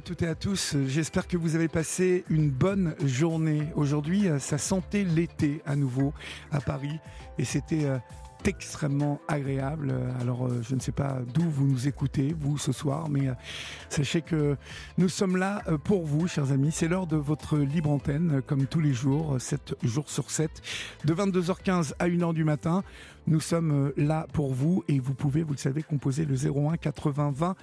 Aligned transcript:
À 0.00 0.02
toutes 0.02 0.22
et 0.22 0.28
à 0.28 0.34
tous. 0.34 0.76
J'espère 0.86 1.28
que 1.28 1.36
vous 1.36 1.56
avez 1.56 1.68
passé 1.68 2.24
une 2.30 2.48
bonne 2.48 2.94
journée. 3.04 3.68
Aujourd'hui, 3.74 4.28
euh, 4.28 4.38
ça 4.38 4.56
sentait 4.56 5.04
l'été 5.04 5.60
à 5.66 5.76
nouveau 5.76 6.14
à 6.50 6.62
Paris 6.62 6.98
et 7.36 7.44
c'était 7.44 7.84
euh, 7.84 7.98
extrêmement 8.46 9.20
agréable. 9.28 9.92
Alors, 10.18 10.46
euh, 10.46 10.62
je 10.62 10.74
ne 10.74 10.80
sais 10.80 10.90
pas 10.90 11.18
d'où 11.34 11.42
vous 11.42 11.66
nous 11.66 11.86
écoutez, 11.86 12.34
vous, 12.40 12.56
ce 12.56 12.72
soir, 12.72 13.10
mais 13.10 13.28
sachez 13.90 14.22
que 14.22 14.56
nous 14.96 15.10
sommes 15.10 15.36
là 15.36 15.62
pour 15.84 16.06
vous, 16.06 16.26
chers 16.26 16.50
amis. 16.50 16.72
C'est 16.72 16.88
l'heure 16.88 17.06
de 17.06 17.16
votre 17.18 17.58
libre 17.58 17.90
antenne, 17.90 18.40
comme 18.46 18.66
tous 18.66 18.80
les 18.80 18.94
jours, 18.94 19.38
7 19.38 19.74
jours 19.82 20.08
sur 20.08 20.30
7, 20.30 20.50
de 21.04 21.12
22h15 21.12 21.92
à 21.98 22.08
1h 22.08 22.32
du 22.32 22.44
matin. 22.44 22.84
Nous 23.26 23.40
sommes 23.40 23.92
là 23.96 24.26
pour 24.32 24.52
vous 24.54 24.82
et 24.88 24.98
vous 24.98 25.14
pouvez, 25.14 25.42
vous 25.42 25.52
le 25.52 25.58
savez, 25.58 25.82
composer 25.82 26.24
le 26.24 26.34
01 26.34 26.76
80 26.76 27.32
20 27.34 27.56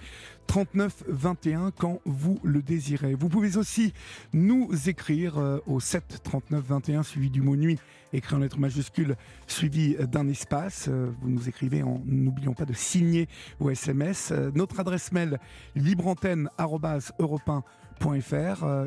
39 0.48 1.04
21 1.08 1.72
quand 1.72 2.00
vous 2.06 2.40
le 2.44 2.62
désirez. 2.62 3.14
Vous 3.16 3.30
pouvez 3.30 3.58
aussi 3.58 3.94
nous 4.34 4.70
écrire 4.88 5.38
euh, 5.38 5.60
au 5.68 5.80
7 5.80 6.22
39 6.24 6.64
21 6.64 7.04
suivi 7.04 7.30
du 7.30 7.42
mot 7.42 7.56
nuit 7.56 7.80
écrit 8.14 8.36
en 8.36 8.40
lettres 8.40 8.60
majuscules 8.60 9.16
suivi 9.48 9.96
d'un 9.96 10.28
espace. 10.28 10.88
Euh, 10.88 11.12
vous 11.22 11.30
nous 11.30 11.50
écrivez 11.50 11.84
en 11.84 12.02
n'oublions 12.06 12.54
pas 12.54 12.66
de 12.66 12.74
signer 12.74 13.28
vos 13.60 13.70
SMS. 13.70 14.32
Euh, 14.32 14.52
notre 14.56 14.80
adresse 14.80 15.12
mail 15.12 15.40
libreantenne@europain 15.76 17.64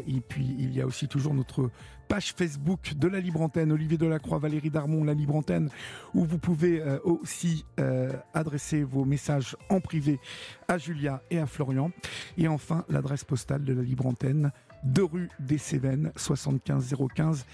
et 0.07 0.21
puis 0.21 0.57
il 0.59 0.75
y 0.75 0.81
a 0.81 0.87
aussi 0.87 1.09
toujours 1.09 1.35
notre 1.35 1.71
page 2.11 2.35
Facebook 2.37 2.95
de 2.97 3.07
la 3.07 3.21
Libre 3.21 3.41
Antenne, 3.41 3.71
Olivier 3.71 3.97
Delacroix, 3.97 4.41
Valérie 4.41 4.69
Darmon, 4.69 5.05
la 5.05 5.15
Libre 5.15 5.37
Antenne, 5.37 5.71
où 6.13 6.25
vous 6.25 6.39
pouvez 6.39 6.81
euh, 6.81 6.99
aussi 7.05 7.65
euh, 7.79 8.13
adresser 8.35 8.83
vos 8.83 9.05
messages 9.05 9.57
en 9.69 9.81
privé 9.81 10.19
à 10.67 10.77
Julia 10.77 11.23
et 11.31 11.39
à 11.39 11.47
Florian. 11.47 11.93
Et 12.37 12.49
enfin, 12.49 12.85
l'adresse 12.89 13.23
postale 13.23 13.63
de 13.63 13.73
la 13.73 13.83
Libre 13.83 14.07
Antenne, 14.07 14.51
de 14.83 15.03
rue 15.03 15.29
des 15.39 15.59
Cévennes, 15.59 16.11
75015 16.17 17.47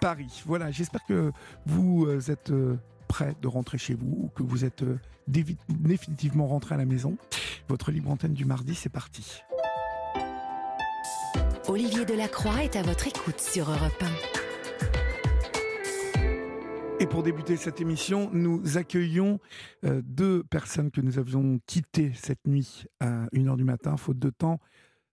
Paris. 0.00 0.42
Voilà, 0.44 0.72
j'espère 0.72 1.04
que 1.06 1.30
vous 1.66 2.06
euh, 2.06 2.20
êtes 2.32 2.52
prêts 3.06 3.36
de 3.40 3.46
rentrer 3.46 3.78
chez 3.78 3.94
vous 3.94 4.24
ou 4.24 4.28
que 4.34 4.42
vous 4.42 4.64
êtes 4.64 4.84
définitivement 5.28 6.48
rentré 6.48 6.74
à 6.74 6.78
la 6.78 6.84
maison. 6.84 7.16
Votre 7.68 7.92
Libre 7.92 8.10
Antenne 8.10 8.34
du 8.34 8.44
mardi, 8.44 8.74
c'est 8.74 8.88
parti. 8.88 9.40
Olivier 11.68 12.04
Delacroix 12.04 12.64
est 12.64 12.74
à 12.76 12.82
votre 12.82 13.06
écoute 13.06 13.38
sur 13.38 13.70
Europe 13.70 14.02
1. 14.02 14.06
Et 17.00 17.06
pour 17.06 17.22
débuter 17.22 17.56
cette 17.56 17.80
émission, 17.80 18.28
nous 18.32 18.76
accueillons 18.76 19.38
euh, 19.84 20.00
deux 20.04 20.42
personnes 20.44 20.90
que 20.90 21.00
nous 21.00 21.18
avions 21.18 21.60
quittées 21.66 22.12
cette 22.14 22.46
nuit 22.46 22.86
à 23.00 23.26
1h 23.26 23.56
du 23.56 23.64
matin, 23.64 23.96
faute 23.96 24.18
de 24.18 24.30
temps, 24.30 24.58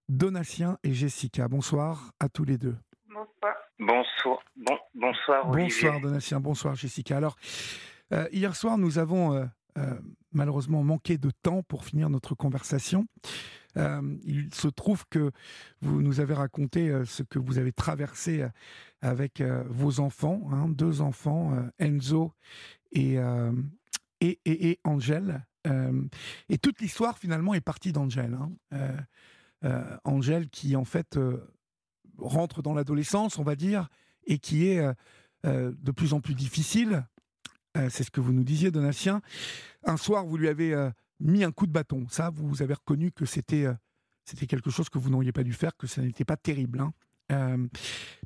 Donatien 0.09 0.77
et 0.83 0.93
Jessica. 0.93 1.47
Bonsoir 1.47 2.11
à 2.19 2.29
tous 2.29 2.45
les 2.45 2.57
deux. 2.57 2.75
Bonsoir. 3.09 3.55
Bonsoir. 3.79 4.39
Bon, 4.55 4.77
bonsoir 4.95 5.49
Olivier. 5.49 5.83
Bonsoir 5.83 6.01
Donatien, 6.01 6.39
bonsoir 6.39 6.75
Jessica. 6.75 7.17
Alors, 7.17 7.35
euh, 8.13 8.27
hier 8.31 8.55
soir, 8.55 8.77
nous 8.77 8.99
avons 8.99 9.33
euh, 9.33 9.45
malheureusement 10.31 10.83
manqué 10.83 11.17
de 11.17 11.31
temps 11.31 11.63
pour 11.63 11.85
finir 11.85 12.09
notre 12.09 12.35
conversation. 12.35 13.07
Euh, 13.77 14.17
il 14.23 14.53
se 14.53 14.67
trouve 14.67 15.05
que 15.09 15.31
vous 15.81 16.01
nous 16.01 16.19
avez 16.19 16.33
raconté 16.33 16.89
euh, 16.89 17.05
ce 17.05 17.23
que 17.23 17.37
vous 17.37 17.57
avez 17.57 17.71
traversé 17.71 18.41
euh, 18.41 18.49
avec 19.01 19.41
vos 19.69 19.99
enfants, 19.99 20.49
hein, 20.51 20.67
deux 20.69 21.01
enfants, 21.01 21.55
Enzo 21.77 22.33
et, 22.91 23.17
et, 24.21 24.39
et, 24.45 24.79
Angèle. 24.83 25.45
et 26.49 26.57
toute 26.57 26.81
l'histoire 26.81 27.19
finalement 27.19 27.53
est 27.53 27.61
partie 27.61 27.91
d'Angèle. 27.91 28.35
Hein. 28.71 29.99
Angèle 30.03 30.49
qui 30.49 30.75
en 30.75 30.83
fait 30.83 31.19
rentre 32.17 32.63
dans 32.63 32.73
l'adolescence, 32.73 33.37
on 33.37 33.43
va 33.43 33.55
dire, 33.55 33.87
et 34.25 34.39
qui 34.39 34.65
est 34.65 34.83
de 35.43 35.91
plus 35.91 36.13
en 36.13 36.19
plus 36.19 36.33
difficile. 36.33 37.05
C'est 37.89 38.03
ce 38.03 38.11
que 38.11 38.21
vous 38.21 38.33
nous 38.33 38.43
disiez, 38.43 38.71
Donatien. 38.71 39.21
Un 39.83 39.97
soir, 39.97 40.25
vous 40.25 40.37
lui 40.37 40.47
avez 40.47 40.73
mis 41.19 41.43
un 41.43 41.51
coup 41.51 41.67
de 41.67 41.71
bâton. 41.71 42.07
Ça, 42.09 42.29
vous 42.29 42.61
avez 42.61 42.73
reconnu 42.73 43.11
que 43.11 43.25
c'était 43.25 43.65
euh, 43.65 43.73
c'était 44.25 44.47
quelque 44.47 44.69
chose 44.69 44.89
que 44.89 44.97
vous 44.97 45.09
n'auriez 45.09 45.31
pas 45.31 45.43
dû 45.43 45.53
faire, 45.53 45.75
que 45.77 45.87
ça 45.87 46.01
n'était 46.01 46.25
pas 46.25 46.37
terrible. 46.37 46.81
Hein. 46.81 46.93
Euh, 47.31 47.67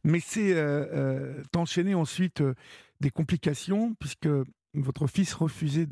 mais 0.03 0.19
c'est 0.19 0.53
euh, 0.53 1.43
enchaîné 1.55 1.93
ensuite 1.93 2.43
des 2.99 3.11
complications, 3.11 3.93
puisque 3.95 4.29
votre 4.73 5.07
fils 5.07 5.33
refusait 5.33 5.87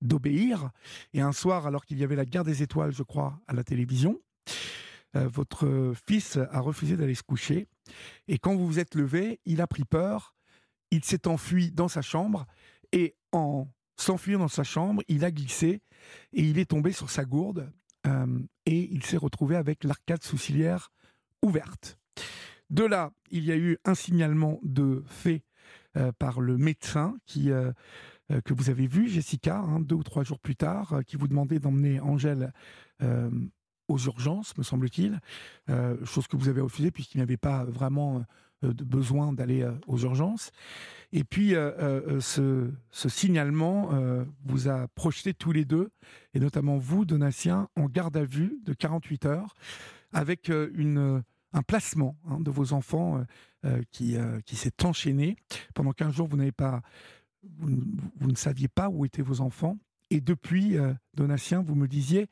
d'obéir. 0.00 0.70
Et 1.12 1.20
un 1.20 1.32
soir, 1.32 1.66
alors 1.66 1.84
qu'il 1.84 1.98
y 1.98 2.04
avait 2.04 2.16
la 2.16 2.24
guerre 2.24 2.44
des 2.44 2.62
étoiles, 2.62 2.92
je 2.92 3.04
crois, 3.04 3.40
à 3.46 3.54
la 3.54 3.62
télévision, 3.62 4.20
votre 5.14 5.94
fils 6.06 6.38
a 6.50 6.60
refusé 6.60 6.96
d'aller 6.96 7.14
se 7.14 7.22
coucher. 7.22 7.68
Et 8.28 8.38
quand 8.38 8.54
vous 8.54 8.66
vous 8.66 8.78
êtes 8.78 8.94
levé, 8.94 9.40
il 9.46 9.60
a 9.60 9.66
pris 9.66 9.84
peur, 9.84 10.34
il 10.90 11.04
s'est 11.04 11.26
enfui 11.26 11.70
dans 11.70 11.88
sa 11.88 12.02
chambre, 12.02 12.46
et 12.92 13.14
en 13.32 13.68
s'enfuyant 13.96 14.40
dans 14.40 14.48
sa 14.48 14.64
chambre, 14.64 15.02
il 15.08 15.24
a 15.24 15.30
glissé 15.30 15.80
et 16.32 16.42
il 16.42 16.58
est 16.58 16.66
tombé 16.66 16.92
sur 16.92 17.10
sa 17.10 17.24
gourde 17.24 17.70
euh, 18.06 18.38
et 18.66 18.88
il 18.92 19.04
s'est 19.04 19.16
retrouvé 19.16 19.56
avec 19.56 19.84
l'arcade 19.84 20.22
sourcilière 20.22 20.90
ouverte. 21.42 21.98
De 22.70 22.84
là, 22.84 23.12
il 23.30 23.44
y 23.44 23.52
a 23.52 23.56
eu 23.56 23.78
un 23.84 23.94
signalement 23.94 24.58
de 24.62 25.04
fait 25.06 25.42
euh, 25.96 26.12
par 26.18 26.40
le 26.40 26.56
médecin 26.56 27.16
qui, 27.26 27.50
euh, 27.50 27.72
que 28.44 28.54
vous 28.54 28.70
avez 28.70 28.86
vu, 28.86 29.08
Jessica, 29.08 29.58
hein, 29.58 29.80
deux 29.80 29.94
ou 29.94 30.02
trois 30.02 30.24
jours 30.24 30.40
plus 30.40 30.56
tard, 30.56 31.00
qui 31.06 31.16
vous 31.16 31.28
demandait 31.28 31.58
d'emmener 31.58 32.00
Angèle 32.00 32.52
aux 33.88 33.98
urgences, 33.98 34.56
me 34.56 34.64
semble-t-il, 34.64 35.20
chose 36.04 36.26
que 36.26 36.36
vous 36.36 36.48
avez 36.48 36.60
refusée 36.60 36.90
puisqu'il 36.90 37.18
n'avait 37.18 37.36
pas 37.36 37.64
vraiment 37.64 38.24
de 38.62 38.84
besoin 38.84 39.32
d'aller 39.32 39.68
aux 39.86 39.98
urgences. 39.98 40.50
Et 41.12 41.24
puis, 41.24 41.54
euh, 41.54 41.72
euh, 41.78 42.20
ce, 42.20 43.08
signalement 43.08 43.90
euh, 43.92 44.24
vous 44.44 44.68
a 44.68 44.88
projeté 44.88 45.34
tous 45.34 45.52
les 45.52 45.64
deux, 45.64 45.90
et 46.34 46.40
notamment 46.40 46.78
vous, 46.78 47.04
Donatien, 47.04 47.68
en 47.76 47.86
garde 47.86 48.16
à 48.16 48.24
vue 48.24 48.58
de 48.64 48.72
48 48.72 49.26
heures, 49.26 49.54
avec 50.12 50.48
une, 50.48 51.22
un 51.52 51.62
placement 51.62 52.16
hein, 52.28 52.40
de 52.40 52.50
vos 52.50 52.72
enfants 52.72 53.24
qui, 53.90 54.16
qui 54.44 54.56
s'est 54.56 54.84
enchaîné. 54.84 55.36
Pendant 55.74 55.92
15 55.92 56.14
jours, 56.14 56.28
vous 56.28 56.36
n'avez 56.36 56.52
pas, 56.52 56.80
vous, 57.58 57.76
vous, 58.16 58.30
ne 58.30 58.36
saviez 58.36 58.68
pas 58.68 58.88
où 58.88 59.04
étaient 59.04 59.22
vos 59.22 59.40
enfants. 59.40 59.76
Et 60.10 60.20
depuis, 60.20 60.76
Donatien, 61.14 61.62
vous 61.62 61.74
me 61.74 61.88
disiez 61.88 62.28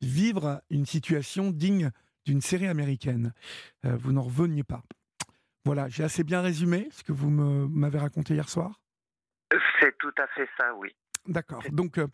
vivre 0.00 0.62
une 0.70 0.86
situation 0.86 1.50
digne 1.50 1.90
d'une 2.24 2.40
série 2.40 2.68
américaine. 2.68 3.32
vous 3.82 4.12
n'en 4.12 4.22
reveniez 4.22 4.62
pas. 4.62 4.82
Voilà, 5.66 5.88
j'ai 5.88 6.04
assez 6.04 6.22
bien 6.22 6.42
résumé 6.42 6.86
ce 6.92 7.02
que 7.02 7.10
vous 7.10 7.28
m'avez 7.28 7.98
raconté 7.98 8.34
hier 8.34 8.48
soir? 8.48 8.80
C'est 9.80 9.98
tout 9.98 10.12
à 10.16 10.28
fait 10.28 10.48
ça, 10.56 10.72
oui. 10.76 10.94
D'accord. 11.26 11.60
Donc 11.72 11.98
euh, 11.98 12.06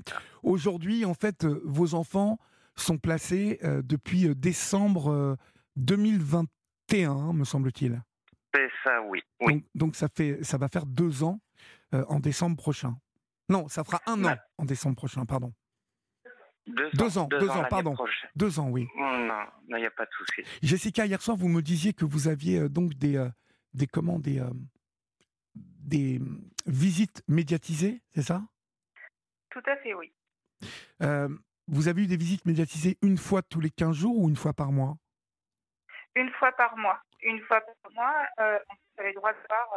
aujourd'hui, 0.43 1.04
en 1.04 1.12
fait, 1.12 1.44
euh, 1.44 1.60
vos 1.66 1.93
enfants 1.94 2.38
sont 2.76 2.96
placés 2.96 3.58
euh, 3.62 3.82
depuis 3.84 4.34
décembre 4.34 5.37
2021, 5.76 7.34
me 7.34 7.44
semble-t-il. 7.44 8.02
C'est 8.54 8.70
ça, 8.82 9.02
oui. 9.02 9.20
oui. 9.43 9.62
Donc, 9.75 9.96
ça, 9.96 10.08
fait, 10.08 10.43
ça 10.43 10.56
va 10.56 10.69
faire 10.69 10.87
deux 10.87 11.22
ans 11.22 11.38
en 11.93 12.20
décembre 12.20 12.56
prochain. 12.56 12.96
Non, 13.50 13.69
ça 13.69 13.84
fera 13.84 14.00
un 14.06 14.25
an 14.25 14.37
en 14.56 14.64
décembre 14.64 14.96
prochain, 14.96 15.26
pardon. 15.26 15.52
Deux, 16.66 17.18
ans, 17.18 17.26
deux, 17.26 17.48
ans, 17.50 17.64
pardon. 17.68 17.94
Deux 18.36 18.60
ans, 18.60 18.68
oui. 18.68 18.88
Non, 18.96 19.44
il 19.70 19.76
n'y 19.76 19.86
a 19.86 19.90
pas 19.90 20.06
de 20.06 20.10
souci. 20.12 20.42
Jessica, 20.62 21.06
hier 21.06 21.20
soir, 21.20 21.36
vous 21.36 21.48
me 21.48 21.60
disiez 21.60 21.92
que 21.92 22.04
vous 22.04 22.28
aviez 22.28 22.68
donc 22.68 22.94
des, 22.94 23.28
des 23.74 23.86
comment 23.86 24.18
des, 24.18 24.40
euh, 24.40 24.50
des 25.54 26.20
visites 26.66 27.22
médiatisées, 27.26 28.00
c'est 28.10 28.22
ça? 28.22 28.42
Tout 29.50 29.62
à 29.66 29.76
fait, 29.78 29.94
oui. 29.94 30.12
Euh, 31.02 31.28
vous 31.66 31.88
avez 31.88 32.04
eu 32.04 32.06
des 32.06 32.16
visites 32.16 32.46
médiatisées 32.46 32.96
une 33.02 33.18
fois 33.18 33.42
tous 33.42 33.60
les 33.60 33.70
15 33.70 33.96
jours 33.96 34.16
ou 34.16 34.28
une 34.28 34.36
fois 34.36 34.52
par 34.52 34.70
mois? 34.70 34.96
Une 36.14 36.30
fois 36.30 36.52
par 36.52 36.76
mois. 36.76 37.00
Une 37.22 37.40
fois 37.40 37.60
par 37.60 37.92
mois, 37.92 38.26
euh, 38.40 38.58
on 38.68 39.00
avait 39.00 39.10
le 39.10 39.14
droit 39.16 39.32
de 39.32 39.38
voir 39.48 39.68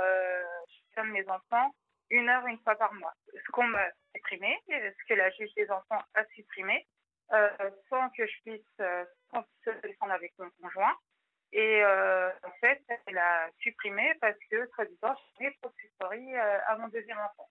chacun 0.67 1.07
de 1.07 1.13
mes 1.13 1.27
enfants 1.29 1.73
une 2.09 2.29
heure 2.29 2.45
une 2.47 2.59
fois 2.59 2.75
par 2.75 2.93
mois. 2.93 3.13
Ce 3.33 3.51
qu'on 3.51 3.67
m'a 3.67 3.85
supprimé, 4.15 4.55
ce 4.67 5.07
que 5.07 5.13
la 5.13 5.29
juge 5.31 5.53
des 5.55 5.69
enfants 5.69 6.01
a 6.13 6.25
supprimé, 6.35 6.85
sans 7.89 8.09
que 8.09 8.25
je 8.25 8.41
puisse 8.43 8.61
se 8.77 9.87
défendre 9.87 10.13
avec 10.13 10.33
mon 10.39 10.49
conjoint. 10.61 10.95
Et 11.51 11.83
en 11.85 12.51
fait, 12.59 12.83
elle 13.07 13.17
a 13.17 13.49
supprimé 13.59 14.13
parce 14.21 14.37
que, 14.49 14.69
soi-disant, 14.75 15.15
je 15.39 15.49
trop 15.61 15.71
de 15.71 16.35
à 16.37 16.77
mon 16.77 16.87
deuxième 16.89 17.17
enfant. 17.17 17.49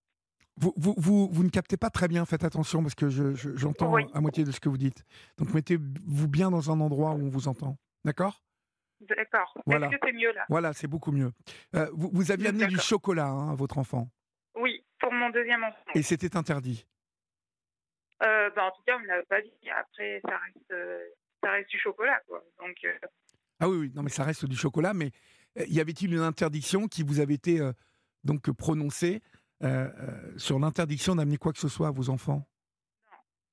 Vous, 0.56 0.72
vous, 0.76 0.94
vous, 0.96 1.28
vous, 1.32 1.42
ne 1.42 1.48
captez 1.48 1.76
pas 1.76 1.90
très 1.90 2.06
bien, 2.06 2.24
faites 2.24 2.44
attention 2.44 2.82
parce 2.82 2.94
que 2.94 3.08
j'entends 3.08 3.98
je, 3.98 4.06
à 4.16 4.20
moitié 4.20 4.44
de 4.44 4.52
ce 4.52 4.60
que 4.60 4.68
vous 4.68 4.78
dites. 4.78 5.04
Donc 5.36 5.52
mettez-vous 5.52 6.28
bien 6.28 6.50
dans 6.50 6.70
un 6.70 6.80
endroit 6.80 7.10
où 7.10 7.26
on 7.26 7.28
vous 7.28 7.48
entend. 7.48 7.76
D'accord? 8.04 8.40
D'accord. 9.00 9.52
Voilà. 9.66 9.88
Est-ce 9.88 9.96
que 9.96 10.06
c'est 10.06 10.12
mieux 10.12 10.32
là? 10.32 10.44
Voilà, 10.48 10.72
c'est 10.72 10.86
beaucoup 10.86 11.10
mieux. 11.10 11.32
Euh, 11.74 11.90
vous, 11.92 12.10
vous, 12.12 12.30
aviez 12.30 12.48
amené 12.48 12.66
du 12.66 12.78
chocolat 12.78 13.26
hein, 13.26 13.50
à 13.50 13.54
votre 13.54 13.78
enfant 13.78 14.08
mon 15.24 15.30
deuxième 15.30 15.64
enfant. 15.64 15.92
Et 15.94 16.02
c'était 16.02 16.36
interdit? 16.36 16.86
Euh, 18.22 18.50
bah, 18.50 18.66
En 18.66 18.70
tout 18.70 18.82
cas, 18.86 18.96
on 18.96 19.00
ne 19.00 19.06
l'avait 19.06 19.24
pas 19.24 19.40
dit. 19.40 19.52
Après, 19.76 20.20
ça 20.24 20.36
reste, 20.38 20.70
euh, 20.72 21.04
ça 21.42 21.50
reste 21.52 21.70
du 21.70 21.78
chocolat. 21.78 22.20
Quoi. 22.28 22.44
Donc, 22.60 22.76
euh, 22.84 22.92
Ah 23.60 23.68
oui, 23.68 23.76
oui, 23.78 23.92
non, 23.94 24.02
mais 24.02 24.10
ça 24.10 24.24
reste 24.24 24.46
du 24.46 24.56
chocolat. 24.56 24.94
Mais 24.94 25.10
y 25.66 25.80
avait-il 25.80 26.12
une 26.12 26.20
interdiction 26.20 26.88
qui 26.88 27.02
vous 27.02 27.20
avait 27.20 27.34
été 27.34 27.60
donc 28.24 28.50
prononcée 28.52 29.22
sur 30.36 30.58
l'interdiction 30.58 31.14
d'amener 31.16 31.36
quoi 31.36 31.52
que 31.52 31.58
ce 31.58 31.68
soit 31.68 31.88
à 31.88 31.90
vos 31.90 32.10
enfants? 32.10 32.46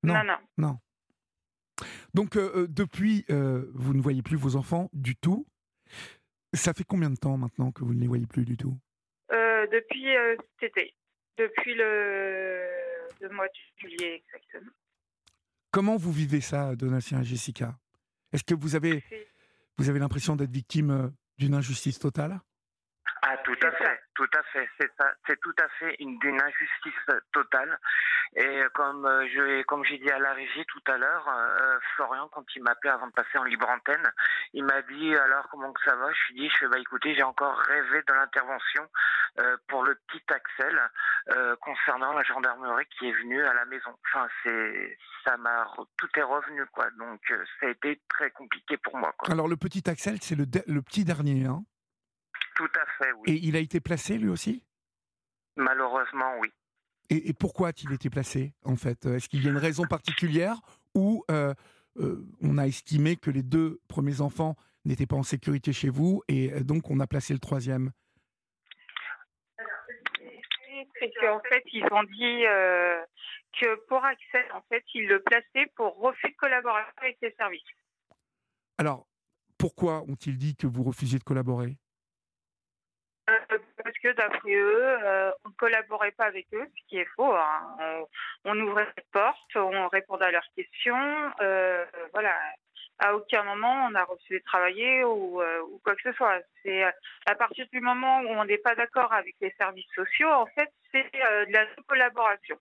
Non. 0.04 0.16
Non, 0.24 0.38
non. 0.58 0.80
Donc, 2.14 2.36
euh, 2.36 2.68
depuis, 2.68 3.26
vous 3.30 3.94
ne 3.94 4.02
voyez 4.02 4.22
plus 4.22 4.38
vos 4.38 4.56
enfants 4.56 4.90
du 4.94 5.16
tout. 5.16 5.46
Ça 6.54 6.74
fait 6.74 6.84
combien 6.84 7.10
de 7.10 7.16
temps 7.16 7.38
maintenant 7.38 7.72
que 7.72 7.84
vous 7.84 7.94
ne 7.94 8.02
les 8.02 8.08
voyez 8.08 8.28
plus 8.28 8.46
du 8.46 8.58
tout? 8.58 8.78
Depuis 9.30 10.06
cet 10.60 10.76
été. 10.76 10.94
Depuis 11.42 11.74
le, 11.74 12.68
le, 13.20 13.30
mois 13.30 13.48
de 13.48 13.80
juillet, 13.80 14.24
exactement. 14.24 14.72
Comment 15.72 15.98
vous 15.98 16.12
vivez 16.12 16.40
ça, 16.40 16.76
Donatien 16.76 17.22
et 17.22 17.24
Jessica? 17.24 17.74
Est-ce 18.32 18.44
que 18.44 18.54
vous 18.54 18.76
avez, 18.76 19.04
vous 19.80 19.90
avez 19.90 19.98
l'impression 19.98 20.36
d'être 20.36 20.52
victime 20.52 21.12
d'une 21.40 21.56
injustice 21.56 21.98
totale? 21.98 22.40
Ah, 23.24 23.38
tout 23.44 23.58
à 23.64 23.72
fait, 23.72 24.00
tout 24.22 24.38
à 24.38 24.44
fait, 24.54 24.70
c'est 25.28 25.40
tout 25.40 25.56
à 25.60 25.68
fait 25.80 25.96
une, 26.00 26.20
injustice 26.24 27.22
totale. 27.34 27.80
Et 28.36 28.62
comme 28.76 29.06
euh, 29.06 29.28
je, 29.34 29.64
comme 29.64 29.84
j'ai 29.84 29.98
dit 29.98 30.10
à 30.12 30.20
la 30.20 30.34
régie 30.34 30.64
tout 30.68 30.92
à 30.92 30.98
l'heure, 30.98 31.28
euh, 31.28 31.80
Florian, 31.96 32.30
quand 32.32 32.46
il 32.56 32.62
m'a 32.62 32.72
appelé 32.72 32.94
avant 32.94 33.08
de 33.08 33.14
passer 33.14 33.38
en 33.38 33.44
libre 33.44 33.68
antenne, 33.68 34.12
il 34.54 34.64
m'a 34.64 34.82
dit 34.84 35.16
alors 35.16 35.48
comment 35.50 35.74
que 35.74 35.84
ça 35.84 35.96
va? 35.96 36.12
Je 36.12 36.20
suis 36.26 36.36
dit, 36.36 36.50
je 36.50 36.58
fais 36.60 36.68
bah 36.68 36.78
écoutez, 36.80 37.16
j'ai 37.16 37.24
encore 37.24 37.58
rêvé 37.58 38.04
de 38.08 38.14
l'intervention 38.14 38.88
euh, 39.40 39.58
pour 39.68 39.84
le 39.84 39.96
petit 40.08 40.24
Axel 40.30 40.80
concernant 41.62 42.14
la 42.14 42.24
gendarmerie 42.24 42.86
qui 42.98 43.08
est 43.08 43.14
venue 43.14 43.44
à 43.44 43.54
la 43.54 43.66
maison. 43.66 43.92
Enfin, 44.08 44.28
ça 45.26 45.38
m'a, 45.38 45.68
tout 45.98 46.10
est 46.16 46.24
revenu 46.24 46.66
quoi. 46.68 46.90
Donc 46.98 47.22
ça 47.60 47.68
a 47.68 47.70
été 47.70 48.02
très 48.08 48.32
compliqué 48.32 48.78
pour 48.78 48.98
moi. 48.98 49.14
Alors 49.30 49.48
le 49.48 49.58
petit 49.58 49.88
Axel, 49.90 50.18
c'est 50.22 50.36
le, 50.36 50.46
le 50.68 50.82
petit 50.82 51.06
dernier, 51.06 51.46
hein? 51.46 51.64
Tout 52.56 52.70
à 52.76 52.86
fait, 52.98 53.12
oui. 53.14 53.32
Et 53.32 53.34
il 53.34 53.56
a 53.56 53.60
été 53.60 53.80
placé 53.80 54.18
lui 54.18 54.30
aussi? 54.30 54.64
Malheureusement, 55.56 56.38
oui. 56.40 56.52
Et, 57.10 57.34
pourquoi 57.34 57.70
a-t-il 57.70 57.92
été 57.92 58.10
placé, 58.10 58.54
en 58.64 58.78
fait? 58.78 59.06
Est-ce 59.06 59.28
qu'il 59.28 59.44
y 59.44 59.48
a 59.48 59.52
une 59.52 59.58
raison 59.58 59.84
particulière 59.84 60.62
ou 60.96 61.26
euh, 61.30 61.54
euh, 61.98 62.26
on 62.42 62.58
a 62.58 62.68
estimé 62.68 63.18
que 63.18 63.30
les 63.30 63.44
deux 63.44 63.82
premiers 63.90 64.22
enfants 64.22 64.56
n'étaient 64.86 65.08
pas 65.08 65.18
en 65.18 65.24
sécurité 65.24 65.74
chez 65.74 65.90
vous 65.90 66.24
et 66.30 66.54
euh, 66.54 66.62
donc 66.62 66.90
on 66.90 67.02
a 67.02 67.08
placé 67.08 67.34
le 67.34 67.40
troisième? 67.40 67.92
C'est 71.00 71.12
qu'en 71.20 71.42
fait, 71.50 71.64
ils 71.74 71.84
ont 71.92 72.04
dit 72.04 72.44
que 73.60 73.76
pour 73.88 74.06
Axel, 74.06 74.46
en 74.54 74.62
fait, 74.70 74.84
ils 74.94 75.08
le 75.08 75.22
plaçaient 75.22 75.70
pour 75.76 76.00
refus 76.00 76.30
de 76.30 76.36
collaboration 76.38 76.94
avec 76.98 77.18
les 77.22 77.34
services. 77.34 77.62
Alors, 78.78 79.06
pourquoi 79.58 80.02
ont-ils 80.04 80.38
dit 80.38 80.56
que 80.56 80.66
vous 80.66 80.84
refusiez 80.84 81.20
de 81.20 81.24
collaborer? 81.24 81.78
Parce 83.84 83.98
que 83.98 84.14
d'après 84.14 84.54
eux, 84.54 84.98
euh, 85.04 85.32
on 85.46 85.50
ne 85.50 85.54
collaborait 85.56 86.12
pas 86.12 86.26
avec 86.26 86.48
eux, 86.54 86.66
ce 86.66 86.88
qui 86.88 86.98
est 86.98 87.08
faux. 87.16 87.34
Hein. 87.34 88.06
On, 88.46 88.60
ouvrait 88.60 88.88
les 88.98 89.04
portes, 89.12 89.56
on 89.56 89.88
répondait 89.88 90.26
à 90.26 90.32
leurs 90.32 90.48
questions. 90.56 91.32
Euh, 91.42 91.86
voilà. 92.14 92.36
À 93.04 93.16
aucun 93.16 93.44
moment 93.44 93.88
on 93.90 93.96
a 93.96 94.04
refusé 94.04 94.40
de 94.40 94.44
travailler 94.44 95.04
ou, 95.04 95.42
quoi 95.84 95.96
que 95.96 96.04
ce 96.04 96.12
soit. 96.12 96.40
C'est 96.62 96.84
à 96.84 97.36
partir 97.36 97.66
du 97.74 97.80
moment 97.80 98.22
où 98.22 98.28
on 98.28 98.46
n'est 98.46 98.60
pas 98.60 98.76
d'accord 98.76 99.12
avec 99.12 99.36
les 99.42 99.52
services 99.58 99.90
sociaux, 99.96 100.30
en 100.30 100.46
fait, 100.46 100.72
c'est 100.92 101.10
de 101.12 101.52
la 101.52 101.66
collaboration. 101.88 102.58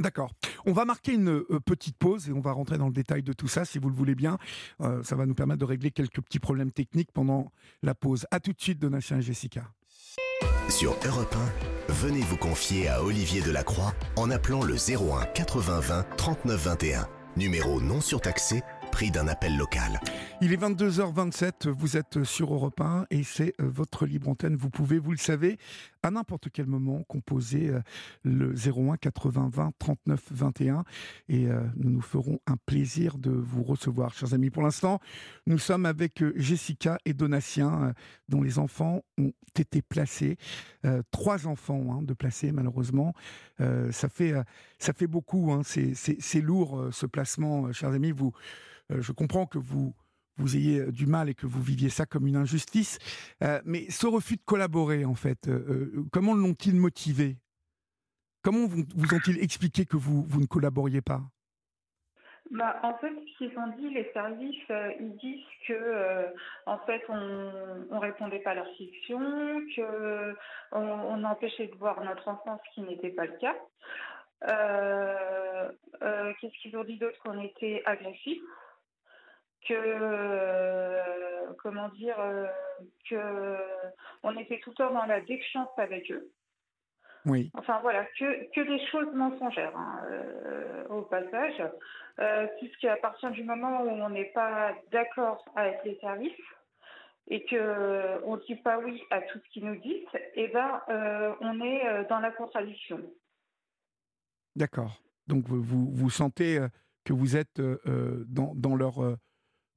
D'accord. 0.00 0.32
On 0.66 0.72
va 0.72 0.84
marquer 0.84 1.12
une 1.12 1.44
petite 1.64 1.96
pause 1.96 2.28
et 2.28 2.32
on 2.32 2.40
va 2.40 2.52
rentrer 2.52 2.76
dans 2.76 2.86
le 2.86 2.92
détail 2.92 3.22
de 3.22 3.32
tout 3.32 3.46
ça, 3.46 3.64
si 3.64 3.78
vous 3.78 3.88
le 3.88 3.94
voulez 3.94 4.16
bien. 4.16 4.38
ça 4.80 5.14
va 5.14 5.26
nous 5.26 5.34
permettre 5.34 5.60
de 5.60 5.64
régler 5.64 5.92
quelques 5.92 6.22
petits 6.22 6.40
problèmes 6.40 6.72
techniques 6.72 7.12
pendant 7.12 7.52
la 7.84 7.94
pause. 7.94 8.26
À 8.32 8.40
tout 8.40 8.52
de 8.52 8.60
suite, 8.60 8.80
Donatien 8.80 9.18
et 9.18 9.22
Jessica. 9.22 9.62
Sur 10.68 10.96
Europe 11.06 11.34
1, 11.88 11.92
venez 11.92 12.20
vous 12.20 12.36
confier 12.36 12.88
à 12.88 13.02
Olivier 13.02 13.40
Delacroix 13.40 13.94
en 14.16 14.30
appelant 14.30 14.62
le 14.62 14.74
01 14.74 15.24
80 15.24 15.80
20 15.80 16.06
39 16.18 16.60
21. 16.62 17.08
Numéro 17.38 17.80
non 17.80 18.02
surtaxé 18.02 18.62
prix 18.90 19.10
d'un 19.10 19.28
appel 19.28 19.56
local. 19.56 20.00
Il 20.40 20.52
est 20.52 20.56
22h27, 20.56 21.68
vous 21.68 21.96
êtes 21.96 22.24
sur 22.24 22.52
Europe 22.52 22.80
1 22.80 23.06
et 23.10 23.22
c'est 23.22 23.54
euh, 23.60 23.68
votre 23.68 24.06
libre 24.06 24.28
antenne. 24.28 24.56
Vous 24.56 24.70
pouvez, 24.70 24.98
vous 24.98 25.12
le 25.12 25.18
savez, 25.18 25.58
à 26.02 26.10
n'importe 26.10 26.48
quel 26.52 26.66
moment 26.66 27.02
composer 27.04 27.68
euh, 27.68 27.80
le 28.24 28.54
01 28.54 28.96
80 28.96 29.50
20 29.52 29.72
39 29.78 30.24
21 30.30 30.84
et 31.28 31.46
euh, 31.46 31.60
nous 31.76 31.90
nous 31.90 32.00
ferons 32.00 32.38
un 32.46 32.56
plaisir 32.56 33.18
de 33.18 33.30
vous 33.30 33.62
recevoir, 33.62 34.14
chers 34.14 34.34
amis. 34.34 34.50
Pour 34.50 34.62
l'instant, 34.62 35.00
nous 35.46 35.58
sommes 35.58 35.86
avec 35.86 36.22
Jessica 36.36 36.98
et 37.04 37.14
Donatien, 37.14 37.94
dont 38.28 38.42
les 38.42 38.58
enfants 38.58 39.02
ont 39.18 39.32
été 39.58 39.82
placés. 39.82 40.36
trois 41.10 41.46
enfants 41.46 41.92
hein, 41.92 42.02
de 42.02 42.14
placés, 42.14 42.52
malheureusement. 42.52 43.12
ça, 43.58 44.08
fait, 44.08 44.34
ça 44.78 44.92
fait 44.92 45.06
beaucoup, 45.06 45.52
hein. 45.52 45.62
c'est 45.64 46.40
lourd 46.40 46.88
ce 46.92 47.06
placement, 47.06 47.72
chers 47.72 47.92
amis. 47.92 48.12
Vous, 48.12 48.32
euh, 48.92 49.02
je 49.02 49.12
comprends 49.12 49.46
que 49.46 49.58
vous 49.58 49.94
vous 50.38 50.56
ayez 50.56 50.80
euh, 50.80 50.92
du 50.92 51.06
mal 51.06 51.28
et 51.28 51.34
que 51.34 51.46
vous 51.46 51.60
viviez 51.60 51.88
ça 51.88 52.06
comme 52.06 52.26
une 52.26 52.36
injustice. 52.36 52.98
Euh, 53.42 53.60
mais 53.64 53.90
ce 53.90 54.06
refus 54.06 54.36
de 54.36 54.42
collaborer, 54.44 55.04
en 55.04 55.14
fait, 55.14 55.50
comment 56.12 56.34
l'ont-ils 56.34 56.76
motivé? 56.76 57.36
Comment 58.42 58.66
vous, 58.66 58.84
ont-ils 59.12 59.42
expliqué 59.42 59.84
que 59.84 59.96
vous, 59.96 60.24
vous 60.26 60.40
ne 60.40 60.46
collaboriez 60.46 61.02
pas? 61.02 61.22
Bah, 62.50 62.80
en 62.82 62.94
fait, 62.94 63.10
ce 63.10 63.38
qu'ils 63.38 63.58
ont 63.58 63.76
dit, 63.76 63.90
les 63.90 64.10
services, 64.14 64.64
ils 65.00 65.16
disent 65.16 65.44
que, 65.66 66.32
en 66.64 66.78
fait, 66.78 67.02
on 67.08 67.16
ne 67.16 67.98
répondait 67.98 68.38
pas 68.38 68.52
à 68.52 68.54
leurs 68.54 68.72
questions, 68.78 69.60
que 69.76 70.34
on, 70.72 71.24
empêchait 71.24 71.66
de 71.66 71.74
voir 71.74 72.02
notre 72.02 72.26
enfant, 72.28 72.58
ce 72.64 72.74
qui 72.74 72.80
n'était 72.82 73.10
pas 73.10 73.26
le 73.26 73.36
cas. 73.38 73.56
Qu'est-ce 76.40 76.62
qu'ils 76.62 76.76
ont 76.76 76.84
dit 76.84 76.96
d'autre? 76.96 77.18
Qu'on 77.22 77.42
était 77.42 77.82
agressifs 77.84 78.40
que 79.66 79.74
euh, 79.74 81.52
comment 81.62 81.88
dire 81.90 82.18
euh, 82.20 82.46
que 83.08 83.56
on 84.22 84.36
était 84.36 84.58
tout 84.60 84.70
le 84.70 84.76
temps 84.76 84.92
dans 84.92 85.06
la 85.06 85.20
défiance 85.20 85.68
avec 85.76 86.10
eux. 86.10 86.30
Oui. 87.26 87.50
Enfin 87.54 87.80
voilà, 87.82 88.04
que, 88.18 88.50
que 88.54 88.60
des 88.60 88.84
choses 88.86 89.12
mensongères 89.14 89.76
hein, 89.76 90.00
euh, 90.10 90.88
au 90.88 91.02
passage, 91.02 91.62
puisqu'à 92.58 92.96
partir 92.96 93.30
du 93.30 93.44
moment 93.44 93.82
où 93.82 93.88
on 93.88 94.08
n'est 94.10 94.32
pas 94.32 94.72
d'accord 94.92 95.44
avec 95.54 95.78
les 95.84 95.98
services 95.98 96.32
et 97.26 97.44
que 97.44 98.24
on 98.24 98.36
dit 98.38 98.56
pas 98.56 98.78
oui 98.78 99.02
à 99.10 99.20
tout 99.20 99.38
ce 99.38 99.50
qu'ils 99.50 99.66
nous 99.66 99.78
disent, 99.80 100.06
eh 100.34 100.48
ben 100.48 100.80
on 101.40 101.60
est 101.60 102.04
dans 102.08 102.20
la 102.20 102.30
contradiction. 102.30 103.00
D'accord. 104.56 105.02
Donc 105.26 105.44
vous, 105.48 105.90
vous 105.92 106.10
sentez 106.10 106.58
que 107.04 107.12
vous 107.12 107.36
êtes 107.36 107.60
dans, 107.60 108.54
dans 108.54 108.74
leur 108.74 109.18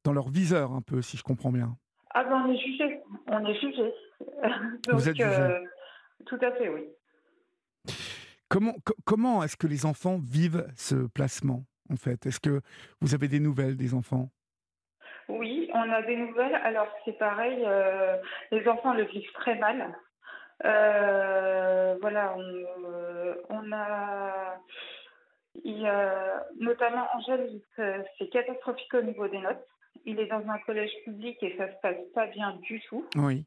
dans 0.03 0.13
leur 0.13 0.29
viseur 0.29 0.71
un 0.71 0.81
peu, 0.81 1.01
si 1.01 1.17
je 1.17 1.23
comprends 1.23 1.51
bien. 1.51 1.77
Ah 2.13 2.23
ben 2.23 2.43
on 2.45 2.51
est 2.51 2.57
jugé, 2.57 2.99
on 3.27 3.45
est 3.45 3.59
jugé. 3.59 3.93
Vous 4.91 5.09
êtes 5.09 5.15
jugé. 5.15 5.29
Euh, 5.29 5.59
tout 6.25 6.39
à 6.41 6.51
fait, 6.51 6.69
oui. 6.69 6.89
Comment, 8.49 8.75
comment 9.05 9.43
est-ce 9.43 9.55
que 9.55 9.67
les 9.67 9.85
enfants 9.85 10.17
vivent 10.21 10.67
ce 10.75 11.07
placement, 11.07 11.63
en 11.89 11.95
fait? 11.95 12.25
Est-ce 12.25 12.41
que 12.41 12.61
vous 12.99 13.15
avez 13.15 13.29
des 13.29 13.39
nouvelles 13.39 13.77
des 13.77 13.93
enfants? 13.93 14.29
Oui, 15.29 15.69
on 15.73 15.89
a 15.89 16.01
des 16.01 16.17
nouvelles. 16.17 16.55
Alors 16.55 16.87
c'est 17.05 17.17
pareil, 17.17 17.63
euh, 17.65 18.17
les 18.51 18.67
enfants 18.67 18.93
le 18.93 19.03
vivent 19.03 19.31
très 19.33 19.55
mal. 19.55 19.97
Euh, 20.65 21.95
voilà, 22.01 22.35
on, 23.49 23.71
a, 23.71 24.59
il 25.63 25.79
y 25.79 25.87
a 25.87 26.45
notamment 26.59 27.07
Angèle, 27.15 27.61
c'est 27.77 28.29
catastrophique 28.29 28.93
au 28.93 29.01
niveau 29.01 29.27
des 29.29 29.39
notes 29.39 29.65
il 30.05 30.19
est 30.19 30.27
dans 30.27 30.47
un 30.47 30.59
collège 30.59 30.91
public 31.05 31.37
et 31.41 31.55
ça 31.57 31.67
se 31.67 31.79
passe 31.81 31.97
pas 32.13 32.27
bien 32.27 32.57
du 32.61 32.81
tout. 32.81 33.05
Oui. 33.15 33.45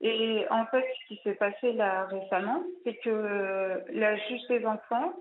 Et 0.00 0.44
en 0.50 0.66
fait, 0.66 0.84
ce 1.00 1.08
qui 1.08 1.20
s'est 1.22 1.34
passé 1.34 1.72
là 1.72 2.06
récemment, 2.06 2.62
c'est 2.84 2.96
que 2.96 3.82
la 3.92 4.16
juge 4.16 4.46
des 4.48 4.66
enfants 4.66 5.14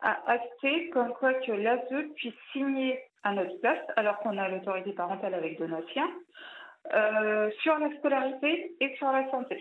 a 0.00 0.30
acté 0.30 0.90
comme 0.90 1.12
quoi 1.14 1.34
que 1.34 1.52
l'ASE 1.52 2.12
puisse 2.14 2.34
signer 2.52 3.00
à 3.24 3.32
notre 3.32 3.58
place, 3.60 3.84
alors 3.96 4.18
qu'on 4.18 4.38
a 4.38 4.48
l'autorité 4.48 4.92
parentale 4.92 5.34
avec 5.34 5.58
Donatien, 5.58 6.08
euh, 6.94 7.50
sur 7.62 7.76
la 7.78 7.90
scolarité 7.98 8.76
et 8.80 8.94
sur 8.96 9.10
la 9.10 9.28
santé. 9.30 9.58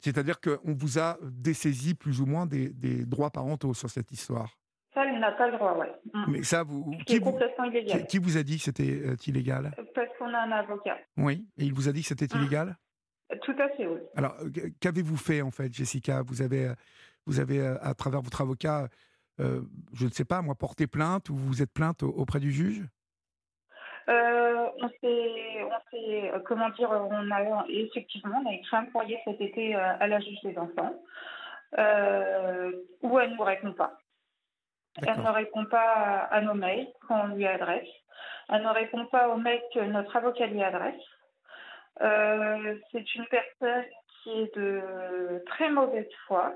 C'est-à-dire 0.00 0.40
qu'on 0.40 0.74
vous 0.74 0.98
a 0.98 1.16
dessaisi 1.22 1.94
plus 1.94 2.20
ou 2.20 2.26
moins 2.26 2.46
des, 2.46 2.70
des, 2.70 3.04
droits 3.04 3.30
parentaux 3.30 3.74
sur 3.74 3.90
cette 3.90 4.12
histoire 4.12 4.59
Ça, 4.94 5.04
il 5.04 5.18
n'a 5.20 5.32
pas 5.32 5.46
le 5.48 5.56
droit, 5.56 5.76
oui. 5.78 5.86
Mm. 6.12 6.24
Mais 6.28 6.42
ça, 6.42 6.62
vous. 6.64 6.90
Qui, 7.06 7.16
est 7.16 7.20
complètement 7.20 7.64
illégal. 7.64 8.00
Qui, 8.00 8.06
qui, 8.06 8.18
vous 8.18 8.36
a 8.36 8.42
dit 8.42 8.56
que 8.56 8.64
c'était 8.64 9.00
euh, 9.04 9.16
illégal? 9.26 9.70
Parce 9.94 10.08
qu'on 10.18 10.32
a 10.34 10.38
un 10.38 10.52
avocat. 10.52 10.98
Oui, 11.16 11.46
et 11.58 11.64
il 11.64 11.72
vous 11.72 11.88
a 11.88 11.92
dit 11.92 12.02
que 12.02 12.08
c'était 12.08 12.26
Mm. 12.26 12.40
illégal? 12.40 12.76
Tout 13.42 13.54
à 13.58 13.68
fait, 13.70 13.86
oui. 13.86 14.00
Alors, 14.16 14.34
euh, 14.40 14.70
qu'avez-vous 14.80 15.16
fait 15.16 15.42
en 15.42 15.52
fait, 15.52 15.72
Jessica? 15.72 16.22
Vous 16.22 16.42
avez, 16.42 16.66
euh, 16.66 16.74
vous 17.26 17.38
avez 17.38 17.64
à 17.64 17.94
travers 17.94 18.20
votre 18.20 18.40
avocat, 18.40 18.88
euh, 19.38 19.62
je 19.92 20.06
ne 20.06 20.10
sais 20.10 20.24
pas, 20.24 20.42
moi, 20.42 20.56
porté 20.56 20.88
plainte 20.88 21.30
ou 21.30 21.36
vous 21.36 21.62
êtes 21.62 21.72
plainte 21.72 22.02
auprès 22.02 22.40
du 22.40 22.50
juge? 22.50 22.82
Euh, 24.08 24.66
on 24.80 24.88
s'est, 24.88 25.62
on 25.62 25.90
s'est, 25.90 26.32
comment 26.44 26.70
dire, 26.70 26.90
on 26.90 27.30
a 27.30 27.64
effectivement, 27.68 28.42
on 28.44 28.50
a 28.50 28.54
écrit 28.54 28.76
un 28.76 28.86
courrier 28.86 29.18
cet 29.24 29.40
été 29.40 29.76
à 29.76 30.06
la 30.08 30.18
juge 30.18 30.40
des 30.42 30.58
enfants 30.58 31.00
euh, 31.78 32.72
où 33.02 33.18
elle 33.20 33.30
ne 33.30 33.36
nous 33.36 33.44
répond 33.44 33.72
pas. 33.72 33.96
Elle 35.06 35.22
ne 35.22 35.30
répond 35.30 35.64
pas 35.66 36.28
à 36.30 36.40
nos 36.40 36.54
mails 36.54 36.88
qu'on 37.06 37.28
lui 37.28 37.46
adresse. 37.46 37.88
Elle 38.52 38.62
ne 38.62 38.68
répond 38.68 39.06
pas 39.06 39.28
aux 39.28 39.36
mails 39.36 39.62
que 39.72 39.80
notre 39.80 40.16
avocat 40.16 40.46
lui 40.46 40.62
adresse. 40.62 41.00
Euh, 42.02 42.76
c'est 42.90 43.14
une 43.14 43.26
personne 43.26 43.84
qui 44.22 44.30
est 44.30 44.56
de 44.56 45.42
très 45.46 45.70
mauvaise 45.70 46.08
foi. 46.26 46.54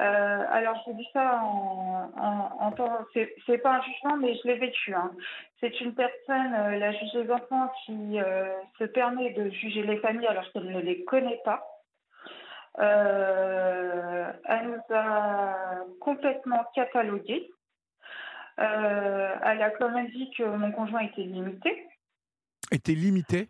Euh, 0.00 0.44
alors, 0.50 0.80
je 0.86 0.92
dis 0.92 1.08
ça 1.12 1.40
en, 1.42 2.10
en, 2.16 2.66
en 2.66 2.72
temps. 2.72 2.98
C'est 3.14 3.58
pas 3.58 3.76
un 3.76 3.82
jugement, 3.82 4.16
mais 4.16 4.36
je 4.36 4.46
l'ai 4.46 4.56
vécu. 4.56 4.94
Hein. 4.94 5.10
C'est 5.60 5.80
une 5.80 5.94
personne, 5.94 6.54
euh, 6.54 6.78
la 6.78 6.92
juge 6.92 7.12
des 7.12 7.30
enfants, 7.30 7.72
qui 7.84 8.18
se 8.78 8.84
permet 8.84 9.30
de 9.30 9.50
juger 9.50 9.82
les 9.82 9.98
familles 9.98 10.28
alors 10.28 10.50
qu'elle 10.52 10.70
ne 10.70 10.80
les 10.80 11.04
connaît 11.04 11.40
pas. 11.44 11.64
Elle 12.78 14.68
nous 14.68 14.94
a 14.94 15.54
complètement 16.00 16.64
catalogués. 16.74 17.50
Elle 18.58 19.62
a 19.62 19.70
quand 19.78 19.90
même 19.90 20.10
dit 20.10 20.30
que 20.36 20.42
mon 20.44 20.72
conjoint 20.72 21.00
était 21.00 21.22
limité. 21.22 21.86
Était 22.72 22.94
limité? 22.94 23.48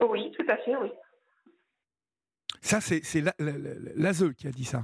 Oui, 0.00 0.30
tout 0.32 0.44
à 0.48 0.56
fait, 0.58 0.76
oui. 0.76 0.90
Ça, 2.60 2.80
c'est 2.80 3.00
l'ASE 3.20 3.34
la, 3.38 3.52
la, 3.58 4.12
la, 4.12 4.32
qui 4.34 4.46
a 4.46 4.50
dit 4.50 4.64
ça 4.64 4.82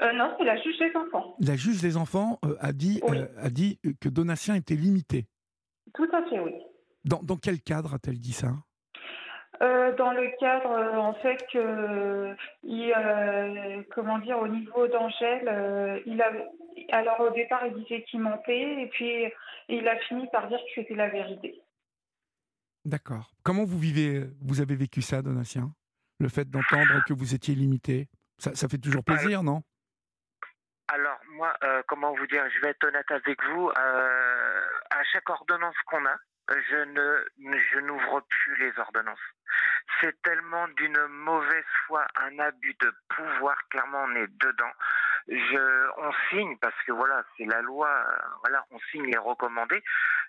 euh, 0.00 0.12
Non, 0.12 0.34
c'est 0.38 0.44
la 0.44 0.60
juge 0.60 0.78
des 0.78 0.94
enfants. 0.96 1.36
La 1.40 1.56
juge 1.56 1.80
des 1.80 1.96
enfants 1.96 2.38
euh, 2.44 2.56
a, 2.60 2.72
dit, 2.72 3.00
Oui. 3.08 3.18
euh, 3.18 3.26
a 3.38 3.50
dit 3.50 3.78
que 4.00 4.08
Donatien 4.08 4.54
était 4.54 4.74
limité. 4.74 5.26
Tout 5.94 6.08
à 6.12 6.22
fait, 6.28 6.40
oui. 6.40 6.52
Dans, 7.04 7.22
dans 7.22 7.36
quel 7.36 7.60
cadre 7.60 7.94
a-t-elle 7.94 8.18
dit 8.18 8.32
ça? 8.32 8.54
Euh, 9.62 9.94
dans 9.94 10.12
le 10.12 10.28
cadre, 10.40 10.70
euh, 10.70 10.96
en 10.96 11.14
fait, 11.14 11.38
que, 11.52 12.34
il, 12.64 12.92
euh, 12.92 13.82
comment 13.94 14.18
dire, 14.18 14.38
au 14.38 14.48
niveau 14.48 14.88
d'Angèle, 14.88 15.46
euh, 15.46 16.00
il 16.04 16.20
a, 16.20 16.32
alors 16.90 17.20
au 17.20 17.30
départ, 17.30 17.64
il 17.66 17.74
disait 17.74 18.02
qu'il 18.02 18.20
mentait, 18.20 18.82
et 18.82 18.88
puis 18.88 19.32
il 19.68 19.86
a 19.86 19.96
fini 20.00 20.26
par 20.32 20.48
dire 20.48 20.58
que 20.58 20.72
c'était 20.74 20.96
la 20.96 21.08
vérité. 21.08 21.62
D'accord. 22.84 23.30
Comment 23.44 23.64
vous 23.64 23.78
vivez, 23.78 24.24
vous 24.40 24.60
avez 24.60 24.74
vécu 24.74 25.00
ça, 25.00 25.22
Donatien? 25.22 25.72
Le 26.18 26.28
fait 26.28 26.50
d'entendre 26.50 27.04
que 27.06 27.12
vous 27.12 27.34
étiez 27.34 27.54
limité? 27.54 28.08
Ça, 28.38 28.56
ça 28.56 28.66
fait 28.66 28.78
toujours 28.78 29.04
plaisir, 29.04 29.44
non? 29.44 29.62
Alors, 30.88 31.18
moi, 31.36 31.54
euh, 31.62 31.82
comment 31.86 32.12
vous 32.12 32.26
dire, 32.26 32.42
je 32.52 32.60
vais 32.60 32.70
être 32.70 32.84
honnête 32.84 33.10
avec 33.10 33.38
vous, 33.44 33.68
euh, 33.68 34.60
à 34.90 35.04
chaque 35.12 35.30
ordonnance 35.30 35.76
qu'on 35.86 36.04
a, 36.04 36.16
je 36.48 36.76
ne, 36.76 37.24
je 37.72 37.78
n'ouvre 37.80 38.20
plus 38.28 38.56
les 38.56 38.78
ordonnances. 38.78 39.18
C'est 40.00 40.20
tellement 40.22 40.66
d'une 40.68 41.06
mauvaise 41.08 41.64
foi, 41.86 42.06
un 42.16 42.38
abus 42.38 42.74
de 42.80 42.92
pouvoir. 43.08 43.56
Clairement, 43.68 44.04
on 44.04 44.16
est 44.16 44.28
dedans. 44.38 44.72
Je, 45.28 45.90
on 45.98 46.12
signe 46.30 46.56
parce 46.58 46.74
que 46.84 46.92
voilà, 46.92 47.22
c'est 47.36 47.44
la 47.44 47.60
loi. 47.62 48.04
Voilà, 48.42 48.64
on 48.70 48.78
signe 48.90 49.06
les 49.06 49.18
recommandés. 49.18 49.82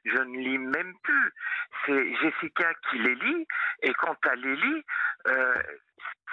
Je 0.05 0.17
ne 0.17 0.37
lis 0.37 0.57
même 0.57 0.93
plus. 1.01 1.33
C'est 1.85 2.15
Jessica 2.15 2.73
qui 2.89 2.99
les 2.99 3.15
lit. 3.15 3.47
Et 3.81 3.93
quand 3.93 4.17
elle 4.31 4.41
les 4.41 4.55
lit, 4.55 4.85
euh, 5.27 5.55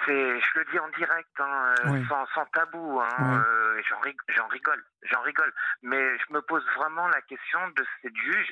je 0.07 0.59
le 0.59 0.65
dis 0.71 0.79
en 0.79 0.89
direct, 0.97 1.29
hein, 1.39 1.75
euh, 1.85 1.91
Oui. 1.91 2.05
sans, 2.07 2.25
sans 2.33 2.45
tabou. 2.47 2.99
Hein, 3.01 3.07
Oui. 3.19 3.37
euh, 3.37 3.81
j'en, 3.89 3.99
rig- 4.01 4.17
j'en 4.29 4.47
rigole, 4.47 4.83
j'en 5.03 5.21
rigole. 5.21 5.53
Mais 5.83 6.17
je 6.19 6.33
me 6.33 6.41
pose 6.41 6.65
vraiment 6.75 7.07
la 7.09 7.21
question 7.21 7.59
de 7.69 7.85
cette 8.01 8.15
juge, 8.15 8.51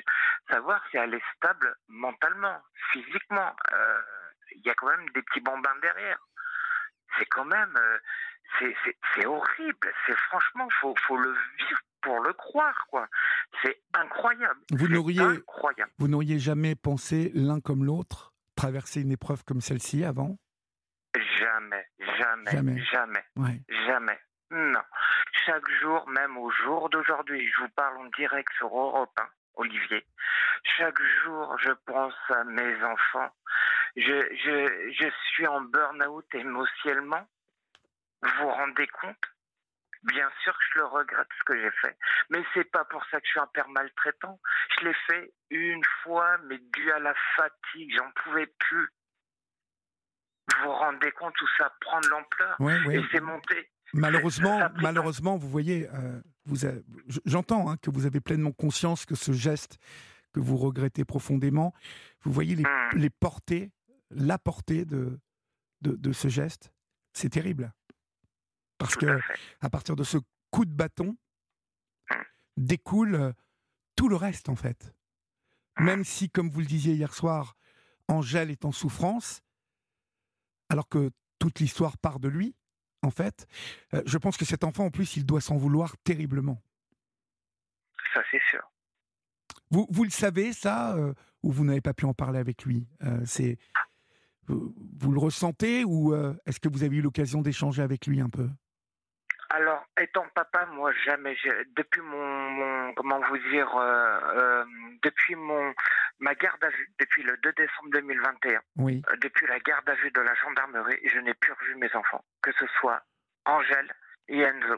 savoir 0.50 0.82
si 0.90 0.96
elle 0.96 1.14
est 1.14 1.22
stable 1.36 1.74
mentalement, 1.88 2.60
physiquement. 2.92 3.54
Euh, 3.72 4.00
Il 4.52 4.62
y 4.66 4.70
a 4.70 4.74
quand 4.74 4.88
même 4.88 5.08
des 5.10 5.22
petits 5.22 5.40
bambins 5.40 5.76
derrière. 5.80 6.18
C'est 7.18 7.26
quand 7.26 7.44
même, 7.44 7.72
euh, 7.76 7.98
c'est, 9.14 9.26
horrible. 9.26 9.92
C'est 10.06 10.16
franchement, 10.28 10.68
faut, 10.80 10.94
faut 11.06 11.16
le 11.16 11.30
vivre 11.58 11.80
pour 12.02 12.20
le 12.20 12.32
croire, 12.32 12.86
quoi. 12.88 13.06
C'est 13.62 13.80
incroyable. 13.94 14.58
Vous 14.72 14.88
n'auriez- 14.88 15.20
incroyable. 15.20 15.92
Vous 15.98 16.08
n'auriez 16.08 16.38
jamais 16.38 16.74
pensé 16.74 17.30
l'un 17.34 17.60
comme 17.60 17.84
l'autre 17.84 18.32
traverser 18.56 19.02
une 19.02 19.12
épreuve 19.12 19.44
comme 19.44 19.60
celle-ci 19.60 20.04
avant? 20.04 20.36
Jamais, 21.14 21.86
jamais, 21.98 22.50
Jamais. 22.52 22.84
jamais. 22.84 23.24
Ouais. 23.36 23.60
Jamais. 23.86 24.18
Non. 24.50 24.82
Chaque 25.44 25.68
jour, 25.80 26.08
même 26.08 26.36
au 26.38 26.50
jour 26.50 26.88
d'aujourd'hui, 26.90 27.48
je 27.50 27.62
vous 27.62 27.68
parle 27.70 27.98
en 27.98 28.04
direct 28.16 28.52
sur 28.58 28.68
Europe 28.68 29.12
1, 29.18 29.28
Olivier. 29.54 30.04
Chaque 30.76 31.00
jour, 31.24 31.56
je 31.58 31.72
pense 31.86 32.14
à 32.30 32.44
mes 32.44 32.82
enfants. 32.84 33.30
Je, 33.96 34.02
je, 34.44 34.92
je 34.92 35.10
suis 35.30 35.46
en 35.46 35.60
burn-out 35.62 36.26
émotionnellement. 36.34 37.26
Vous 38.22 38.30
vous 38.40 38.50
rendez 38.50 38.86
compte? 38.88 39.24
Bien 40.04 40.30
sûr 40.42 40.52
que 40.56 40.64
je 40.72 40.78
le 40.78 40.86
regrette 40.86 41.28
ce 41.38 41.44
que 41.44 41.60
j'ai 41.60 41.70
fait. 41.82 41.96
Mais 42.30 42.42
c'est 42.54 42.70
pas 42.70 42.84
pour 42.86 43.04
ça 43.06 43.20
que 43.20 43.26
je 43.26 43.30
suis 43.32 43.40
un 43.40 43.46
père 43.48 43.68
maltraitant. 43.68 44.40
Je 44.78 44.86
l'ai 44.86 44.94
fait 45.06 45.32
une 45.50 45.84
fois, 46.02 46.38
mais 46.44 46.58
dû 46.58 46.90
à 46.92 46.98
la 47.00 47.14
fatigue, 47.36 47.94
j'en 47.96 48.10
pouvais 48.22 48.46
plus. 48.58 48.88
Vous 50.58 50.64
vous 50.64 50.72
rendez 50.72 51.10
compte 51.12 51.34
où 51.40 51.46
ça 51.58 51.72
prend 51.80 52.00
de 52.00 52.08
l'ampleur 52.08 52.56
Ouais, 52.60 52.78
ouais. 52.86 52.96
et 53.00 53.04
c'est 53.12 53.20
monté. 53.20 53.68
Malheureusement, 53.92 54.60
malheureusement, 54.76 55.36
vous 55.36 55.48
voyez, 55.48 55.88
euh, 55.94 56.20
vous 56.44 56.58
j'entends 57.24 57.70
hein, 57.70 57.76
que 57.78 57.90
vous 57.90 58.06
avez 58.06 58.20
pleinement 58.20 58.52
conscience 58.52 59.04
que 59.04 59.14
ce 59.16 59.32
geste 59.32 59.78
que 60.32 60.38
vous 60.40 60.56
regrettez 60.56 61.04
profondément, 61.04 61.74
vous 62.22 62.32
voyez 62.32 62.54
les, 62.54 62.62
Hmm. 62.64 62.96
les 62.96 63.10
portées, 63.10 63.72
la 64.10 64.38
portée 64.38 64.84
de, 64.84 65.18
de, 65.80 65.96
de 65.96 66.12
ce 66.12 66.28
geste, 66.28 66.72
c'est 67.12 67.30
terrible. 67.30 67.72
Parce 68.78 68.92
Tout 68.96 69.06
que 69.06 69.18
à 69.60 69.70
partir 69.70 69.96
de 69.96 70.04
ce 70.04 70.18
coup 70.50 70.64
de 70.64 70.72
bâton 70.72 71.16
Hmm. 72.10 72.22
découle 72.56 73.14
euh, 73.16 73.32
tout 73.96 74.08
le 74.08 74.14
reste 74.16 74.48
en 74.48 74.56
fait. 74.56 74.94
Hmm. 75.78 75.84
Même 75.84 76.04
si, 76.04 76.30
comme 76.30 76.48
vous 76.48 76.60
le 76.60 76.66
disiez 76.66 76.94
hier 76.94 77.12
soir, 77.12 77.56
Angèle 78.08 78.50
est 78.50 78.64
en 78.64 78.72
souffrance, 78.72 79.42
alors 80.70 80.88
que 80.88 81.10
toute 81.38 81.60
l'histoire 81.60 81.98
part 81.98 82.20
de 82.20 82.28
lui, 82.28 82.54
en 83.02 83.10
fait, 83.10 83.46
euh, 83.94 84.02
je 84.06 84.16
pense 84.18 84.36
que 84.36 84.44
cet 84.44 84.64
enfant, 84.64 84.86
en 84.86 84.90
plus, 84.90 85.16
il 85.16 85.26
doit 85.26 85.40
s'en 85.40 85.56
vouloir 85.56 85.96
terriblement. 85.98 86.62
Ça, 88.14 88.22
c'est 88.30 88.40
sûr. 88.50 88.62
Vous, 89.70 89.86
vous 89.90 90.04
le 90.04 90.10
savez, 90.10 90.52
ça, 90.52 90.96
euh, 90.96 91.12
ou 91.42 91.52
vous 91.52 91.64
n'avez 91.64 91.80
pas 91.80 91.94
pu 91.94 92.04
en 92.06 92.14
parler 92.14 92.38
avec 92.38 92.64
lui 92.64 92.86
Euh, 93.02 93.20
C'est 93.24 93.58
vous, 94.46 94.74
vous 94.98 95.12
le 95.12 95.18
ressentez 95.20 95.84
ou 95.84 96.12
est-ce 96.44 96.58
que 96.58 96.68
vous 96.68 96.82
avez 96.82 96.96
eu 96.96 97.02
l'occasion 97.02 97.40
d'échanger 97.40 97.82
avec 97.82 98.06
lui 98.06 98.20
un 98.20 98.28
peu? 98.28 98.50
Alors, 99.52 99.84
étant 100.00 100.26
papa, 100.34 100.66
moi, 100.66 100.92
jamais. 101.04 101.36
Depuis 101.76 102.00
mon, 102.02 102.50
mon- 102.50 102.94
comment 102.94 103.20
vous 103.28 103.38
dire, 103.50 103.74
euh, 103.76 104.20
euh, 104.36 104.64
depuis 105.02 105.34
mon 105.34 105.74
ma 106.20 106.34
garde 106.34 106.62
à 106.62 106.68
vue, 106.68 106.88
depuis 107.00 107.22
le 107.24 107.36
2 107.38 107.52
décembre 107.54 107.90
2021, 107.92 108.60
Oui. 108.76 109.02
euh, 109.10 109.16
depuis 109.16 109.46
la 109.48 109.58
garde 109.58 109.88
à 109.88 109.94
vue 109.94 110.10
de 110.12 110.20
la 110.20 110.34
gendarmerie, 110.34 111.00
je 111.04 111.18
n'ai 111.18 111.34
plus 111.34 111.52
revu 111.52 111.74
mes 111.76 111.92
enfants, 111.96 112.24
que 112.42 112.52
ce 112.52 112.66
soit 112.78 113.02
Angèle 113.46 113.92
et 114.28 114.40
Enzo. 114.40 114.76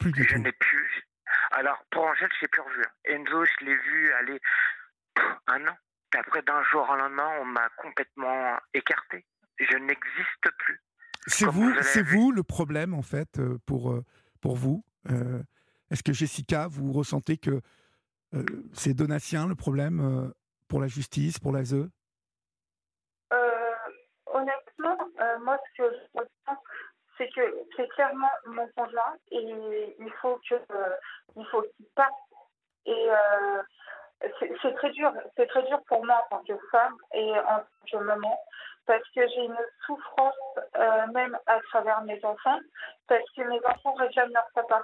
Plus 0.00 0.12
du 0.12 0.24
Je 0.24 0.36
n'ai 0.36 0.52
plus. 0.52 1.04
Alors, 1.52 1.84
pour 1.90 2.04
Angèle, 2.04 2.30
je 2.36 2.40
l'ai 2.42 2.48
plus 2.48 2.62
revu. 2.62 2.82
Enzo, 3.04 3.44
je 3.44 3.64
l'ai 3.66 3.76
vu 3.76 4.12
aller 4.14 4.40
un 5.46 5.68
an. 5.68 5.76
Après, 6.16 6.42
d'un 6.42 6.62
jour 6.64 6.88
au 6.88 6.96
lendemain, 6.96 7.30
on 7.40 7.44
m'a 7.44 7.68
complètement 7.76 8.58
écarté. 8.74 9.24
Je 9.60 9.76
n'existe 9.76 10.50
plus. 10.58 10.80
C'est 11.26 11.46
vous, 11.46 11.72
c'est 11.82 12.02
vous 12.02 12.30
le 12.30 12.42
problème 12.42 12.94
en 12.94 13.02
fait 13.02 13.38
euh, 13.38 13.58
pour 13.66 13.92
euh, 13.92 14.04
pour 14.40 14.56
vous. 14.56 14.84
Euh, 15.10 15.42
Est-ce 15.90 16.02
que 16.02 16.12
Jessica, 16.12 16.68
vous 16.68 16.92
ressentez 16.92 17.36
que 17.36 17.60
euh, 18.34 18.44
c'est 18.72 18.94
Donatien 18.94 19.46
le 19.48 19.54
problème 19.54 20.00
euh, 20.00 20.28
pour 20.68 20.80
la 20.80 20.88
justice, 20.88 21.38
pour 21.38 21.52
l'ASE 21.52 21.88
Euh, 23.32 23.74
honnêtement, 24.26 24.98
euh, 25.20 25.38
moi, 25.40 25.58
ce 25.76 25.82
que 25.82 25.90
je 26.14 26.20
pense, 26.44 26.58
c'est 27.18 27.28
que 27.34 27.40
c'est 27.76 27.88
clairement 27.90 28.30
mon 28.46 28.68
conjoint 28.76 29.16
et 29.30 29.94
il 29.98 30.12
faut 30.20 30.40
que 30.48 30.54
euh, 30.54 30.96
il 31.36 31.46
faut 31.50 31.62
qu'il 31.76 31.86
parte. 31.94 32.14
Et 32.86 33.10
euh, 33.10 33.62
c'est 34.20 34.74
très 34.74 34.90
dur, 34.90 35.12
c'est 35.36 35.46
très 35.46 35.62
dur 35.64 35.80
pour 35.86 36.04
moi 36.04 36.22
en 36.30 36.36
tant 36.36 36.44
que 36.44 36.58
femme 36.70 36.96
et 37.14 37.32
en 37.32 37.58
tant 37.58 37.66
que 37.90 37.96
maman 37.98 38.38
parce 38.86 39.02
que 39.14 39.20
j'ai 39.28 39.44
une 39.44 39.58
souffrance 39.84 40.34
même 41.12 41.36
à 41.46 41.60
travers 41.68 42.02
mes 42.02 42.24
enfants 42.24 42.58
parce 43.08 43.28
que 43.36 43.42
mes 43.42 43.58
enfants 43.66 43.94
réclament 43.94 44.32
leur 44.32 44.48
papa 44.54 44.82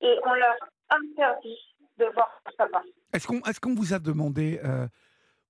et 0.00 0.18
on 0.24 0.34
leur 0.34 0.56
interdit 0.90 1.58
de 1.98 2.06
voir 2.06 2.40
leur 2.46 2.56
papa. 2.56 2.82
Est-ce 3.12 3.26
qu'on 3.26 3.40
est 3.40 3.60
qu'on 3.60 3.74
vous 3.74 3.92
a 3.92 3.98
demandé 3.98 4.60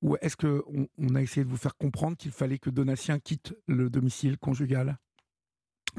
ou 0.02 0.16
est-ce 0.16 0.36
qu'on 0.36 0.88
on 0.98 1.14
a 1.14 1.20
essayé 1.20 1.44
de 1.44 1.50
vous 1.50 1.56
faire 1.56 1.76
comprendre 1.76 2.16
qu'il 2.16 2.32
fallait 2.32 2.58
que 2.58 2.70
Donatien 2.70 3.20
quitte 3.20 3.54
le 3.68 3.88
domicile 3.88 4.36
conjugal, 4.36 4.96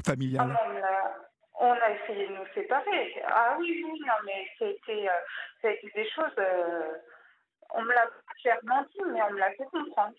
familial? 0.04 0.54
Ah 0.54 0.84
on, 1.60 1.72
a, 1.72 1.90
essayé 1.90 2.28
de 2.28 2.34
nous 2.34 2.46
séparer. 2.54 3.22
Ah 3.26 3.56
oui, 3.58 3.82
oui, 3.84 4.00
non, 4.00 4.12
mais 4.26 4.46
c'était 4.58 5.08
euh, 5.08 5.72
des 5.94 6.08
choses. 6.10 6.34
Euh, 6.38 6.92
on 7.74 7.82
me 7.82 7.92
l'a 7.92 8.06
clairement 8.40 8.82
dit, 8.82 9.02
mais 9.12 9.22
on 9.22 9.32
me 9.32 9.38
l'a 9.38 9.50
fait 9.52 9.66
comprendre. 9.70 10.14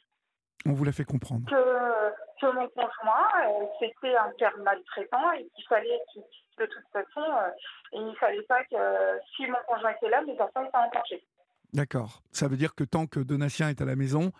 On 0.67 0.73
vous 0.73 0.83
l'a 0.83 0.91
fait 0.91 1.05
comprendre. 1.05 1.45
Que, 1.49 2.41
que 2.41 2.51
mon 2.53 2.67
conjoint, 2.69 3.29
euh, 3.47 3.65
c'était 3.79 4.15
un 4.15 4.31
père 4.37 4.57
maltraitant 4.57 5.31
et 5.33 5.47
qu'il 5.55 5.65
fallait 5.67 5.99
qu'il 6.11 6.23
de 6.57 6.65
toute 6.65 6.87
façon, 6.91 7.21
il 7.91 8.05
ne 8.05 8.15
fallait 8.15 8.41
pas 8.43 8.63
que 8.63 9.19
si 9.35 9.45
mon 9.47 9.57
conjoint 9.67 9.91
était 9.91 10.09
là, 10.09 10.21
mes 10.21 10.39
enfants 10.39 10.63
étaient 10.63 10.77
en 10.77 10.89
danger. 10.89 11.27
D'accord. 11.73 12.21
Ça 12.31 12.47
veut 12.47 12.57
dire 12.57 12.75
que 12.75 12.83
tant 12.83 13.07
que 13.07 13.19
Donatien 13.19 13.69
est 13.69 13.81
à 13.81 13.85
la 13.85 13.95
maison, 13.95 14.31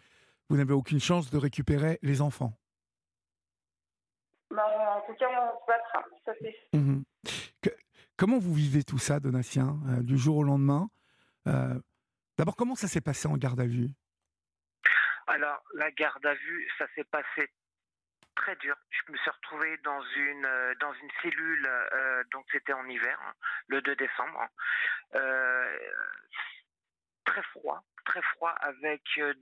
vous 0.49 0.57
n'avez 0.57 0.73
aucune 0.73 0.99
chance 0.99 1.29
de 1.29 1.37
récupérer 1.37 1.99
les 2.01 2.21
enfants. 2.21 2.53
Ben, 4.51 4.63
en 4.63 5.01
tout 5.01 5.13
cas, 5.15 5.27
on 5.29 5.59
se 5.59 5.65
battra. 5.67 6.05
Ça, 6.25 6.31
mmh 6.73 7.01
comment 8.17 8.37
vous 8.37 8.53
vivez 8.53 8.83
tout 8.83 8.97
ça, 8.97 9.19
Donatien, 9.19 9.77
euh, 9.89 10.01
du 10.01 10.17
jour 10.17 10.37
au 10.37 10.43
lendemain? 10.43 10.89
Euh, 11.47 11.77
D'abord, 12.37 12.55
comment 12.55 12.75
ça 12.75 12.87
s'est 12.87 13.01
passé 13.01 13.27
en 13.27 13.37
garde 13.37 13.59
à 13.59 13.65
vue? 13.65 13.89
Alors, 15.27 15.63
la 15.73 15.91
garde 15.91 16.25
à 16.25 16.33
vue, 16.35 16.69
ça 16.77 16.85
s'est 16.95 17.05
passé 17.05 17.49
très 18.35 18.55
dur. 18.57 18.75
Je 18.89 19.11
me 19.11 19.17
suis 19.17 19.29
retrouvé 19.29 19.77
dans 19.83 20.01
une 20.17 20.45
euh, 20.45 20.73
dans 20.81 20.93
une 20.93 21.09
cellule, 21.21 21.69
donc 22.31 22.45
c'était 22.51 22.73
en 22.73 22.85
hiver, 22.87 23.17
hein, 23.25 23.33
le 23.67 23.81
2 23.81 23.95
décembre 23.95 24.47
très 27.25 27.43
froid, 27.43 27.83
très 28.05 28.21
froid 28.21 28.51
avec 28.61 29.01
euh, 29.17 29.33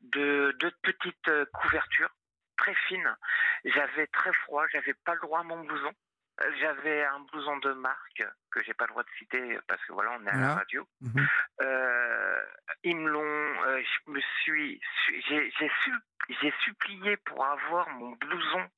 deux, 0.00 0.70
petites 0.82 1.28
euh, 1.28 1.44
couvertures 1.52 2.10
très 2.56 2.74
fines. 2.88 3.16
J'avais 3.64 4.06
très 4.08 4.32
froid, 4.44 4.66
j'avais 4.72 4.94
pas 5.04 5.14
le 5.14 5.20
droit 5.20 5.40
à 5.40 5.44
mon 5.44 5.62
blouson. 5.62 5.92
J'avais 6.60 7.04
un 7.04 7.20
blouson 7.20 7.56
de 7.58 7.72
marque 7.72 8.24
que 8.50 8.62
j'ai 8.64 8.74
pas 8.74 8.84
le 8.84 8.90
droit 8.90 9.02
de 9.02 9.10
citer 9.18 9.58
parce 9.68 9.84
que 9.84 9.92
voilà, 9.92 10.12
on 10.18 10.26
est 10.26 10.30
à 10.30 10.36
la 10.36 10.54
radio. 10.54 10.86
Mhm. 11.00 11.28
Euh, 11.60 12.40
ils 12.82 12.96
me 12.96 13.08
l'ont, 13.10 13.54
je 13.82 14.10
me 14.10 14.20
suis, 14.42 14.80
j'ai, 15.28 15.52
j'ai 16.40 16.54
supplié 16.64 17.16
pour 17.18 17.44
avoir 17.44 17.88
mon 17.90 18.12
blouson. 18.12 18.68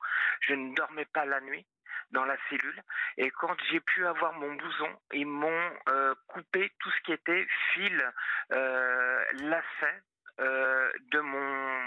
Je 0.40 0.54
ne 0.54 0.74
dormais 0.74 1.06
pas 1.06 1.24
la 1.24 1.40
nuit 1.40 1.66
dans 2.12 2.24
la 2.24 2.36
cellule. 2.48 2.82
Et 3.16 3.30
quand 3.30 3.56
j'ai 3.70 3.80
pu 3.80 4.06
avoir 4.06 4.32
mon 4.34 4.54
blouson, 4.54 4.88
ils 5.12 5.26
m'ont 5.26 5.70
euh, 5.88 6.14
coupé 6.28 6.70
tout 6.78 6.90
ce 6.90 7.00
qui 7.02 7.12
était 7.12 7.46
fil, 7.72 8.12
euh, 8.52 9.24
lacet 9.40 10.02
euh, 10.40 10.92
de 11.10 11.20
mon 11.20 11.80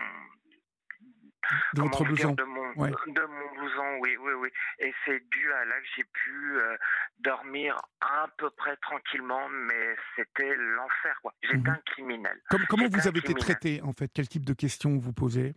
de 1.74 1.82
votre 1.82 2.04
blouson. 2.04 2.34
de, 2.34 2.44
mon, 2.44 2.72
de 2.74 3.26
mon 3.26 3.54
blouson, 3.56 3.98
oui, 4.02 4.18
oui, 4.18 4.34
oui. 4.34 4.50
Et 4.80 4.94
c'est 5.06 5.20
dû 5.30 5.54
à 5.54 5.66
là 5.66 5.80
que 5.80 5.88
j'ai 5.96 6.04
pu 6.04 6.58
euh, 6.58 6.78
dormir 7.20 7.78
à 8.02 8.28
peu 8.38 8.50
près 8.52 8.76
tranquillement, 8.78 9.48
mais 9.50 9.96
c'était 10.16 10.56
l'enfer, 10.56 11.18
quoi. 11.22 11.34
J'étais 11.42 11.58
mhm. 11.58 11.70
un 11.70 11.82
criminel. 11.86 12.42
comment 12.70 12.88
vous 12.88 13.08
avez 13.08 13.20
été 13.20 13.34
traité, 13.34 13.82
en 13.82 13.94
fait? 13.94 14.10
Quel 14.14 14.28
type 14.28 14.46
de 14.46 14.54
questions 14.54 14.98
vous 14.98 15.14
posez? 15.14 15.56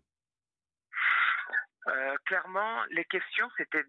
Euh, 1.88 2.16
clairement, 2.26 2.84
les 2.90 3.04
questions, 3.04 3.48
c'était 3.56 3.84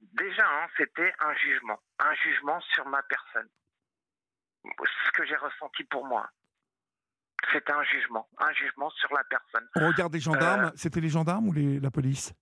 déjà, 0.00 0.46
hein, 0.46 0.66
c'était 0.76 1.12
un 1.20 1.34
jugement, 1.34 1.80
un 1.98 2.14
jugement 2.14 2.60
sur 2.60 2.86
ma 2.86 3.02
personne. 3.04 3.48
Ce 5.06 5.10
que 5.12 5.24
j'ai 5.26 5.36
ressenti 5.36 5.84
pour 5.84 6.06
moi. 6.06 6.28
C'était 7.52 7.72
un 7.72 7.82
jugement, 7.84 8.28
un 8.38 8.52
jugement 8.52 8.90
sur 8.90 9.12
la 9.12 9.24
personne. 9.24 9.68
On 9.76 9.88
regarde 9.88 10.12
des 10.12 10.20
gendarmes, 10.20 10.66
euh, 10.66 10.70
c'était 10.76 11.00
les 11.00 11.08
gendarmes 11.08 11.48
ou 11.48 11.52
la 11.52 11.90
police? 11.90 12.32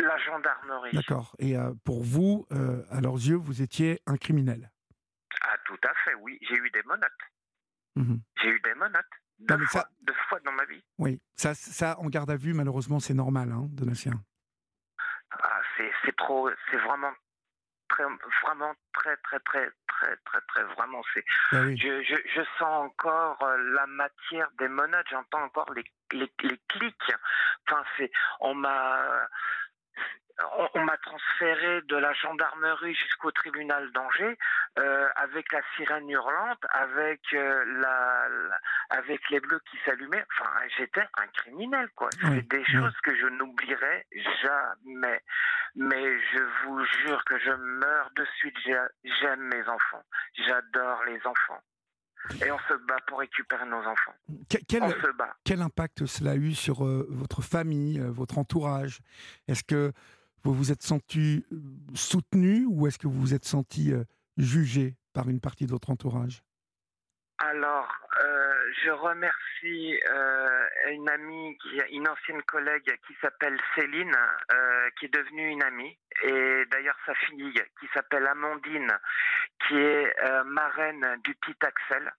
La 0.00 0.18
gendarmerie. 0.18 0.92
D'accord. 0.92 1.34
Et 1.38 1.56
euh, 1.56 1.72
pour 1.84 2.02
vous, 2.02 2.46
à 2.90 3.00
leurs 3.00 3.14
yeux, 3.14 3.36
vous 3.36 3.62
étiez 3.62 4.00
un 4.06 4.16
criminel? 4.16 4.70
Ah, 5.40 5.56
tout 5.66 5.78
à 5.84 5.94
fait, 6.04 6.14
oui. 6.14 6.38
J'ai 6.42 6.56
eu 6.56 6.70
des 6.70 6.82
menottes. 6.84 7.10
Mmh 7.96 8.16
j'ai 8.42 8.48
eu 8.48 8.60
des 8.60 8.74
menottes. 8.74 9.04
Deux, 9.38 9.66
fois, 9.66 9.88
fois 10.28 10.40
dans 10.44 10.52
ma 10.52 10.64
vie. 10.64 10.82
Oui, 10.98 11.20
ça, 11.34 11.54
ça 11.54 11.98
en 11.98 12.08
garde 12.08 12.30
à 12.30 12.36
vue, 12.36 12.54
malheureusement, 12.54 13.00
c'est 13.00 13.14
normal, 13.14 13.50
hein, 13.52 13.66
Donatien. 13.70 14.12
Ah, 15.30 15.60
c'est 16.04 16.16
trop, 16.16 16.48
c'est 16.70 16.76
vraiment 16.78 17.12
très, 17.88 18.04
vraiment 18.42 18.74
très, 18.92 19.16
très, 19.18 19.38
très, 19.40 19.68
très, 19.88 20.16
très, 20.24 20.40
très, 20.48 20.62
vraiment, 20.74 21.02
c'est. 21.12 21.24
Ben 21.52 21.76
je, 21.76 22.02
je, 22.02 22.14
je, 22.34 22.40
sens 22.58 22.86
encore 22.86 23.42
euh, 23.42 23.56
la 23.74 23.86
matière 23.86 24.48
des 24.58 24.68
monotes, 24.68 25.06
j'entends 25.10 25.42
encore 25.42 25.72
les, 25.74 25.84
les, 26.12 26.30
les 26.42 26.60
clics. 26.68 27.12
Enfin, 27.68 27.84
c'est, 27.96 28.10
on 28.40 28.54
m'a, 28.54 29.28
on, 30.74 30.84
m'a 30.84 30.96
transféré 30.98 31.82
de 31.82 31.96
la 31.96 32.12
gendarmerie 32.14 32.94
jusqu'au 32.94 33.30
tribunal 33.30 33.90
d'Angers 33.92 34.36
euh, 34.78 35.08
avec 35.16 35.52
la 35.52 35.60
sirène 35.76 36.08
hurlante, 36.08 36.58
avec 36.70 37.20
euh, 37.32 37.64
la, 37.80 38.28
avec 38.90 39.20
les 39.30 39.40
bleus 39.40 39.60
qui 39.70 39.78
s'allumaient. 39.84 40.24
Enfin, 40.32 40.50
j'étais 40.76 41.06
un 41.18 41.26
criminel, 41.28 41.88
quoi. 41.94 42.08
C'est 42.20 42.48
des 42.48 42.64
choses 42.64 42.94
que 43.02 43.14
je 43.16 43.26
n'oublierai 43.26 44.06
jamais. 44.42 45.22
Mais 45.76 46.20
je 46.32 46.42
vous 46.64 46.84
jure 46.84 47.24
que 47.24 47.38
je 47.38 47.50
meurs 47.50 48.10
de 48.16 48.24
suite. 48.36 48.56
J'aime 49.04 49.42
mes 49.42 49.68
enfants. 49.68 50.02
J'adore 50.46 51.04
les 51.04 51.20
enfants. 51.26 51.60
Et 52.44 52.50
on 52.50 52.58
se 52.68 52.74
bat 52.86 52.96
pour 53.06 53.18
récupérer 53.18 53.66
nos 53.66 53.84
enfants. 53.84 54.14
Quel, 54.48 54.82
on 54.82 54.90
se 54.90 55.12
bat. 55.12 55.36
quel 55.44 55.60
impact 55.60 56.06
cela 56.06 56.32
a 56.32 56.36
eu 56.36 56.54
sur 56.54 56.84
euh, 56.84 57.06
votre 57.10 57.42
famille, 57.42 58.00
votre 58.00 58.38
entourage? 58.38 59.00
Est-ce 59.46 59.62
que 59.62 59.92
vous 60.44 60.54
vous 60.54 60.72
êtes 60.72 60.82
senti 60.82 61.44
euh, 61.52 61.56
soutenu 61.94 62.66
ou 62.68 62.86
est-ce 62.86 62.98
que 62.98 63.06
vous 63.06 63.20
vous 63.20 63.34
êtes 63.34 63.44
senti 63.44 63.92
euh, 63.92 64.04
jugé 64.36 64.94
par 65.14 65.28
une 65.28 65.40
partie 65.40 65.66
de 65.66 65.70
votre 65.70 65.90
entourage? 65.90 66.42
Alors, 67.38 67.88
euh, 68.22 68.54
je 68.84 68.90
remercie 68.90 70.00
une 70.92 71.08
amie, 71.08 71.58
une 71.90 72.06
ancienne 72.08 72.42
collègue 72.42 72.96
qui 73.06 73.14
s'appelle 73.20 73.58
Céline, 73.74 74.16
qui 74.98 75.06
est 75.06 75.14
devenue 75.14 75.48
une 75.48 75.62
amie, 75.62 75.98
et 76.22 76.64
d'ailleurs 76.70 76.96
sa 77.04 77.14
fille 77.14 77.60
qui 77.80 77.86
s'appelle 77.92 78.26
Amandine, 78.26 78.92
qui 79.66 79.76
est 79.76 80.14
marraine 80.44 81.04
du 81.24 81.34
petit 81.34 81.56
Axel 81.66 82.12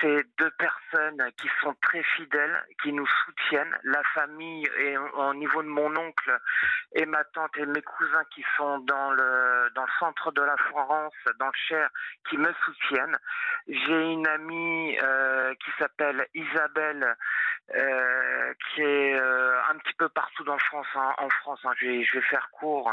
c'est 0.00 0.26
deux 0.38 0.50
personnes 0.52 1.30
qui 1.36 1.48
sont 1.62 1.74
très 1.82 2.02
fidèles, 2.02 2.64
qui 2.82 2.92
nous 2.92 3.06
soutiennent. 3.06 3.76
La 3.84 4.02
famille, 4.14 4.68
et 4.78 4.96
au 4.96 5.34
niveau 5.34 5.62
de 5.62 5.68
mon 5.68 5.94
oncle 5.96 6.40
et 6.92 7.06
ma 7.06 7.22
tante 7.24 7.56
et 7.56 7.66
mes 7.66 7.82
cousins 7.82 8.24
qui 8.34 8.44
sont 8.56 8.78
dans 8.80 9.12
le, 9.12 9.70
dans 9.74 9.82
le 9.82 9.92
centre 9.98 10.32
de 10.32 10.42
la 10.42 10.56
France, 10.56 11.14
dans 11.38 11.46
le 11.46 11.52
Cher, 11.68 11.88
qui 12.28 12.36
me 12.36 12.52
soutiennent. 12.64 13.18
J'ai 13.68 14.12
une 14.12 14.26
amie 14.26 14.98
euh, 15.02 15.54
qui 15.54 15.70
s'appelle 15.78 16.26
Isabelle, 16.34 17.16
euh, 17.74 18.54
qui 18.74 18.82
est 18.82 19.14
euh, 19.14 19.60
un 19.70 19.78
petit 19.78 19.94
peu 19.94 20.08
partout 20.08 20.42
dans 20.44 20.58
France. 20.58 20.86
Hein, 20.96 21.14
en 21.18 21.28
France, 21.28 21.60
hein, 21.64 21.72
je, 21.78 21.86
vais, 21.86 22.22
faire 22.22 22.48
court. 22.52 22.92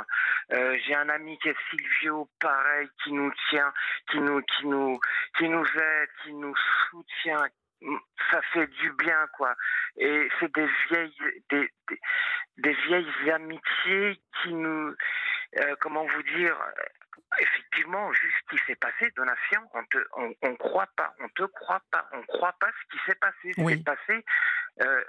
J'ai 0.52 0.96
un 0.96 1.10
ami 1.10 1.38
qui 1.40 1.50
est 1.50 1.56
Silvio, 1.70 2.30
pareil, 2.40 2.90
qui 3.04 3.12
nous 3.12 3.32
tient, 3.50 3.74
qui 4.12 4.20
nous, 4.20 4.42
qui 4.42 4.68
nous, 4.68 5.00
qui 5.38 5.50
nous 5.50 5.66
aide, 5.66 6.10
qui 6.24 6.34
nous 6.34 6.56
soutient. 6.90 7.46
Ça 8.32 8.42
fait 8.54 8.68
du 8.68 8.92
bien, 8.94 9.28
quoi. 9.38 9.54
Et 9.98 10.28
c'est 10.40 10.52
des 10.56 10.68
vieilles, 10.90 11.44
des, 11.52 11.72
des, 12.58 12.74
vieilles 12.74 13.32
amitiés 13.32 14.20
qui 14.42 14.54
nous, 14.54 14.96
comment 15.80 16.04
vous 16.04 16.24
dire, 16.24 16.58
effectivement, 17.40 18.12
juste 18.14 18.36
ce 18.50 18.56
qui 18.56 18.64
s'est 18.66 18.76
passé, 18.76 19.12
Donatien, 19.16 19.64
on 19.74 19.84
te, 19.86 19.98
on, 20.14 20.34
on, 20.42 20.56
croit 20.56 20.88
pas, 20.96 21.14
on 21.20 21.30
te 21.30 21.44
croit 21.44 21.82
pas, 21.92 22.08
on 22.14 22.22
croit 22.24 22.56
pas 22.60 22.68
ce 22.68 22.98
qui 22.98 23.04
s'est 23.06 23.16
passé. 23.16 23.54
Ce 23.54 23.62
qui 23.62 23.68
s'est 23.68 23.84
passé, 23.84 24.26
euh, 24.82 25.04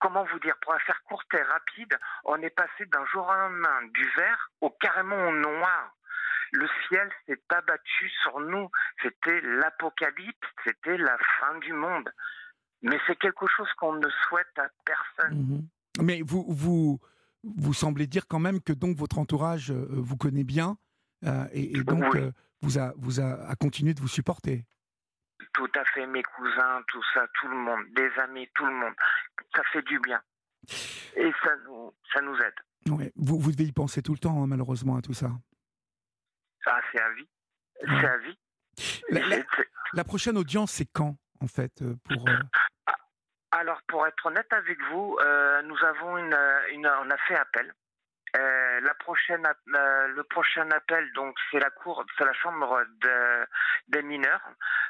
comment 0.00 0.24
vous 0.24 0.40
dire, 0.40 0.56
pour 0.60 0.74
faire 0.82 1.02
courte 1.04 1.32
et 1.34 1.42
rapide, 1.42 1.98
on 2.24 2.40
est 2.42 2.50
passé 2.50 2.86
d'un 2.86 3.04
jour 3.06 3.30
à 3.30 3.34
un 3.34 3.48
lendemain 3.48 3.82
du 3.94 4.08
vert 4.16 4.50
au 4.60 4.70
carrément 4.70 5.28
au 5.28 5.32
noir. 5.32 5.94
Le 6.56 6.68
ciel 6.88 7.10
s'est 7.26 7.40
abattu 7.48 8.08
sur 8.22 8.38
nous. 8.40 8.68
C'était 9.02 9.40
l'apocalypse, 9.42 10.48
c'était 10.64 10.96
la 10.96 11.16
fin 11.40 11.58
du 11.58 11.72
monde. 11.72 12.08
Mais 12.82 12.98
c'est 13.06 13.16
quelque 13.18 13.46
chose 13.56 13.68
qu'on 13.78 13.94
ne 13.94 14.08
souhaite 14.28 14.56
à 14.58 14.68
personne. 14.84 15.38
Mhm. 15.38 15.68
Mais 16.04 16.22
vous, 16.22 16.44
vous, 16.48 17.00
vous 17.42 17.74
semblez 17.74 18.06
dire 18.06 18.26
quand 18.28 18.38
même 18.38 18.60
que 18.60 18.72
donc 18.72 18.96
votre 18.96 19.18
entourage 19.18 19.70
euh, 19.70 19.86
vous 19.90 20.16
connaît 20.16 20.44
bien 20.44 20.76
euh, 21.24 21.46
et, 21.52 21.76
et 21.78 21.82
donc 21.82 22.04
Oui. 22.14 22.20
euh, 22.20 22.30
vous, 22.62 22.78
a, 22.78 22.92
vous 22.98 23.20
a, 23.20 23.48
a 23.48 23.56
continué 23.56 23.94
de 23.94 24.00
vous 24.00 24.08
supporter. 24.08 24.64
Tout 25.54 25.70
à 25.74 25.84
fait, 25.86 26.06
mes 26.06 26.22
cousins, 26.22 26.82
tout 26.88 27.02
ça, 27.14 27.26
tout 27.40 27.48
le 27.48 27.56
monde, 27.56 27.80
des 27.96 28.10
amis, 28.22 28.48
tout 28.54 28.66
le 28.66 28.72
monde. 28.74 28.94
Ça 29.56 29.62
fait 29.72 29.82
du 29.82 29.98
bien. 30.00 30.20
Et 31.16 31.32
ça 31.42 31.50
nous, 31.66 31.92
ça 32.12 32.20
nous 32.20 32.36
aide. 32.36 32.92
Ouais. 32.98 33.12
Vous, 33.16 33.38
vous 33.38 33.50
devez 33.52 33.64
y 33.64 33.72
penser 33.72 34.02
tout 34.02 34.12
le 34.12 34.18
temps, 34.18 34.42
hein, 34.42 34.46
malheureusement, 34.46 34.96
à 34.96 35.02
tout 35.02 35.14
ça. 35.14 35.30
Ça, 36.64 36.80
c'est 36.92 37.00
à 37.00 37.10
vie. 37.10 37.28
C'est 37.80 38.06
à 38.06 38.16
vie. 38.18 38.38
La, 39.92 40.04
prochaine 40.04 40.36
audience, 40.38 40.72
c'est 40.72 40.86
quand, 40.92 41.16
en 41.40 41.46
fait 41.46 41.82
euh, 41.82 41.94
pour, 42.08 42.28
euh, 42.28 42.36
Alors, 43.52 43.80
pour 43.88 44.06
être 44.06 44.26
honnête 44.26 44.52
avec 44.52 44.78
vous, 44.90 45.16
euh, 45.20 45.62
nous 45.62 45.76
avons 45.84 46.18
une, 46.18 46.36
une, 46.72 46.86
on 46.86 47.10
a 47.10 47.16
fait 47.28 47.36
appel. 47.36 47.72
Euh, 48.36 48.80
la 48.80 48.94
prochaine, 48.94 49.46
app- 49.46 49.58
euh, 49.76 50.08
le 50.08 50.24
prochain 50.24 50.68
appel, 50.72 51.08
donc 51.12 51.36
c'est 51.52 51.60
la 51.60 51.70
cour, 51.70 52.04
c'est 52.18 52.24
la 52.24 52.32
chambre 52.32 52.84
de- 53.00 53.46
des 53.86 54.02
mineurs, 54.02 54.42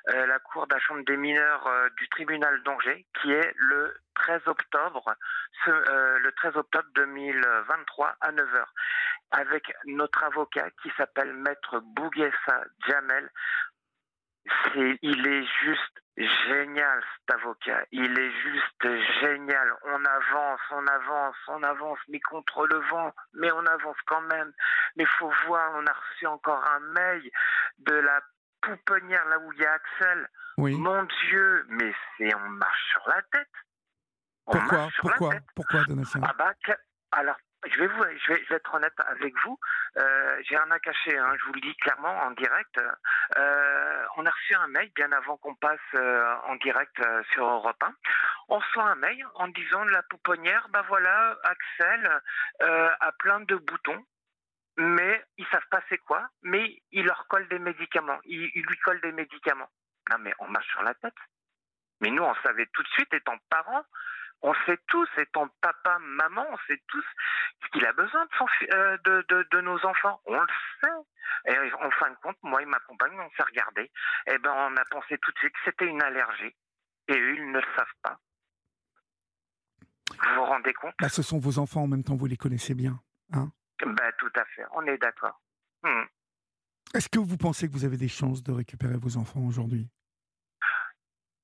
euh, 0.09 0.25
la 0.27 0.39
cour 0.39 0.67
de 0.67 0.73
la 0.75 0.81
chambre 0.81 1.05
des 1.05 1.19
mineurs 1.19 1.69
du 1.99 2.09
tribunal 2.09 2.63
d'Angers, 2.63 3.07
qui 3.21 3.33
est 3.33 3.53
le 3.57 3.95
13 4.15 4.41
octobre, 4.47 5.15
ce, 5.67 5.71
le 6.21 6.33
13 6.33 6.57
octobre 6.57 6.89
2023 6.95 8.17
à 8.23 8.33
9h, 8.33 8.65
avec 9.35 9.73
notre 9.87 10.23
avocat 10.25 10.71
qui 10.83 10.91
s'appelle 10.97 11.33
Maître 11.35 11.81
Bouguessa 11.81 12.65
Jamel. 12.87 13.31
C'est, 14.47 14.99
il 15.03 15.27
est 15.27 15.47
juste 15.65 16.03
génial 16.17 17.03
cet 17.17 17.37
avocat. 17.37 17.85
Il 17.91 18.19
est 18.19 18.31
juste 18.43 19.21
génial. 19.21 19.73
On 19.85 20.05
avance, 20.05 20.61
on 20.71 20.87
avance, 20.87 21.37
on 21.49 21.63
avance, 21.63 21.99
mais 22.09 22.21
contre 22.21 22.67
le 22.67 22.79
vent, 22.91 23.13
mais 23.33 23.51
on 23.53 23.67
avance 23.67 23.97
quand 24.07 24.21
même. 24.21 24.53
Mais 24.97 25.07
faut 25.19 25.33
voir, 25.47 25.73
on 25.75 25.87
a 25.87 25.93
reçu 25.93 26.27
encore 26.27 26.63
un 26.63 26.81
mail 26.93 27.31
de 27.79 27.95
la 27.95 28.21
pouponnière 28.61 29.25
là 29.27 29.39
où 29.39 29.53
il 29.53 29.61
y 29.61 29.67
a 29.67 29.73
Axel. 29.73 30.29
Oui. 30.59 30.75
Mon 30.79 31.03
Dieu, 31.29 31.67
mais 31.71 31.93
c'est 32.17 32.35
on 32.35 32.49
marche 32.51 32.91
sur 32.93 33.09
la 33.09 33.23
tête. 33.33 33.49
On 34.47 34.53
Pourquoi 34.53 34.89
Pourquoi 34.99 35.31
tête. 35.31 35.45
Pourquoi, 35.57 35.85
Donatien? 35.85 36.21
Ah 36.23 36.35
bah, 36.39 36.53
alors, 37.13 37.37
je 37.67 37.79
vais, 37.79 37.87
vous, 37.87 38.05
être 38.05 38.75
honnête 38.75 38.99
avec 39.07 39.35
vous. 39.45 39.59
Euh, 39.97 40.43
J'ai 40.43 40.57
à 40.57 40.79
cacher, 40.81 41.17
hein, 41.17 41.35
je 41.39 41.45
vous 41.47 41.53
le 41.55 41.61
dis 41.61 41.77
clairement 41.77 42.17
en 42.23 42.31
direct. 42.33 42.81
Euh, 43.37 44.07
on 44.17 44.27
a 44.27 44.31
reçu 44.31 44.55
un 44.55 44.69
mail 44.69 44.91
bien 44.95 45.11
avant 45.13 45.37
qu'on 45.37 45.55
passe 45.55 45.79
euh, 45.95 46.37
en 46.47 46.57
direct 46.57 46.97
sur 47.33 47.45
Europe 47.45 47.83
1. 47.83 47.95
On 48.49 48.59
reçoit 48.59 48.85
un 48.85 48.97
mail 48.97 49.25
en 49.35 49.49
disant 49.49 49.85
de 49.85 49.91
la 49.91 50.03
pouponnière, 50.03 50.69
bah 50.71 50.85
voilà, 50.89 51.39
Axel 51.45 52.21
a 52.61 53.13
plein 53.19 53.41
de 53.41 53.57
boutons. 53.57 54.05
Mais 54.77 55.25
ils 55.39 55.47
savent 55.47 55.69
pas 55.71 55.83
c'est 55.89 55.99
quoi, 55.99 56.29
mais 56.43 56.83
il 56.91 57.05
leur 57.05 57.29
colle 57.29 57.47
des 57.49 57.61
médicaments. 57.61 58.19
Il, 58.25 58.51
il 58.57 58.63
lui 58.67 58.77
colle 58.79 59.01
des 59.03 59.13
médicaments. 59.13 59.71
Non 60.11 60.19
mais 60.19 60.35
on 60.41 60.49
marche 60.49 60.69
sur 60.69 60.83
la 60.83 60.95
tête. 60.95 61.15
Mais 62.01 62.11
nous 62.11 62.25
on 62.25 62.35
savait 62.43 62.67
tout 62.73 62.83
de 62.83 62.89
suite, 62.89 63.15
étant 63.15 63.37
parents, 63.49 63.85
on 64.47 64.53
sait 64.67 64.79
tous, 64.89 65.09
étant 65.17 65.49
papa, 65.63 65.99
maman, 66.01 66.45
on 66.51 66.59
sait 66.67 66.81
tous 66.89 67.05
ce 67.63 67.69
qu'il 67.73 67.85
a 67.87 67.93
besoin 67.95 68.25
de, 68.27 68.31
son 68.39 68.47
fi- 68.47 68.69
euh, 68.73 68.99
de, 69.05 69.25
de, 69.29 69.47
de 69.51 69.61
nos 69.63 69.85
enfants. 69.87 70.21
On 70.27 70.39
le 70.39 70.47
sait. 70.81 71.53
Et 71.53 71.73
en 71.73 71.91
fin 71.93 72.11
de 72.11 72.17
compte, 72.23 72.37
moi 72.43 72.61
et 72.63 72.67
ma 72.67 72.79
compagne, 72.81 73.19
on 73.19 73.31
s'est 73.37 73.43
regardé. 73.43 73.91
Et 74.27 74.39
ben, 74.39 74.53
on 74.53 74.77
a 74.77 74.85
pensé 74.91 75.17
tout 75.19 75.33
de 75.33 75.39
suite 75.39 75.53
que 75.55 75.59
c'était 75.65 75.87
une 75.87 76.03
allergie. 76.03 76.55
Et 77.09 77.19
eux, 77.19 77.35
ils 77.37 77.51
ne 77.51 77.59
le 77.59 77.67
savent 77.75 77.87
pas. 78.03 78.19
Vous 80.11 80.35
vous 80.35 80.45
rendez 80.45 80.75
compte? 80.75 80.95
Là, 81.01 81.09
ce 81.09 81.23
sont 81.23 81.39
vos 81.39 81.59
enfants, 81.59 81.83
en 81.85 81.89
même 81.89 82.05
temps, 82.05 82.15
vous 82.15 82.27
les 82.27 82.37
connaissez 82.37 82.75
bien. 82.75 83.01
Ben, 83.31 84.13
tout 84.19 84.33
à 84.37 84.45
fait. 84.45 84.65
On 84.73 84.87
est 84.87 84.99
d'accord. 84.99 85.41
Hmm. 85.83 86.05
Est-ce 86.95 87.09
que 87.09 87.19
vous 87.19 87.37
pensez 87.39 87.67
que 87.67 87.73
vous 87.73 87.85
avez 87.85 87.97
des 87.97 88.09
chances 88.09 88.43
de 88.43 88.53
récupérer 88.53 88.97
vos 88.97 89.17
enfants 89.17 89.41
aujourd'hui? 89.41 89.89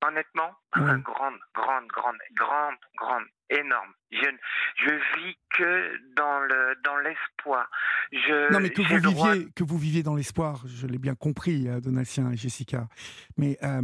Honnêtement, 0.02 0.54
grande, 0.72 1.02
grande, 1.02 1.38
grande, 1.54 2.18
grande, 2.32 2.74
grande, 2.96 3.24
énorme. 3.50 3.92
Je, 4.10 4.24
ne- 4.24 4.38
je 4.76 5.18
vis 5.20 5.38
que 5.50 6.14
dans 6.14 6.40
le 6.40 6.74
dans 6.82 6.96
l'espoir. 6.96 7.70
Je 8.10 8.50
Non, 8.52 8.60
mais 8.60 8.70
que 8.70 8.80
vous 8.80 8.98
droit- 9.00 9.32
viviez, 9.32 9.52
que 9.52 9.62
vous 9.62 9.76
viviez 9.76 10.02
dans 10.02 10.14
l'espoir, 10.16 10.62
je 10.66 10.86
l'ai 10.86 10.98
bien 10.98 11.14
compris, 11.14 11.68
euh, 11.68 11.80
Donatien 11.80 12.30
et 12.32 12.36
Jessica. 12.36 12.88
Mais 13.36 13.58
euh, 13.62 13.82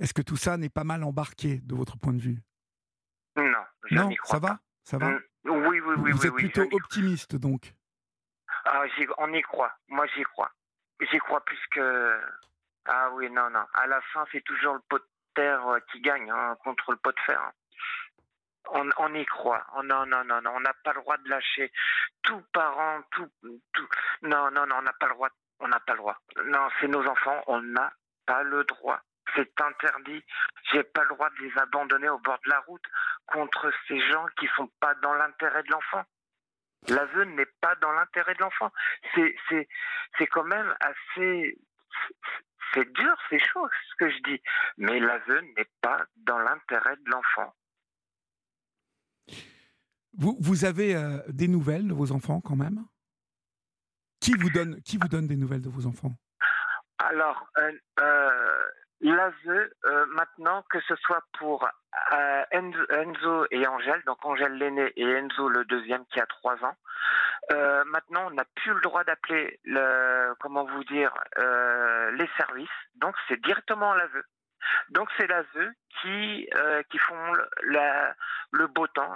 est-ce 0.00 0.12
que 0.12 0.22
tout 0.22 0.36
ça 0.36 0.56
n'est 0.56 0.68
pas 0.70 0.82
mal 0.84 1.04
embarqué 1.04 1.60
de 1.60 1.74
votre 1.76 1.96
point 1.98 2.12
de 2.14 2.20
vue? 2.20 2.38
Non, 3.36 3.44
je 3.90 3.94
Non, 3.94 4.10
crois 4.16 4.34
ça 4.34 4.38
va. 4.40 4.58
Ça 4.82 4.98
va 4.98 5.10
Mm, 5.10 5.20
Oui, 5.46 5.80
oui, 5.80 5.80
oui, 5.80 5.94
Vous 5.96 6.20
oui, 6.22 6.26
êtes 6.26 6.32
oui, 6.32 6.42
plutôt 6.50 6.68
optimiste, 6.72 7.36
donc. 7.36 7.74
Ah, 8.64 8.82
j'y- 8.96 9.06
on 9.18 9.32
y 9.32 9.42
croit. 9.42 9.72
Moi, 9.88 10.06
j'y 10.16 10.22
crois. 10.24 10.50
J'y 11.10 11.18
crois 11.18 11.44
plus 11.44 11.58
que. 11.70 12.20
Ah 12.86 13.10
oui, 13.14 13.30
non, 13.30 13.50
non. 13.50 13.64
À 13.74 13.86
la 13.86 14.00
fin, 14.12 14.24
c'est 14.32 14.42
toujours 14.42 14.74
le 14.74 14.80
pot 14.88 14.98
de 14.98 15.04
terre 15.34 15.66
euh, 15.68 15.78
qui 15.90 16.00
gagne 16.00 16.30
hein, 16.30 16.56
contre 16.64 16.92
le 16.92 16.96
pot 16.98 17.12
de 17.12 17.20
fer. 17.20 17.52
On, 18.70 19.14
y 19.14 19.26
croit. 19.26 19.64
Oh, 19.76 19.82
non, 19.82 20.06
non, 20.06 20.24
non. 20.24 20.40
On 20.46 20.60
n'a 20.60 20.72
pas 20.72 20.94
le 20.94 21.00
droit 21.00 21.18
de 21.18 21.28
lâcher. 21.28 21.70
Tout 22.22 22.42
parent, 22.52 23.02
tout, 23.10 23.30
tout. 23.72 23.88
Non, 24.22 24.50
non, 24.50 24.66
non. 24.66 24.76
On 24.78 24.82
n'a 24.82 24.92
pas 24.94 25.08
le 25.08 25.14
droit. 25.14 25.28
On 25.60 25.68
n'a 25.68 25.80
pas 25.80 25.92
le 25.92 25.98
droit. 25.98 26.18
Non, 26.46 26.68
c'est 26.80 26.88
nos 26.88 27.06
enfants. 27.06 27.42
On 27.46 27.60
n'a 27.60 27.92
pas 28.26 28.42
le 28.42 28.64
droit. 28.64 29.00
C'est 29.36 29.60
interdit. 29.60 30.24
J'ai 30.72 30.82
pas 30.82 31.02
le 31.02 31.10
droit 31.10 31.28
de 31.30 31.44
les 31.44 31.58
abandonner 31.58 32.08
au 32.08 32.18
bord 32.18 32.38
de 32.44 32.50
la 32.50 32.60
route 32.60 32.84
contre 33.26 33.70
ces 33.86 34.00
gens 34.10 34.26
qui 34.38 34.48
sont 34.56 34.70
pas 34.80 34.94
dans 34.94 35.14
l'intérêt 35.14 35.62
de 35.62 35.70
l'enfant. 35.70 36.04
L'aveu 36.88 37.24
n'est 37.24 37.48
pas 37.60 37.74
dans 37.76 37.92
l'intérêt 37.92 38.34
de 38.34 38.40
l'enfant. 38.40 38.70
C'est, 39.14 39.34
c'est 40.18 40.26
quand 40.26 40.44
même 40.44 40.74
assez. 40.80 41.58
C'est 42.74 42.92
dur, 42.92 43.16
c'est 43.30 43.38
chaud 43.38 43.68
ce 43.90 43.94
que 44.04 44.10
je 44.10 44.18
dis. 44.24 44.42
Mais 44.76 44.98
l'aveu 44.98 45.40
n'est 45.56 45.70
pas 45.80 46.04
dans 46.16 46.38
l'intérêt 46.38 46.96
de 46.96 47.10
l'enfant. 47.10 47.54
Vous, 50.16 50.36
vous 50.40 50.64
avez 50.64 50.94
euh, 50.94 51.18
des 51.28 51.48
nouvelles 51.48 51.88
de 51.88 51.94
vos 51.94 52.12
enfants, 52.12 52.40
quand 52.40 52.56
même? 52.56 52.84
Qui 54.20 54.32
vous, 54.34 54.50
donne, 54.50 54.80
qui 54.82 54.96
vous 54.96 55.08
donne 55.08 55.26
des 55.26 55.36
nouvelles 55.36 55.62
de 55.62 55.68
vos 55.68 55.86
enfants? 55.86 56.14
Alors, 56.98 57.48
euh, 57.58 57.72
euh, 58.00 58.70
l'aveu, 59.12 59.72
euh, 59.84 60.06
maintenant, 60.06 60.62
que 60.70 60.80
ce 60.80 60.96
soit 60.96 61.22
pour 61.38 61.68
euh, 62.12 62.44
Enzo, 62.50 62.84
Enzo 62.90 63.46
et 63.50 63.66
Angèle, 63.66 64.02
donc 64.06 64.24
Angèle 64.24 64.54
l'aîné 64.54 64.92
et 64.96 65.04
Enzo 65.08 65.48
le 65.48 65.64
deuxième 65.64 66.04
qui 66.06 66.20
a 66.20 66.26
trois 66.26 66.62
ans, 66.64 66.76
euh, 67.52 67.84
maintenant 67.84 68.26
on 68.28 68.30
n'a 68.30 68.44
plus 68.56 68.72
le 68.72 68.80
droit 68.80 69.04
d'appeler 69.04 69.60
le, 69.64 70.34
comment 70.40 70.64
vous 70.64 70.84
dire, 70.84 71.12
euh, 71.38 72.10
les 72.12 72.28
services. 72.36 72.68
Donc 72.96 73.14
c'est 73.28 73.40
directement 73.42 73.94
l'aveu. 73.94 74.24
Donc 74.90 75.08
c'est 75.18 75.26
l'aveu 75.26 75.72
qui 76.00 76.48
qui 76.90 76.98
font 76.98 77.32
le, 77.34 77.48
la- 77.64 78.14
le 78.52 78.66
beau 78.68 78.86
temps 78.86 79.14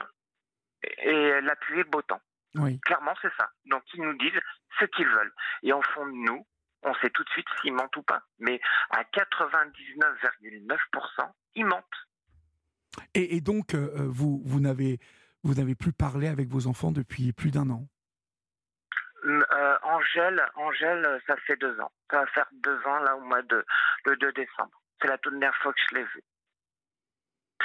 et 0.82 1.40
l'appui 1.40 1.82
beau 1.84 2.02
temps. 2.02 2.20
Oui. 2.54 2.80
Clairement, 2.80 3.14
c'est 3.20 3.32
ça. 3.38 3.50
Donc, 3.66 3.82
ils 3.94 4.02
nous 4.02 4.14
disent 4.16 4.40
ce 4.80 4.84
qu'ils 4.86 5.06
veulent. 5.08 5.32
Et 5.62 5.72
en 5.72 5.82
fond 5.82 6.06
de 6.06 6.12
nous, 6.12 6.46
on 6.82 6.94
sait 6.96 7.10
tout 7.10 7.24
de 7.24 7.30
suite 7.30 7.46
s'ils 7.60 7.72
mentent 7.72 7.96
ou 7.96 8.02
pas. 8.02 8.22
Mais 8.38 8.60
à 8.90 9.02
99,9%, 9.02 11.32
ils 11.54 11.66
mentent. 11.66 11.84
Et, 13.14 13.36
et 13.36 13.40
donc, 13.40 13.74
euh, 13.74 13.90
euh, 13.96 14.08
vous, 14.08 14.42
vous 14.44 14.60
n'avez 14.60 14.98
vous 15.44 15.54
n'avez 15.54 15.74
plus 15.74 15.92
parlé 15.92 16.28
avec 16.28 16.48
vos 16.48 16.66
enfants 16.66 16.90
depuis 16.90 17.32
plus 17.32 17.50
d'un 17.50 17.70
an? 17.70 17.86
Euh, 19.24 19.78
Angèle, 19.82 20.42
Angèle, 20.56 21.20
ça 21.26 21.36
fait 21.46 21.56
deux 21.56 21.78
ans. 21.80 21.90
Ça 22.10 22.20
va 22.20 22.26
faire 22.26 22.48
deux 22.52 22.78
ans, 22.86 22.98
là, 23.00 23.16
au 23.16 23.20
mois 23.20 23.42
de 23.42 23.64
le 24.04 24.16
2 24.16 24.32
décembre. 24.32 24.80
C'est 25.00 25.08
la 25.08 25.18
toute 25.18 25.34
dernière 25.34 25.54
fois 25.56 25.72
que 25.72 25.80
je 25.90 25.96
l'ai 25.96 26.04
vue. 26.04 26.22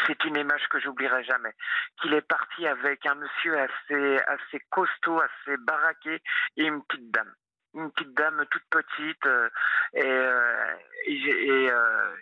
C'est 0.06 0.24
une 0.26 0.38
image 0.38 0.68
que 0.70 0.80
j'oublierai 0.80 1.24
jamais. 1.24 1.54
Qu'il 2.02 2.14
est 2.14 2.28
parti 2.28 2.68
avec 2.68 3.06
un 3.06 3.16
monsieur 3.16 3.58
assez, 3.58 4.20
assez 4.28 4.60
costaud, 4.70 5.20
assez 5.20 5.58
baraqué 5.58 6.22
et 6.58 6.66
une 6.66 6.84
petite 6.84 7.12
dame. 7.12 7.34
Une 7.74 7.92
petite 7.92 8.14
dame 8.14 8.46
toute 8.52 8.64
petite. 8.70 9.26
euh, 9.26 9.50
et 9.94 10.04
euh, 10.04 10.76
et, 11.08 11.14
et, 11.14 11.72
euh, 11.72 12.16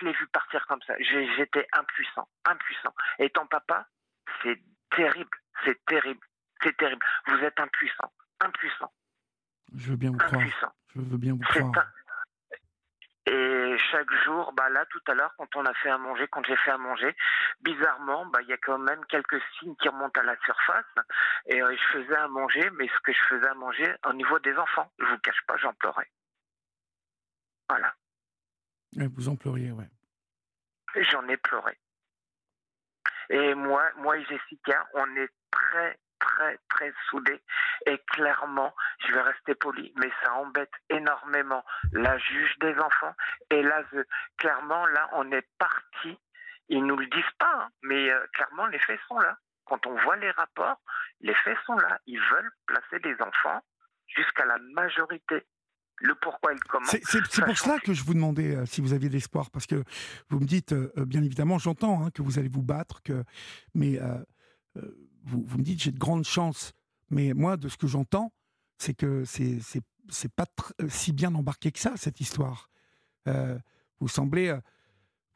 je 0.00 0.04
l'ai 0.06 0.12
vu 0.12 0.26
partir 0.28 0.66
comme 0.66 0.80
ça. 0.86 0.94
J'étais 1.36 1.66
impuissant, 1.72 2.28
impuissant. 2.44 2.94
Étant 3.18 3.46
papa, 3.46 3.86
c'est 4.42 4.60
terrible, 4.94 5.38
c'est 5.64 5.82
terrible, 5.86 6.20
c'est 6.62 6.76
terrible. 6.76 7.04
Vous 7.26 7.38
êtes 7.38 7.58
impuissant, 7.58 8.12
impuissant, 8.40 8.92
Je 9.76 9.90
veux 9.90 9.96
bien 9.96 10.10
vous 10.10 10.18
croire. 10.18 10.40
impuissant. 10.42 10.72
Je 10.94 11.00
veux 11.00 11.16
bien 11.16 11.32
vous 11.32 11.40
croire. 11.40 11.86
Et 13.30 13.76
chaque 13.90 14.10
jour, 14.24 14.52
bah 14.54 14.70
là 14.70 14.86
tout 14.86 15.02
à 15.06 15.14
l'heure, 15.14 15.34
quand 15.36 15.54
on 15.56 15.64
a 15.66 15.74
fait 15.74 15.90
à 15.90 15.98
manger, 15.98 16.26
quand 16.28 16.44
j'ai 16.46 16.56
fait 16.56 16.70
à 16.70 16.78
manger, 16.78 17.14
bizarrement, 17.60 18.24
bah 18.26 18.40
il 18.40 18.48
y 18.48 18.54
a 18.54 18.56
quand 18.56 18.78
même 18.78 19.04
quelques 19.06 19.40
signes 19.58 19.76
qui 19.76 19.88
remontent 19.88 20.18
à 20.18 20.24
la 20.24 20.36
surface. 20.44 20.86
Et 21.46 21.60
euh, 21.60 21.76
je 21.76 21.98
faisais 21.98 22.16
à 22.16 22.28
manger, 22.28 22.70
mais 22.78 22.88
ce 22.88 22.98
que 23.02 23.12
je 23.12 23.18
faisais 23.28 23.48
à 23.48 23.54
manger 23.54 23.94
au 24.06 24.14
niveau 24.14 24.38
des 24.38 24.56
enfants, 24.56 24.90
je 24.98 25.04
vous 25.04 25.18
cache 25.18 25.42
pas, 25.46 25.58
j'en 25.58 25.74
pleurais. 25.74 26.10
Voilà, 27.68 27.94
Vous 28.96 29.28
en 29.28 29.36
pleuriez, 29.36 29.72
ouais. 29.72 29.90
J'en 31.10 31.28
ai 31.28 31.36
pleuré. 31.36 31.78
Et 33.28 33.54
moi, 33.54 33.84
moi 33.96 34.16
et 34.16 34.24
Jessica, 34.24 34.86
on 34.94 35.16
est 35.16 35.28
très, 35.50 35.98
très, 36.28 36.58
très 36.68 36.92
soudés. 37.08 37.40
Et 37.86 37.98
clairement, 38.08 38.74
je 39.06 39.12
vais 39.12 39.22
rester 39.22 39.54
poli, 39.54 39.92
mais 39.96 40.10
ça 40.22 40.34
embête 40.34 40.70
énormément 40.90 41.64
la 41.92 42.18
juge 42.18 42.58
des 42.60 42.78
enfants 42.78 43.14
et 43.50 43.62
la 43.62 43.82
Clairement, 44.36 44.86
là, 44.86 45.08
on 45.12 45.30
est 45.32 45.46
parti. 45.58 46.18
Ils 46.68 46.84
nous 46.84 46.96
le 46.96 47.06
disent 47.06 47.36
pas, 47.38 47.62
hein, 47.62 47.68
mais 47.82 48.10
euh, 48.10 48.26
clairement, 48.34 48.66
les 48.66 48.78
faits 48.80 49.00
sont 49.08 49.18
là. 49.18 49.38
Quand 49.64 49.86
on 49.86 49.94
voit 50.02 50.16
les 50.16 50.30
rapports, 50.32 50.80
les 51.20 51.34
faits 51.34 51.56
sont 51.64 51.76
là. 51.76 51.98
Ils 52.06 52.20
veulent 52.20 52.50
placer 52.66 52.98
des 53.00 53.14
enfants 53.22 53.62
jusqu'à 54.06 54.44
la 54.44 54.58
majorité 54.74 55.46
le 56.00 56.14
pourquoi 56.14 56.52
et 56.52 56.54
le 56.54 56.60
comment. 56.68 56.86
C'est 56.86 57.44
pour 57.44 57.58
cela 57.58 57.78
que 57.80 57.92
je 57.92 58.04
vous 58.04 58.14
demandais 58.14 58.54
euh, 58.54 58.66
si 58.66 58.80
vous 58.80 58.92
aviez 58.92 59.08
de 59.08 59.14
l'espoir, 59.14 59.50
parce 59.50 59.66
que 59.66 59.82
vous 60.28 60.38
me 60.38 60.44
dites, 60.44 60.72
euh, 60.72 60.92
bien 60.98 61.22
évidemment, 61.22 61.58
j'entends 61.58 62.04
hein, 62.04 62.10
que 62.10 62.22
vous 62.22 62.38
allez 62.38 62.48
vous 62.48 62.62
battre, 62.62 63.02
que, 63.02 63.24
mais 63.74 63.98
vous, 65.24 65.58
me 65.58 65.62
dites 65.62 65.82
j'ai 65.82 65.92
de 65.92 65.98
grandes 65.98 66.24
chances. 66.24 66.72
Mais 67.10 67.32
moi, 67.32 67.56
de 67.56 67.68
ce 67.68 67.76
que 67.76 67.86
j'entends, 67.86 68.32
c'est 68.78 68.94
que 68.94 69.24
c'est 69.24 70.32
pas 70.34 70.46
si 70.88 71.12
bien 71.12 71.34
embarqué 71.34 71.72
que 71.72 71.78
ça, 71.78 71.94
cette 71.96 72.20
histoire. 72.20 72.70
vous 73.26 74.08
semblez 74.08 74.56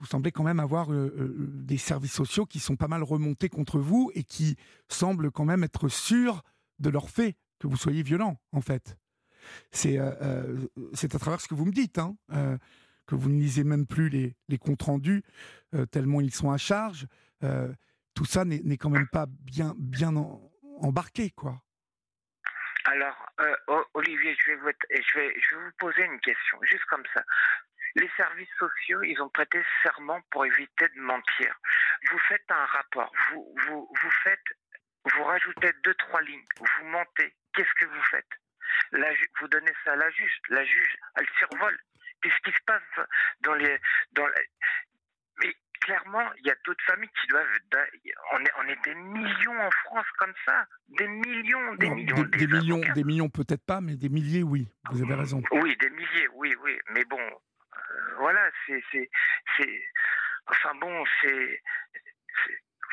vous 0.03 0.09
semblez 0.09 0.33
quand 0.33 0.42
même 0.42 0.59
avoir 0.59 0.88
des 0.90 1.79
services 1.79 2.12
sociaux 2.12 2.45
qui 2.45 2.59
sont 2.59 2.75
pas 2.75 2.88
mal 2.88 3.05
remontés 3.05 3.49
contre 3.49 3.79
vous 3.79 4.11
et 4.14 4.25
qui 4.25 4.57
semblent 4.88 5.31
quand 5.31 5.45
même 5.45 5.62
être 5.62 5.88
sûrs 5.88 6.42
de 6.81 6.90
leur 6.90 7.09
fait 7.09 7.37
que 7.61 7.68
vous 7.68 7.77
soyez 7.77 8.03
violent, 8.03 8.37
en 8.51 8.61
fait. 8.61 8.99
C'est 9.71 10.01
c'est 10.92 11.14
à 11.14 11.18
travers 11.21 11.40
ce 11.40 11.47
que 11.47 11.55
vous 11.55 11.66
me 11.66 11.73
dites, 11.73 11.99
hein, 11.99 12.16
que 13.07 13.14
vous 13.14 13.31
ne 13.31 13.38
lisez 13.38 13.62
même 13.62 13.87
plus 13.87 14.09
les, 14.09 14.35
les 14.49 14.59
comptes 14.59 14.83
rendus, 14.83 15.23
tellement 15.92 16.21
ils 16.21 16.35
sont 16.35 16.51
à 16.51 16.59
charge. 16.59 17.07
Tout 18.14 18.25
ça 18.25 18.44
n'est 18.44 18.77
quand 18.77 18.90
même 18.90 19.09
pas 19.09 19.27
bien, 19.29 19.75
embarqué, 20.81 21.31
quoi. 21.31 21.61
Alors, 22.85 23.31
Olivier, 23.94 24.37
je 24.38 24.51
vais, 24.51 24.57
vous, 24.57 25.70
poser 25.79 26.05
une 26.05 26.20
question, 26.20 26.59
juste 26.62 26.85
comme 26.87 27.05
ça. 27.14 27.22
Les 27.94 28.11
services 28.16 28.53
sociaux, 28.59 29.03
ils 29.03 29.20
ont 29.20 29.29
prêté 29.29 29.62
serment 29.83 30.20
pour 30.31 30.46
éviter 30.46 30.88
de 30.88 31.01
mentir. 31.01 31.55
Vous 32.11 32.18
faites 32.18 32.51
un 32.51 32.64
rapport, 32.64 33.12
vous, 33.31 33.57
vous, 33.66 34.11
faites, 34.25 34.59
vous 35.05 35.25
rajoutez 35.25 35.72
deux, 35.85 35.94
trois 35.94 36.22
lignes, 36.22 36.44
vous 36.59 36.87
mentez. 36.87 37.35
Qu'est-ce 37.55 37.72
que 37.79 37.85
vous 37.85 38.03
faites? 38.11 38.27
Vous 39.40 39.48
donnez 39.48 39.72
ça 39.85 39.92
à 39.92 39.96
la 39.96 40.11
juge. 40.11 40.40
La 40.48 40.64
juge, 40.64 40.96
elle 41.16 41.29
survole. 41.38 41.79
Qu'est-ce 42.22 42.51
qui 42.51 42.57
se 42.57 42.64
passe 42.64 43.07
dans 43.40 43.55
les, 43.55 43.79
dans 44.12 44.27
clairement, 45.83 46.33
il 46.38 46.47
y 46.47 46.51
a 46.51 46.57
d'autres 46.64 46.85
familles 46.87 47.11
qui 47.21 47.27
doivent. 47.29 47.47
On 48.33 48.40
est, 48.40 48.53
on 48.59 48.68
est 48.68 48.85
des 48.85 48.95
millions 48.95 49.61
en 49.61 49.71
France 49.85 50.07
comme 50.18 50.33
ça. 50.47 50.66
Des 50.88 51.09
millions, 51.09 51.75
des 51.75 51.90
millions. 51.90 52.23
Des, 52.23 52.47
millions, 52.47 52.81
des 52.95 53.05
millions 53.05 53.29
peut-être 53.29 53.64
pas, 53.64 53.81
mais 53.81 53.97
des 53.97 54.09
milliers, 54.09 54.42
oui. 54.42 54.68
Vous 54.90 55.03
avez 55.03 55.14
raison. 55.14 55.42
Oui, 55.53 55.77
des 55.77 55.90
milliers, 55.90 56.29
oui, 56.35 56.55
oui. 56.62 56.79
Mais 56.95 57.05
bon, 57.05 57.21
voilà, 58.18 58.40
c'est, 58.66 58.83
enfin 60.47 60.75
bon, 60.81 61.05
c'est, 61.21 61.62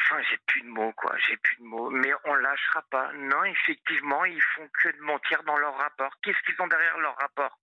enfin 0.02 0.22
j'ai 0.30 0.38
plus 0.48 0.62
de 0.62 0.68
mots 0.68 0.94
quoi, 0.94 1.16
j'ai 1.28 1.38
plus 1.38 1.58
de 1.58 1.64
mots, 1.64 1.90
mais 1.90 2.12
on 2.26 2.36
lâchera 2.36 2.82
pas. 2.90 3.12
Non, 3.14 3.44
effectivement, 3.44 4.26
ils 4.26 4.42
font 4.56 4.68
que 4.82 4.90
de 4.90 5.02
mentir 5.02 5.44
dans 5.44 5.58
leur 5.58 5.76
rapport. 5.78 6.12
Qu'est-ce 6.22 6.40
qu'ils 6.46 6.62
ont 6.62 6.68
derrière 6.68 6.98
leur 7.00 7.16
rapport? 7.18 7.60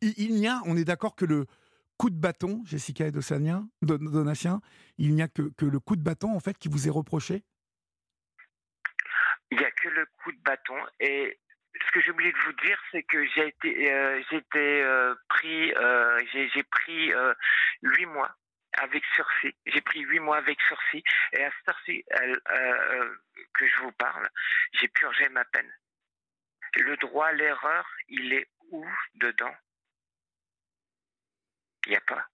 Il, 0.00 0.34
n'y 0.34 0.48
a, 0.48 0.60
on 0.66 0.76
est 0.76 0.84
d'accord 0.84 1.16
que 1.16 1.24
le 1.24 1.46
coup 1.98 2.10
de 2.10 2.18
bâton, 2.18 2.62
Jessica 2.64 3.06
et 3.06 3.10
Donatien, 3.10 4.60
il 4.98 5.14
n'y 5.14 5.22
a 5.22 5.28
que, 5.28 5.42
le 5.64 5.80
coup 5.80 5.96
de 5.96 6.02
bâton 6.02 6.34
en 6.34 6.40
fait 6.40 6.58
qui 6.58 6.68
vous 6.68 6.86
est 6.86 6.90
reproché? 6.90 7.42
Il 9.50 9.58
n'y 9.58 9.64
a 9.64 9.70
que 9.70 9.88
le 9.88 10.06
coup 10.06 10.32
de 10.32 10.40
bâton 10.42 10.76
et 11.00 11.38
ce 11.84 11.92
que 11.92 12.00
j'ai 12.00 12.10
oublié 12.10 12.32
de 12.32 12.38
vous 12.38 12.52
dire, 12.64 12.78
c'est 12.90 13.02
que 13.02 13.24
j'ai 13.26 13.48
été, 13.48 13.92
euh, 13.92 14.22
euh, 14.56 15.14
pris, 15.28 15.72
euh, 15.74 16.22
j'ai 16.32 16.62
pris 16.64 17.12
huit 17.82 18.06
mois 18.06 18.34
avec 18.78 19.04
sursis. 19.14 19.54
J'ai 19.66 19.80
pris 19.80 20.00
huit 20.00 20.20
mois 20.20 20.38
avec 20.38 20.60
sursis 20.62 21.02
et 21.32 21.44
à 21.44 21.50
ce 21.50 21.92
que 23.54 23.66
je 23.66 23.76
vous 23.82 23.92
parle, 23.92 24.28
j'ai 24.72 24.88
purgé 24.88 25.28
ma 25.28 25.44
peine. 25.44 25.70
Le 26.76 26.96
droit 26.98 27.28
à 27.28 27.32
l'erreur, 27.32 27.86
il 28.08 28.32
est 28.32 28.48
où 28.70 28.84
dedans? 29.14 29.54
Il 31.86 31.90
n'y 31.90 31.96
a 31.96 32.00
pas. 32.00 32.26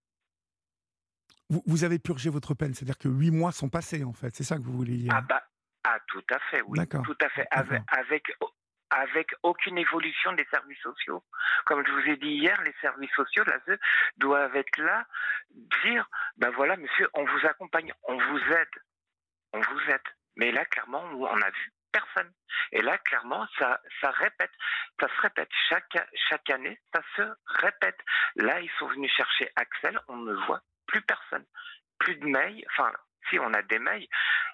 Vous, 1.51 1.62
vous, 1.67 1.85
avez 1.85 1.99
purgé 1.99 2.31
votre 2.31 2.55
peine, 2.55 2.73
c'est-à-dire 2.73 2.99
que 2.99 3.09
huit 3.09 3.31
mois 3.31 3.53
sont 3.53 3.69
passés 3.69 4.05
en 4.05 4.12
fait, 4.12 4.35
c'est 4.35 4.45
ça 4.45 4.57
que 4.57 4.62
vous 4.62 4.73
voulez 4.73 4.97
dire? 4.97 5.12
Ah 5.15 5.21
bah, 5.21 5.43
ah 5.85 5.99
tout 6.09 6.25
à 6.31 6.38
fait, 6.51 6.62
oui, 6.62 6.79
tout 7.05 7.19
à 7.21 7.29
fait, 7.29 7.47
avec, 7.51 7.83
avec 7.88 8.25
avec 8.93 9.35
aucune 9.43 9.79
évolution 9.79 10.33
des 10.33 10.45
services 10.51 10.81
sociaux. 10.81 11.25
Comme 11.65 11.85
je 11.87 11.93
vous 11.93 12.11
ai 12.11 12.17
dit 12.17 12.29
hier, 12.29 12.61
les 12.62 12.75
services 12.81 13.11
sociaux, 13.12 13.43
là, 13.45 13.59
doivent 14.19 14.55
être 14.55 14.77
là, 14.77 15.07
dire, 15.83 16.09
ben 16.37 16.51
voilà, 16.51 16.77
monsieur, 16.77 17.09
on 17.15 17.25
vous 17.25 17.47
accompagne, 17.47 17.93
on 18.05 18.17
vous 18.17 18.38
aide, 18.38 18.83
on 19.55 19.61
vous 19.61 19.81
aide. 19.88 20.01
Mais 20.37 20.53
là, 20.53 20.65
clairement, 20.67 21.03
on 21.05 21.37
n'a 21.37 21.51
vu 21.51 21.73
personne. 21.92 22.33
Et 22.72 22.83
là, 22.83 22.98
clairement, 22.98 23.46
ça, 23.59 23.81
ça 24.00 24.11
répète, 24.11 24.50
ça 25.00 25.09
se 25.09 25.20
répète 25.20 25.48
chaque, 25.68 26.09
chaque 26.28 26.50
année, 26.50 26.81
ça 26.94 27.02
se 27.16 27.22
répète. 27.61 27.98
Là, 28.37 28.61
ils 28.61 28.70
sont 28.78 28.87
venus 28.88 29.12
chercher 29.12 29.50
Axel, 29.57 29.98
on 30.09 30.16
ne 30.16 30.35
voit 30.46 30.62
plus 30.87 31.02
personne, 31.02 31.44
plus 31.98 32.16
de 32.16 32.26
mails, 32.26 32.64
enfin, 32.70 32.92
si 33.31 33.38
on 33.38 33.52
a 33.55 33.62
des 33.62 33.78
mails, 33.78 34.07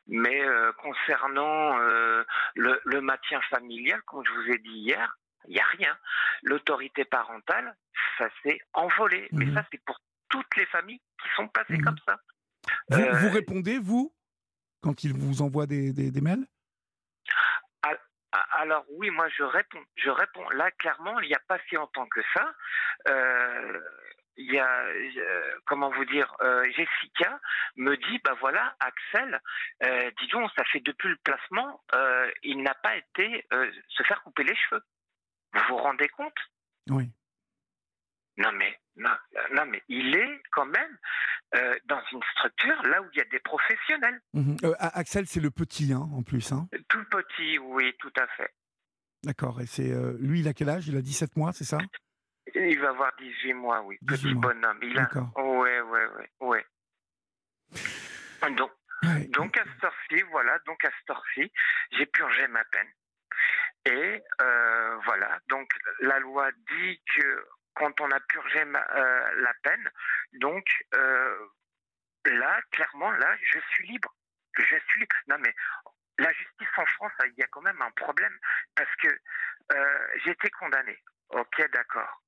mais 0.07 0.42
euh, 0.42 0.72
concernant 0.72 1.79
euh, 1.81 2.24
le, 2.55 3.01
maintien 3.01 3.40
familial, 3.51 4.01
comme 4.03 4.24
je 4.27 4.33
vous 4.33 4.53
ai 4.53 4.59
dit 4.59 4.79
hier, 4.79 5.18
il 5.46 5.55
n'y 5.55 5.61
a 5.61 5.66
rien. 5.66 5.96
L'autorité 6.42 7.05
parentale, 7.05 7.77
ça 8.18 8.29
s'est 8.42 8.59
envolé. 8.72 9.29
Mais 9.33 9.46
mhm. 9.46 9.55
ça, 9.55 9.64
c'est 9.70 9.83
pour 9.85 9.98
toutes 10.29 10.57
les 10.57 10.66
familles 10.66 11.01
qui 11.22 11.29
sont 11.37 11.48
passées 11.48 11.79
mhm. 11.79 11.85
comme 11.85 11.98
ça. 12.07 12.18
Vous, 12.90 13.01
euh, 13.01 13.31
répondez, 13.31 13.79
vous, 13.79 14.14
quand 14.83 15.05
ils 15.05 15.14
vous 15.14 15.42
envoient 15.42 15.66
des, 15.66 15.92
des, 15.92 16.20
mails? 16.20 16.46
Alors 18.53 18.85
oui, 18.91 19.11
moi 19.11 19.29
je 19.29 19.43
réponds. 19.43 19.85
Je 19.97 20.11
réponds. 20.11 20.49
Là, 20.51 20.71
clairement, 20.73 21.19
il 21.21 21.29
n'y 21.29 21.35
a 21.35 21.43
pas 21.49 21.59
si 21.69 21.77
longtemps 21.77 22.07
que 22.07 22.21
ça 22.35 22.55
il 24.38 24.53
y 24.53 24.59
a, 24.59 24.85
comment 25.67 25.91
vous 25.91 26.05
dire, 26.07 26.33
euh, 26.41 26.64
Jessica 26.71 27.41
me 27.77 27.97
dit, 27.97 28.21
bah 28.25 28.37
voilà, 28.41 28.77
Axel, 28.81 29.41
euh, 29.85 30.11
dis 30.21 30.29
donc, 30.29 30.51
ça 30.57 30.64
fait 30.64 30.81
depuis 30.81 31.09
le 31.09 31.17
placement, 31.25 31.83
euh, 31.95 32.31
il 32.45 32.62
n'a 32.62 32.75
pas 32.75 32.97
été 32.97 33.47
se 33.88 34.03
faire 34.05 34.23
couper 34.23 34.45
les 34.45 34.55
cheveux. 34.55 34.83
Vous 35.53 35.61
vous 35.69 35.77
rendez 35.77 36.09
compte? 36.09 36.38
Oui. 36.88 37.11
Non 38.38 38.53
mais, 38.53 38.79
non, 38.96 39.14
non, 39.53 39.66
mais 39.66 39.83
il 39.88 40.16
est 40.16 40.42
quand 40.53 40.66
même 40.66 40.98
dans 41.87 42.01
une 42.12 42.22
structure 42.35 42.83
là 42.85 43.03
où 43.03 43.07
il 43.12 43.18
y 43.18 43.20
a 43.20 43.24
des 43.24 43.40
professionnels. 43.40 44.20
Mhm. 44.33 44.57
Axel, 44.79 45.27
c'est 45.27 45.40
le 45.40 45.51
petit, 45.51 45.92
hein, 45.92 46.09
en 46.14 46.22
plus. 46.22 46.53
Hein. 46.53 46.68
Tout 46.88 47.05
petit, 47.11 47.59
oui, 47.59 47.94
tout 47.98 48.12
à 48.16 48.27
fait. 48.29 48.55
D'accord. 49.24 49.61
Et 49.61 49.66
c'est 49.66 49.92
lui, 50.18 50.40
il 50.40 50.48
a 50.48 50.55
quel 50.55 50.68
âge? 50.68 50.88
Il 50.88 50.96
a 50.96 51.03
17 51.03 51.37
mois, 51.37 51.53
c'est 51.53 51.64
ça? 51.64 51.79
Il 52.55 52.79
va 52.81 52.90
avoir 52.90 53.12
18 53.18 53.53
mois, 53.55 53.83
oui. 53.83 53.98
Petit 54.07 54.35
bonhomme. 54.35 54.79
Il 54.83 54.98
a... 54.98 55.11
Ouais, 55.37 55.81
ouais, 55.81 56.07
ouais, 56.07 56.31
ouais. 56.40 56.66
Donc, 58.57 58.70
donc 59.31 59.59
à 59.59 59.64
ce 59.64 60.24
voilà, 60.31 60.59
donc 60.66 60.85
à 60.85 60.90
ce 60.90 61.48
j'ai 61.92 62.07
purgé 62.07 62.46
ma 62.48 62.64
peine. 62.64 62.88
Et 63.87 64.22
euh, 64.40 64.96
voilà, 65.05 65.38
donc 65.48 65.68
la 66.01 66.18
loi 66.18 66.51
dit 66.53 67.01
que 67.16 67.46
quand 67.79 68.01
on 68.01 68.11
a 68.11 68.21
purgé 68.21 68.61
euh, 68.61 69.43
la 69.43 69.55
peine, 69.62 69.91
donc 70.35 70.64
euh, 70.95 71.38
là, 72.27 72.61
clairement, 72.73 73.11
là, 73.12 73.37
je 73.43 73.59
suis 73.71 73.87
libre. 73.88 74.14
Je 74.57 74.77
suis 74.88 75.01
libre. 75.01 75.17
Non 75.29 75.37
mais 75.38 75.55
la 76.19 76.33
justice 76.33 76.69
en 76.77 76.87
France, 76.87 77.12
il 77.27 77.38
y 77.38 77.43
a 77.43 77.47
quand 77.47 77.62
même 77.62 77.81
un 77.81 77.91
problème 77.93 78.37
parce 78.75 78.95
que 78.97 79.09
j'ai 80.25 80.31
été 80.31 80.51
condamné. 80.51 80.99
Ok, 81.31 81.62
d'accord. 81.73 82.23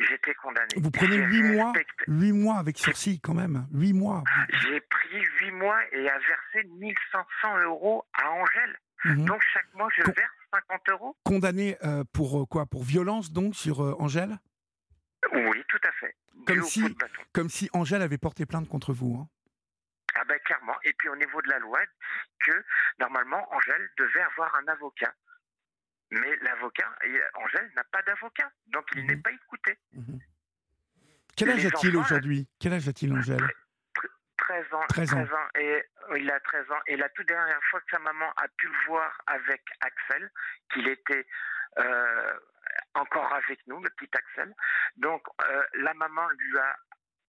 J'étais 0.00 0.34
condamné. 0.34 0.68
Vous 0.76 0.90
prenez 0.90 1.16
huit 1.16 1.42
mois, 1.42 1.72
huit 2.06 2.32
mois 2.32 2.56
avec 2.56 2.78
sursis 2.78 3.20
quand 3.20 3.34
même, 3.34 3.66
huit 3.72 3.92
mois. 3.92 4.24
J'ai 4.62 4.80
pris 4.80 5.20
huit 5.40 5.50
mois 5.52 5.78
et 5.92 6.08
a 6.08 6.18
versé 6.18 6.68
1500 6.78 7.58
euros 7.64 8.04
à 8.14 8.30
Angèle. 8.30 8.78
Mhm. 9.04 9.24
Donc 9.26 9.42
chaque 9.52 9.72
mois, 9.74 9.88
je 9.94 10.02
verse 10.02 10.30
50 10.52 10.80
euros. 10.90 11.16
Condamné 11.24 11.76
euh, 11.84 12.04
pour 12.14 12.42
euh, 12.42 12.46
quoi? 12.46 12.66
Pour 12.66 12.82
violence 12.82 13.30
donc 13.30 13.54
sur 13.54 13.82
euh, 13.82 13.94
Angèle? 13.98 14.38
Oui, 15.32 15.64
tout 15.68 15.80
à 15.84 15.92
fait. 15.92 16.16
Comme 16.46 16.62
si, 16.62 16.96
comme 17.32 17.48
si 17.48 17.68
Angèle 17.72 18.02
avait 18.02 18.18
porté 18.18 18.46
plainte 18.46 18.68
contre 18.68 18.92
vous. 18.92 19.16
Hein. 19.20 19.28
Ah 20.14 20.24
ben 20.24 20.38
clairement. 20.40 20.76
Et 20.84 20.92
puis 20.94 21.08
au 21.08 21.16
niveau 21.16 21.40
de 21.42 21.48
la 21.48 21.58
loi, 21.58 21.80
que 22.44 22.64
normalement 22.98 23.46
Angèle 23.54 23.90
devait 23.96 24.22
avoir 24.22 24.54
un 24.56 24.66
avocat. 24.68 25.14
Mais 26.10 26.36
l'avocat, 26.42 26.90
Angèle 27.34 27.70
n'a 27.76 27.84
pas 27.84 28.02
d'avocat, 28.02 28.50
donc 28.66 28.84
il 28.96 29.06
n'est 29.06 29.14
mhm. 29.14 29.22
pas 29.22 29.30
écouté. 29.30 29.78
Mhm. 29.92 30.18
Quel 31.36 31.50
âge 31.50 31.66
a-t-il 31.66 31.96
aujourd'hui? 31.96 32.48
Quel 32.58 32.72
âge 32.72 32.88
a-t-il, 32.88 33.12
Angèle? 33.12 33.40
13 34.36 34.74
ans. 34.74 34.86
13 34.88 35.14
ans. 35.14 35.26
Et, 35.58 35.82
il 36.16 36.30
a 36.30 36.40
13 36.40 36.70
ans. 36.72 36.80
Et 36.88 36.96
la 36.96 37.08
toute 37.10 37.28
dernière 37.28 37.60
fois 37.70 37.80
que 37.80 37.90
sa 37.92 37.98
maman 38.00 38.26
a 38.36 38.48
pu 38.56 38.66
le 38.66 38.86
voir 38.88 39.16
avec 39.26 39.62
Axel, 39.80 40.30
qu'il 40.72 40.88
était 40.88 41.26
euh, 41.78 42.38
encore 42.94 43.32
avec 43.32 43.66
nous, 43.66 43.80
le 43.82 43.90
petit 43.90 44.10
Axel. 44.16 44.54
Donc, 44.96 45.22
euh, 45.42 45.66
la 45.74 45.94
maman 45.94 46.28
lui 46.30 46.58
a 46.58 46.76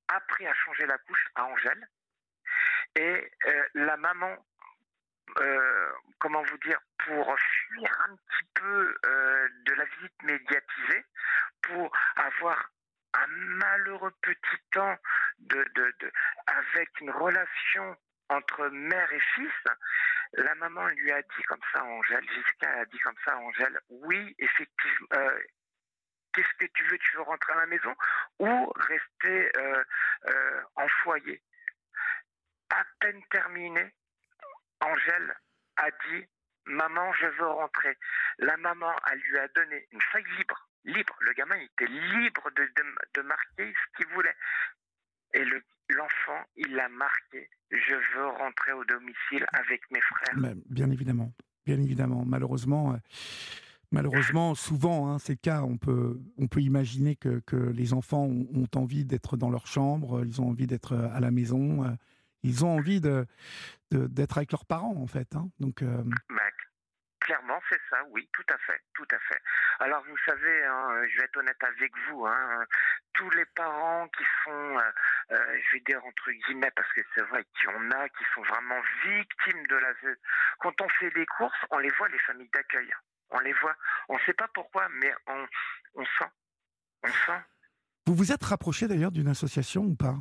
appris 0.09 0.47
à 0.47 0.53
changer 0.53 0.85
la 0.85 0.97
couche 0.99 1.27
à 1.35 1.45
Angèle. 1.45 1.87
Et 2.95 3.31
euh, 3.45 3.67
la 3.75 3.97
maman, 3.97 4.35
comment 6.19 6.43
vous 6.43 6.57
dire, 6.57 6.79
pour 7.05 7.39
fuir 7.39 8.01
un 8.09 8.15
petit 8.15 8.49
peu 8.53 8.95
de 9.03 9.73
la 9.73 9.85
visite 9.85 10.23
médiatisée, 10.23 11.05
pour 11.61 11.89
avoir 12.17 12.69
un 13.13 13.27
malheureux 13.27 14.13
petit 14.21 14.61
temps 14.71 14.97
de, 15.39 15.63
de, 15.75 15.95
de, 15.99 16.11
avec 16.47 16.99
une 16.99 17.11
relation 17.11 17.95
entre 18.31 18.69
mère 18.69 19.11
et 19.11 19.19
fils, 19.35 19.73
la 20.33 20.55
maman 20.55 20.87
lui 20.87 21.11
a 21.11 21.21
dit 21.21 21.43
comme 21.47 21.59
ça 21.73 21.83
Angèle, 21.83 22.25
Jessica 22.29 22.71
a 22.79 22.85
dit 22.85 22.99
comme 22.99 23.15
ça 23.25 23.37
Angèle, 23.37 23.79
oui, 23.89 24.33
effectivement, 24.39 25.07
euh, 25.15 25.39
qu'est-ce 26.33 26.65
que 26.65 26.71
tu 26.73 26.83
veux 26.85 26.97
Tu 26.97 27.17
veux 27.17 27.23
rentrer 27.23 27.53
à 27.53 27.57
la 27.57 27.65
maison 27.65 27.93
ou 28.39 28.71
rester 28.75 29.51
euh, 29.57 29.83
euh, 30.27 30.61
en 30.75 30.87
foyer? 31.03 31.41
À 32.69 32.85
peine 33.01 33.21
terminé, 33.29 33.93
Angèle 34.79 35.35
a 35.75 35.91
dit, 35.91 36.25
maman, 36.65 37.11
je 37.13 37.27
veux 37.27 37.47
rentrer. 37.47 37.97
La 38.37 38.55
maman, 38.57 38.95
lui 39.13 39.39
a 39.39 39.47
donné 39.49 39.87
une 39.91 40.01
feuille 40.13 40.37
libre, 40.37 40.69
libre. 40.85 41.15
Le 41.19 41.33
gamin 41.33 41.57
était 41.57 41.87
libre 41.87 42.49
de, 42.51 42.71
de 43.13 43.21
marquer 43.23 43.73
ce 43.73 43.97
qu'il 43.97 44.13
voulait. 44.13 44.35
Et 45.33 45.43
l'enfant, 45.89 46.43
il 46.55 46.73
l'a 46.73 46.89
marqué. 46.89 47.49
Je 47.71 47.95
veux 48.15 48.27
rentrer 48.27 48.73
au 48.73 48.83
domicile 48.85 49.45
avec 49.53 49.81
mes 49.91 50.01
frères. 50.01 50.55
bien 50.69 50.91
évidemment, 50.91 51.33
bien 51.65 51.79
évidemment. 51.79 52.25
Malheureusement, 52.25 52.93
euh, 52.93 52.97
malheureusement, 53.91 54.55
souvent, 54.55 55.09
hein, 55.09 55.19
ces 55.19 55.37
cas, 55.37 55.61
on 55.61 55.77
peut, 55.77 56.19
on 56.37 56.47
peut 56.47 56.61
imaginer 56.61 57.15
que, 57.15 57.41
que 57.45 57.55
les 57.55 57.93
enfants 57.93 58.25
ont, 58.25 58.67
envie 58.75 59.05
d'être 59.05 59.37
dans 59.37 59.49
leur 59.49 59.67
chambre, 59.67 60.23
ils 60.25 60.41
ont 60.41 60.49
envie 60.49 60.67
d'être 60.67 60.95
à 60.95 61.19
la 61.19 61.31
maison, 61.31 61.85
euh, 61.85 61.91
ils 62.43 62.65
ont 62.65 62.75
envie 62.77 62.99
de, 62.99 63.25
d'être 63.91 64.37
avec 64.37 64.51
leurs 64.51 64.65
parents, 64.65 64.95
en 64.95 65.07
fait. 65.07 65.35
Hein. 65.35 65.49
Donc, 65.59 65.81
euh, 65.81 66.03
Clairement, 67.31 67.61
c'est 67.69 67.79
ça, 67.89 67.95
oui, 68.09 68.27
tout 68.33 68.43
à 68.53 68.57
fait, 68.57 68.81
tout 68.93 69.07
à 69.09 69.19
fait. 69.19 69.41
Alors, 69.79 70.03
vous 70.03 70.17
savez, 70.25 70.65
hein, 70.65 71.01
je 71.07 71.17
vais 71.17 71.23
être 71.23 71.37
honnête 71.37 71.63
avec 71.63 71.89
vous, 72.09 72.25
hein, 72.25 72.65
tous 73.13 73.29
les 73.29 73.45
parents 73.55 74.05
qui 74.09 74.25
sont, 74.43 74.77
euh, 74.77 74.91
euh, 75.31 75.59
je 75.63 75.71
vais 75.71 75.83
dire 75.87 76.03
entre 76.05 76.29
guillemets, 76.29 76.71
parce 76.75 76.91
que 76.91 76.99
c'est 77.15 77.21
vrai 77.21 77.45
qu'il 77.55 77.69
y 77.69 77.73
en 77.73 77.89
a 77.91 78.09
qui 78.09 78.25
sont 78.35 78.41
vraiment 78.41 78.81
victimes 79.05 79.65
de 79.65 79.75
la... 79.77 79.93
Quand 80.59 80.81
on 80.81 80.89
fait 80.99 81.09
des 81.11 81.25
courses, 81.25 81.55
on 81.69 81.77
les 81.77 81.89
voit, 81.91 82.09
les 82.09 82.19
familles 82.19 82.49
d'accueil. 82.53 82.91
On 83.29 83.39
les 83.39 83.53
voit. 83.53 83.77
On 84.09 84.15
ne 84.15 84.23
sait 84.25 84.33
pas 84.33 84.49
pourquoi, 84.53 84.89
mais 84.89 85.13
on, 85.27 85.47
on 85.95 86.03
sent. 86.03 86.31
On 87.03 87.07
sent. 87.07 87.41
Vous 88.07 88.15
vous 88.15 88.33
êtes 88.33 88.43
rapproché 88.43 88.89
d'ailleurs 88.89 89.13
d'une 89.13 89.29
association 89.29 89.83
ou 89.83 89.95
pas? 89.95 90.17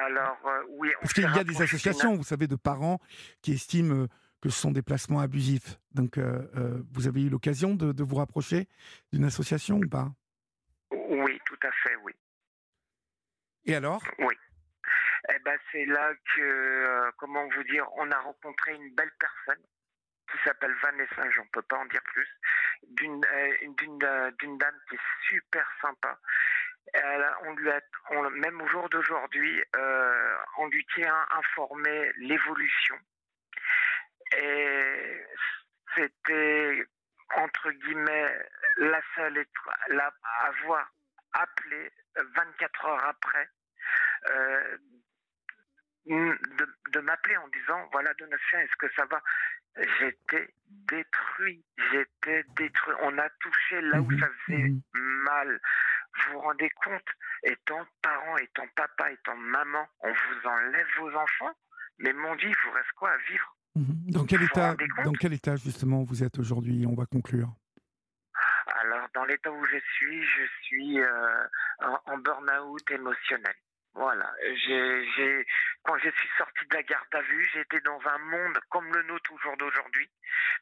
Alors, 0.00 0.38
euh, 0.46 0.64
oui. 0.70 0.92
Parce 1.00 1.12
qu'il 1.12 1.24
y 1.24 1.38
a 1.38 1.44
des 1.44 1.62
associations, 1.62 2.14
vous 2.14 2.24
savez, 2.24 2.46
de 2.46 2.56
parents 2.56 2.98
qui 3.42 3.52
estiment 3.52 4.04
euh, 4.04 4.06
que 4.40 4.48
ce 4.48 4.58
sont 4.58 4.70
des 4.70 4.82
placements 4.82 5.20
abusifs. 5.20 5.78
Donc, 5.92 6.18
euh, 6.18 6.82
vous 6.92 7.06
avez 7.06 7.22
eu 7.22 7.28
l'occasion 7.28 7.74
de, 7.74 8.02
vous 8.02 8.16
rapprocher 8.16 8.68
d'une 9.12 9.24
association 9.24 9.76
ou 9.78 9.88
pas? 9.88 10.08
Oui, 10.90 11.38
tout 11.44 11.58
à 11.62 11.70
fait, 11.82 11.96
oui. 12.04 12.12
Et 13.66 13.74
alors? 13.74 14.02
Oui. 14.18 14.34
Eh 15.34 15.38
ben, 15.44 15.58
c'est 15.70 15.84
là 15.84 16.12
que, 16.34 17.10
comment 17.18 17.46
vous 17.54 17.64
dire, 17.64 17.86
on 17.96 18.10
a 18.10 18.18
rencontré 18.20 18.74
une 18.74 18.94
belle 18.94 19.12
personne 19.18 19.62
qui 20.32 20.38
s'appelle 20.44 20.74
Vanessa, 20.82 21.28
j'en 21.36 21.46
peux 21.52 21.62
pas 21.62 21.78
en 21.78 21.86
dire 21.86 22.02
plus, 22.04 22.28
d'une 22.88 23.20
d'une 23.78 24.58
dame 24.58 24.74
qui 24.88 24.94
est 24.94 24.98
super 25.28 25.66
sympa 25.82 26.18
on 27.46 27.54
lui 27.54 27.70
a, 27.70 27.80
même 28.30 28.60
au 28.60 28.68
jour 28.68 28.88
d'aujourd'hui, 28.88 29.62
euh, 29.76 30.36
on 30.58 30.66
lui 30.68 30.84
tient 30.94 31.26
informé 31.30 32.12
l'évolution. 32.18 32.96
Et 34.36 35.24
c'était, 35.94 36.84
entre 37.36 37.70
guillemets, 37.70 38.48
la 38.78 39.00
seule 39.14 39.44
la, 39.88 40.12
avoir 40.46 40.90
appelé 41.32 41.90
24 42.16 42.84
heures 42.86 43.04
après, 43.04 43.48
euh, 44.30 44.76
de, 46.06 46.66
de 46.92 47.00
m'appeler 47.00 47.36
en 47.36 47.48
disant 47.48 47.88
voilà 47.92 48.12
Donatien 48.14 48.60
est-ce 48.60 48.76
que 48.78 48.92
ça 48.94 49.04
va? 49.06 49.22
J'étais 49.98 50.52
détruit 50.88 51.64
j'étais 51.92 52.44
détruit 52.56 52.94
on 53.02 53.16
a 53.18 53.28
touché 53.40 53.80
là 53.82 54.00
où 54.00 54.10
mhm. 54.10 54.18
ça 54.18 54.28
faisait 54.46 54.58
mhm. 54.58 54.82
mal 54.94 55.60
vous 56.14 56.32
vous 56.32 56.40
rendez 56.40 56.70
compte, 56.84 57.06
étant 57.44 57.84
parent, 58.02 58.36
étant 58.38 58.66
papa, 58.74 59.12
étant 59.12 59.36
maman, 59.36 59.86
on 60.00 60.12
vous 60.12 60.48
enlève 60.48 60.86
vos 60.98 61.14
enfants, 61.14 61.52
mais 61.98 62.12
mon 62.12 62.34
Dieu, 62.36 62.48
il 62.48 62.56
vous 62.66 62.72
reste 62.72 62.92
quoi 62.96 63.10
à 63.10 63.18
vivre? 63.28 63.56
Mhm. 63.76 64.10
dans, 64.10 64.24
quel 64.24 64.42
état, 64.42 64.74
dans 65.04 65.12
quel 65.12 65.32
état, 65.32 65.56
justement, 65.56 66.02
vous 66.02 66.24
êtes 66.24 66.38
aujourd'hui? 66.38 66.84
On 66.86 66.94
va 66.94 67.06
conclure. 67.06 67.54
Alors, 68.66 69.06
dans 69.14 69.24
l'état 69.24 69.50
où 69.50 69.64
je 69.66 69.78
suis, 69.94 70.24
je 70.24 70.42
suis 70.62 71.00
euh, 71.00 71.46
en, 72.06 72.18
burn-out 72.18 72.90
émotionnel. 72.90 73.54
Voilà. 73.94 74.32
J'ai, 74.64 75.46
quand 75.82 75.98
je 75.98 76.10
suis 76.10 76.28
sorti 76.38 76.66
de 76.68 76.74
la 76.74 76.82
garde 76.82 77.14
à 77.14 77.22
vue, 77.22 77.48
j'étais 77.52 77.80
dans 77.80 78.00
un 78.06 78.18
monde 78.18 78.58
comme 78.70 78.92
le 78.92 79.02
nôtre 79.04 79.32
au 79.32 79.38
jour 79.38 79.56
d'aujourd'hui, 79.56 80.08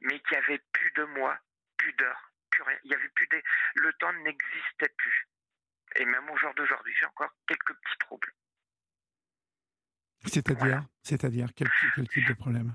mais 0.02 0.18
qui 0.20 0.36
avait 0.36 0.60
plus 0.72 0.92
de 0.96 1.04
moi, 1.04 1.36
plus 1.76 1.92
d'heures, 1.94 2.32
plus 2.50 2.62
rien. 2.62 2.78
Il 2.84 2.90
y 2.90 2.94
avait 2.94 3.08
plus 3.10 3.26
des, 3.28 3.42
le 3.76 3.92
temps 3.94 4.12
n'existait 4.24 4.92
plus. 4.96 5.26
Et 5.96 6.04
même 6.04 6.28
au 6.30 6.36
jour 6.36 6.52
d'aujourd'hui, 6.54 6.94
j'ai 6.98 7.06
encore 7.06 7.30
quelques 7.46 7.74
petits 7.74 7.98
troubles. 8.00 8.32
C'est-à-dire 10.26 10.82
C'est-à-dire 11.02 11.48
quel, 11.56 11.68
type 12.08 12.28
de 12.28 12.34
problème? 12.34 12.74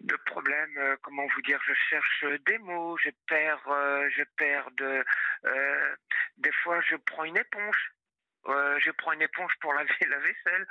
De 0.00 0.16
problèmes, 0.26 0.76
euh, 0.78 0.96
comment 1.02 1.26
vous 1.26 1.42
dire, 1.42 1.60
je 1.66 1.72
cherche 1.88 2.24
des 2.46 2.58
mots, 2.58 2.96
je 2.98 3.10
perds, 3.28 3.68
euh, 3.68 4.08
je 4.10 4.24
perds 4.36 4.70
de, 4.72 5.04
euh, 5.44 5.96
des 6.38 6.52
fois 6.62 6.80
je 6.80 6.96
prends 6.96 7.24
une 7.24 7.36
éponge, 7.36 7.92
je 8.46 8.90
prends 8.90 9.12
une 9.12 9.22
éponge 9.22 9.52
pour 9.60 9.72
laver 9.72 9.94
la 10.08 10.18
vaisselle, 10.18 10.66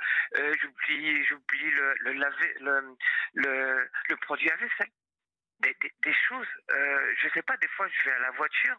j'oublie, 0.60 1.24
j'oublie 1.24 1.70
le, 1.70 1.94
le, 2.00 2.12
laver, 2.12 2.54
le, 2.60 2.96
le, 3.34 3.90
le 4.10 4.16
produit 4.16 4.50
à 4.50 4.56
vaisselle. 4.56 4.92
Des, 5.60 5.74
des, 5.80 5.92
des 6.02 6.14
choses, 6.28 6.48
je 6.68 7.28
sais 7.32 7.42
pas, 7.42 7.56
des 7.56 7.68
fois 7.68 7.88
je 7.88 8.04
vais 8.04 8.14
à 8.14 8.18
la 8.18 8.30
voiture, 8.32 8.76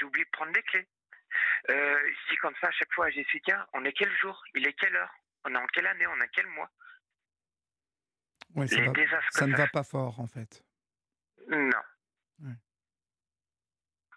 j'oublie 0.00 0.24
de 0.24 0.30
prendre 0.30 0.52
des 0.52 0.62
clés. 0.62 0.88
Euh, 1.70 1.98
je 2.06 2.30
dis 2.30 2.36
comme 2.38 2.54
ça 2.60 2.68
à 2.68 2.72
chaque 2.72 2.92
fois 2.92 3.06
à 3.06 3.10
Jessica, 3.10 3.66
on 3.72 3.84
est 3.84 3.92
quel 3.92 4.14
jour? 4.16 4.42
Il 4.54 4.66
est 4.66 4.72
quelle 4.74 4.96
heure? 4.96 5.12
On 5.44 5.54
est 5.54 5.58
en 5.58 5.66
quelle 5.66 5.86
année? 5.86 6.06
On 6.06 6.20
est 6.20 6.28
quel 6.32 6.46
mois? 6.48 6.70
Ouais, 8.54 8.66
ça, 8.68 8.76
ça 9.30 9.46
ne 9.46 9.56
va 9.56 9.66
pas 9.66 9.82
fort 9.82 10.20
en 10.20 10.26
fait. 10.26 10.62
Non. 11.48 11.82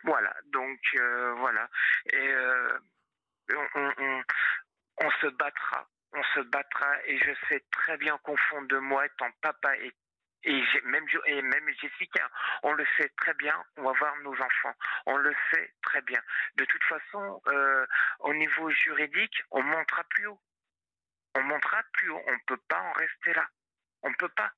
Voilà, 0.04 0.34
donc 0.54 0.80
euh, 0.96 1.34
voilà. 1.34 1.70
Et 2.14 2.28
euh, 2.30 2.80
on, 3.54 4.24
on, 5.02 5.12
se 5.22 5.28
battra. 5.28 5.90
On 6.14 6.24
se 6.36 6.40
battra 6.42 7.06
et 7.06 7.18
je 7.18 7.32
sais 7.50 7.66
très 7.72 7.98
bien 7.98 8.18
qu'au 8.20 8.38
fond 8.50 8.62
de 8.62 8.78
moi, 8.78 9.06
étant 9.06 9.30
papa 9.42 9.76
et 9.78 9.94
et 10.48 11.42
même, 11.42 11.70
Jessica, 11.82 12.30
on 12.64 12.74
le 12.74 12.86
sait 12.98 13.10
très 13.18 13.34
bien, 13.34 13.64
on 13.78 13.84
va 13.84 13.92
voir 13.92 14.16
nos 14.18 14.34
enfants. 14.34 14.74
On 15.06 15.18
le 15.18 15.36
sait 15.52 15.74
très 15.82 16.02
bien. 16.02 16.22
De 16.56 16.66
toute 16.66 16.84
façon, 16.84 17.42
euh, 17.48 17.86
au 18.20 18.34
niveau 18.34 18.70
juridique, 18.70 19.44
on 19.52 19.62
montera 19.62 20.04
plus 20.06 20.28
haut. 20.28 20.40
On 21.36 21.44
montera 21.44 21.84
plus 21.94 22.10
haut. 22.10 22.24
On 22.26 22.32
ne 22.32 22.46
peut 22.46 22.62
pas 22.70 22.80
en 22.80 22.94
rester 22.94 23.34
là. 23.34 23.48
On 24.04 24.10
ne 24.10 24.16
peut 24.16 24.30
pas. 24.30 24.52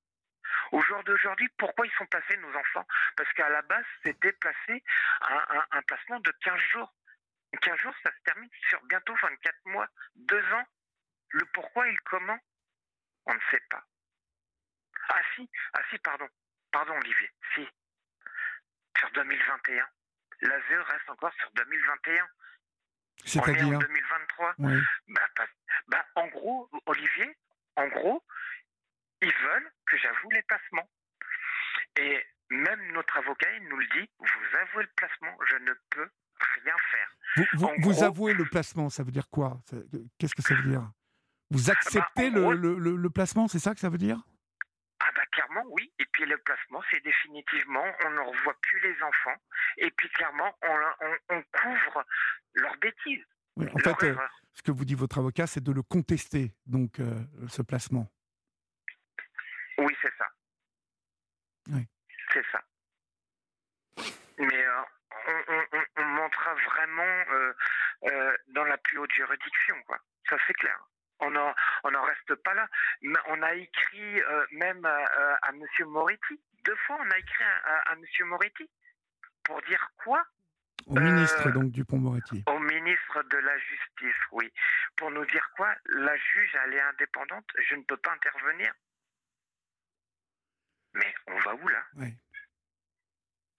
Au 0.71 0.81
jour 0.81 1.03
d'aujourd'hui, 1.03 1.49
pourquoi 1.57 1.85
ils 1.85 1.93
sont 1.93 2.05
placés, 2.05 2.37
nos 2.37 2.55
enfants? 2.55 2.87
Parce 3.17 3.31
qu'à 3.33 3.49
la 3.49 3.61
base, 3.63 3.85
c'était 4.03 4.33
placé 4.33 4.83
un, 5.21 5.65
un, 5.71 5.81
placement 5.83 6.19
de 6.19 6.31
15 6.43 6.59
jours. 6.71 6.93
15 7.61 7.77
jours, 7.79 7.95
ça 8.03 8.11
se 8.11 8.21
termine 8.23 8.49
sur 8.69 8.81
bientôt 8.83 9.15
24 9.21 9.55
mois, 9.65 9.87
2 10.15 10.53
ans. 10.53 10.65
Le 11.29 11.45
pourquoi 11.53 11.87
et 11.87 11.91
le 11.91 11.97
comment, 12.05 12.39
on 13.25 13.33
ne 13.33 13.39
sait 13.51 13.63
pas. 13.69 13.83
Ah 15.10 15.22
si, 15.36 15.49
ah 15.74 15.82
si, 15.89 15.97
pardon. 15.99 16.28
Pardon 16.72 16.93
Olivier, 16.97 17.30
si. 17.55 17.68
Sur 18.97 19.10
2021. 19.12 19.86
L'ASE 20.41 20.88
reste 20.88 21.10
encore 21.10 21.34
sur 21.39 21.51
2021. 21.55 22.28
C'est-à-dire 23.26 23.68
en 23.68 23.80
2023. 23.80 24.55
Bah, 24.57 25.22
bah, 25.88 26.05
en 26.16 26.28
gros, 26.28 26.70
Olivier, 26.86 27.38
en 27.76 27.88
gros, 27.88 28.24
ils 29.22 29.34
veulent 29.34 29.72
que 29.86 29.97
j'avoue 29.97 30.30
les 30.32 30.41
placements. 30.43 30.89
Et 31.97 32.24
même 32.49 32.91
notre 32.93 33.18
avocat, 33.18 33.51
il 33.57 33.68
nous 33.68 33.78
le 33.78 33.88
dit, 33.88 34.10
vous 34.20 34.57
avouez 34.62 34.84
le 34.84 34.89
placement, 34.95 35.38
je 35.49 35.55
ne 35.57 35.74
peux 35.89 36.10
rien 36.64 36.76
faire. 36.91 37.16
Vous, 37.53 37.70
vous, 37.80 38.03
avouez 38.03 38.34
le 38.34 38.45
placement, 38.45 38.89
ça 38.89 39.03
veut 39.03 39.12
dire 39.12 39.30
quoi? 39.30 39.60
Qu'est-ce 40.18 40.36
que 40.36 40.41
ça 40.41 40.55
veut 40.55 40.64
dire? 40.70 40.89
Vous 41.51 41.70
acceptez 41.70 42.30
Bah, 42.32 42.39
en 42.41 42.51
le, 42.51 42.72
gros- 42.74 42.80
le- 42.80 42.80
le- 42.80 42.95
le 42.95 43.10
placement, 43.10 43.47
c'est 43.47 43.60
ça 43.60 43.74
que 43.74 43.80
ça 43.80 43.89
veut 43.89 43.97
dire? 43.97 44.22
Clairement 45.49 45.69
oui. 45.71 45.91
Et 45.99 46.05
puis 46.11 46.25
le 46.25 46.37
placement, 46.39 46.81
c'est 46.91 47.01
définitivement, 47.03 47.85
on 48.05 48.09
ne 48.11 48.19
revoit 48.19 48.55
plus 48.61 48.79
les 48.81 49.01
enfants. 49.03 49.35
Et 49.77 49.91
puis 49.91 50.09
clairement, 50.09 50.55
on, 50.63 50.79
on, 51.01 51.35
on 51.37 51.41
couvre 51.43 52.05
leurs 52.55 52.77
bêtises. 52.77 53.23
Oui, 53.55 53.67
En 53.73 53.77
leur 53.89 53.99
fait, 53.99 54.07
euh, 54.07 54.15
ce 54.53 54.61
que 54.61 54.71
vous 54.71 54.85
dit 54.85 54.95
votre 54.95 55.17
avocat, 55.19 55.47
c'est 55.47 55.63
de 55.63 55.71
le 55.71 55.81
contester, 55.83 56.53
donc, 56.65 56.99
euh, 56.99 57.19
ce 57.47 57.61
placement. 57.61 58.07
Oui, 59.77 59.95
c'est 60.01 60.13
ça. 60.17 60.27
Oui. 61.71 61.87
C'est 62.33 62.45
ça. 62.51 62.61
Mais 64.37 64.65
euh, 64.65 64.81
on, 65.27 65.53
on- 65.53 65.65
on- 65.77 66.01
on 66.01 66.05
montera 66.05 66.53
vraiment 66.53 67.23
dans 68.49 68.63
la 68.63 68.77
plus 68.77 68.97
haute 68.97 69.11
juridiction, 69.11 69.75
quoi. 69.83 69.97
Ça 70.29 70.37
c'est 70.47 70.53
clair. 70.53 70.77
On 71.22 71.32
n'en 71.32 71.53
on 71.84 71.93
en 71.93 72.01
reste 72.03 72.36
pas 72.36 72.53
là. 72.53 72.67
On 73.28 73.41
a 73.41 73.53
écrit 73.53 74.22
euh, 74.22 74.45
même 74.51 74.86
à, 74.86 75.36
à- 75.43 75.51
Monsieur 75.51 75.86
Moretti. 75.86 76.39
Deux 76.65 76.76
fois, 76.88 76.97
on 76.99 77.11
a 77.11 77.17
écrit 77.17 77.43
à, 77.43 77.57
à, 77.57 77.91
à 77.91 77.95
Monsieur 77.95 78.26
Moretti 78.26 78.70
pour 79.43 79.61
dire 79.63 79.91
quoi? 80.03 80.26
Au 80.88 80.95
Euh, 80.97 81.01
ministre, 81.01 81.49
donc, 81.51 81.72
Dupont-Moretti. 81.72 82.43
Au 82.47 82.59
ministre 82.59 83.22
de 83.24 83.38
la 83.38 83.57
Justice, 83.59 84.22
oui. 84.32 84.51
Pour 84.95 85.11
nous 85.11 85.26
dire 85.26 85.49
quoi? 85.57 85.76
La 85.86 86.15
juge, 86.17 86.57
elle 86.63 86.74
est 86.74 86.82
indépendante. 86.82 87.45
Je 87.67 87.76
ne 87.76 87.84
peux 87.84 87.97
pas 87.97 88.13
intervenir. 88.13 88.74
Mais 90.93 91.13
on 91.28 91.38
va 91.39 91.53
où 91.55 91.67
là? 91.67 91.84
Oui. 91.95 92.13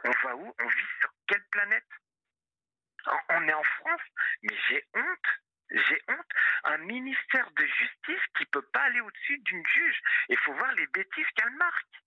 On 0.05 0.11
va 0.25 0.35
où? 0.37 0.55
On 0.61 0.67
vit 0.67 0.87
sur 1.01 1.11
quelle 1.27 1.45
planète? 1.51 1.85
On 3.29 3.49
est 3.49 3.53
en 3.53 3.63
France, 3.63 4.01
mais 4.43 4.57
j'ai 4.69 4.85
honte. 4.95 5.27
J'ai 5.71 6.03
honte. 6.09 6.33
Un 6.65 6.79
ministère 6.79 7.51
de 7.53 7.65
justice 7.65 8.27
qui 8.37 8.45
peut 8.47 8.67
pas 8.73 8.83
aller 8.83 9.01
au-dessus 9.01 9.39
d'une 9.39 9.67
juge. 9.67 10.01
Il 10.29 10.37
faut 10.39 10.53
voir 10.55 10.73
les 10.73 10.87
bêtises 10.89 11.27
qu'elle 11.37 11.51
marque. 11.53 12.03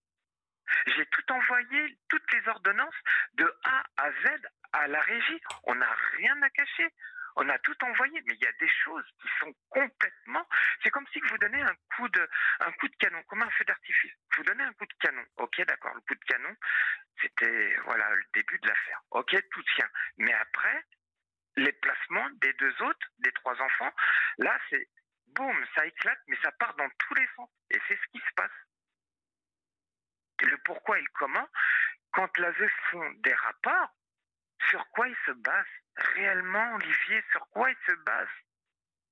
J'ai 0.88 1.06
tout 1.08 1.32
envoyé, 1.32 1.98
toutes 2.10 2.34
les 2.34 2.48
ordonnances, 2.48 2.96
de 3.34 3.54
A 3.64 3.84
à 3.98 4.12
Z 4.12 4.42
à 4.74 4.88
la 4.88 5.02
régie. 5.02 5.42
On 5.64 5.76
n'a 5.76 5.94
rien 6.18 6.42
à 6.42 6.50
cacher. 6.50 6.90
On 7.36 7.50
a 7.50 7.58
tout 7.60 7.76
envoyé, 7.84 8.22
mais 8.28 8.36
il 8.36 8.44
y 8.44 8.48
a 8.48 8.52
des 8.60 8.70
choses 8.70 9.06
qui 9.22 9.28
sont 9.40 9.54
complètement. 9.70 10.48
C'est 10.84 10.92
comme 10.92 11.08
si 11.12 11.20
vous 11.20 11.38
donnez 11.40 11.62
un 11.62 11.76
coup 11.96 12.08
de, 12.10 12.28
canon, 13.00 13.24
comme 13.24 13.42
un 13.42 13.50
feu 13.52 13.66
d'artifice. 13.66 14.14
Vous 14.38 14.44
donnez 14.44 14.64
un 14.64 14.74
coup 14.74 14.86
de 14.86 14.94
canon. 15.00 15.24
Ok, 15.38 15.62
d'accord. 15.66 15.96
Le 15.96 16.02
coup 16.02 16.16
de 16.16 16.26
canon, 16.26 16.56
c'était 17.22 17.76
voilà 17.86 18.14
le 18.16 18.24
début 18.34 18.60
de 18.60 18.68
l'affaire. 18.68 19.02
Ok, 19.12 19.36
tout 19.52 19.64
tient. 19.76 19.90
Mais 20.18 20.34
après, 20.34 20.84
les 21.58 21.72
placements 21.74 22.30
des 22.42 22.54
deux 22.54 22.82
autres, 22.84 23.08
des 23.20 23.32
trois 23.34 23.60
enfants, 23.62 23.92
là, 24.40 24.58
c'est 24.70 24.88
boum, 25.28 25.66
ça 25.76 25.86
éclate, 25.86 26.20
mais 26.28 26.38
ça 26.44 26.52
part 26.54 26.74
dans 26.76 26.90
tous 27.00 27.14
les 27.16 27.28
sens. 27.36 27.50
Et 27.72 27.80
c'est 27.88 27.96
ce 27.96 28.12
qui 28.12 28.20
se 28.20 28.34
passe. 28.36 28.52
Et 30.42 30.46
le 30.46 30.58
pourquoi 30.66 30.98
et 31.00 31.02
le 31.02 31.08
comment, 31.14 31.48
quand 32.12 32.38
l'ASE 32.38 32.70
font 32.92 33.12
des 33.20 33.34
rapports, 33.34 33.96
sur 34.70 34.86
quoi 34.92 35.08
ils 35.08 35.18
se 35.26 35.32
basent? 35.32 35.66
Réellement, 36.16 36.76
Olivier 36.76 37.24
Sur 37.32 37.48
quoi 37.50 37.70
ils 37.70 37.78
se 37.88 37.96
basent? 38.06 38.28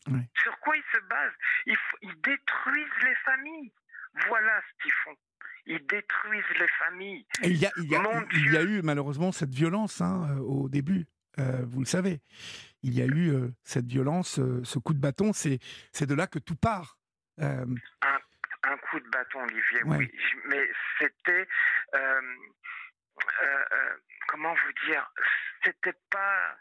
Oui. 0.08 0.22
Sur 0.42 0.60
quoi 0.60 0.76
ils 0.76 0.84
se 0.92 1.00
basent? 1.08 1.34
Ils, 1.68 2.22
détruisent 2.22 3.04
les 3.04 3.16
familles. 3.16 3.74
Voilà 4.28 4.62
ce 4.62 4.84
qu'ils 4.84 4.92
font. 5.04 5.16
Ils 5.68 5.86
détruisent 5.88 6.60
les 6.60 6.68
familles. 6.68 7.26
Et 7.44 7.50
il 7.50 7.58
y 7.58 7.66
a, 7.66 7.72
il 7.78 7.90
y 7.90 7.96
a, 7.96 8.00
Mon 8.00 8.28
il 8.32 8.52
y 8.54 8.58
a 8.58 8.66
Dieu. 8.66 8.78
eu 8.78 8.82
malheureusement 8.82 9.32
cette 9.32 9.54
violence 9.54 10.02
hein, 10.02 10.28
euh, 10.32 10.40
au 10.40 10.70
début. 10.70 11.06
Euh, 11.40 11.64
vous 11.66 11.80
le 11.80 11.86
savez. 11.86 12.22
Il 12.84 12.94
y 12.98 13.02
a 13.02 13.06
eu 13.06 13.30
euh, 13.30 13.50
cette 13.64 13.86
violence, 13.86 14.40
euh, 14.40 14.64
ce 14.64 14.80
coup 14.80 14.94
de 14.94 15.00
bâton. 15.00 15.32
C'est 15.34 15.60
de 16.06 16.16
là 16.16 16.28
que 16.28 16.40
tout 16.40 16.56
part. 16.56 16.98
Un 17.38 18.78
coup 18.90 19.00
de 19.00 19.10
bâton, 19.10 19.44
Olivier, 19.44 19.84
Ouais. 19.84 19.98
oui. 19.98 20.12
Mais 20.46 20.70
c'était. 21.00 21.48
comment 24.28 24.54
vous 24.54 24.88
dire 24.88 25.10
C'était 25.64 25.98
pas. 26.10 26.58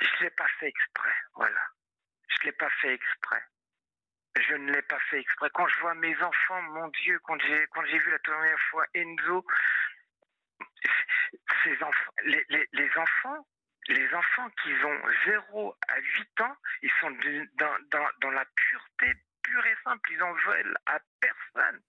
Je 0.00 0.24
l'ai 0.24 0.30
pas 0.30 0.46
fait 0.58 0.68
exprès, 0.68 1.14
voilà. 1.34 1.60
Je 2.28 2.44
l'ai 2.44 2.52
pas 2.52 2.70
fait 2.80 2.94
exprès. 2.94 3.42
Je 4.48 4.54
ne 4.54 4.72
l'ai 4.72 4.82
pas 4.82 4.98
fait 5.10 5.20
exprès. 5.20 5.48
Quand 5.54 5.66
je 5.68 5.78
vois 5.80 5.94
mes 5.94 6.16
enfants, 6.20 6.60
mon 6.62 6.88
Dieu, 6.88 7.18
quand 7.24 7.40
j'ai 7.40 7.66
quand 7.72 7.84
j'ai 7.86 7.98
vu 7.98 8.10
la 8.10 8.18
première 8.18 8.58
fois 8.70 8.84
Enzo, 8.94 9.46
ces 11.62 11.82
enfants, 11.82 12.12
les, 12.24 12.44
les, 12.48 12.68
les 12.72 12.90
enfants, 12.96 13.46
les 13.88 14.14
enfants 14.14 14.48
qui 14.62 14.72
ont 14.84 15.02
0 15.26 15.76
à 15.88 15.98
8 15.98 16.40
ans, 16.40 16.56
ils 16.82 16.92
sont 17.00 17.10
dans, 17.10 18.30
la 18.30 18.44
pureté 18.44 19.12
pure 19.42 19.66
et 19.66 19.76
simple. 19.84 20.12
Ils 20.12 20.22
en 20.22 20.32
veulent 20.32 20.78
à 20.86 20.98
personne. 21.20 21.82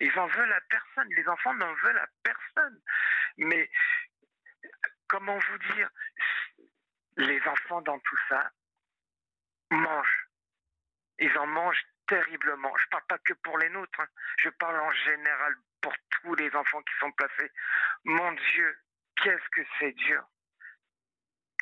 Ils 0.00 0.18
en 0.18 0.26
veulent 0.26 0.52
à 0.52 0.60
personne. 0.62 1.08
Les 1.14 1.28
enfants 1.28 1.54
n'en 1.54 1.74
veulent 1.74 1.98
à 1.98 2.08
personne. 2.22 2.80
Mais 3.36 3.70
comment 5.06 5.38
vous 5.38 5.58
dire 5.74 5.90
Les 7.16 7.40
enfants 7.46 7.82
dans 7.82 7.98
tout 7.98 8.18
ça 8.28 8.50
mangent. 9.70 10.28
Ils 11.18 11.36
en 11.36 11.46
mangent 11.46 11.84
terriblement. 12.06 12.72
Je 12.78 12.88
parle 12.88 13.06
pas 13.06 13.18
que 13.18 13.34
pour 13.34 13.58
les 13.58 13.68
nôtres. 13.68 14.00
hein. 14.00 14.08
Je 14.38 14.48
parle 14.50 14.80
en 14.80 14.92
général 14.92 15.54
pour 15.82 15.94
tous 16.10 16.34
les 16.36 16.54
enfants 16.56 16.82
qui 16.82 16.94
sont 17.00 17.12
placés. 17.12 17.52
Mon 18.04 18.32
Dieu, 18.32 18.78
qu'est-ce 19.16 19.48
que 19.50 19.62
c'est 19.78 19.92
dur. 19.92 20.24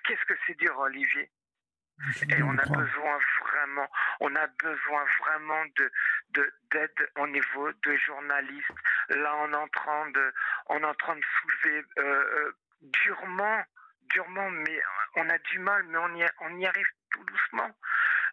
Qu'est-ce 0.07 0.25
que 0.25 0.35
c'est 0.47 0.55
dur, 0.59 0.79
Olivier. 0.79 1.31
Et 2.29 2.43
on 2.43 2.59
a 2.59 2.65
besoin 2.77 3.19
vraiment, 3.41 3.89
on 4.21 4.37
a 4.37 4.47
besoin 4.63 5.05
vraiment 5.21 5.65
de 5.77 5.91
de- 6.31 6.53
d'aide 6.71 7.11
au 7.17 7.27
niveau 7.27 7.73
de 7.73 7.97
journalistes. 7.97 8.69
Là, 9.09 9.35
on 9.37 9.53
est 9.53 9.57
en 9.57 9.69
train 9.69 10.11
de, 10.11 10.35
on 10.67 10.79
est 10.81 10.85
en 10.85 10.95
train 10.95 11.17
de 11.17 11.25
soulever 11.25 11.85
euh, 11.99 12.03
euh, 12.03 12.53
durement, 12.83 13.65
durement, 14.11 14.51
mais 14.51 14.79
on 15.17 15.31
a 15.31 15.39
du 15.39 15.59
mal, 15.61 15.83
mais 15.85 15.97
on 15.99 16.15
y, 16.17 16.27
on 16.41 16.59
y 16.59 16.67
arrive 16.67 16.87
tout 17.11 17.25
doucement. 17.25 17.71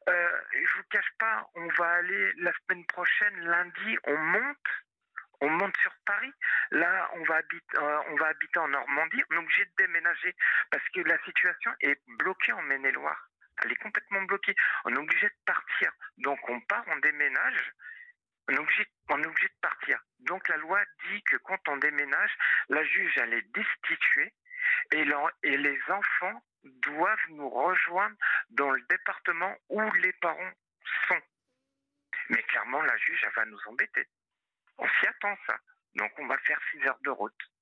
Euh, 0.09 0.41
je 0.51 0.77
vous 0.77 0.83
cache 0.89 1.11
pas, 1.17 1.49
on 1.55 1.67
va 1.77 1.87
aller 1.87 2.33
la 2.39 2.51
semaine 2.67 2.85
prochaine, 2.87 3.39
lundi, 3.45 3.97
on 4.05 4.17
monte. 4.17 4.67
On 5.43 5.49
monte 5.49 5.75
sur 5.75 5.91
Paris. 6.05 6.31
Là, 6.71 7.09
on 7.15 7.23
va 7.25 7.35
habiter, 7.35 7.77
euh, 7.77 7.99
on 8.07 8.15
va 8.15 8.27
habiter 8.27 8.59
en 8.59 8.69
Normandie. 8.69 9.21
On 9.29 9.35
est 9.35 9.39
obligé 9.39 9.65
de 9.65 9.73
déménager 9.77 10.33
parce 10.71 10.87
que 10.95 11.01
la 11.01 11.21
situation 11.25 11.71
est 11.81 11.99
bloquée 12.17 12.53
en 12.53 12.61
Maine-et-Loire. 12.61 13.29
Elle 13.61 13.73
est 13.73 13.83
complètement 13.83 14.21
bloquée. 14.21 14.55
On 14.85 14.95
est 14.95 14.97
obligé 14.97 15.27
de 15.27 15.35
partir. 15.45 15.91
Donc 16.19 16.39
on 16.49 16.61
part, 16.61 16.85
on 16.87 16.95
déménage. 16.99 17.73
On 18.47 18.53
est, 18.53 18.57
obligé, 18.57 18.87
on 19.09 19.21
est 19.21 19.25
de 19.25 19.59
partir. 19.61 19.99
Donc 20.19 20.47
la 20.47 20.55
loi 20.57 20.79
dit 21.09 21.21
que 21.23 21.35
quand 21.37 21.59
on 21.67 21.75
déménage, 21.75 22.31
la 22.69 22.83
juge 22.85 23.17
elle 23.17 23.33
est 23.33 23.53
destituée 23.53 24.33
et, 24.93 25.05
et 25.43 25.57
les 25.57 25.79
enfants 25.89 26.41
doivent 26.63 27.29
nous 27.31 27.49
rejoindre 27.49 28.15
dans 28.51 28.71
le 28.71 28.81
département 28.89 29.53
où 29.67 29.81
les 29.95 30.13
parents 30.13 30.53
sont. 31.09 31.21
Mais 32.29 32.41
clairement, 32.43 32.81
la 32.81 32.95
juge, 32.97 33.21
elle 33.25 33.33
va 33.35 33.45
nous 33.45 33.59
embêter. 33.67 34.07
On 34.77 34.87
s'y 34.87 35.07
attend, 35.07 35.35
ça. 35.47 35.57
Donc 35.95 36.11
on 36.17 36.27
va 36.27 36.37
faire 36.39 36.59
6 36.71 36.87
heures 36.87 36.99
de 37.03 37.11
route. 37.11 37.52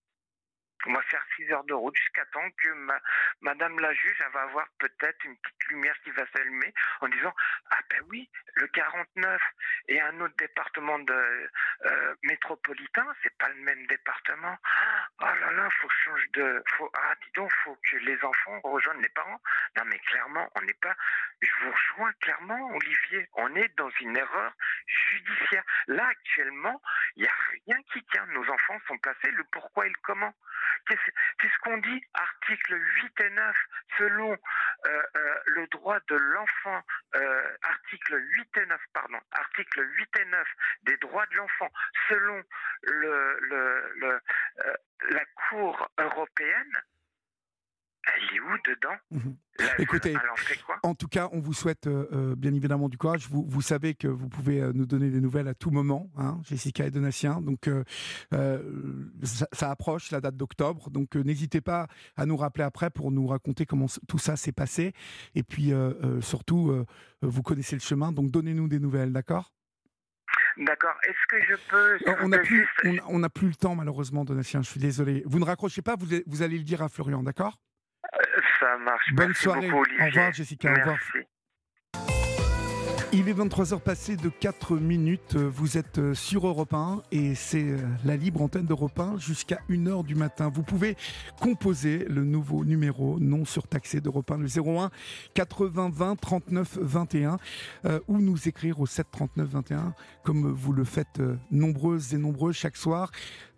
On 0.85 0.93
va 0.93 1.01
faire 1.03 1.23
6 1.35 1.51
heures 1.51 1.63
de 1.65 1.73
route 1.73 1.95
jusqu'à 1.95 2.25
temps 2.25 2.49
que 2.57 2.69
ma, 2.69 2.99
Madame 3.41 3.79
la 3.79 3.93
juge, 3.93 4.23
va 4.33 4.41
avoir 4.43 4.67
peut-être 4.79 5.23
une 5.25 5.37
petite 5.37 5.69
lumière 5.69 5.95
qui 6.03 6.11
va 6.11 6.23
s'allumer 6.33 6.73
en 7.01 7.07
disant 7.07 7.33
Ah 7.69 7.79
ben 7.89 8.01
oui, 8.09 8.29
le 8.55 8.67
49 8.67 9.41
et 9.87 10.01
un 10.01 10.19
autre 10.21 10.35
département 10.37 10.99
de 10.99 11.49
euh, 11.85 12.15
métropolitain, 12.23 13.07
c'est 13.23 13.35
pas 13.37 13.49
le 13.49 13.61
même 13.61 13.85
département. 13.87 14.57
Oh 15.19 15.25
là 15.25 15.51
là, 15.51 15.69
faut 15.79 15.87
que 15.87 15.93
je 15.93 16.03
change 16.03 16.31
de. 16.31 16.63
Faut, 16.77 16.91
ah, 16.93 17.13
dis 17.23 17.31
donc, 17.35 17.51
faut 17.63 17.77
que 17.89 17.97
les 17.97 18.17
enfants 18.23 18.59
rejoignent 18.63 19.01
les 19.01 19.09
parents. 19.09 19.41
Non, 19.77 19.83
mais 19.85 19.99
clairement, 19.99 20.49
on 20.55 20.61
n'est 20.61 20.73
pas. 20.81 20.95
Je 21.41 21.49
vous 21.61 21.71
rejoins 21.71 22.13
clairement, 22.21 22.71
Olivier. 22.75 23.27
On 23.33 23.55
est 23.55 23.75
dans 23.77 23.89
une 24.01 24.15
erreur 24.15 24.53
judiciaire. 24.87 25.63
Là, 25.87 26.07
actuellement, 26.07 26.81
il 27.15 27.23
n'y 27.23 27.27
a 27.27 27.33
rien 27.65 27.77
qui 27.93 28.03
tient. 28.05 28.25
Nos 28.27 28.47
enfants 28.49 28.79
sont 28.87 28.97
placés, 28.99 29.31
le 29.31 29.43
pourquoi 29.51 29.85
et 29.85 29.89
le 29.89 29.95
comment. 30.03 30.33
Qu'est-ce 30.87 31.11
qu'est-ce 31.39 31.57
qu'on 31.61 31.77
dit 31.77 32.03
Article 32.13 32.73
8 32.73 33.21
et 33.21 33.29
9, 33.29 33.55
selon 33.97 34.31
euh, 34.31 35.01
euh, 35.15 35.35
le 35.45 35.67
droit 35.67 35.99
de 36.07 36.15
l'enfant, 36.15 36.81
euh, 37.15 37.57
article 37.63 38.19
8 38.19 38.57
et 38.57 38.65
9, 38.65 38.81
pardon, 38.93 39.19
article 39.31 39.87
8 39.97 40.09
et 40.19 40.25
9 40.25 40.47
des 40.83 40.97
droits 40.97 41.25
de 41.27 41.35
l'enfant, 41.35 41.69
selon 42.09 42.43
le, 42.83 43.39
le, 43.41 43.93
le, 43.97 44.21
euh, 44.65 44.75
la 45.09 45.25
Cour 45.49 45.89
européenne, 45.97 46.81
Elle 48.07 48.35
est 48.35 48.39
où 48.39 48.57
dedans 48.67 48.95
Mhm. 49.11 49.35
Écoutez, 49.77 50.15
en 50.15 50.35
fait 50.35 50.59
quoi 50.63 50.79
En 50.81 50.95
tout 50.95 51.07
cas, 51.07 51.29
on 51.33 51.39
vous 51.39 51.53
souhaite 51.53 51.85
euh, 51.85 52.07
euh, 52.13 52.35
bien 52.35 52.53
évidemment 52.53 52.89
du 52.89 52.97
courage. 52.97 53.27
Vous, 53.29 53.45
vous 53.47 53.61
savez 53.61 53.93
que 53.93 54.07
vous 54.07 54.27
pouvez 54.27 54.59
euh, 54.59 54.71
nous 54.73 54.87
donner 54.87 55.11
des 55.11 55.21
nouvelles 55.21 55.47
à 55.47 55.53
tout 55.53 55.69
moment, 55.69 56.09
hein, 56.17 56.39
Jessica 56.43 56.85
et 56.85 56.91
Donatien. 56.91 57.41
Donc, 57.41 57.67
euh, 57.67 57.83
ça, 59.23 59.47
ça 59.51 59.69
approche 59.69 60.09
la 60.11 60.19
date 60.19 60.35
d'octobre. 60.35 60.89
Donc, 60.89 61.15
euh, 61.15 61.21
n'hésitez 61.21 61.61
pas 61.61 61.87
à 62.17 62.25
nous 62.25 62.37
rappeler 62.37 62.63
après 62.63 62.89
pour 62.89 63.11
nous 63.11 63.27
raconter 63.27 63.65
comment 63.67 63.85
tout 64.07 64.17
ça 64.17 64.35
s'est 64.35 64.51
passé. 64.51 64.93
Et 65.35 65.43
puis, 65.43 65.71
surtout, 66.21 66.85
vous 67.21 67.43
connaissez 67.43 67.75
le 67.75 67.81
chemin. 67.81 68.11
Donc, 68.11 68.31
donnez-nous 68.31 68.67
des 68.67 68.79
nouvelles, 68.79 69.13
d'accord? 69.13 69.53
D'accord. 70.57 70.95
Est-ce 71.03 71.27
que 71.29 71.43
je 71.47 71.55
peux. 71.69 72.13
On 72.23 72.29
n'a 72.29 72.39
plus, 72.39 72.67
on, 73.07 73.21
plus 73.29 73.47
le 73.47 73.55
temps 73.55 73.75
malheureusement, 73.75 74.25
Donatien. 74.25 74.61
Je 74.61 74.69
suis 74.69 74.79
désolé. 74.79 75.23
Vous 75.25 75.39
ne 75.39 75.45
raccrochez 75.45 75.81
pas. 75.81 75.95
Vous, 75.95 76.07
vous 76.25 76.41
allez 76.41 76.57
le 76.57 76.63
dire 76.63 76.81
à 76.81 76.89
Florian, 76.89 77.23
d'accord? 77.23 77.59
Ça 78.71 78.77
marche. 78.77 79.13
Bonne 79.13 79.27
Merci 79.27 79.43
soirée. 79.43 79.67
beaucoup, 79.67 79.81
Olivier. 79.81 80.01
Au 80.01 80.05
revoir, 80.05 80.31
Jessica. 80.31 80.71
Au 80.71 80.75
revoir. 80.75 80.97
Il 83.13 83.27
est 83.27 83.33
23h 83.33 83.81
passé 83.81 84.15
de 84.15 84.29
4 84.29 84.77
minutes. 84.77 85.35
Vous 85.35 85.77
êtes 85.77 85.97
euh, 85.97 86.13
sur 86.13 86.47
Europe 86.47 86.73
1 86.73 87.03
et 87.11 87.35
c'est 87.35 87.61
euh, 87.61 87.77
la 88.05 88.15
libre 88.15 88.41
antenne 88.41 88.65
d'Europe 88.65 88.97
1 88.97 89.17
jusqu'à 89.17 89.59
1h 89.69 90.05
du 90.05 90.15
matin. 90.15 90.49
Vous 90.49 90.63
pouvez 90.63 90.95
composer 91.41 92.05
le 92.07 92.23
nouveau 92.23 92.63
numéro 92.63 93.19
non 93.19 93.43
surtaxé 93.43 93.99
d'Europe 93.99 94.31
1, 94.31 94.37
le 94.37 94.47
01 94.47 94.91
80 95.33 95.89
20 95.93 96.15
39 96.15 96.77
21 96.79 97.37
euh, 97.83 97.99
ou 98.07 98.19
nous 98.19 98.47
écrire 98.47 98.79
au 98.79 98.85
7 98.85 99.05
39 99.11 99.49
21 99.49 99.93
comme 100.23 100.49
vous 100.49 100.71
le 100.71 100.85
faites 100.85 101.19
euh, 101.19 101.35
nombreuses 101.51 102.13
et 102.13 102.17
nombreux 102.17 102.53
chaque 102.53 102.77
soir. 102.77 103.11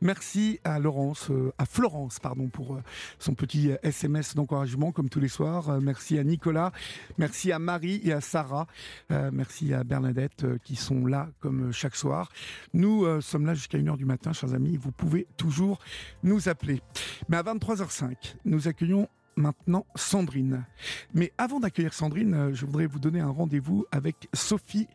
Merci 0.03 0.59
à 0.65 0.79
Laurence, 0.79 1.31
euh, 1.31 1.53
à 1.57 1.65
Florence, 1.65 2.19
pardon, 2.19 2.49
pour 2.49 2.75
euh, 2.75 2.81
son 3.19 3.35
petit 3.35 3.71
euh, 3.71 3.77
SMS 3.83 4.35
d'encouragement 4.35 4.91
comme 4.91 5.07
tous 5.07 5.21
les 5.21 5.29
soirs. 5.29 5.69
Euh, 5.69 5.79
merci 5.79 6.19
à 6.19 6.25
Nicolas, 6.25 6.73
merci 7.17 7.53
à 7.53 7.57
Marie 7.57 8.01
et 8.03 8.11
à 8.11 8.19
Sarah. 8.19 8.67
Euh, 9.11 9.29
merci 9.31 9.73
à 9.73 9.85
Bernadette 9.85 10.43
euh, 10.43 10.57
qui 10.61 10.75
sont 10.75 11.05
là 11.05 11.29
comme 11.39 11.69
euh, 11.69 11.71
chaque 11.71 11.95
soir. 11.95 12.33
Nous 12.73 13.05
euh, 13.05 13.21
sommes 13.21 13.45
là 13.45 13.53
jusqu'à 13.53 13.77
1h 13.77 13.95
du 13.95 14.03
matin, 14.03 14.33
chers 14.33 14.53
amis. 14.53 14.75
Vous 14.75 14.91
pouvez 14.91 15.25
toujours 15.37 15.79
nous 16.21 16.49
appeler. 16.49 16.81
Mais 17.29 17.37
à 17.37 17.43
23h05, 17.43 18.35
nous 18.43 18.67
accueillons 18.67 19.07
maintenant 19.35 19.85
Sandrine. 19.95 20.65
Mais 21.13 21.31
avant 21.37 21.59
d'accueillir 21.59 21.93
Sandrine, 21.93 22.33
euh, 22.33 22.53
je 22.53 22.65
voudrais 22.65 22.85
vous 22.85 22.99
donner 22.99 23.19
un 23.19 23.29
rendez-vous 23.29 23.85
avec 23.91 24.27
Sophie 24.33 24.87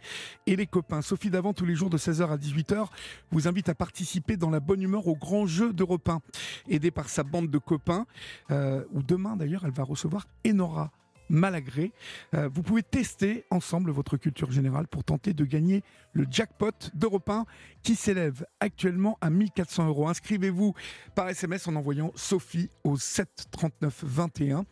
et 0.47 0.57
les 0.57 0.66
copains. 0.66 1.03
Sophie 1.03 1.30
d'avant, 1.30 1.53
tous 1.53 1.66
les 1.66 1.74
jours 1.74 1.91
de 1.91 1.99
16h 1.99 2.28
à 2.30 2.36
18h, 2.36 2.86
vous 3.30 3.49
invite 3.49 3.68
à 3.68 3.74
participer 3.74 4.36
dans 4.36 4.51
la 4.51 4.61
bonne 4.61 4.82
humeur 4.82 5.07
au 5.07 5.16
grand 5.16 5.47
jeu 5.47 5.72
d'Europe 5.72 6.09
1. 6.09 6.20
Aidée 6.68 6.91
par 6.91 7.09
sa 7.09 7.22
bande 7.22 7.51
de 7.51 7.59
copains, 7.59 8.07
euh, 8.51 8.84
où 8.93 9.03
demain 9.03 9.36
d'ailleurs, 9.36 9.64
elle 9.64 9.72
va 9.72 9.84
recevoir 9.84 10.26
Enora. 10.47 10.91
Malagré. 11.29 11.93
Euh, 12.35 12.49
vous 12.53 12.62
pouvez 12.62 12.83
tester 12.83 13.45
ensemble 13.51 13.91
votre 13.91 14.16
culture 14.16 14.51
générale 14.51 14.87
pour 14.87 15.05
tenter 15.05 15.35
de 15.35 15.45
gagner 15.45 15.83
le 16.12 16.26
jackpot 16.31 16.91
d'Europe 16.95 17.29
1 17.29 17.45
qui 17.83 17.95
s'élève 17.95 18.47
actuellement 18.61 19.18
à 19.20 19.31
1400 19.31 19.89
euros. 19.89 20.09
Inscrivez-vous 20.09 20.74
par 21.14 21.29
SMS 21.29 21.68
en 21.68 21.76
envoyant 21.76 22.12
Sophie 22.14 22.70
au 22.85 22.97
7 22.97 23.47
39 23.51 24.05
21. 24.05 24.64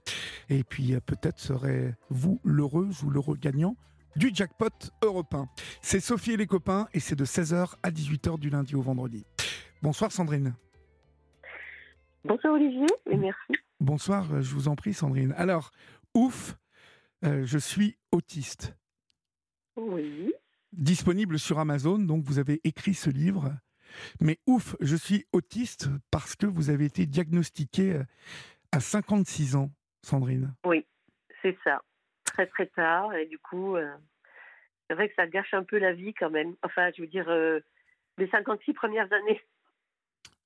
Et 0.49 0.65
puis 0.65 0.95
euh, 0.95 1.01
peut-être 1.01 1.39
serez-vous 1.39 2.41
l'heureuse 2.45 3.03
ou 3.03 3.11
l'heureux 3.11 3.37
gagnant 3.37 3.77
du 4.17 4.31
jackpot 4.33 4.71
européen. 5.03 5.49
C'est 5.83 6.01
Sophie 6.01 6.33
et 6.33 6.37
les 6.37 6.47
copains 6.47 6.89
et 6.95 7.01
c'est 7.01 7.17
de 7.17 7.25
16h 7.25 7.75
à 7.83 7.91
18h 7.91 8.39
du 8.39 8.51
lundi 8.51 8.75
au 8.75 8.83
vendredi. 8.83 9.25
Bonsoir 9.83 10.11
Sandrine. 10.11 10.55
Bonsoir 12.25 12.55
Olivier, 12.55 12.87
et 13.09 13.17
merci. 13.17 13.53
Bonsoir, 13.79 14.43
je 14.43 14.53
vous 14.53 14.67
en 14.67 14.75
prie 14.75 14.95
Sandrine. 14.95 15.33
Alors, 15.37 15.71
ouf, 16.17 16.57
euh, 17.25 17.45
je 17.45 17.59
suis 17.59 17.97
autiste. 18.11 18.77
Oui. 19.77 20.33
Disponible 20.73 21.39
sur 21.39 21.59
Amazon, 21.59 21.99
donc 21.99 22.25
vous 22.25 22.39
avez 22.39 22.61
écrit 22.65 22.95
ce 22.95 23.11
livre. 23.11 23.53
Mais 24.21 24.39
ouf, 24.47 24.77
je 24.81 24.97
suis 24.97 25.27
autiste 25.33 25.89
parce 26.11 26.35
que 26.35 26.47
vous 26.47 26.71
avez 26.71 26.87
été 26.87 27.07
diagnostiqué 27.07 27.95
euh, 27.95 28.03
à 28.73 28.81
56 28.81 29.57
ans, 29.57 29.71
Sandrine. 30.03 30.55
Oui, 30.65 30.87
c'est 31.43 31.57
ça. 31.63 31.83
Très 32.25 32.47
très 32.47 32.67
tard, 32.67 33.15
et 33.15 33.27
du 33.27 33.39
coup, 33.39 33.77
euh, 33.77 33.95
c'est 34.89 34.95
vrai 34.95 35.09
que 35.09 35.15
ça 35.15 35.27
gâche 35.27 35.55
un 35.55 35.65
peu 35.65 35.79
la 35.79 35.93
vie 35.93 36.15
quand 36.15 36.31
même. 36.31 36.57
Enfin, 36.63 36.91
je 36.97 37.03
veux 37.03 37.09
dire, 37.09 37.29
euh, 37.29 37.61
les 38.19 38.29
56 38.29 38.73
premières 38.73 39.13
années. 39.13 39.41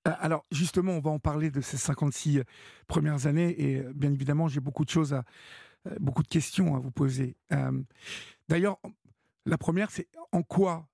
Euh, 0.09 0.13
Alors 0.19 0.47
justement, 0.51 0.93
on 0.93 1.01
va 1.01 1.11
en 1.11 1.19
parler 1.19 1.51
de 1.51 1.61
ces 1.61 1.77
56 1.77 2.43
premières 2.87 3.27
années 3.27 3.61
et 3.61 3.81
euh, 3.81 3.93
bien 3.95 4.13
évidemment, 4.13 4.49
j'ai 4.49 4.61
beaucoup 4.61 4.85
de 4.85 4.91
choses 4.91 5.13
à, 5.13 5.25
euh, 5.87 5.97
beaucoup 6.01 6.23
de 6.23 6.29
questions 6.29 6.75
à 6.75 6.79
vous 6.79 6.91
poser. 6.91 7.37
Euh, 7.53 7.83
D'ailleurs, 8.49 8.79
la 9.47 9.59
première, 9.59 9.91
c'est 9.91 10.09
en 10.33 10.43
quoi 10.43 10.89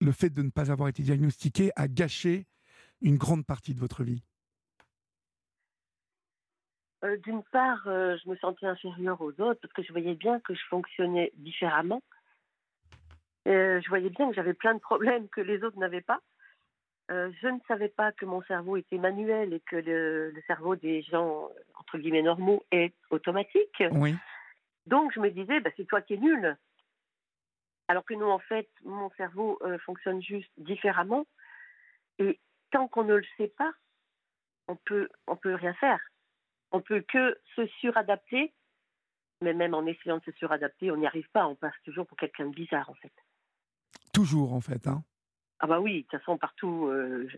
le 0.00 0.12
fait 0.12 0.30
de 0.30 0.42
ne 0.42 0.50
pas 0.50 0.70
avoir 0.70 0.88
été 0.88 1.02
diagnostiqué 1.02 1.70
a 1.76 1.86
gâché 1.88 2.46
une 3.02 3.18
grande 3.18 3.44
partie 3.44 3.74
de 3.74 3.80
votre 3.80 4.02
vie? 4.02 4.22
Euh, 7.04 7.16
D'une 7.18 7.42
part, 7.44 7.86
euh, 7.86 8.16
je 8.22 8.28
me 8.28 8.36
sentais 8.36 8.66
inférieure 8.66 9.20
aux 9.20 9.32
autres 9.40 9.60
parce 9.60 9.72
que 9.72 9.82
je 9.82 9.92
voyais 9.92 10.14
bien 10.14 10.40
que 10.40 10.54
je 10.54 10.60
fonctionnais 10.68 11.32
différemment. 11.36 12.02
Euh, 13.48 13.80
je 13.80 13.88
voyais 13.88 14.10
bien 14.10 14.28
que 14.28 14.34
j'avais 14.34 14.54
plein 14.54 14.74
de 14.74 14.80
problèmes 14.80 15.28
que 15.28 15.40
les 15.40 15.62
autres 15.62 15.78
n'avaient 15.78 16.02
pas. 16.02 16.20
Euh, 17.10 17.32
je 17.42 17.48
ne 17.48 17.58
savais 17.66 17.88
pas 17.88 18.12
que 18.12 18.24
mon 18.24 18.42
cerveau 18.42 18.76
était 18.76 18.98
manuel 18.98 19.52
et 19.52 19.60
que 19.60 19.76
le, 19.76 20.30
le 20.30 20.42
cerveau 20.46 20.76
des 20.76 21.02
gens, 21.02 21.48
entre 21.74 21.98
guillemets, 21.98 22.22
normaux 22.22 22.64
est 22.70 22.94
automatique. 23.10 23.82
Oui. 23.90 24.14
Donc, 24.86 25.12
je 25.12 25.20
me 25.20 25.30
disais, 25.30 25.60
bah, 25.60 25.70
c'est 25.76 25.86
toi 25.86 26.02
qui 26.02 26.14
es 26.14 26.18
nul. 26.18 26.56
Alors 27.88 28.04
que 28.04 28.14
non, 28.14 28.30
en 28.30 28.38
fait, 28.38 28.68
mon 28.84 29.10
cerveau 29.16 29.58
euh, 29.62 29.76
fonctionne 29.80 30.22
juste 30.22 30.52
différemment. 30.56 31.26
Et 32.20 32.38
tant 32.70 32.86
qu'on 32.86 33.02
ne 33.02 33.16
le 33.16 33.26
sait 33.36 33.48
pas, 33.48 33.72
on 34.68 34.76
peut, 34.76 35.08
on 35.26 35.36
peut 35.36 35.54
rien 35.54 35.74
faire. 35.74 36.00
On 36.70 36.80
peut 36.80 37.04
que 37.08 37.36
se 37.56 37.66
suradapter. 37.80 38.54
Mais 39.42 39.54
même 39.54 39.74
en 39.74 39.84
essayant 39.86 40.18
de 40.18 40.24
se 40.24 40.32
suradapter, 40.32 40.92
on 40.92 40.96
n'y 40.96 41.06
arrive 41.06 41.28
pas. 41.32 41.48
On 41.48 41.56
passe 41.56 41.74
toujours 41.84 42.06
pour 42.06 42.16
quelqu'un 42.16 42.46
de 42.46 42.54
bizarre, 42.54 42.88
en 42.88 42.94
fait. 42.94 43.12
Toujours, 44.12 44.52
en 44.52 44.60
fait. 44.60 44.86
Hein. 44.86 45.02
Ah 45.60 45.66
bah 45.66 45.80
oui, 45.80 45.98
de 45.98 46.00
toute 46.08 46.18
façon, 46.20 46.38
partout, 46.38 46.86
euh, 46.88 47.28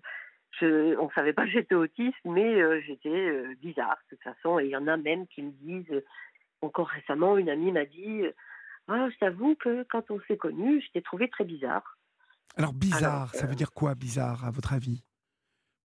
je, 0.60 0.96
on 0.98 1.06
ne 1.06 1.12
savait 1.12 1.32
pas 1.32 1.44
que 1.44 1.50
j'étais 1.50 1.74
autiste, 1.74 2.16
mais 2.24 2.60
euh, 2.62 2.80
j'étais 2.86 3.08
euh, 3.08 3.54
bizarre, 3.60 3.98
de 4.10 4.16
toute 4.16 4.22
façon. 4.22 4.58
Et 4.58 4.66
il 4.66 4.70
y 4.70 4.76
en 4.76 4.86
a 4.86 4.96
même 4.96 5.26
qui 5.26 5.42
me 5.42 5.50
disent, 5.50 6.02
encore 6.60 6.88
récemment, 6.88 7.36
une 7.36 7.50
amie 7.50 7.72
m'a 7.72 7.84
dit, 7.84 8.22
ah, 8.88 9.08
je 9.10 9.18
t'avoue 9.18 9.56
que 9.56 9.84
quand 9.90 10.10
on 10.10 10.20
s'est 10.28 10.36
connus, 10.36 10.82
je 10.86 10.92
t'ai 10.92 11.02
trouvé 11.02 11.28
très 11.28 11.44
bizarre. 11.44 11.98
Alors, 12.56 12.72
bizarre, 12.74 13.02
Alors, 13.02 13.34
ça 13.34 13.46
veut 13.46 13.54
dire 13.54 13.72
quoi, 13.72 13.94
bizarre, 13.94 14.44
à 14.44 14.50
votre 14.50 14.72
avis? 14.72 15.02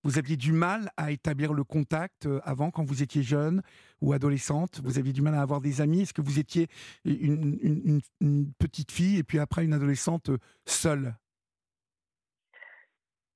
Vous 0.04 0.18
aviez 0.20 0.38
du 0.38 0.54
mal 0.54 0.90
à 0.96 1.12
établir 1.12 1.54
le 1.54 1.64
contact 1.64 2.30
avant, 2.44 2.72
quand 2.72 2.84
vous 2.84 3.04
étiez 3.04 3.24
jeune 3.24 3.62
ou 4.00 4.14
adolescente? 4.14 4.80
Vous 4.84 5.00
aviez 5.00 5.12
du 5.12 5.22
mal 5.22 5.34
à 5.34 5.42
avoir 5.42 5.60
des 5.60 5.82
amis? 5.82 6.02
Est-ce 6.04 6.14
que 6.14 6.22
vous 6.22 6.40
étiez 6.40 6.68
une, 7.04 7.58
une- 7.62 7.82
une- 7.84 8.02
une 8.22 8.54
petite 8.54 8.92
fille 8.92 9.18
et 9.18 9.24
puis 9.24 9.40
après 9.40 9.66
une 9.66 9.74
adolescente 9.74 10.30
seule? 10.66 11.16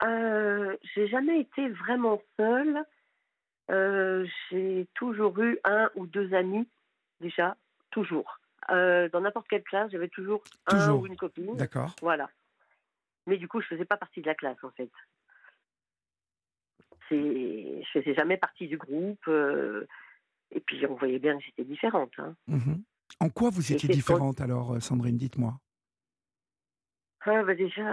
Euh, 0.04 0.76
j'ai 0.96 1.08
jamais 1.08 1.40
été 1.42 1.70
vraiment 1.70 2.22
seule. 2.38 2.84
Euh, 3.70 4.26
j'ai 4.50 4.88
toujours 4.96 5.40
eu 5.40 5.60
un 5.64 5.90
ou 5.96 6.06
deux 6.08 6.34
amis, 6.34 6.68
déjà, 7.20 7.56
toujours. 7.92 8.40
Euh, 8.70 9.10
dans 9.10 9.22
n'importe 9.22 9.48
quelle 9.48 9.64
classe, 9.64 9.92
j'avais 9.92 10.10
toujours, 10.10 10.44
un 10.68 10.94
ou 10.94 11.06
une 11.08 11.16
copine. 11.16 11.56
D'accord. 11.56 11.96
Voilà. 12.02 12.30
Mais 13.28 13.38
du 13.38 13.48
coup, 13.48 13.62
je 13.62 13.68
faisais 13.68 13.86
pas 13.86 13.98
partie 13.98 14.22
de 14.22 14.28
la 14.28 14.36
classe, 14.36 14.62
en 14.64 14.72
fait. 14.72 14.90
Je 17.10 17.84
faisais 17.92 18.14
jamais 18.14 18.38
partie 18.38 18.68
du 18.68 18.78
groupe. 18.78 19.28
euh, 19.28 19.86
et 20.52 20.60
puis, 20.62 20.86
on 20.88 20.96
voyait 20.96 21.20
bien 21.20 21.38
que 21.38 21.44
j'étais 21.44 21.64
différente. 21.64 22.12
hein. 22.18 22.36
Mhm. 22.48 22.84
En 23.20 23.30
quoi 23.30 23.50
vous 23.50 23.72
étiez 23.72 23.90
différente 23.90 24.40
alors, 24.42 24.82
Sandrine 24.82 25.18
Dites-moi? 25.18 25.54
Ah, 27.22 27.44
bah 27.44 27.54
déjà, 27.54 27.84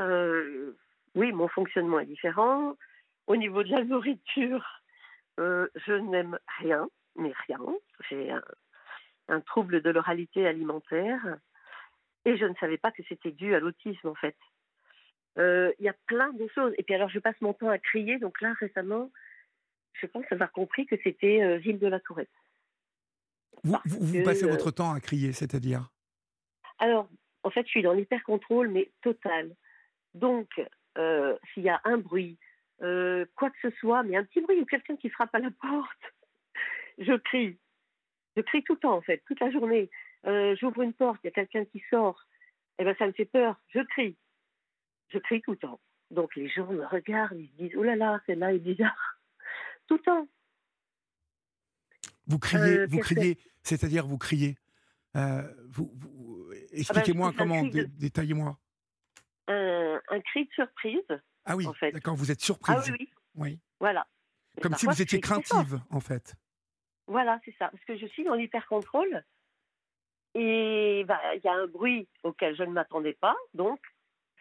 oui, 1.19 1.33
mon 1.33 1.49
fonctionnement 1.49 1.99
est 2.01 2.07
différent. 2.07 2.77
Au 3.27 3.37
niveau 3.37 3.63
de 3.63 3.71
la 3.71 3.85
nourriture, 3.85 4.65
euh, 5.41 5.69
je 5.87 5.93
n'aime 5.93 6.39
rien, 6.59 6.89
mais 7.17 7.33
rien. 7.47 7.61
J'ai 8.09 8.31
un, 8.31 8.43
un 9.29 9.41
trouble 9.41 9.83
de 9.83 9.91
l'oralité 9.91 10.47
alimentaire 10.47 11.39
et 12.25 12.37
je 12.37 12.45
ne 12.45 12.55
savais 12.55 12.79
pas 12.79 12.93
que 12.93 13.03
c'était 13.09 13.33
dû 13.33 13.55
à 13.55 13.61
l'autisme 13.61 14.09
en 14.09 14.15
fait. 14.15 14.37
Euh, 15.39 15.73
Il 15.79 15.85
y 15.85 15.89
a 15.89 15.97
plein 16.07 16.33
de 16.33 16.47
choses. 16.55 16.73
Et 16.79 16.83
puis 16.83 16.95
alors, 16.95 17.09
je 17.09 17.19
passe 17.19 17.41
mon 17.41 17.53
temps 17.53 17.69
à 17.69 17.79
crier. 17.79 18.19
Donc 18.19 18.41
là, 18.41 18.55
récemment, 18.61 19.11
je 19.95 20.07
pense 20.07 20.25
avoir 20.31 20.53
compris 20.53 20.87
que 20.87 20.97
c'était 21.03 21.43
euh, 21.43 21.57
Ville 21.57 21.79
de 21.79 21.87
la 21.87 22.01
Tourette. 22.01 22.31
Vous, 23.65 24.23
passez 24.23 24.45
euh, 24.45 24.51
votre 24.51 24.71
temps 24.71 24.93
à 24.93 25.01
crier, 25.01 25.33
c'est-à-dire? 25.33 25.91
Alors, 26.79 27.09
en 27.43 27.51
fait, 27.51 27.65
je 27.65 27.71
suis 27.71 27.83
dans 27.83 27.93
l'hyper-contrôle, 27.93 28.69
mais 28.69 28.91
total. 29.03 29.55
Donc, 30.15 30.49
euh, 30.99 31.37
s'il 31.53 31.63
y 31.65 31.69
a 31.69 31.81
un 31.85 31.97
bruit, 31.99 32.39
euh, 32.83 33.25
quoi 33.37 33.51
que 33.51 33.57
ce 33.63 33.71
soit, 33.79 34.03
mais 34.03 34.17
un 34.17 34.25
petit 34.25 34.41
bruit 34.41 34.61
ou 34.61 34.67
quelqu'un 34.67 34.97
qui 34.97 35.09
frappe 35.11 35.35
à 35.35 35.39
la 35.39 35.51
porte, 35.51 36.15
je 36.99 37.17
crie. 37.17 37.59
Je 38.37 38.43
crie 38.43 38.63
tout 38.63 38.75
le 38.75 38.79
temps, 38.81 38.95
en 38.97 39.03
fait, 39.03 39.23
toute 39.27 39.41
la 39.41 39.51
journée. 39.51 39.91
Euh, 40.27 40.55
J'ouvre 40.61 40.83
une 40.83 40.93
porte, 40.93 41.19
il 41.25 41.27
y 41.27 41.31
a 41.31 41.33
quelqu'un 41.33 41.65
qui 41.65 41.83
sort. 41.91 42.23
Eh 42.79 42.85
ben, 42.85 42.95
ça 42.99 43.07
me 43.07 43.13
fait 43.13 43.25
peur. 43.25 43.57
Je 43.69 43.81
crie. 43.81 44.17
Je 45.09 45.19
crie 45.19 45.41
tout 45.43 45.53
le 45.53 45.57
temps. 45.57 45.81
Donc 46.11 46.35
les 46.37 46.49
gens 46.49 46.67
me 46.73 46.87
regardent, 46.87 47.39
ils 47.39 47.49
se 47.51 47.55
disent 47.57 47.77
Oh 47.77 47.83
là 47.83 47.97
là, 47.97 48.21
celle-là 48.27 48.53
est 48.55 48.59
bizarre. 48.59 49.21
Tout 49.89 49.95
le 49.97 50.03
temps. 50.03 50.29
Vous 52.27 52.39
criez, 52.39 52.87
vous 52.87 52.99
criez, 52.99 53.39
c'est-à-dire 53.63 54.07
vous 54.07 54.19
criez. 54.19 54.57
Vous, 55.15 55.91
vous- 55.95 56.51
expliquez-moi 56.73 57.29
Ah 57.29 57.31
ben, 57.31 57.33
je- 57.33 57.39
comment, 57.39 57.63
dé- 57.65 57.87
détaillez-moi. 57.87 58.59
Un, 59.49 59.88
un 60.11 60.21
cri 60.21 60.45
de 60.45 60.51
surprise. 60.53 61.21
Ah 61.45 61.57
oui, 61.57 61.67
en 61.67 61.73
fait. 61.73 61.93
d'accord, 61.93 62.15
vous 62.15 62.31
êtes 62.31 62.41
surprise. 62.41 62.77
Ah 62.79 62.93
oui, 62.99 63.11
oui. 63.37 63.59
Voilà. 63.81 64.07
Et 64.57 64.61
Comme 64.61 64.75
si 64.75 64.87
vous 64.87 65.01
étiez 65.01 65.21
craintive, 65.21 65.81
en 65.91 66.01
fait. 66.01 66.35
Voilà, 67.07 67.41
c'est 67.45 67.55
ça. 67.59 67.69
Parce 67.69 67.85
que 67.85 67.97
je 67.97 68.07
suis 68.07 68.25
dans 68.25 68.35
l'hyper-contrôle. 68.35 69.25
Et 70.35 71.05
bah, 71.07 71.21
il 71.35 71.41
y 71.43 71.49
a 71.49 71.55
un 71.55 71.67
bruit 71.67 72.09
auquel 72.23 72.55
je 72.57 72.63
ne 72.63 72.73
m'attendais 72.73 73.15
pas. 73.15 73.37
Donc, 73.55 73.81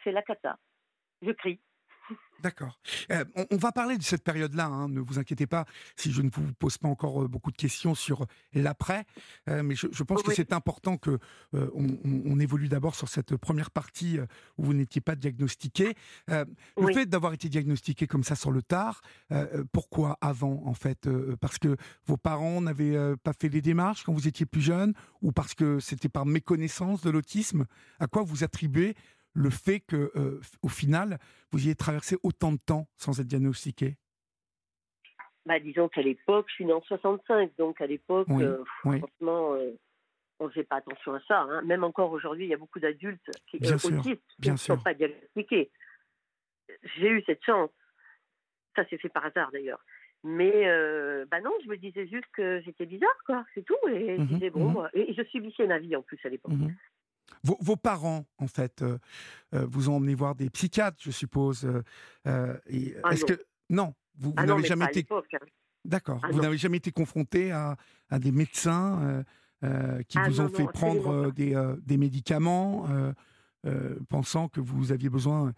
c'est 0.04 0.12
la 0.12 0.22
cata. 0.22 0.60
Je 1.22 1.32
crie. 1.32 1.60
D'accord. 2.44 2.80
Euh, 3.12 3.26
on, 3.36 3.46
on 3.52 3.58
va 3.58 3.72
parler 3.72 3.98
de 3.98 4.04
cette 4.04 4.24
période-là, 4.24 4.66
hein, 4.66 4.90
ne 4.90 5.00
vous 5.00 5.20
inquiétez 5.20 5.48
pas 5.48 5.66
si 5.96 6.12
je 6.12 6.22
ne 6.22 6.30
vous 6.32 6.54
pose 6.54 6.78
pas 6.78 6.88
encore 6.88 7.24
euh, 7.24 7.28
beaucoup 7.28 7.52
de 7.52 7.58
questions 7.58 7.96
sur 7.96 8.26
l'après, 8.54 9.06
euh, 9.50 9.64
mais 9.64 9.76
je, 9.76 9.88
je 9.92 10.04
pense 10.04 10.22
que 10.24 10.34
c'est 10.34 10.54
important 10.54 10.98
que 10.98 11.20
euh, 11.56 11.70
on, 11.74 12.40
évolue 12.40 12.68
d'abord 12.68 12.94
sur 12.94 13.10
cette 13.10 13.36
première 13.36 13.72
partie 13.72 14.20
où 14.58 14.66
vous 14.66 14.74
n'étiez 14.76 15.02
pas 15.02 15.16
diagnostiqué. 15.16 15.96
Le 16.28 16.46
Oui. 16.78 16.94
fait 16.94 17.08
d'avoir 17.08 17.34
été 17.34 17.50
diagnostiqué 17.50 18.06
comme 18.06 18.24
ça 18.24 18.36
sur 18.36 18.52
le 18.52 18.62
tard, 18.62 19.02
pourquoi 19.72 20.20
avant 20.22 20.62
en 20.66 20.76
fait 20.76 21.10
Parce 21.42 21.58
que 21.58 21.76
vos 22.06 22.16
parents 22.16 22.62
n'avaient 22.62 23.16
pas 23.24 23.34
fait 23.34 23.50
les 23.50 23.62
démarches 23.62 24.04
quand 24.04 24.14
vous 24.14 24.28
étiez 24.28 24.46
plus 24.46 24.62
jeune, 24.62 24.94
ou 25.24 25.32
parce 25.32 25.56
que 25.56 25.80
c'était 25.80 26.10
par 26.10 26.28
méconnaissance 26.28 27.02
de 27.02 27.10
l'autisme? 27.10 27.66
À 28.00 28.06
quoi 28.06 28.22
vous 28.22 28.44
attribuez 28.44 28.96
le 29.38 29.50
fait 29.52 29.80
que, 29.82 30.12
euh, 30.16 30.42
au 30.64 30.68
final, 30.68 31.20
vous 31.52 31.60
y 31.60 31.66
ayez 31.68 31.76
traversé 31.76 32.18
autant 32.24 32.52
de 32.52 32.58
temps 32.58 32.88
sans 32.98 33.20
être 33.20 33.28
diagnostiqué? 33.28 33.98
Bah, 35.46 35.60
disons 35.60 35.88
qu'à 35.88 36.02
l'époque, 36.02 36.48
je 36.50 36.56
suis 36.56 36.66
née 36.66 36.74
en 36.74 36.82
65. 36.82 37.56
Donc, 37.58 37.80
à 37.80 37.88
l'époque, 37.88 38.28
Oui, 38.30 38.44
euh, 38.44 38.64
oui. 38.86 38.98
franchement, 38.98 39.54
euh, 39.54 39.72
on 40.40 40.46
ne 40.46 40.50
faisait 40.52 40.66
pas 40.66 40.78
attention 40.78 41.14
à 41.14 41.22
ça. 41.28 41.42
hein. 41.42 41.62
Même 41.64 41.84
encore 41.84 42.12
aujourd'hui, 42.12 42.46
il 42.46 42.50
y 42.50 42.54
a 42.54 42.58
beaucoup 42.58 42.80
d'adultes 42.80 43.32
qui 43.50 43.60
Bien 43.60 43.78
sûr, 43.78 44.00
autistes 44.00 44.24
qui 44.42 44.42
bien 44.42 44.54
ne 44.54 44.58
sont 44.58 44.78
pas 44.78 44.94
diagnostiqués. 44.94 45.72
J'ai 46.98 47.10
eu 47.10 47.24
cette 47.26 47.44
chance. 47.44 47.70
Ça 48.76 48.86
s'est 48.90 48.98
fait 48.98 49.10
par 49.10 49.26
hasard 49.26 49.52
d'ailleurs. 49.52 49.84
Mais 50.24 50.68
euh, 50.68 51.26
bah 51.30 51.42
non, 51.42 51.52
je 51.64 51.70
me 51.70 51.78
disais 51.78 52.08
juste 52.08 52.26
que 52.34 52.62
j'étais 52.62 52.86
bizarre, 52.86 53.18
quoi. 53.26 53.46
C'est 53.54 53.64
tout. 53.64 53.78
Et 53.90 54.18
je 54.18 54.22
Mhm, 54.22 54.34
disais, 54.34 54.50
bon, 54.50 54.70
mhm. 54.70 54.74
bah, 54.74 54.90
et 54.94 55.14
je 55.14 55.24
subissais 55.26 55.68
ma 55.68 55.80
vie 55.80 55.96
en 55.96 56.02
plus 56.02 56.20
à 56.26 56.30
l'époque. 56.30 56.52
Mhm. 56.54 56.76
Vos, 57.44 57.58
vos 57.62 57.76
parents, 57.76 58.26
en 58.40 58.48
fait, 58.48 58.82
euh, 58.82 58.98
euh, 59.54 59.66
vous 59.70 59.90
ont 59.90 59.96
emmené 59.98 60.16
voir 60.16 60.36
des 60.36 60.50
psychiatres, 60.50 60.98
je 61.00 61.12
suppose. 61.12 61.66
euh, 61.66 62.58
Ah 63.04 63.12
Est-ce 63.14 63.22
non. 63.22 63.28
que 63.28 63.42
non, 63.70 63.94
vous, 64.18 64.30
vous 64.30 64.36
Ah 64.38 64.46
n'avez 64.46 64.62
mais 64.62 64.68
jamais 64.68 64.86
été 64.86 65.06
hein. 65.12 65.22
d'accord. 65.86 66.20
Ah 66.24 66.30
vous 66.32 66.42
n'avez 66.42 66.58
jamais 66.58 66.78
été 66.78 66.92
confronté 66.92 67.52
à, 67.52 67.76
à 68.10 68.20
des 68.20 68.32
médecins 68.32 69.24
qui 70.08 70.18
vous 70.18 70.38
non, 70.38 70.46
ont 70.46 70.50
fait 70.50 70.66
prendre 70.68 71.32
des, 71.32 71.56
des 71.84 71.98
médicaments, 71.98 72.88
pensant 74.10 74.48
que 74.50 74.60
vous 74.62 74.92
aviez 74.92 75.10
besoin 75.10 75.54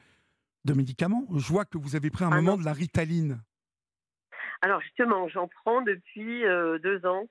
de 0.66 0.74
médicaments? 0.74 1.26
Je 1.36 1.48
vois 1.48 1.66
que 1.66 1.78
vous 1.78 1.96
avez 1.96 2.10
pris 2.10 2.26
un 2.26 2.30
moment 2.30 2.52
non. 2.52 2.58
de 2.58 2.66
la 2.66 2.74
Ritaline. 2.74 3.42
Alors 4.62 4.82
justement, 4.82 5.28
j'en 5.30 5.48
prends 5.48 5.82
depuis 5.82 6.42
deux 6.84 7.06
ans 7.06 7.30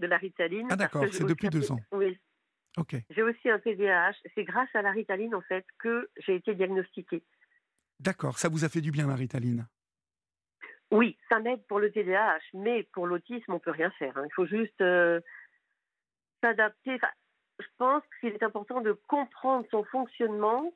de 0.00 0.06
la 0.06 0.16
Ritaline. 0.18 0.66
Ah 0.70 0.76
d'accord, 0.76 1.04
c'est 1.12 1.24
depuis 1.26 1.48
deux 1.50 1.70
ans. 1.72 1.80
Oui, 1.92 2.18
J'ai 3.10 3.22
aussi 3.22 3.48
un 3.48 3.58
TDAH. 3.58 4.12
C'est 4.34 4.44
grâce 4.44 4.68
à 4.74 4.82
la 4.82 4.90
Ritaline 4.90 5.34
en 5.34 5.40
fait 5.42 5.64
que 5.78 6.08
j'ai 6.18 6.36
été 6.36 6.54
diagnostiquée. 6.54 7.22
d'accord. 8.00 8.38
Ça 8.38 8.48
vous 8.48 8.64
a 8.64 8.68
fait 8.68 8.80
du 8.80 8.90
bien 8.90 9.06
la 9.06 9.14
Ritaline? 9.14 9.66
Oui, 10.92 11.18
ça 11.28 11.40
m'aide 11.40 11.66
pour 11.66 11.80
le 11.80 11.90
TDAH, 11.90 12.38
mais 12.54 12.84
pour 12.92 13.06
l'autisme, 13.06 13.52
on 13.52 13.58
peut 13.58 13.72
rien 13.72 13.90
faire. 13.92 14.16
hein. 14.16 14.24
Il 14.24 14.32
faut 14.34 14.46
juste 14.46 14.80
euh, 14.80 15.20
s'adapter. 16.42 16.94
Enfin, 16.94 17.10
je 17.58 17.66
pense 17.78 18.02
qu'il 18.20 18.30
est 18.30 18.42
important 18.42 18.80
de 18.80 18.92
comprendre 19.08 19.66
son 19.70 19.82
fonctionnement 19.84 20.72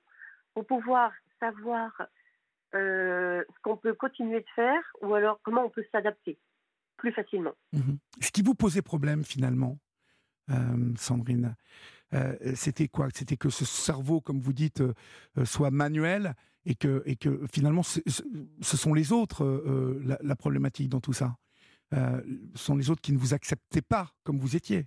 pour 0.54 0.66
pouvoir 0.66 1.12
savoir 1.38 1.92
euh, 2.74 3.44
ce 3.48 3.60
qu'on 3.62 3.76
peut 3.76 3.94
continuer 3.94 4.40
de 4.40 4.48
faire 4.54 4.82
ou 5.00 5.14
alors 5.14 5.40
comment 5.42 5.64
on 5.64 5.70
peut 5.70 5.84
s'adapter 5.92 6.38
plus 6.96 7.12
facilement. 7.12 7.54
Mhm. 7.72 7.98
Ce 8.20 8.30
qui 8.30 8.42
vous 8.42 8.54
posait 8.54 8.82
problème 8.82 9.24
finalement, 9.24 9.78
euh, 10.50 10.94
Sandrine, 10.96 11.54
euh, 12.14 12.34
c'était 12.54 12.88
quoi? 12.88 13.08
C'était 13.14 13.36
que 13.36 13.50
ce 13.50 13.64
cerveau, 13.64 14.20
comme 14.20 14.40
vous 14.40 14.52
dites, 14.52 14.80
euh, 14.80 14.94
soit 15.44 15.70
manuel 15.70 16.34
et 16.66 16.74
que, 16.74 17.02
et 17.06 17.16
que 17.16 17.40
finalement 17.52 17.82
ce, 17.82 18.00
sont 18.60 18.92
les 18.92 19.12
autres 19.12 19.62
la, 20.22 20.36
problématique 20.36 20.88
dans 20.88 21.00
tout 21.00 21.14
ça. 21.14 21.36
Ce 21.92 22.22
sont 22.54 22.76
les 22.76 22.90
autres 22.90 23.00
qui 23.00 23.12
ne 23.12 23.18
vous 23.18 23.32
acceptaient 23.32 23.82
pas 23.82 24.10
comme 24.24 24.38
vous 24.38 24.56
étiez. 24.56 24.86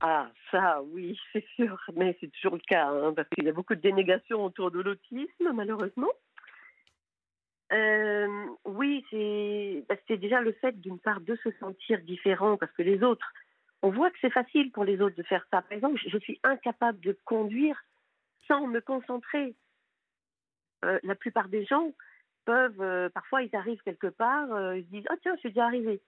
Ah, 0.00 0.30
ça, 0.50 0.82
oui, 0.82 1.18
c'est 1.32 1.44
sûr, 1.56 1.78
mais 1.94 2.16
c'est 2.20 2.30
toujours 2.32 2.54
le 2.54 2.62
cas, 2.66 2.88
hein, 2.88 3.12
parce 3.14 3.28
qu'il 3.28 3.44
y 3.44 3.48
a 3.48 3.52
beaucoup 3.52 3.74
de 3.74 3.80
dénégation 3.80 4.44
autour 4.44 4.70
de 4.70 4.80
l'autisme, 4.80 5.52
malheureusement. 5.52 6.10
Oui, 8.64 9.04
bah, 9.88 9.96
c'est 10.06 10.16
déjà 10.16 10.40
le 10.40 10.52
fait, 10.52 10.80
d'une 10.80 10.98
part, 10.98 11.20
de 11.20 11.36
se 11.42 11.50
sentir 11.58 12.00
différent, 12.02 12.56
parce 12.56 12.72
que 12.72 12.82
les 12.82 13.02
autres, 13.02 13.32
on 13.84 13.90
voit 13.90 14.10
que 14.10 14.16
c'est 14.22 14.30
facile 14.32 14.72
pour 14.72 14.84
les 14.84 14.98
autres 15.02 15.14
de 15.16 15.22
faire 15.22 15.46
ça. 15.50 15.60
Par 15.60 15.72
exemple, 15.72 16.00
je- 16.08 16.16
suis 16.18 16.40
incapable 16.42 16.98
de 17.00 17.12
conduire 17.26 17.78
sans 18.48 18.66
me 18.66 18.80
concentrer. 18.80 19.54
Euh, 20.86 20.98
la 21.02 21.14
plupart 21.14 21.48
des 21.50 21.66
gens 21.66 21.92
peuvent, 22.46 22.80
euh, 22.80 23.10
parfois, 23.10 23.42
ils 23.42 23.54
arrivent 23.54 23.82
quelque 23.82 24.06
part, 24.06 24.50
euh, 24.52 24.78
ils 24.78 24.84
se 24.86 24.90
disent, 24.90 25.06
ah 25.10 25.16
tiens, 25.20 25.34
je 25.34 25.40
suis 25.40 25.48
déjà 25.50 25.66
arrivé. 25.66 26.00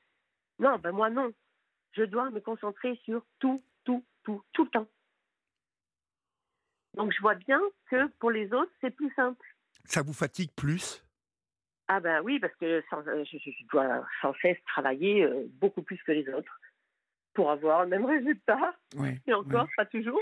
Non, 0.58 0.78
ben 0.78 0.92
moi 0.92 1.10
non. 1.10 1.32
Je 1.92 2.04
dois 2.04 2.30
me 2.30 2.40
concentrer 2.40 2.98
sur 3.04 3.22
tout, 3.40 3.62
tout, 3.84 4.02
tout, 4.22 4.42
tout 4.54 4.64
le 4.64 4.70
temps. 4.70 4.88
Donc 6.94 7.12
je 7.12 7.20
vois 7.20 7.34
bien 7.34 7.60
que 7.90 8.06
pour 8.20 8.30
les 8.30 8.50
autres, 8.54 8.72
c'est 8.80 8.90
plus 8.90 9.12
simple. 9.14 9.46
Ça 9.84 10.00
vous 10.00 10.14
fatigue 10.14 10.50
plus? 10.56 11.04
Ah 11.88 12.00
ben 12.00 12.22
oui, 12.22 12.38
parce 12.40 12.54
que 12.56 12.82
sans- 12.88 13.02
je, 13.04 13.38
je 13.38 13.66
dois 13.70 14.06
sans 14.22 14.32
cesse 14.40 14.56
travailler 14.66 15.28
beaucoup 15.60 15.82
plus 15.82 16.02
que 16.04 16.12
les 16.12 16.26
autres 16.30 16.58
pour 17.36 17.50
avoir 17.50 17.84
le 17.84 17.88
même 17.90 18.04
résultat, 18.06 18.74
Oui. 18.96 19.10
et 19.26 19.32
encore, 19.34 19.68
pas 19.76 19.86
toujours. 19.86 20.20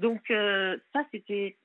Donc 0.00 0.30
euh, 0.30 0.76
ça, 0.92 1.06
c'était... 1.12 1.56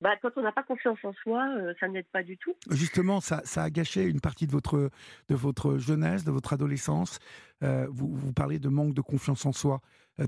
Bah, 0.00 0.16
quand 0.20 0.32
on 0.36 0.42
n'a 0.42 0.52
pas 0.52 0.62
confiance 0.64 0.98
en 1.04 1.12
soi, 1.14 1.46
euh, 1.56 1.72
ça 1.80 1.88
n'aide 1.88 2.08
pas 2.08 2.22
du 2.22 2.36
tout. 2.36 2.54
Justement, 2.70 3.20
ça, 3.20 3.40
ça 3.44 3.62
a 3.62 3.70
gâché 3.70 4.02
une 4.04 4.20
partie 4.20 4.46
de 4.46 4.52
votre, 4.52 4.90
de 5.28 5.34
votre 5.34 5.78
jeunesse, 5.78 6.24
de 6.24 6.30
votre 6.30 6.52
adolescence. 6.52 7.20
Euh, 7.62 7.86
vous, 7.90 8.12
vous 8.14 8.32
parlez 8.34 8.58
de 8.58 8.68
manque 8.68 8.92
de 8.94 9.00
confiance 9.00 9.46
en 9.46 9.52
soi. 9.52 9.80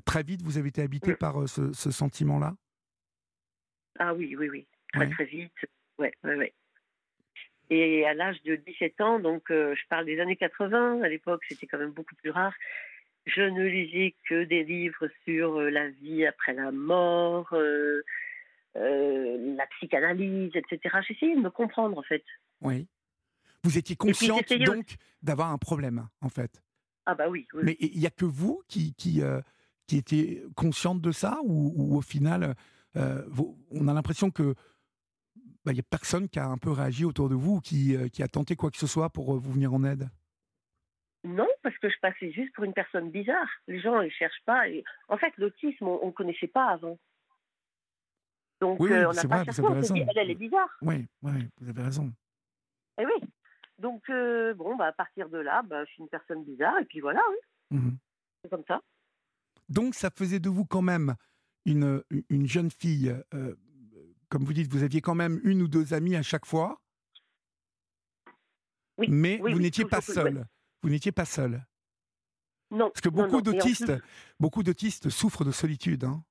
Très 0.07 0.23
vite, 0.23 0.41
vous 0.43 0.57
avez 0.57 0.69
été 0.69 0.83
habité 0.83 1.11
Oui. 1.11 1.17
par 1.19 1.49
ce, 1.49 1.73
ce 1.73 1.91
sentiment-là? 1.91 2.55
Ah 3.99 4.15
oui, 4.15 4.35
oui, 4.39 4.49
oui. 4.49 4.67
Très, 4.93 5.01
Ouais. 5.07 5.11
très 5.11 5.25
vite. 5.25 5.53
Ouais, 5.99 6.13
ouais, 6.25 6.37
ouais. 6.37 6.55
Et 7.69 8.07
à 8.07 8.15
l'âge 8.15 8.41
de 8.45 8.55
17 8.57 9.01
ans, 9.01 9.19
donc 9.19 9.51
euh, 9.51 9.75
je 9.75 9.83
parle 9.89 10.07
des 10.07 10.21
années 10.21 10.37
80, 10.37 11.03
à 11.03 11.09
l'époque 11.09 11.43
c'était 11.49 11.67
quand 11.67 11.79
même 11.79 11.91
beaucoup 11.91 12.15
plus 12.15 12.31
rare, 12.31 12.55
je 13.27 13.41
ne 13.43 13.65
lisais 13.67 14.15
que 14.29 14.45
des 14.45 14.65
livres 14.65 15.09
sur 15.25 15.57
euh, 15.59 15.71
la 15.71 15.91
vie 15.91 16.25
après 16.25 16.55
la 16.55 16.71
mort, 16.73 17.49
euh, 17.53 18.03
euh, 18.77 19.57
la 19.57 19.67
psychanalyse, 19.67 20.53
etc. 20.55 20.97
J'essayais 21.07 21.37
de 21.37 21.41
me 21.41 21.51
comprendre 21.51 21.99
en 21.99 22.03
fait. 22.03 22.25
Oui. 22.61 22.87
Vous 23.65 23.79
étiez 23.79 23.97
consciente 23.97 24.53
donc 24.53 24.95
d'avoir 25.23 25.51
un 25.51 25.59
problème, 25.59 26.09
en 26.21 26.29
fait. 26.29 26.63
Ah 27.05 27.15
bah 27.15 27.29
oui, 27.29 27.47
oui. 27.55 27.63
Mais 27.65 27.77
il 27.81 27.99
n'y 27.99 28.07
a 28.07 28.11
que 28.11 28.25
vous 28.25 28.63
qui, 28.69 28.95
qui, 28.95 29.23
euh, 29.23 29.41
qui 29.87 29.97
étiez 29.97 30.45
consciente 30.55 31.01
de 31.01 31.11
ça 31.13 31.39
ou, 31.45 31.73
ou 31.77 31.97
au 31.97 32.03
final, 32.03 32.55
vous- 33.29 33.59
on 33.71 33.89
a 33.89 33.95
l'impression 33.95 34.31
que 34.31 34.55
bah, 35.65 35.73
il 35.73 35.75
n'y 35.75 35.81
a 35.81 35.85
personne 35.91 36.29
qui 36.29 36.39
a 36.39 36.47
un 36.47 36.59
peu 36.59 36.71
réagi 36.71 37.05
autour 37.05 37.29
de 37.29 37.35
vous 37.35 37.57
ou 37.57 37.61
qui, 37.61 37.97
qui 38.11 38.23
a 38.23 38.29
tenté 38.29 38.57
quoi 38.57 38.71
que 38.71 38.79
ce 38.79 38.87
soit 38.87 39.11
pour 39.11 39.37
vous 39.39 39.53
venir 39.53 39.75
en 39.75 39.85
aide? 39.85 40.09
Non, 41.27 41.49
parce 41.63 41.77
que 41.79 41.89
je 41.89 41.99
passais 42.01 42.31
juste 42.31 42.55
pour 42.55 42.65
une 42.65 42.73
personne 42.73 43.11
bizarre. 43.11 43.49
Les 43.67 43.81
gens, 43.81 44.01
ils 44.01 44.11
cherchent 44.13 44.43
pas. 44.45 44.69
Et... 44.69 44.85
En 45.09 45.19
fait, 45.19 45.33
l'autisme, 45.39 45.87
on 45.89 46.07
ne 46.07 46.13
connaissait 46.13 46.47
pas 46.47 46.69
avant. 46.69 46.99
Donc, 48.61 48.81
Oui, 48.81 48.93
euh, 48.93 49.09
on 49.09 49.13
n'a 49.13 49.21
c'est 49.21 49.29
pas 49.29 49.37
vrai, 49.37 49.45
vous 49.45 49.53
cherché, 49.53 49.67
avez 49.67 49.79
on 49.79 49.83
s'est 49.83 49.93
dit, 49.93 50.01
raison. 50.01 50.11
elle, 50.13 50.19
elle 50.19 50.31
est 50.31 50.35
bizarre. 50.37 50.69
Oui, 50.83 51.07
oui, 51.23 51.33
vous 51.61 51.69
avez 51.69 51.83
raison. 51.83 52.13
Eh 52.99 53.05
oui. 53.07 53.13
Donc, 53.79 54.09
euh, 54.09 54.55
bon, 54.55 54.77
bah, 54.77 54.87
à 54.87 54.93
partir 54.93 55.29
de 55.29 55.39
là, 55.39 55.63
bah, 55.63 55.85
je 55.85 55.91
suis 55.93 56.03
une 56.03 56.09
personne 56.09 56.45
bizarre, 56.45 56.79
et 56.79 56.85
puis 56.87 57.01
voilà, 57.01 57.21
oui, 57.31 57.79
Mhm. 57.79 57.99
c'est 58.43 58.51
comme 58.51 58.65
ça. 58.67 58.81
Donc 59.69 59.95
ça 59.97 60.11
faisait 60.11 60.39
de 60.39 60.49
vous 60.49 60.65
quand 60.65 60.81
même 60.81 61.17
une, 61.65 62.03
une 62.31 62.47
jeune 62.47 62.71
fille, 62.71 63.15
euh, 63.35 63.55
comme 64.29 64.45
vous 64.45 64.53
dites, 64.53 64.71
vous 64.73 64.85
aviez 64.85 65.01
quand 65.01 65.17
même 65.17 65.41
une 65.43 65.61
ou 65.61 65.69
deux 65.69 65.93
amies 65.93 66.15
à 66.17 66.23
chaque 66.23 66.47
fois, 66.47 66.81
Oui, 68.99 69.09
mais 69.11 69.41
oui, 69.43 69.51
vous 69.53 69.57
oui, 69.59 69.63
n'étiez 69.65 69.85
pas 69.85 70.01
seule. 70.01 70.47
Vous 70.87 70.93
n'étiez 70.93 71.11
pas 71.11 71.25
seule. 71.25 71.67
Non. 72.71 72.91
Parce 72.91 73.01
que 73.01 73.09
beaucoup 73.09 73.43
d'autistes, 73.43 73.87
plus- 73.93 74.03
beaucoup 74.39 74.63
d'autistes 74.63 75.09
souffrent 75.11 75.45
de 75.45 75.51
solitude. 75.51 76.05
hein. 76.05 76.23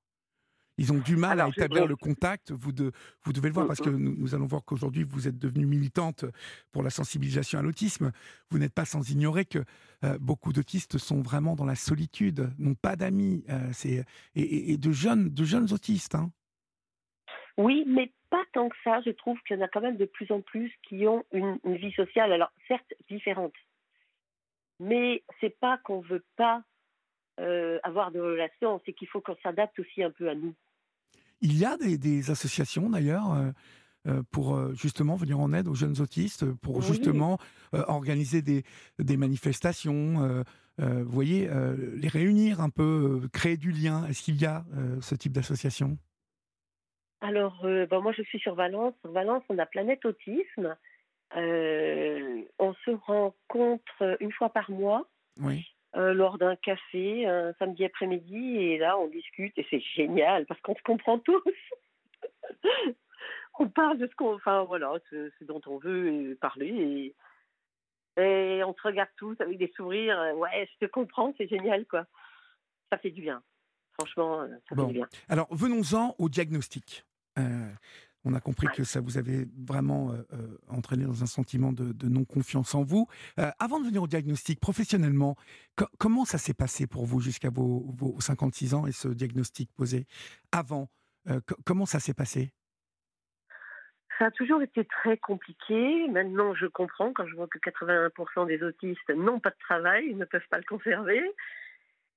Ils 0.78 0.94
ont 0.94 0.98
du 0.98 1.14
mal 1.16 1.32
Alors, 1.40 1.46
à 1.46 1.50
établir 1.50 1.86
le 1.86 1.94
contact. 1.94 2.52
Vous, 2.52 2.72
de- 2.72 2.90
vous 3.24 3.34
devez 3.34 3.48
le 3.48 3.54
voir 3.54 3.66
Mm, 3.66 3.68
parce 3.68 3.80
que 3.82 3.90
nous, 3.90 4.16
nous 4.16 4.34
allons 4.34 4.46
voir 4.46 4.64
qu'aujourd'hui 4.64 5.04
vous 5.04 5.28
êtes 5.28 5.36
devenue 5.38 5.66
militante 5.66 6.24
pour 6.72 6.82
la 6.82 6.88
sensibilisation 6.88 7.58
à 7.58 7.62
l'autisme. 7.62 8.12
Vous 8.48 8.58
n'êtes 8.58 8.72
pas 8.72 8.86
sans 8.86 9.10
ignorer 9.10 9.44
que 9.44 9.58
euh, 10.04 10.16
beaucoup 10.18 10.54
d'autistes 10.54 10.96
sont 10.96 11.20
vraiment 11.20 11.54
dans 11.54 11.66
la 11.66 11.74
solitude, 11.76 12.50
n'ont 12.58 12.74
pas 12.74 12.96
d'amis. 12.96 13.44
euh, 13.50 13.72
et, 13.84 14.04
et- 14.40 14.72
et 14.72 14.76
de 14.78 14.92
jeunes, 14.92 15.28
de 15.28 15.44
jeunes 15.44 15.70
autistes. 15.74 16.14
hein. 16.14 16.32
Oui, 17.58 17.84
mais 17.86 18.10
pas 18.30 18.42
tant 18.54 18.68
que 18.70 18.76
ça. 18.84 19.00
Je 19.04 19.10
trouve 19.10 19.38
qu'il 19.46 19.56
y 19.56 19.60
en 19.60 19.64
a 19.64 19.68
quand 19.68 19.80
même 19.82 19.96
de 19.98 20.04
plus 20.06 20.30
en 20.30 20.40
plus 20.40 20.72
qui 20.88 21.06
ont 21.06 21.24
une, 21.32 21.58
une 21.64 21.76
vie 21.76 21.92
sociale, 21.92 22.32
alors 22.32 22.52
certes 22.68 22.92
différente, 23.08 23.52
mais 24.80 25.22
c'est 25.40 25.58
pas 25.58 25.78
qu'on 25.78 26.00
veut 26.00 26.24
pas 26.36 26.62
euh, 27.40 27.78
avoir 27.82 28.10
de 28.10 28.20
relations, 28.20 28.80
c'est 28.84 28.92
qu'il 28.92 29.08
faut 29.08 29.20
qu'on 29.20 29.36
s'adapte 29.42 29.78
aussi 29.78 30.02
un 30.02 30.10
peu 30.10 30.28
à 30.28 30.34
nous. 30.34 30.54
Il 31.40 31.56
y 31.58 31.64
a 31.64 31.76
des, 31.76 31.98
des 31.98 32.30
associations 32.30 32.88
d'ailleurs. 32.90 33.32
euh, 33.32 33.50
euh, 34.06 34.22
pour 34.30 34.72
justement 34.74 35.16
venir 35.16 35.40
en 35.40 35.52
aide 35.52 35.66
aux 35.66 35.74
jeunes 35.74 36.00
autistes, 36.00 36.44
pour 36.62 36.76
Oui. 36.76 36.82
justement 36.84 37.38
euh, 37.74 37.82
organiser 37.88 38.40
des, 38.40 38.62
des 39.00 39.16
manifestations, 39.16 40.22
euh, 40.22 40.44
euh, 40.80 41.02
vous 41.02 41.10
voyez, 41.10 41.48
les 41.96 42.06
réunir 42.06 42.60
un 42.60 42.70
peu, 42.70 43.22
créer 43.32 43.56
du 43.56 43.72
lien. 43.72 44.06
Est-ce 44.06 44.22
qu'il 44.22 44.40
y 44.40 44.46
a 44.46 44.64
ce 45.00 45.14
type 45.16 45.32
d'association? 45.32 45.98
Alors, 47.20 47.58
ben, 47.62 48.00
moi, 48.00 48.12
je 48.12 48.22
suis 48.22 48.38
sur 48.38 48.54
Valence. 48.54 48.94
Sur 49.00 49.10
Valence, 49.10 49.42
on 49.48 49.58
a 49.58 49.66
Planète 49.66 50.04
Autisme. 50.04 50.76
Euh, 51.34 52.42
on 52.58 52.72
se 52.84 52.90
rencontre 52.90 54.16
une 54.20 54.32
fois 54.32 54.50
par 54.50 54.70
mois 54.70 55.08
Oui. 55.40 55.66
euh, 55.96 56.14
lors 56.14 56.38
d'un 56.38 56.54
café, 56.56 57.26
un 57.26 57.52
samedi 57.58 57.84
après-midi, 57.84 58.56
et 58.58 58.78
là, 58.78 58.96
on 58.98 59.08
discute, 59.08 59.58
et 59.58 59.66
c'est 59.70 59.80
génial 59.96 60.46
parce 60.46 60.60
qu'on 60.60 60.76
se 60.76 60.82
comprend 60.82 61.18
tous. 61.18 61.42
on 63.58 63.68
parle 63.68 63.98
de 63.98 64.06
ce 64.06 64.14
qu'on, 64.14 64.34
enfin 64.34 64.64
voilà, 64.64 64.92
ce, 65.10 65.30
ce 65.38 65.44
dont 65.44 65.60
on 65.66 65.78
veut 65.78 66.36
parler, 66.40 67.14
et, 68.18 68.22
et 68.22 68.64
on 68.64 68.74
se 68.74 68.82
regarde 68.82 69.10
tous 69.16 69.38
avec 69.40 69.58
des 69.58 69.72
sourires. 69.76 70.18
euh, 70.20 70.32
Ouais, 70.34 70.68
je 70.72 70.86
te 70.86 70.90
comprends, 70.90 71.34
c'est 71.36 71.48
génial, 71.48 71.86
quoi. 71.86 72.06
Ça 72.90 72.98
fait 72.98 73.10
du 73.10 73.20
bien. 73.22 73.42
Franchement, 73.98 74.42
euh, 74.42 74.48
ça 74.68 74.74
Bon. 74.76 74.86
fait 74.86 74.92
du 74.92 74.98
bien. 75.00 75.08
Alors, 75.28 75.48
venons-en 75.50 76.14
au 76.18 76.28
diagnostic. 76.28 77.04
Euh, 77.38 77.68
on 78.26 78.34
a 78.34 78.40
compris 78.40 78.66
que 78.74 78.82
ça 78.84 79.00
vous 79.00 79.18
avait 79.18 79.46
vraiment 79.56 80.10
euh, 80.12 80.16
euh, 80.32 80.58
entraîné 80.68 81.04
dans 81.04 81.22
un 81.22 81.26
sentiment 81.26 81.72
de, 81.72 81.92
de 81.92 82.08
non-confiance 82.08 82.74
en 82.74 82.82
vous. 82.82 83.06
Euh, 83.38 83.50
avant 83.60 83.78
de 83.80 83.86
venir 83.86 84.02
au 84.02 84.08
diagnostic, 84.08 84.58
professionnellement, 84.60 85.36
co- 85.76 85.86
comment 85.98 86.24
ça 86.24 86.36
s'est 86.38 86.52
passé 86.54 86.86
pour 86.88 87.06
vous 87.06 87.20
jusqu'à 87.20 87.50
vos, 87.50 87.86
vos 87.96 88.20
56 88.20 88.74
ans 88.74 88.86
et 88.86 88.92
ce 88.92 89.08
diagnostic 89.08 89.70
posé 89.74 90.06
Avant, 90.50 90.88
euh, 91.28 91.40
co- 91.46 91.56
comment 91.64 91.86
ça 91.86 92.00
s'est 92.00 92.14
passé? 92.14 92.52
Ça 94.18 94.26
a 94.26 94.30
toujours 94.32 94.62
été 94.62 94.84
très 94.86 95.18
compliqué. 95.18 96.08
Maintenant, 96.08 96.54
je 96.54 96.66
comprends 96.66 97.12
quand 97.12 97.26
je 97.26 97.34
vois 97.36 97.46
que 97.48 97.58
81% 97.58 98.46
des 98.46 98.62
autistes 98.62 99.10
n'ont 99.10 99.40
pas 99.40 99.50
de 99.50 99.58
travail, 99.60 100.14
ne 100.14 100.24
peuvent 100.24 100.48
pas 100.50 100.58
le 100.58 100.64
conserver. 100.64 101.20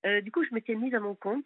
Euh, 0.05 0.21
du 0.21 0.31
coup, 0.31 0.43
je 0.43 0.53
m'étais 0.55 0.75
mise 0.75 0.95
à 0.95 0.99
mon 0.99 1.13
compte. 1.13 1.45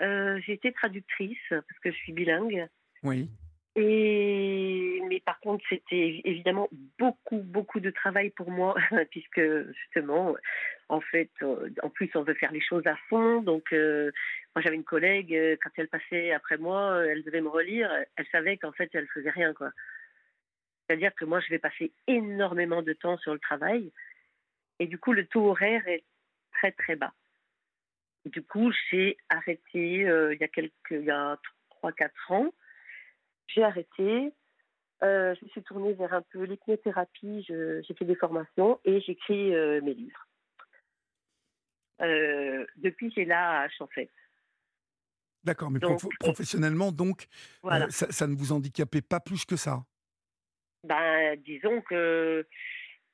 Euh, 0.00 0.40
j'ai 0.44 0.54
été 0.54 0.72
traductrice 0.72 1.38
parce 1.50 1.78
que 1.84 1.92
je 1.92 1.96
suis 1.98 2.12
bilingue. 2.12 2.66
Oui. 3.04 3.30
Et 3.76 5.02
mais 5.08 5.20
par 5.20 5.40
contre, 5.40 5.64
c'était 5.68 6.20
évidemment 6.24 6.68
beaucoup, 6.98 7.38
beaucoup 7.38 7.80
de 7.80 7.90
travail 7.90 8.30
pour 8.30 8.50
moi, 8.50 8.74
puisque 9.10 9.40
justement, 9.72 10.36
en 10.88 11.00
fait, 11.00 11.30
euh, 11.42 11.70
en 11.82 11.90
plus, 11.90 12.10
on 12.14 12.22
veut 12.22 12.34
faire 12.34 12.52
les 12.52 12.60
choses 12.60 12.86
à 12.86 12.96
fond. 13.08 13.42
Donc, 13.42 13.72
euh, 13.72 14.10
moi, 14.54 14.62
j'avais 14.62 14.76
une 14.76 14.84
collègue, 14.84 15.34
euh, 15.34 15.56
quand 15.62 15.70
elle 15.76 15.88
passait 15.88 16.32
après 16.32 16.56
moi, 16.56 17.04
elle 17.06 17.24
devait 17.24 17.40
me 17.40 17.48
relire. 17.48 17.90
Elle 18.16 18.26
savait 18.32 18.56
qu'en 18.58 18.72
fait, 18.72 18.90
elle 18.94 19.08
faisait 19.08 19.30
rien, 19.30 19.52
quoi. 19.54 19.70
C'est-à-dire 20.86 21.14
que 21.14 21.24
moi, 21.24 21.40
je 21.40 21.50
vais 21.50 21.58
passer 21.58 21.92
énormément 22.06 22.82
de 22.82 22.92
temps 22.92 23.18
sur 23.18 23.32
le 23.32 23.40
travail, 23.40 23.90
et 24.78 24.86
du 24.86 24.98
coup, 24.98 25.12
le 25.12 25.26
taux 25.26 25.48
horaire 25.50 25.86
est 25.88 26.04
très, 26.52 26.72
très 26.72 26.96
bas. 26.96 27.12
Du 28.26 28.42
coup, 28.42 28.72
j'ai 28.90 29.16
arrêté 29.28 30.02
il 30.02 30.38
y 30.40 30.44
a 30.44 30.48
quelques, 30.48 30.72
il 30.90 31.04
y 31.04 31.10
a 31.10 31.38
trois, 31.70 31.92
quatre 31.92 32.32
ans. 32.32 32.52
J'ai 33.46 33.62
arrêté. 33.62 34.32
Euh, 35.02 35.34
je 35.34 35.44
me 35.44 35.50
suis 35.50 35.62
tournée 35.62 35.92
vers 35.94 36.14
un 36.14 36.22
peu 36.22 36.44
l'hypnothérapie. 36.44 37.44
J'ai 37.48 37.94
fait 37.98 38.04
des 38.04 38.14
formations 38.16 38.80
et 38.84 39.00
j'écris 39.00 39.54
euh, 39.54 39.80
mes 39.82 39.94
livres. 39.94 40.26
Euh, 42.00 42.66
depuis, 42.76 43.12
j'ai 43.14 43.24
l'AH 43.24 43.68
en 43.80 43.86
fait. 43.88 44.10
D'accord, 45.44 45.70
mais 45.70 45.78
Donc, 45.78 46.00
prof- 46.00 46.12
professionnellement, 46.18 46.90
donc, 46.90 47.26
Voilà. 47.62 47.90
ça, 47.90 48.10
ça 48.10 48.26
ne 48.26 48.34
vous 48.34 48.52
handicapait 48.52 49.02
pas 49.02 49.20
plus 49.20 49.44
que 49.44 49.56
ça? 49.56 49.84
Ben, 50.84 51.36
disons 51.42 51.82
que 51.82 52.46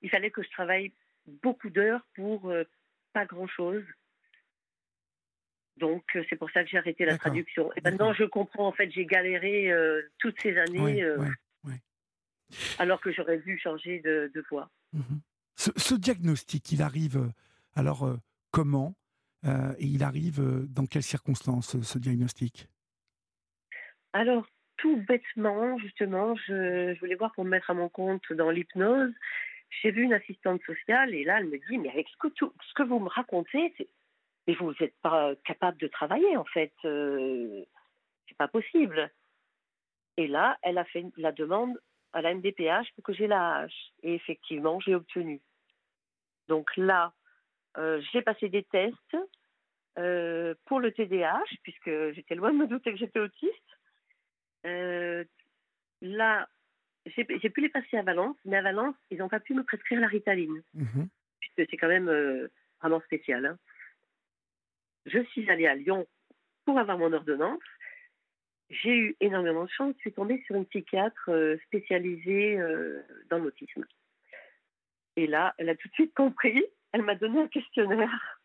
il 0.01 0.11
fallait 0.11 0.31
que 0.31 0.43
je 0.43 0.51
travaille 0.51 0.93
beaucoup 1.27 1.71
d'heures 1.71 2.07
pour 2.15 2.53
pas 3.13 3.27
grand-chose. 3.27 3.85
Donc, 5.81 6.05
euh, 6.15 6.23
c'est 6.29 6.37
pour 6.37 6.51
ça 6.51 6.63
que 6.63 6.71
j'ai 6.71 6.79
arrêté 6.79 7.05
la 7.05 7.17
traduction. 7.19 7.73
Et 7.75 7.81
maintenant, 7.81 8.13
je 8.13 8.25
comprends. 8.25 8.67
En 8.69 8.73
fait, 8.73 8.91
j'ai 8.91 9.07
galéré 9.07 9.73
euh, 9.73 10.03
toutes 10.19 10.41
ces 10.41 10.57
années, 10.59 11.03
euh, 11.03 11.19
alors 12.79 13.01
que 13.01 13.11
j'aurais 13.11 13.39
dû 13.39 13.59
changer 13.59 14.01
de, 14.01 14.31
de 14.35 14.45
voie. 14.51 14.71
Mhm. 14.93 15.21
Ce, 15.57 15.71
ce 15.77 15.95
diagnostic, 15.95 16.71
il 16.73 16.83
arrive 16.83 17.33
alors 17.75 18.07
euh, 18.07 18.17
comment 18.51 18.95
Et 19.45 19.87
il 19.87 20.03
arrive 20.03 20.41
dans 20.69 20.87
quelles 20.87 21.03
circonstances, 21.03 21.81
ce, 21.81 21.99
diagnostic? 21.99 22.69
Alors, 24.13 24.47
tout 24.77 24.97
bêtement, 25.09 25.79
justement, 25.79 26.35
je, 26.37 26.95
je 26.95 27.01
voulais 27.01 27.15
voir 27.15 27.33
pour 27.33 27.45
me 27.45 27.51
mettre 27.51 27.71
à 27.71 27.75
mon 27.75 27.89
compte 27.89 28.33
dans 28.33 28.51
l'hypnose. 28.51 29.13
J'ai 29.83 29.93
vu 29.93 30.03
une 30.03 30.13
assistante 30.15 30.61
sociale 30.65 31.15
et 31.15 31.25
là, 31.25 31.39
elle 31.39 31.47
me 31.47 31.59
dit, 31.69 31.79
mais 31.79 31.91
avec 31.91 32.09
ce 32.09 32.17
que, 32.17 32.29
tout- 32.29 32.53
ce 32.69 32.75
que 32.75 32.83
vous 32.83 32.99
me 32.99 33.09
racontez, 33.09 33.73
c'est- 33.77 33.89
mais 34.51 34.57
vous 34.57 34.73
n'êtes 34.81 34.97
pas 35.01 35.35
capable 35.45 35.79
de 35.79 35.87
travailler, 35.87 36.37
en 36.37 36.45
fait. 36.45 36.73
Euh, 36.85 37.65
c'est 38.29 38.37
pas 38.37 38.49
possible. 38.49 39.11
Et 40.17 40.27
là, 40.27 40.59
elle 40.63 40.79
a 40.79 40.85
fait 40.85 41.05
la 41.17 41.31
demande 41.33 41.79
à 42.13 42.21
la 42.21 42.35
MDPH 42.35 42.93
pour 42.95 43.05
que 43.05 43.13
j'ai 43.13 43.29
la 43.29 43.59
hache. 43.59 43.93
Et 44.03 44.15
effectivement, 44.15 44.81
j'ai 44.81 44.95
obtenu. 44.95 45.41
Donc 46.49 46.77
là, 46.77 47.13
euh, 47.77 48.01
j'ai 48.13 48.23
passé 48.23 48.49
des 48.49 48.65
tests 48.65 49.17
euh, 49.99 50.55
pour 50.67 50.81
le 50.81 50.91
TDAH, 50.93 51.45
puisque 51.63 52.11
j'étais 52.13 52.35
loin 52.35 52.53
de 52.53 52.59
me 52.59 52.67
douter 52.67 52.91
que 52.93 52.99
j'étais 52.99 53.21
autiste. 53.21 53.79
Euh, 54.67 55.25
là, 56.01 56.49
j'ai 57.07 57.25
pu 57.51 57.61
les 57.61 57.69
passer 57.69 57.97
à 57.97 58.03
Valence, 58.03 58.37
mais 58.45 58.57
à 58.57 58.63
Valence, 58.63 58.97
ils 59.11 59.19
n'ont 59.19 59.29
pas 59.29 59.41
pu 59.41 59.55
me 59.55 59.63
prescrire 59.63 60.01
la 60.01 60.09
ritaline, 60.09 60.61
Mhm. 60.75 61.09
puisque 61.39 61.71
c'est 61.71 61.77
quand 61.77 61.89
même 61.89 62.49
vraiment 62.81 63.01
spécial. 63.03 63.47
hein. 63.47 63.59
Je 65.07 65.23
suis 65.25 65.49
allée 65.51 65.67
à 65.67 65.75
Lyon 65.75 66.07
pour 66.65 66.79
avoir 66.79 66.99
mon 66.99 67.13
ordonnance. 67.13 67.61
J'ai 68.69 68.97
eu 68.97 69.17
énormément 69.21 69.65
de 69.65 69.71
chance. 69.71 69.95
Je 69.97 70.01
suis 70.01 70.13
tombée 70.13 70.43
sur 70.47 70.57
une 70.57 70.67
psychiatre 70.67 71.29
euh, 71.31 71.57
spécialisée 71.67 72.59
euh, 72.59 73.03
dans 73.29 73.39
l'autisme. 73.39 73.85
Et 75.17 75.27
là, 75.27 75.55
elle 75.59 75.69
a 75.69 75.75
tout 75.75 75.89
de 75.89 75.95
suite 75.95 76.15
compris. 76.15 76.65
Elle 76.93 77.03
m'a 77.03 77.17
donné 77.17 77.41
un 77.41 77.49
questionnaire. 77.49 78.41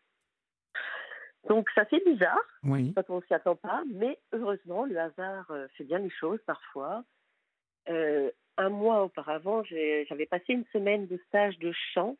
Donc, 1.48 1.68
ça 1.74 1.84
fait 1.86 2.02
bizarre 2.04 2.42
Oui. 2.64 2.92
quand 2.94 3.08
on 3.08 3.22
s'y 3.22 3.34
attend 3.34 3.54
pas, 3.54 3.84
mais 3.92 4.18
heureusement, 4.32 4.84
le 4.84 4.98
hasard 4.98 5.48
euh, 5.50 5.68
fait 5.76 5.84
bien 5.84 5.98
les 5.98 6.10
choses 6.10 6.40
parfois. 6.44 7.04
Euh, 7.88 8.30
un 8.58 8.68
mois 8.68 9.04
auparavant, 9.04 9.62
j'avais 9.64 10.26
passé 10.26 10.54
une 10.54 10.64
semaine 10.72 11.06
de 11.06 11.18
stage 11.28 11.58
de 11.58 11.72
chant 11.94 12.16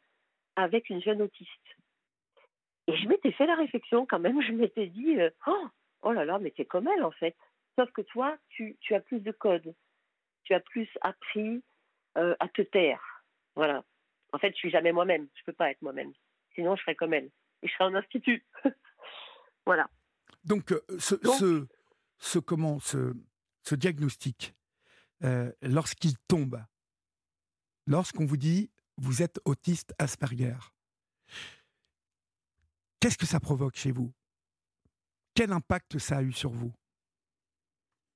avec 0.54 0.90
une 0.90 1.02
jeune 1.02 1.22
autiste. 1.22 1.50
Et 2.88 2.96
je 2.96 3.08
m'étais 3.08 3.32
fait 3.32 3.46
la 3.46 3.56
réflexion 3.56 4.06
quand 4.06 4.18
même, 4.20 4.40
je 4.42 4.52
m'étais 4.52 4.86
dit, 4.86 5.18
euh, 5.20 5.30
oh, 5.46 5.66
oh 6.02 6.12
là 6.12 6.24
là, 6.24 6.38
mais 6.38 6.52
c'est 6.56 6.64
comme 6.64 6.88
elle 6.88 7.02
en 7.04 7.10
fait. 7.10 7.36
Sauf 7.78 7.90
que 7.92 8.02
toi, 8.02 8.36
tu, 8.48 8.76
tu 8.80 8.94
as 8.94 9.00
plus 9.00 9.20
de 9.20 9.32
codes, 9.32 9.74
tu 10.44 10.54
as 10.54 10.60
plus 10.60 10.88
appris 11.00 11.62
euh, 12.16 12.34
à 12.40 12.48
te 12.48 12.62
taire. 12.62 13.02
Voilà. 13.54 13.84
En 14.32 14.38
fait, 14.38 14.50
je 14.50 14.56
suis 14.56 14.70
jamais 14.70 14.92
moi-même, 14.92 15.28
je 15.34 15.42
peux 15.44 15.52
pas 15.52 15.70
être 15.70 15.82
moi-même. 15.82 16.12
Sinon, 16.54 16.76
je 16.76 16.82
serais 16.82 16.94
comme 16.94 17.12
elle. 17.14 17.30
Et 17.62 17.68
je 17.68 17.72
serais 17.72 17.84
en 17.84 17.94
institut. 17.94 18.44
voilà. 19.66 19.88
Donc, 20.44 20.72
euh, 20.72 20.80
ce, 20.98 21.14
Donc- 21.16 21.34
ce, 21.38 21.66
ce- 22.18 22.38
comment, 22.38 22.78
ce, 22.78 23.14
ce 23.62 23.74
diagnostic, 23.74 24.54
lorsqu'il 25.62 26.16
tombe, 26.28 26.62
lorsqu'on 27.86 28.24
vous 28.26 28.36
dit 28.36 28.70
vous 28.98 29.22
êtes 29.22 29.40
autiste 29.44 29.94
Asperger, 29.98 30.56
qu'est-ce 33.06 33.18
que 33.18 33.26
ça 33.26 33.38
provoque 33.38 33.76
chez 33.76 33.92
vous? 33.92 34.12
Quel 35.32 35.52
impact 35.52 35.98
ça 35.98 36.16
a 36.18 36.22
eu 36.22 36.32
sur 36.32 36.50
vous? 36.50 36.72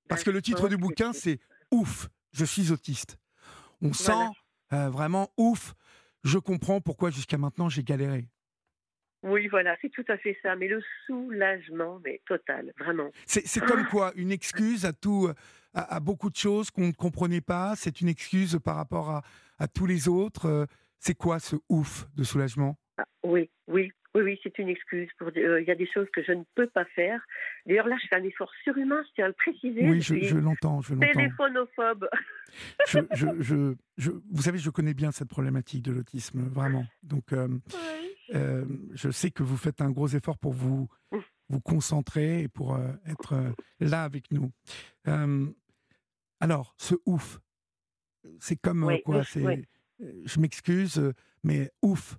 Parce 0.09 0.23
Ben, 0.23 0.25
que 0.25 0.31
le 0.33 0.43
titre 0.43 0.69
du 0.69 0.77
bouquin, 0.77 1.13
c'est- 1.13 1.39
Ouf, 1.71 2.09
je 2.33 2.45
suis 2.45 2.73
autiste. 2.73 3.17
On 3.81 3.93
sent 3.93 4.27
euh, 4.73 4.91
vraiment 4.91 5.33
ouf, 5.37 5.75
je 6.25 6.39
comprends 6.39 6.81
pourquoi 6.81 7.11
jusqu'à 7.11 7.39
maintenant 7.39 7.69
j'ai 7.69 7.85
galéré. 7.85 8.29
Oui, 9.23 9.47
voilà, 9.47 9.77
c'est 9.81 9.91
tout 9.91 10.05
à 10.09 10.19
fait 10.19 10.37
ça. 10.43 10.57
Mais 10.57 10.67
le 10.67 10.83
soulagement, 11.07 12.01
mais 12.05 12.21
total, 12.27 12.73
vraiment. 12.77 13.11
C'est 13.27 13.65
comme 13.65 13.87
quoi? 13.87 14.13
Une 14.17 14.33
excuse 14.33 14.85
à 14.85 14.93
tout, 14.93 15.31
à, 15.73 15.95
à 15.95 16.01
beaucoup 16.01 16.31
de 16.31 16.37
choses 16.37 16.73
qu'on 16.73 16.89
ne 16.89 16.93
comprenait 16.93 17.41
pas. 17.43 17.77
C'est 17.77 18.01
une 18.01 18.09
excuse 18.09 18.59
par 18.65 18.75
rapport 18.75 19.11
à, 19.11 19.23
à 19.61 19.69
tous 19.69 19.87
les 19.87 20.09
autres. 20.09 20.47
Euh, 20.47 20.67
C'est 20.99 21.15
quoi 21.15 21.39
ce 21.39 21.55
ouf 21.69 22.09
de 22.17 22.25
soulagement? 22.25 22.77
Ah, 23.01 23.07
oui, 23.23 23.51
oui, 23.67 23.91
oui, 24.15 24.23
oui, 24.23 24.41
c'est 24.43 24.59
une 24.59 24.69
excuse. 24.69 25.09
Pour, 25.19 25.29
euh, 25.29 25.61
il 25.63 25.67
y 25.67 25.71
a 25.71 25.75
des 25.75 25.87
choses 25.87 26.09
que 26.13 26.23
je 26.23 26.33
ne 26.33 26.43
peux 26.55 26.67
pas 26.67 26.85
faire. 26.85 27.21
D'ailleurs, 27.65 27.87
là, 27.87 27.97
je 28.03 28.09
fais 28.09 28.17
un 28.17 28.25
effort 28.25 28.51
surhumain, 28.65 29.03
je 29.09 29.15
tiens 29.15 29.25
à 29.27 29.29
le 29.29 29.35
préciser. 29.35 29.89
Oui, 29.89 30.01
je, 30.03 30.37
l'entends, 30.37 30.81
je 30.83 30.95
l'entends. 30.95 31.07
téléphonophobe. 31.13 32.09
Je, 32.87 32.99
je, 33.15 33.27
je, 33.41 33.75
je- 33.97 34.11
vous 34.11 34.43
savez, 34.43 34.59
je 34.59 34.71
connais 34.71 34.93
bien 34.95 35.13
cette 35.13 35.29
problématique 35.29 35.83
de 35.83 35.93
l'autisme, 35.93 36.43
vraiment. 36.49 36.85
Donc, 37.03 37.33
euh, 37.33 37.49
euh, 38.35 38.65
je 38.95 39.11
sais 39.11 39.31
que 39.31 39.43
vous 39.43 39.57
faites 39.57 39.81
un 39.81 39.91
gros 39.91 40.09
effort 40.09 40.37
pour 40.39 40.53
vous, 40.53 40.89
vous 41.49 41.61
concentrer 41.61 42.43
et 42.43 42.49
pour 42.49 42.75
euh, 42.75 42.93
être 43.07 43.35
euh, 43.35 43.51
là 43.79 44.03
avec 44.05 44.31
nous. 44.33 44.51
Euh, 45.09 45.47
alors, 46.41 46.75
ce 46.77 46.97
ouf, 47.07 47.39
c'est 48.41 48.57
comme 48.57 48.83
Oui, 48.85 49.01
quoi 49.03 49.19
ouf, 49.21 49.29
c'est, 49.31 49.43
oui. 49.47 49.65
Je 50.25 50.41
m'excuse, 50.41 51.13
mais 51.45 51.71
ouf. 51.83 52.17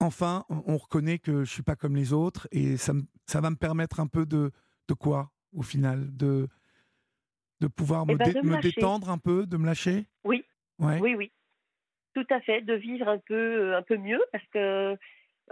Enfin, 0.00 0.44
on 0.48 0.62
on 0.66 0.76
reconnaît 0.76 1.18
que 1.18 1.44
je 1.44 1.50
suis 1.52 1.62
pas 1.62 1.76
comme 1.76 1.96
les 1.96 2.12
autres 2.12 2.46
et 2.52 2.76
ça, 2.76 2.92
ça 3.26 3.40
va 3.40 3.50
me 3.50 3.56
permettre 3.56 3.98
un 4.00 4.06
peu 4.06 4.26
de, 4.26 4.52
de 4.88 4.94
quoi, 4.94 5.32
au 5.52 5.62
final 5.62 6.16
De, 6.16 6.46
de 7.60 7.66
pouvoir 7.66 8.06
me, 8.06 8.12
Eh 8.12 8.16
ben, 8.16 8.26
dé- 8.26 8.34
de 8.34 8.40
me 8.42 8.50
me 8.50 8.54
lâcher. 8.54 8.72
détendre 8.74 9.10
un 9.10 9.18
peu, 9.18 9.46
de 9.46 9.56
me 9.56 9.66
lâcher? 9.66 10.06
Oui. 10.24 10.44
Ouais. 10.78 11.00
Oui, 11.00 11.14
oui. 11.16 11.32
Tout 12.14 12.26
à 12.30 12.40
fait, 12.40 12.62
de 12.62 12.74
vivre 12.74 13.08
un 13.08 13.18
peu, 13.18 13.74
un 13.74 13.82
peu 13.82 13.96
mieux, 13.96 14.22
parce 14.32 14.46
que 14.52 14.96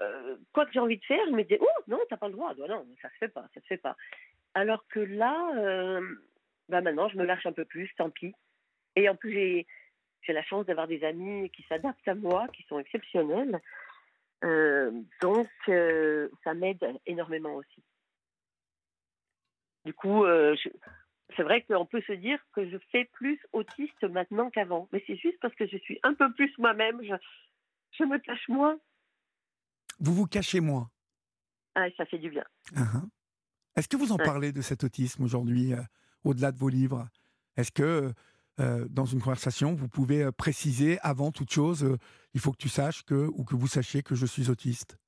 euh, 0.00 0.36
quoi 0.52 0.66
que 0.66 0.72
j'ai 0.72 0.78
envie 0.80 0.98
de 0.98 1.04
faire, 1.04 1.20
je 1.26 1.32
me 1.32 1.42
dis, 1.42 1.56
oh 1.60 1.82
non, 1.88 1.98
t'as 2.08 2.16
pas 2.16 2.28
le 2.28 2.34
droit, 2.34 2.54
non, 2.54 2.68
non, 2.68 2.86
ça 3.02 3.08
se 3.10 3.16
fait 3.18 3.28
pas, 3.28 3.48
ça 3.54 3.60
se 3.60 3.66
fait 3.66 3.76
pas. 3.78 3.96
Alors 4.54 4.86
que 4.88 5.00
là, 5.00 5.52
euh, 5.56 6.00
bah 6.68 6.80
maintenant, 6.80 7.08
je 7.08 7.16
me 7.16 7.24
lâche 7.24 7.46
un 7.46 7.52
peu 7.52 7.64
plus, 7.64 7.90
tant 7.96 8.10
pis. 8.10 8.32
Et 8.94 9.08
en 9.08 9.16
plus, 9.16 9.32
j'ai 9.32 9.66
j'ai 10.22 10.32
la 10.32 10.42
chance 10.42 10.66
d'avoir 10.66 10.88
des 10.88 11.04
amis 11.04 11.50
qui 11.50 11.62
s'adaptent 11.68 12.08
à 12.08 12.14
moi, 12.16 12.48
qui 12.48 12.64
sont 12.64 12.78
exceptionnels. 12.80 13.60
Euh, 14.44 14.90
donc, 15.22 15.48
euh, 15.68 16.28
ça 16.44 16.54
m'aide 16.54 16.84
énormément 17.06 17.54
aussi. 17.54 17.82
Du 19.84 19.92
coup, 19.94 20.24
euh, 20.24 20.54
je- 20.62 20.68
c'est 21.36 21.42
vrai 21.42 21.62
qu'on 21.62 21.86
peut 21.86 22.02
se 22.06 22.12
dire 22.12 22.38
que 22.52 22.68
je 22.68 22.76
fais 22.92 23.04
plus 23.12 23.40
autiste 23.52 24.02
maintenant 24.04 24.50
qu'avant. 24.50 24.88
Mais 24.92 25.02
c'est 25.06 25.16
juste 25.16 25.38
parce 25.40 25.54
que 25.54 25.66
je 25.66 25.76
suis 25.78 25.98
un 26.02 26.14
peu 26.14 26.32
plus 26.34 26.52
moi-même. 26.58 27.00
Je, 27.02 27.14
je 27.98 28.04
me 28.04 28.18
cache 28.18 28.48
moins. 28.48 28.78
Vous 30.00 30.14
vous 30.14 30.26
cachez 30.26 30.60
moins. 30.60 30.90
Ah, 31.74 31.86
ça 31.96 32.04
fait 32.06 32.18
du 32.18 32.30
bien. 32.30 32.44
Ah. 32.76 33.02
Est-ce 33.76 33.88
que 33.88 33.96
vous 33.96 34.12
en 34.12 34.16
Ouais. 34.16 34.24
parlez 34.24 34.52
de 34.52 34.62
cet 34.62 34.84
autisme 34.84 35.22
aujourd'hui, 35.24 35.72
euh, 35.74 35.82
au-delà 36.24 36.50
de 36.52 36.58
vos 36.58 36.68
livres? 36.68 37.08
Est-ce 37.56 37.72
que 37.72 38.12
euh, 38.58 38.86
dans 38.88 39.04
une 39.04 39.20
conversation, 39.20 39.74
vous 39.74 39.88
pouvez 39.88 40.32
préciser 40.32 40.98
avant 41.00 41.30
toute 41.30 41.52
chose, 41.52 41.84
euh, 41.84 41.98
il 42.36 42.40
faut 42.40 42.52
que 42.52 42.58
tu 42.58 42.68
saches 42.68 43.02
que, 43.02 43.14
ou 43.14 43.44
que 43.44 43.56
vous 43.56 43.66
sachiez 43.66 44.02
que 44.02 44.14
je 44.14 44.26
suis 44.26 44.50
autiste 44.50 44.98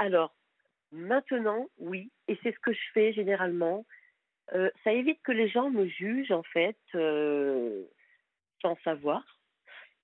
Alors, 0.00 0.34
maintenant, 0.90 1.68
oui. 1.78 2.10
Et 2.26 2.36
c'est 2.42 2.52
ce 2.52 2.58
que 2.58 2.72
je 2.72 2.80
fais 2.92 3.12
généralement. 3.12 3.86
Euh, 4.52 4.68
ça 4.82 4.92
évite 4.92 5.22
que 5.22 5.30
les 5.30 5.48
gens 5.48 5.70
me 5.70 5.86
jugent, 5.86 6.32
en 6.32 6.42
fait, 6.42 6.76
euh, 6.96 7.84
sans 8.60 8.76
savoir. 8.82 9.22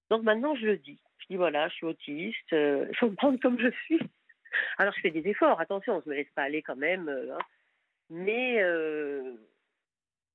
Donc 0.09 0.23
maintenant, 0.23 0.55
je 0.55 0.67
le 0.67 0.77
dis. 0.79 1.01
Je 1.19 1.27
dis, 1.31 1.37
voilà, 1.37 1.69
je 1.69 1.75
suis 1.75 1.87
autiste. 1.87 2.53
euh, 2.53 2.87
Il 2.89 2.97
faut 2.97 3.11
me 3.11 3.17
prendre 3.17 3.41
comme 3.41 3.59
je 3.59 3.73
suis. 3.85 3.99
Alors, 4.79 4.95
je 4.95 5.01
fais 5.01 5.11
des 5.11 5.29
efforts. 5.29 5.61
Attention, 5.61 6.01
je 6.01 6.09
ne 6.09 6.15
me 6.15 6.19
laisse 6.21 6.31
pas 6.37 6.45
aller 6.45 6.63
quand 6.63 6.77
même. 6.77 7.09
hein. 7.09 7.39
Mais 8.09 8.63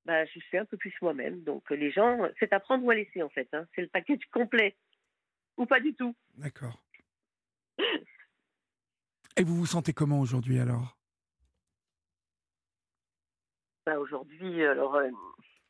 bah, 0.07 0.25
je 0.25 0.39
suis 0.39 0.57
un 0.57 0.65
peu 0.65 0.77
plus 0.77 0.93
moi-même. 1.01 1.43
Donc, 1.43 1.69
les 1.69 1.91
gens, 1.91 2.17
c'est 2.39 2.53
à 2.53 2.59
prendre 2.61 2.83
ou 2.85 2.89
à 2.89 2.95
laisser, 2.95 3.21
en 3.21 3.29
fait. 3.29 3.47
hein. 3.53 3.67
C'est 3.75 3.81
le 3.81 3.89
package 3.89 4.21
complet. 4.31 4.75
Ou 5.57 5.65
pas 5.65 5.79
du 5.81 5.93
tout. 5.93 6.15
D'accord. 6.35 6.81
Et 9.35 9.43
vous 9.43 9.55
vous 9.55 9.65
sentez 9.65 9.91
comment 9.93 10.19
aujourd'hui 10.19 10.59
alors? 10.59 10.97
Bah, 13.85 13.99
Aujourd'hui, 13.99 14.63
alors... 14.65 14.95
euh, 14.95 15.09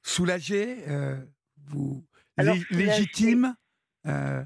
Soulagé 0.03 0.88
euh, 0.89 1.17
vous, 1.65 2.05
Alors. 2.38 2.55
Légitime 2.71 3.55
euh, 4.05 4.41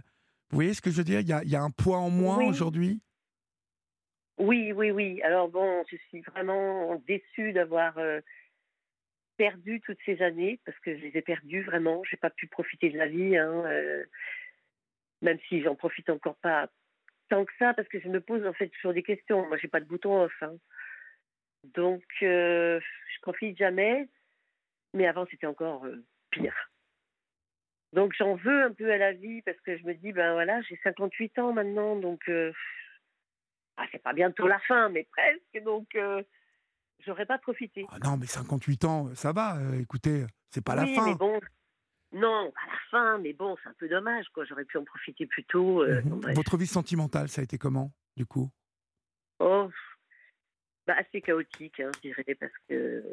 Vous 0.50 0.56
voyez 0.56 0.74
ce 0.74 0.82
que 0.82 0.90
je 0.90 0.98
veux 0.98 1.04
dire? 1.04 1.20
Il 1.20 1.28
y, 1.28 1.34
a, 1.34 1.44
il 1.44 1.50
y 1.50 1.56
a 1.56 1.62
un 1.62 1.70
poids 1.72 1.98
en 2.00 2.10
moins 2.10 2.38
Oui. 2.40 2.46
aujourd'hui? 2.50 3.02
Oui, 4.38 4.72
oui, 4.72 4.90
oui. 4.92 5.22
Alors 5.22 5.50
bon, 5.50 5.84
je 5.90 5.98
suis 6.10 6.22
vraiment 6.22 6.96
déçue 7.08 7.54
d'avoir 7.54 7.98
euh, 8.00 8.22
perdu 9.42 9.82
toutes 9.82 9.98
ces 10.06 10.22
années 10.22 10.60
parce 10.66 10.78
que 10.82 10.96
je 10.96 11.02
les 11.02 11.18
ai 11.18 11.22
perdues 11.24 11.64
vraiment. 11.64 12.04
J'ai 12.04 12.18
pas 12.18 12.30
pu 12.30 12.46
profiter 12.46 12.92
de 12.92 12.98
la 13.00 13.08
vie, 13.08 13.36
hein, 13.36 13.66
euh, 13.66 14.06
même 15.24 15.40
si 15.50 15.64
j'en 15.64 15.74
profite 15.74 16.12
encore 16.12 16.36
pas 16.36 16.70
tant 17.28 17.44
que 17.44 17.54
ça 17.58 17.74
parce 17.74 17.88
que 17.88 18.00
je 18.00 18.08
me 18.08 18.22
pose 18.22 18.46
en 18.46 18.54
fait 18.54 18.70
toujours 18.70 18.94
des 18.94 19.02
questions. 19.02 19.48
Moi, 19.48 19.58
j'ai 19.58 19.68
pas 19.68 19.80
de 19.80 19.86
bouton 19.86 20.22
off, 20.26 20.44
hein. 20.44 20.54
donc 21.64 22.04
euh, 22.22 22.80
je 23.16 23.22
profite 23.22 23.58
jamais. 23.58 24.08
Mais 24.94 25.08
avant, 25.08 25.26
c'était 25.26 25.48
encore 25.48 25.86
euh, 25.86 26.06
pire. 26.30 26.70
Donc 27.94 28.14
j'en 28.16 28.36
veux 28.36 28.62
un 28.62 28.74
peu 28.74 28.92
à 28.92 28.98
la 28.98 29.14
vie 29.14 29.42
parce 29.42 29.60
que 29.62 29.76
je 29.76 29.84
me 29.86 29.96
dis 29.96 30.12
ben 30.12 30.34
voilà, 30.34 30.62
j'ai 30.62 30.80
58 30.84 31.40
ans 31.40 31.52
maintenant, 31.52 31.96
donc 31.96 32.30
euh, 32.30 32.54
ah, 33.78 33.88
c'est 33.92 34.04
pas 34.04 34.14
bientôt 34.14 34.48
la 34.48 34.60
fin, 34.60 34.90
mais 34.90 35.08
presque, 35.12 35.64
donc 35.64 35.98
j'aurais 37.06 37.26
pas 37.26 37.38
profité. 37.38 37.86
Ah 37.90 37.98
Non, 38.04 38.18
mais 38.18 38.26
58 38.28 38.86
ans, 38.86 39.14
ça 39.16 39.32
va. 39.32 39.58
euh, 39.58 39.80
écoutez, 39.80 40.26
c'est 40.50 40.64
pas 40.64 40.76
la 40.76 40.86
fin. 40.88 41.06
mais 41.06 41.16
bon, 41.16 41.40
non, 42.14 42.52
pas 42.52 42.62
la 42.68 42.80
fin, 42.90 43.18
mais 43.20 43.34
bon, 43.34 43.56
c'est 43.64 43.70
un 43.70 43.74
peu 43.74 43.88
dommage, 43.88 44.28
quoi. 44.34 44.44
J'aurais 44.46 44.66
pu 44.66 44.78
en 44.78 44.84
profiter 44.84 45.26
plus 45.26 45.44
tôt. 45.46 45.84
euh, 45.84 46.02
Mhm. 46.02 46.34
Votre 46.34 46.58
vie 46.58 46.68
sentimentale, 46.68 47.30
ça 47.30 47.42
a 47.42 47.44
été 47.44 47.58
comment, 47.58 47.92
du 48.18 48.26
coup? 48.26 48.50
Oh, 49.40 49.70
bah, 50.88 50.96
assez 50.98 51.22
chaotique, 51.22 51.80
hein, 51.80 51.92
je 51.96 52.02
dirais, 52.02 52.36
parce 52.36 52.54
que 52.70 53.04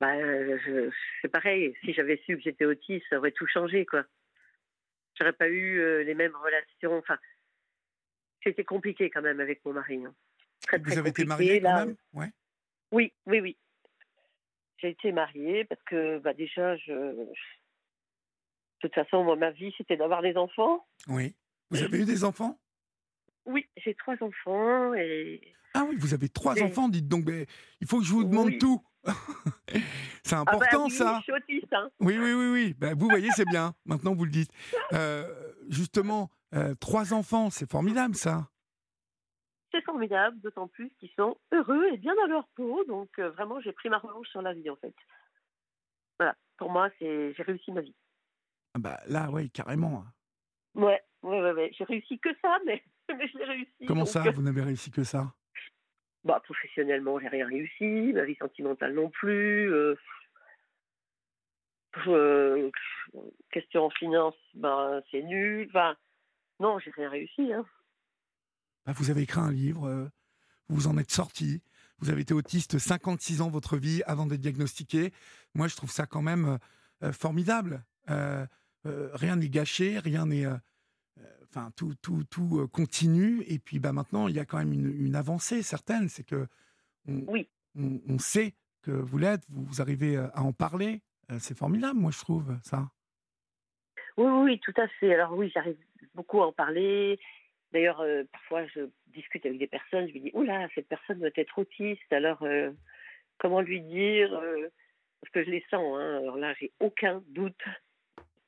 bah, 0.00 0.14
c'est 1.22 1.28
pareil. 1.28 1.74
Si 1.82 1.92
j'avais 1.92 2.18
su 2.24 2.36
que 2.36 2.42
j'étais 2.42 2.64
autiste, 2.66 3.04
ça 3.10 3.18
aurait 3.18 3.32
tout 3.32 3.46
changé, 3.46 3.84
quoi. 3.86 4.04
J'aurais 5.18 5.32
pas 5.32 5.48
eu 5.48 5.80
euh, 5.80 6.04
les 6.04 6.14
mêmes 6.14 6.36
relations. 6.36 6.96
Enfin, 6.98 7.18
c'était 8.44 8.62
compliqué 8.64 9.10
quand 9.10 9.22
même 9.22 9.40
avec 9.40 9.64
mon 9.64 9.72
mari. 9.72 10.04
hein. 10.04 10.14
Très, 10.62 10.78
très 10.80 10.92
Vous 10.92 10.98
avez 10.98 11.08
été 11.10 11.24
compliqué, 11.26 11.60
marié 11.60 11.60
quand 11.60 11.86
même? 11.86 11.96
Ouais. 12.12 12.30
Oui, 12.92 13.12
oui, 13.26 13.40
oui. 13.40 13.56
J'ai 14.78 14.90
été 14.90 15.12
mariée 15.12 15.64
parce 15.64 15.82
que 15.84 16.18
bah, 16.18 16.34
déjà, 16.34 16.76
je... 16.76 16.92
de 16.92 17.26
toute 18.80 18.94
façon, 18.94 19.24
moi, 19.24 19.36
ma 19.36 19.50
vie, 19.50 19.74
c'était 19.76 19.96
d'avoir 19.96 20.22
des 20.22 20.36
enfants. 20.36 20.86
Oui. 21.08 21.34
Vous 21.70 21.82
avez 21.82 21.98
eu 22.00 22.04
des 22.04 22.24
enfants? 22.24 22.58
Oui, 23.44 23.66
j'ai 23.76 23.94
trois 23.94 24.14
enfants 24.20 24.94
et 24.94 25.40
Ah 25.74 25.84
oui, 25.88 25.96
vous 25.98 26.14
avez 26.14 26.28
trois 26.28 26.56
Et- 26.56 26.62
enfants, 26.62 26.88
dites 26.88 27.08
donc. 27.08 27.24
mais 27.26 27.46
il 27.80 27.86
faut 27.86 27.98
que 27.98 28.04
je 28.04 28.12
vous 28.12 28.24
demande 28.24 28.46
Oui. 28.48 28.58
tout. 28.58 28.82
c'est 30.22 30.34
Ah 30.34 30.44
bah 30.44 30.52
important, 30.52 30.84
oui, 30.84 30.90
ça. 30.90 31.16
Je 31.18 31.22
suis 31.24 31.32
autiste, 31.32 31.72
hein. 31.72 31.90
Oui, 32.00 32.18
oui, 32.18 32.32
oui, 32.34 32.48
oui. 32.52 32.74
Ben, 32.78 32.94
vous 32.96 33.08
voyez, 33.08 33.30
c'est 33.34 33.46
bien. 33.46 33.74
Maintenant, 33.86 34.14
vous 34.14 34.24
le 34.24 34.30
dites. 34.30 34.50
Euh, 34.92 35.26
justement, 35.68 36.30
euh, 36.54 36.74
trois 36.74 37.12
enfants, 37.14 37.50
c'est 37.50 37.70
formidable, 37.70 38.14
ça. 38.14 38.48
C'est 39.70 39.84
formidable, 39.84 40.40
d'autant 40.40 40.68
plus 40.68 40.90
qu'ils 40.98 41.10
sont 41.10 41.36
heureux 41.52 41.86
et 41.92 41.98
bien 41.98 42.14
dans 42.14 42.26
leur 42.26 42.48
peau. 42.54 42.84
Donc 42.84 43.10
euh, 43.18 43.30
vraiment, 43.30 43.60
j'ai 43.60 43.72
pris 43.72 43.88
ma 43.88 43.98
revanche 43.98 44.28
sur 44.28 44.42
la 44.42 44.54
vie, 44.54 44.70
en 44.70 44.76
fait. 44.76 44.94
Voilà, 46.18 46.34
pour 46.56 46.70
moi, 46.70 46.88
c'est 46.98 47.34
j'ai 47.34 47.42
réussi 47.42 47.72
ma 47.72 47.82
vie. 47.82 47.94
Ah 48.74 48.78
Bah, 48.78 49.00
là, 49.06 49.28
oui, 49.30 49.50
carrément. 49.50 50.04
Ouais, 50.74 51.02
ouais, 51.22 51.40
ouais, 51.40 51.52
ouais. 51.52 51.70
J'ai 51.76 51.84
réussi 51.84 52.18
que 52.18 52.30
ça, 52.42 52.58
mais, 52.66 52.82
mais 53.08 53.28
je 53.28 53.38
l'ai 53.38 53.44
réussi. 53.44 53.86
Comment 53.86 54.00
donc, 54.02 54.08
ça, 54.08 54.26
euh, 54.26 54.30
vous 54.30 54.42
n'avez 54.42 54.62
réussi 54.62 54.90
que 54.90 55.04
ça? 55.04 55.32
Bah, 56.24 56.40
professionnellement, 56.44 57.18
j'ai 57.20 57.28
rien 57.28 57.46
réussi. 57.46 58.12
Ma 58.12 58.24
vie 58.24 58.36
sentimentale 58.36 58.94
non 58.94 59.10
plus. 59.10 59.72
euh, 59.72 59.94
euh, 62.06 62.70
question 63.50 63.84
en 63.86 63.90
finance, 63.90 64.36
ben, 64.54 65.02
c'est 65.10 65.22
nul. 65.22 65.66
Enfin, 65.70 65.96
non, 66.60 66.78
j'ai 66.78 66.90
rien 66.90 67.08
réussi. 67.08 67.52
Hein. 67.52 67.64
Bah, 68.88 68.94
Vous 68.96 69.10
avez 69.10 69.20
écrit 69.20 69.40
un 69.40 69.52
livre, 69.52 69.86
euh, 69.86 70.08
vous 70.70 70.86
en 70.86 70.96
êtes 70.96 71.10
sorti. 71.10 71.60
Vous 71.98 72.08
avez 72.08 72.22
été 72.22 72.32
autiste 72.32 72.78
56 72.78 73.42
ans 73.42 73.50
votre 73.50 73.76
vie 73.76 74.02
avant 74.06 74.24
d'être 74.24 74.40
diagnostiqué. 74.40 75.12
Moi, 75.54 75.68
je 75.68 75.76
trouve 75.76 75.90
ça 75.90 76.06
quand 76.06 76.22
même 76.22 76.46
euh, 76.46 76.58
euh, 77.08 77.12
formidable. 77.12 77.84
Rien 78.06 79.36
n'est 79.36 79.50
gâché, 79.50 79.98
rien 79.98 80.24
n'est. 80.24 80.46
Enfin, 81.42 81.70
tout, 81.76 81.94
tout, 82.00 82.24
tout 82.30 82.66
continue. 82.72 83.42
Et 83.46 83.58
puis, 83.58 83.78
bah, 83.78 83.92
maintenant, 83.92 84.26
il 84.26 84.36
y 84.36 84.38
a 84.38 84.46
quand 84.46 84.56
même 84.56 84.72
une, 84.72 84.90
une 85.04 85.14
avancée 85.16 85.62
certaine. 85.62 86.08
C'est 86.08 86.24
que 86.24 86.46
on, 87.06 87.24
Oui. 87.28 87.46
on, 87.78 88.00
on 88.08 88.18
sait 88.18 88.54
que 88.80 88.90
vous 88.92 89.18
l'êtes, 89.18 89.42
vous, 89.50 89.64
vous 89.66 89.82
arrivez 89.82 90.16
à 90.16 90.42
en 90.42 90.54
parler. 90.54 91.02
C'est 91.38 91.58
formidable, 91.58 92.00
moi, 92.00 92.10
je 92.10 92.20
trouve 92.20 92.56
ça. 92.62 92.90
Oui, 94.16 94.30
oui, 94.44 94.60
tout 94.60 94.72
à 94.80 94.88
fait. 94.88 95.12
Alors 95.12 95.36
oui, 95.36 95.50
j'arrive 95.52 95.76
beaucoup 96.14 96.40
à 96.40 96.46
en 96.46 96.52
parler. 96.52 97.20
D'ailleurs, 97.72 98.00
euh, 98.00 98.24
parfois, 98.32 98.66
je 98.66 98.88
discute 99.08 99.44
avec 99.44 99.58
des 99.58 99.66
personnes, 99.66 100.08
je 100.08 100.12
lui 100.12 100.20
dis, 100.20 100.30
oula, 100.32 100.68
cette 100.74 100.88
personne 100.88 101.18
doit 101.18 101.28
être 101.36 101.58
autiste, 101.58 102.12
alors 102.12 102.42
euh, 102.42 102.70
comment 103.38 103.60
lui 103.60 103.80
dire 103.82 104.32
euh, 104.32 104.68
Parce 105.20 105.32
que 105.32 105.44
je 105.44 105.50
les 105.50 105.64
sens, 105.70 105.98
hein, 105.98 106.18
alors 106.18 106.36
là, 106.36 106.54
j'ai 106.58 106.72
aucun 106.80 107.22
doute. 107.28 107.62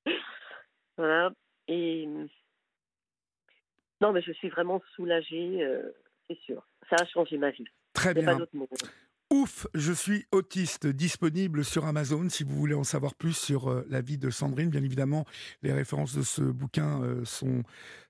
voilà. 0.97 1.31
Et 1.69 2.09
non, 4.01 4.13
mais 4.13 4.23
je 4.23 4.33
suis 4.33 4.49
vraiment 4.49 4.83
soulagée, 4.95 5.69
c'est 6.27 6.39
sûr. 6.41 6.67
Ça 6.89 6.97
a 7.01 7.07
changé 7.07 7.37
ma 7.37 7.51
vie. 7.51 7.67
Très 7.93 8.15
bien. 8.15 8.39
Ouf, 9.33 9.69
je 9.75 9.93
suis 9.93 10.27
autiste, 10.33 10.89
disponible 10.89 11.65
sur 11.65 11.85
Amazon 11.85 12.29
si 12.29 12.43
vous 12.43 12.57
voulez 12.57 12.75
en 12.75 12.83
savoir 12.83 13.15
plus 13.15 13.35
sur 13.35 13.71
euh, 13.71 13.87
la 13.89 14.01
vie 14.01 14.19
de 14.19 14.29
Sandrine. 14.29 14.71
Bien 14.71 14.83
évidemment, 14.83 15.25
les 15.63 15.73
références 15.73 16.17
de 16.17 16.23
ce 16.23 16.43
bouquin 16.43 17.01
euh, 17.01 17.25
sont 17.25 17.63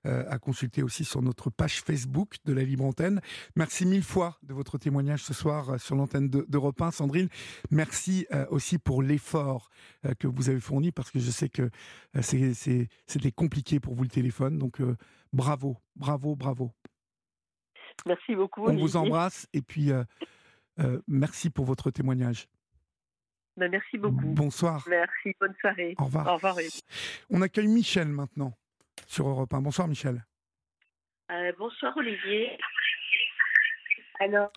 euh, 0.07 0.23
à 0.27 0.39
consulter 0.39 0.81
aussi 0.81 1.05
sur 1.05 1.21
notre 1.21 1.51
page 1.51 1.81
Facebook 1.81 2.37
de 2.45 2.53
la 2.53 2.63
Libre 2.63 2.85
Antenne. 2.85 3.21
Merci 3.55 3.85
mille 3.85 4.01
fois 4.01 4.39
de 4.41 4.55
votre 4.55 4.79
témoignage 4.79 5.21
ce 5.21 5.35
soir 5.35 5.79
sur 5.79 5.95
l'antenne 5.95 6.27
d'Europe 6.27 6.81
1. 6.81 6.89
Sandrine, 6.89 7.29
merci 7.69 8.25
aussi 8.49 8.79
pour 8.79 9.03
l'effort 9.03 9.69
que 10.17 10.25
vous 10.27 10.49
avez 10.49 10.59
fourni 10.59 10.91
parce 10.91 11.11
que 11.11 11.19
je 11.19 11.29
sais 11.29 11.49
que 11.49 11.69
c'était 12.21 13.31
compliqué 13.31 13.79
pour 13.79 13.93
vous 13.93 14.03
le 14.03 14.09
téléphone. 14.09 14.57
Donc 14.57 14.81
bravo, 15.33 15.77
bravo, 15.95 16.35
bravo. 16.35 16.71
Merci 18.07 18.35
beaucoup. 18.35 18.65
On 18.65 18.75
vous 18.75 18.97
embrasse 18.97 19.47
et 19.53 19.61
puis 19.61 19.91
euh, 20.79 21.01
merci 21.07 21.49
pour 21.49 21.65
votre 21.65 21.91
témoignage. 21.91 22.47
Ben, 23.57 23.69
merci 23.69 23.97
beaucoup. 23.97 24.25
Bonsoir. 24.25 24.85
Merci, 24.89 25.35
bonne 25.39 25.53
soirée. 25.59 25.95
Au 25.97 26.05
revoir. 26.05 26.27
Au 26.27 26.33
revoir. 26.35 26.55
On 27.29 27.41
accueille 27.41 27.67
Michel 27.67 28.07
maintenant 28.07 28.53
sur 29.07 29.27
Europe 29.27 29.53
1. 29.53 29.61
Bonsoir 29.61 29.87
Michel. 29.87 30.25
Euh, 31.31 31.51
bonsoir 31.57 31.95
Olivier. 31.97 32.57
Alors, 34.19 34.51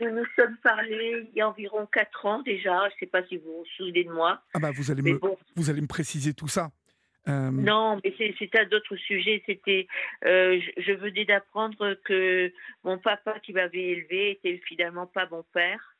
nous 0.00 0.10
nous 0.10 0.24
sommes 0.34 0.56
parlé 0.62 1.28
il 1.30 1.38
y 1.38 1.40
a 1.40 1.48
environ 1.48 1.86
4 1.86 2.26
ans 2.26 2.42
déjà. 2.42 2.88
Je 2.88 2.94
ne 2.94 2.98
sais 3.00 3.06
pas 3.06 3.24
si 3.26 3.36
vous 3.36 3.58
vous 3.58 3.64
souvenez 3.76 4.04
de 4.04 4.12
moi. 4.12 4.42
Ah 4.54 4.58
bah 4.58 4.70
vous 4.72 4.90
allez, 4.90 5.02
me, 5.02 5.20
vous 5.54 5.70
allez 5.70 5.80
me 5.80 5.86
préciser 5.86 6.34
tout 6.34 6.48
ça. 6.48 6.70
Euh, 7.28 7.50
non, 7.50 8.00
mais 8.04 8.14
c'est 8.18 8.58
un 8.58 8.68
autre 8.70 8.94
sujet. 8.96 9.42
C'était, 9.46 9.86
euh, 10.24 10.60
je, 10.76 10.92
venais 10.92 11.24
d'apprendre 11.24 11.94
que 12.04 12.52
mon 12.84 12.98
papa 12.98 13.40
qui 13.40 13.52
m'avait 13.52 13.82
élevé 13.82 14.32
était 14.32 14.60
finalement 14.66 15.06
pas 15.06 15.26
mon 15.30 15.42
père. 15.52 15.94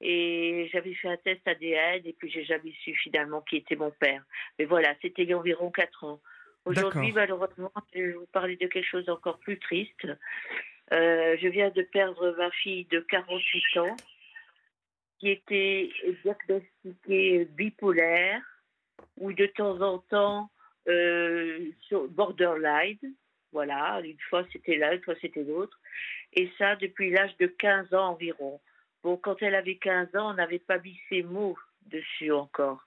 Et 0.00 0.70
j'avais 0.72 0.94
fait 0.94 1.08
un 1.08 1.16
test 1.18 1.46
ADN 1.46 2.02
et 2.06 2.14
puis 2.14 2.30
j'ai 2.30 2.44
jamais 2.44 2.72
su 2.82 2.94
finalement 2.94 3.42
qui 3.42 3.56
était 3.56 3.76
mon 3.76 3.90
père. 3.90 4.22
Mais 4.58 4.64
voilà, 4.64 4.94
c'était 5.02 5.24
il 5.24 5.28
y 5.28 5.32
a 5.32 5.38
environ 5.38 5.70
4 5.70 6.04
ans. 6.04 6.20
Aujourd'hui, 6.64 7.12
malheureusement, 7.12 7.72
je 7.94 8.00
vais 8.00 8.12
vous 8.12 8.26
parler 8.32 8.56
de 8.56 8.66
quelque 8.66 8.86
chose 8.86 9.04
d'encore 9.04 9.38
plus 9.38 9.58
triste. 9.58 10.06
Euh, 10.92 11.36
je 11.40 11.48
viens 11.48 11.70
de 11.70 11.82
perdre 11.82 12.34
ma 12.38 12.50
fille 12.50 12.86
de 12.86 13.00
48 13.00 13.80
ans 13.80 13.96
qui 15.18 15.30
était 15.30 15.90
diagnostiquée 16.24 17.44
bipolaire 17.44 18.42
où 19.18 19.32
de 19.32 19.46
temps 19.46 19.80
en 19.82 19.98
temps 19.98 20.50
euh, 20.88 21.70
borderline. 22.10 23.14
Voilà, 23.52 24.00
une 24.04 24.20
fois 24.28 24.44
c'était 24.52 24.76
l'un, 24.76 24.92
une 24.92 25.02
fois 25.02 25.14
c'était 25.20 25.42
l'autre. 25.42 25.78
Et 26.32 26.50
ça 26.58 26.76
depuis 26.76 27.10
l'âge 27.10 27.36
de 27.38 27.46
15 27.46 27.92
ans 27.94 28.10
environ. 28.10 28.60
Bon, 29.02 29.16
quand 29.16 29.42
elle 29.42 29.54
avait 29.54 29.76
15 29.76 30.14
ans, 30.16 30.30
on 30.30 30.34
n'avait 30.34 30.58
pas 30.60 30.78
mis 30.78 30.98
ces 31.08 31.22
mots 31.22 31.56
dessus 31.86 32.30
encore. 32.32 32.86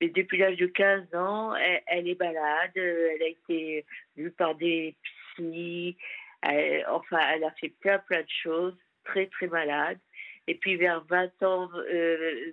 Mais 0.00 0.08
depuis 0.08 0.38
l'âge 0.38 0.56
de 0.56 0.66
15 0.66 1.14
ans, 1.14 1.54
elle, 1.86 2.08
est 2.08 2.18
malade. 2.18 2.72
Elle 2.74 3.22
a 3.22 3.28
été 3.28 3.86
vue 4.16 4.32
par 4.32 4.54
des 4.56 4.96
psys. 5.36 5.96
enfin, 6.42 7.20
elle 7.32 7.44
a 7.44 7.50
fait 7.52 7.68
plein, 7.80 7.98
plein 7.98 8.22
de 8.22 8.30
choses. 8.42 8.76
Très, 9.04 9.26
très 9.26 9.46
malade. 9.46 9.98
Et 10.46 10.56
puis 10.56 10.76
vers 10.76 11.04
20 11.04 11.42
ans, 11.42 11.70
euh, 11.74 12.52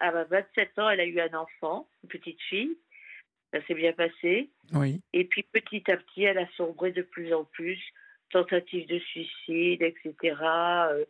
à 0.00 0.10
27 0.24 0.78
ans, 0.78 0.90
elle 0.90 1.00
a 1.00 1.06
eu 1.06 1.20
un 1.20 1.34
enfant, 1.34 1.88
une 2.02 2.08
petite 2.08 2.40
fille 2.42 2.76
ça 3.52 3.64
s'est 3.66 3.74
bien 3.74 3.92
passé. 3.92 4.50
Oui. 4.72 5.00
Et 5.12 5.24
puis 5.24 5.42
petit 5.42 5.82
à 5.90 5.96
petit, 5.96 6.24
elle 6.24 6.38
a 6.38 6.48
sombré 6.56 6.92
de 6.92 7.02
plus 7.02 7.32
en 7.34 7.44
plus, 7.44 7.78
tentative 8.32 8.88
de 8.88 8.98
suicide, 8.98 9.82
etc. 9.82 10.36
Euh, 10.42 11.04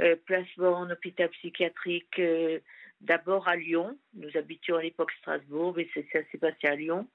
euh, 0.00 0.16
placement 0.26 0.74
en 0.74 0.90
hôpital 0.90 1.28
psychiatrique, 1.30 2.18
euh, 2.18 2.60
d'abord 3.00 3.48
à 3.48 3.56
Lyon. 3.56 3.98
Nous 4.14 4.36
habitions 4.36 4.76
à 4.76 4.82
l'époque 4.82 5.10
Strasbourg, 5.18 5.74
mais 5.76 5.88
ça 5.94 6.20
s'est 6.30 6.38
passé 6.38 6.66
à 6.66 6.76
Lyon. 6.76 7.08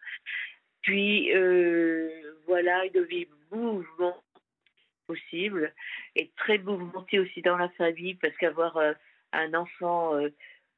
Puis 0.81 1.31
voilà, 2.45 2.83
une 2.85 3.05
vie 3.05 3.27
mouvement 3.51 4.21
possible 5.07 5.73
et 6.15 6.31
très 6.35 6.57
mouvementée 6.57 7.19
aussi 7.19 7.41
dans 7.41 7.55
la 7.55 7.69
famille 7.69 8.15
parce 8.15 8.35
qu'avoir 8.35 8.77
un 9.31 9.53
enfant 9.53 10.19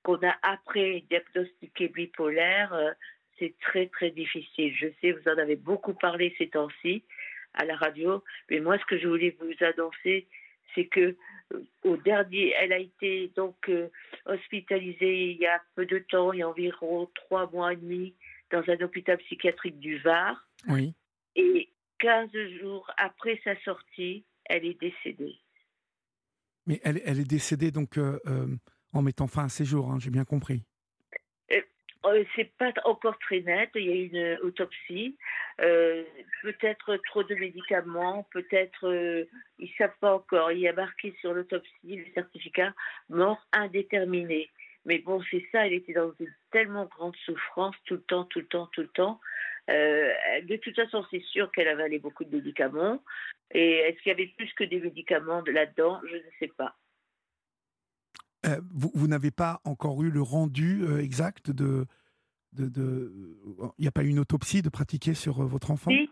qu'on 0.03 0.21
a 0.21 0.35
après 0.43 1.03
diagnostiqué 1.09 1.87
bipolaire, 1.87 2.95
c'est 3.39 3.55
très 3.59 3.87
très 3.87 4.11
difficile. 4.11 4.73
Je 4.75 4.87
sais, 5.01 5.11
vous 5.11 5.29
en 5.29 5.37
avez 5.37 5.55
beaucoup 5.55 5.93
parlé 5.93 6.33
ces 6.37 6.49
temps-ci 6.49 7.03
à 7.53 7.65
la 7.65 7.75
radio, 7.75 8.23
mais 8.49 8.59
moi 8.59 8.77
ce 8.77 8.85
que 8.85 8.97
je 8.97 9.07
voulais 9.07 9.35
vous 9.39 9.65
annoncer, 9.65 10.27
c'est 10.73 10.87
que 10.87 11.15
euh, 11.53 11.63
au 11.83 11.97
dernier, 11.97 12.53
elle 12.59 12.73
a 12.73 12.79
été 12.79 13.31
donc 13.35 13.69
euh, 13.69 13.89
hospitalisée 14.25 15.31
il 15.31 15.37
y 15.37 15.45
a 15.45 15.61
peu 15.75 15.85
de 15.85 15.99
temps, 15.99 16.33
il 16.33 16.39
y 16.39 16.43
a 16.43 16.49
environ 16.49 17.09
trois 17.15 17.49
mois 17.51 17.73
et 17.73 17.77
demi, 17.77 18.13
dans 18.51 18.63
un 18.67 18.81
hôpital 18.83 19.17
psychiatrique 19.19 19.79
du 19.79 19.97
Var. 19.99 20.47
Oui. 20.67 20.93
Et 21.35 21.69
15 21.99 22.29
jours 22.59 22.89
après 22.97 23.39
sa 23.43 23.59
sortie, 23.61 24.25
elle 24.45 24.65
est 24.65 24.79
décédée. 24.79 25.35
Mais 26.67 26.81
elle, 26.83 27.01
elle 27.05 27.19
est 27.19 27.29
décédée 27.29 27.71
donc 27.71 27.97
euh, 27.97 28.19
en 28.93 29.01
mettant 29.01 29.27
fin 29.27 29.45
à 29.45 29.49
ses 29.49 29.65
jours, 29.65 29.91
hein, 29.91 29.99
j'ai 29.99 30.09
bien 30.09 30.25
compris. 30.25 30.63
Euh, 32.05 32.23
c'est 32.35 32.51
pas 32.57 32.71
encore 32.83 33.17
très 33.19 33.41
net. 33.41 33.69
Il 33.75 33.85
y 33.85 33.91
a 33.91 33.95
une 33.95 34.39
autopsie. 34.41 35.17
Euh, 35.61 36.03
peut-être 36.43 36.97
trop 37.07 37.23
de 37.23 37.35
médicaments, 37.35 38.27
peut-être 38.31 38.87
euh, 38.87 39.25
ils 39.59 39.71
savent 39.77 39.97
pas 39.99 40.15
encore. 40.15 40.51
Il 40.51 40.59
y 40.59 40.67
a 40.67 40.73
marqué 40.73 41.15
sur 41.21 41.33
l'autopsie 41.33 41.71
le 41.83 42.05
certificat 42.13 42.73
mort 43.09 43.39
indéterminée. 43.53 44.49
Mais 44.85 44.99
bon, 44.99 45.21
c'est 45.31 45.45
ça. 45.51 45.65
Elle 45.65 45.73
était 45.73 45.93
dans 45.93 46.11
une 46.19 46.33
tellement 46.51 46.85
grande 46.85 47.15
souffrance 47.25 47.75
tout 47.85 47.95
le 47.95 48.03
temps, 48.03 48.25
tout 48.25 48.39
le 48.39 48.47
temps, 48.47 48.67
tout 48.73 48.81
le 48.81 48.87
temps. 48.89 49.19
de 49.67 50.55
toute 50.57 50.75
façon, 50.75 51.03
c'est 51.09 51.23
sûr 51.23 51.51
qu'elle 51.51 51.67
avalé 51.67 51.97
beaucoup 51.99 52.23
de 52.23 52.35
médicaments. 52.35 53.01
Et 53.51 53.77
est-ce 53.77 53.97
qu'il 54.01 54.09
y 54.09 54.13
avait 54.13 54.31
plus 54.37 54.51
que 54.53 54.63
des 54.63 54.79
médicaments 54.79 55.43
là-dedans? 55.47 56.01
Je 56.07 56.15
ne 56.15 56.31
sais 56.39 56.51
pas. 56.55 56.75
Euh, 58.45 58.61
vous, 58.73 59.07
n'avez 59.07 59.31
pas 59.31 59.61
encore 59.63 60.03
eu 60.03 60.09
le 60.09 60.21
rendu 60.21 60.83
euh, 60.83 60.99
exact 60.99 61.51
de. 61.51 61.85
Il 62.57 62.71
n'y 63.79 63.87
a 63.87 63.91
pas 63.91 64.03
eu 64.03 64.07
une 64.07 64.19
autopsie 64.19 64.61
de 64.61 64.69
pratiquer 64.69 65.13
sur 65.13 65.41
euh, 65.41 65.45
votre 65.45 65.71
enfant? 65.71 65.91
Oui, 65.91 66.09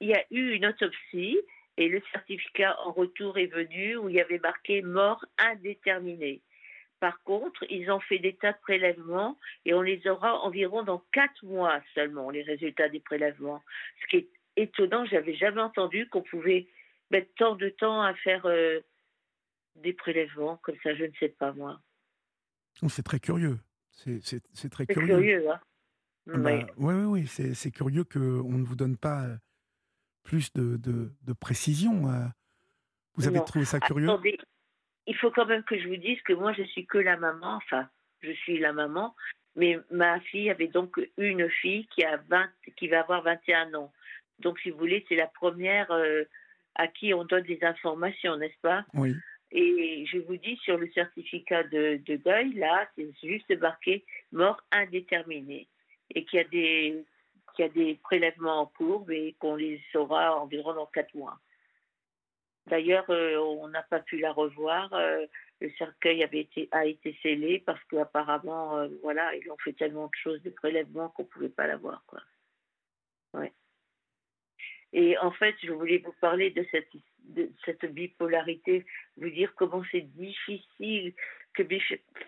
il 0.00 0.08
y 0.08 0.14
a 0.14 0.24
eu 0.30 0.52
une 0.52 0.66
autopsie 0.66 1.38
et 1.78 1.88
le 1.88 2.02
certificat 2.12 2.76
en 2.84 2.92
retour 2.92 3.38
est 3.38 3.46
venu 3.46 3.96
où 3.96 4.10
il 4.10 4.16
y 4.16 4.20
avait 4.20 4.40
marqué 4.40 4.82
mort 4.82 5.24
indéterminée. 5.38 6.42
Par 6.98 7.22
contre, 7.22 7.64
ils 7.70 7.90
ont 7.90 8.00
fait 8.00 8.18
des 8.18 8.34
tas 8.34 8.52
de 8.52 8.58
prélèvements 8.60 9.38
et 9.64 9.72
on 9.72 9.80
les 9.80 10.06
aura 10.06 10.40
environ 10.40 10.82
dans 10.82 11.02
quatre 11.12 11.42
mois 11.46 11.80
seulement, 11.94 12.28
les 12.28 12.42
résultats 12.42 12.90
des 12.90 13.00
prélèvements. 13.00 13.62
Ce 14.02 14.06
qui 14.08 14.16
est 14.16 14.28
étonnant, 14.56 15.06
j'avais 15.06 15.34
jamais 15.34 15.62
entendu 15.62 16.08
qu'on 16.08 16.20
pouvait 16.20 16.66
mettre 17.10 17.30
tant 17.36 17.56
de 17.56 17.70
temps 17.70 18.02
à 18.02 18.12
faire 18.16 18.46
des 19.80 19.92
prélèvements 19.92 20.58
comme 20.58 20.76
ça, 20.82 20.94
je 20.94 21.04
ne 21.04 21.12
sais 21.18 21.28
pas 21.28 21.52
moi. 21.52 21.80
Oh, 22.82 22.88
c'est 22.88 23.02
très 23.02 23.20
curieux. 23.20 23.58
C'est 23.90 24.70
très 24.70 24.86
curieux. 24.86 25.06
curieux 25.06 25.50
hein 25.50 25.60
ah 26.32 26.38
bah, 26.38 26.50
oui, 26.76 26.94
oui, 26.94 27.04
oui. 27.04 27.26
C'est 27.26 27.70
curieux 27.70 28.04
qu'on 28.04 28.18
ne 28.58 28.64
vous 28.64 28.76
donne 28.76 28.96
pas 28.96 29.24
euh, 29.24 29.36
plus 30.22 30.52
de, 30.52 30.76
de, 30.76 31.32
précision. 31.32 32.08
Euh. 32.08 32.26
Vous 33.14 33.26
avez 33.26 33.42
trouvé 33.44 33.64
ça 33.64 33.80
curieux? 33.80 34.08
Attendez, 34.08 34.38
il 35.06 35.16
faut 35.16 35.30
quand 35.30 35.46
même 35.46 35.64
que 35.64 35.78
je 35.78 35.88
vous 35.88 35.96
dise 35.96 36.20
que 36.22 36.32
moi, 36.32 36.52
je 36.52 36.62
suis 36.62 36.86
que 36.86 36.98
la 36.98 37.16
maman. 37.16 37.56
Enfin, 37.56 37.88
je 38.20 38.32
suis 38.32 38.58
la 38.58 38.72
maman. 38.72 39.14
Mais 39.56 39.78
ma 39.90 40.20
fille 40.20 40.50
avait 40.50 40.68
donc 40.68 41.00
une 41.18 41.50
fille 41.50 41.86
qui, 41.88 42.04
a 42.04 42.18
20, 42.28 42.48
qui 42.76 42.88
va 42.88 43.00
avoir 43.00 43.22
21 43.22 43.74
ans. 43.74 43.92
Donc, 44.38 44.58
si 44.60 44.70
vous 44.70 44.78
voulez, 44.78 45.04
c'est 45.08 45.16
la 45.16 45.26
première 45.26 45.90
euh, 45.90 46.24
à 46.76 46.86
qui 46.86 47.12
on 47.12 47.24
donne 47.24 47.42
des 47.42 47.58
informations, 47.62 48.36
n'est-ce 48.36 48.58
pas? 48.62 48.84
Oui. 48.94 49.16
Et 49.52 50.06
je 50.06 50.18
vous 50.18 50.36
dis, 50.36 50.56
sur 50.58 50.78
le 50.78 50.90
certificat 50.92 51.64
de, 51.64 52.00
deuil, 52.16 52.54
là, 52.54 52.88
c'est 52.96 53.10
juste 53.22 53.50
marqué 53.58 54.04
mort 54.32 54.60
indéterminée. 54.70 55.68
Et 56.14 56.24
qu'il 56.24 56.38
y 56.38 56.42
a 56.42 56.48
des, 56.48 57.04
qu'il 57.54 57.64
y 57.64 57.68
a 57.68 57.72
des 57.72 57.94
prélèvements 57.96 58.60
en 58.60 58.66
cours 58.66 59.10
et 59.10 59.34
qu'on 59.38 59.56
les 59.56 59.82
saura 59.92 60.40
environ 60.40 60.74
dans 60.74 60.86
quatre 60.86 61.14
mois. 61.14 61.38
D'ailleurs, 62.66 63.08
euh, 63.10 63.36
on 63.38 63.68
n'a 63.68 63.82
pas 63.82 64.00
pu 64.00 64.18
la 64.18 64.32
revoir. 64.32 64.92
Euh, 64.92 65.26
le 65.60 65.70
cercueil 65.72 66.22
avait 66.22 66.40
été, 66.40 66.68
a 66.70 66.86
été 66.86 67.18
scellé 67.22 67.58
parce 67.60 67.82
qu'apparemment, 67.84 68.76
euh, 68.78 68.88
voilà, 69.02 69.34
ils 69.34 69.50
ont 69.50 69.56
fait 69.58 69.72
tellement 69.72 70.06
de 70.06 70.14
choses, 70.22 70.42
de 70.42 70.50
prélèvements 70.50 71.08
qu'on 71.10 71.24
ne 71.24 71.28
pouvait 71.28 71.48
pas 71.48 71.66
la 71.66 71.76
voir. 71.76 72.04
Quoi. 72.06 72.20
Et 74.92 75.16
en 75.18 75.30
fait, 75.30 75.54
je 75.62 75.72
voulais 75.72 75.98
vous 75.98 76.14
parler 76.20 76.50
de 76.50 76.66
cette, 76.70 76.90
de 77.24 77.50
cette 77.64 77.84
bipolarité, 77.86 78.84
vous 79.16 79.30
dire 79.30 79.52
comment 79.54 79.82
c'est 79.90 80.08
difficile, 80.16 81.14
que 81.54 81.62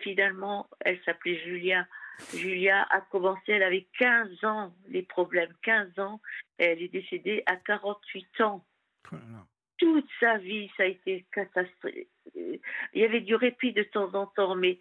finalement, 0.01 0.69
elle 0.81 0.99
s'appelait 1.03 1.39
Julia. 1.43 1.87
Julia 2.33 2.83
a 2.89 3.01
commencé, 3.01 3.51
elle 3.51 3.63
avait 3.63 3.87
15 3.97 4.43
ans, 4.43 4.73
les 4.87 5.01
problèmes, 5.01 5.53
15 5.63 5.99
ans, 5.99 6.21
et 6.59 6.65
elle 6.65 6.81
est 6.81 6.89
décédée 6.89 7.43
à 7.45 7.55
48 7.55 8.41
ans. 8.41 8.65
Oh 9.11 9.15
Toute 9.77 10.07
sa 10.19 10.37
vie, 10.37 10.69
ça 10.77 10.83
a 10.83 10.87
été 10.87 11.25
catastrophique. 11.31 12.09
Il 12.35 12.59
y 13.01 13.03
avait 13.03 13.21
du 13.21 13.35
répit 13.35 13.73
de 13.73 13.83
temps 13.83 14.13
en 14.13 14.27
temps, 14.27 14.55
mais 14.55 14.79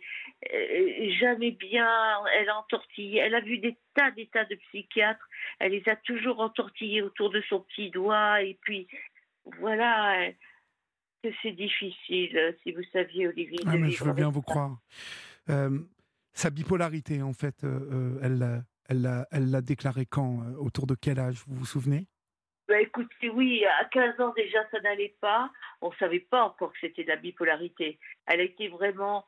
euh, 0.52 1.10
jamais 1.20 1.50
bien. 1.50 1.88
Elle 2.38 2.48
a 2.48 2.58
entortillé. 2.58 3.20
Elle 3.20 3.34
a 3.34 3.40
vu 3.40 3.58
des 3.58 3.76
tas, 3.94 4.10
des 4.12 4.26
tas 4.26 4.44
de 4.44 4.54
psychiatres. 4.54 5.28
Elle 5.58 5.72
les 5.72 5.88
a 5.88 5.96
toujours 5.96 6.40
entortillés 6.40 7.02
autour 7.02 7.30
de 7.30 7.42
son 7.48 7.60
petit 7.60 7.90
doigt. 7.90 8.42
Et 8.42 8.58
puis, 8.62 8.88
voilà, 9.58 10.30
que 11.22 11.30
c'est 11.42 11.52
difficile, 11.52 12.56
si 12.62 12.72
vous 12.72 12.82
saviez, 12.92 13.28
Olivier. 13.28 13.58
Ah, 13.66 13.76
mais 13.76 13.90
je 13.90 14.04
veux 14.04 14.12
bien 14.12 14.30
vous 14.30 14.42
croire. 14.42 14.78
Euh, 15.50 15.78
sa 16.32 16.50
bipolarité, 16.50 17.22
en 17.22 17.32
fait, 17.32 17.64
euh, 17.64 18.18
elle, 18.22 18.38
l'a, 19.00 19.26
elle 19.30 19.50
l'a 19.50 19.60
déclaré 19.60 20.06
quand 20.06 20.42
Autour 20.58 20.86
de 20.86 20.94
quel 20.94 21.18
âge 21.18 21.42
Vous 21.46 21.56
vous 21.56 21.66
souvenez? 21.66 22.06
Bah, 22.72 22.80
écoutez, 22.80 23.28
oui, 23.28 23.66
à 23.66 23.84
15 23.84 24.18
ans 24.18 24.32
déjà, 24.34 24.66
ça 24.70 24.80
n'allait 24.80 25.14
pas. 25.20 25.52
On 25.82 25.90
ne 25.90 25.94
savait 25.96 26.20
pas 26.20 26.44
encore 26.44 26.72
que 26.72 26.78
c'était 26.80 27.04
de 27.04 27.08
la 27.08 27.16
bipolarité. 27.16 27.98
Elle 28.24 28.40
a 28.40 28.44
été 28.44 28.68
vraiment 28.68 29.26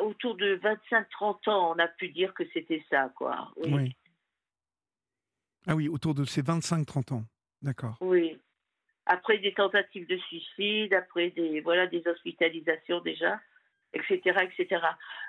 autour 0.00 0.36
de 0.36 0.56
25-30 0.56 1.50
ans, 1.50 1.74
on 1.74 1.78
a 1.80 1.88
pu 1.88 2.10
dire 2.10 2.32
que 2.32 2.44
c'était 2.52 2.84
ça, 2.88 3.10
quoi. 3.16 3.50
Oui. 3.56 3.96
Ah 5.66 5.74
oui, 5.74 5.88
autour 5.88 6.14
de 6.14 6.24
ces 6.24 6.42
25-30 6.42 7.12
ans, 7.12 7.24
d'accord. 7.60 7.96
Oui. 8.00 8.38
Après 9.06 9.38
des 9.38 9.52
tentatives 9.52 10.06
de 10.06 10.16
suicide, 10.18 10.94
après 10.94 11.30
des 11.30 11.60
voilà 11.60 11.88
des 11.88 12.06
hospitalisations 12.06 13.00
déjà, 13.00 13.40
etc., 13.94 14.20
etc. 14.42 14.80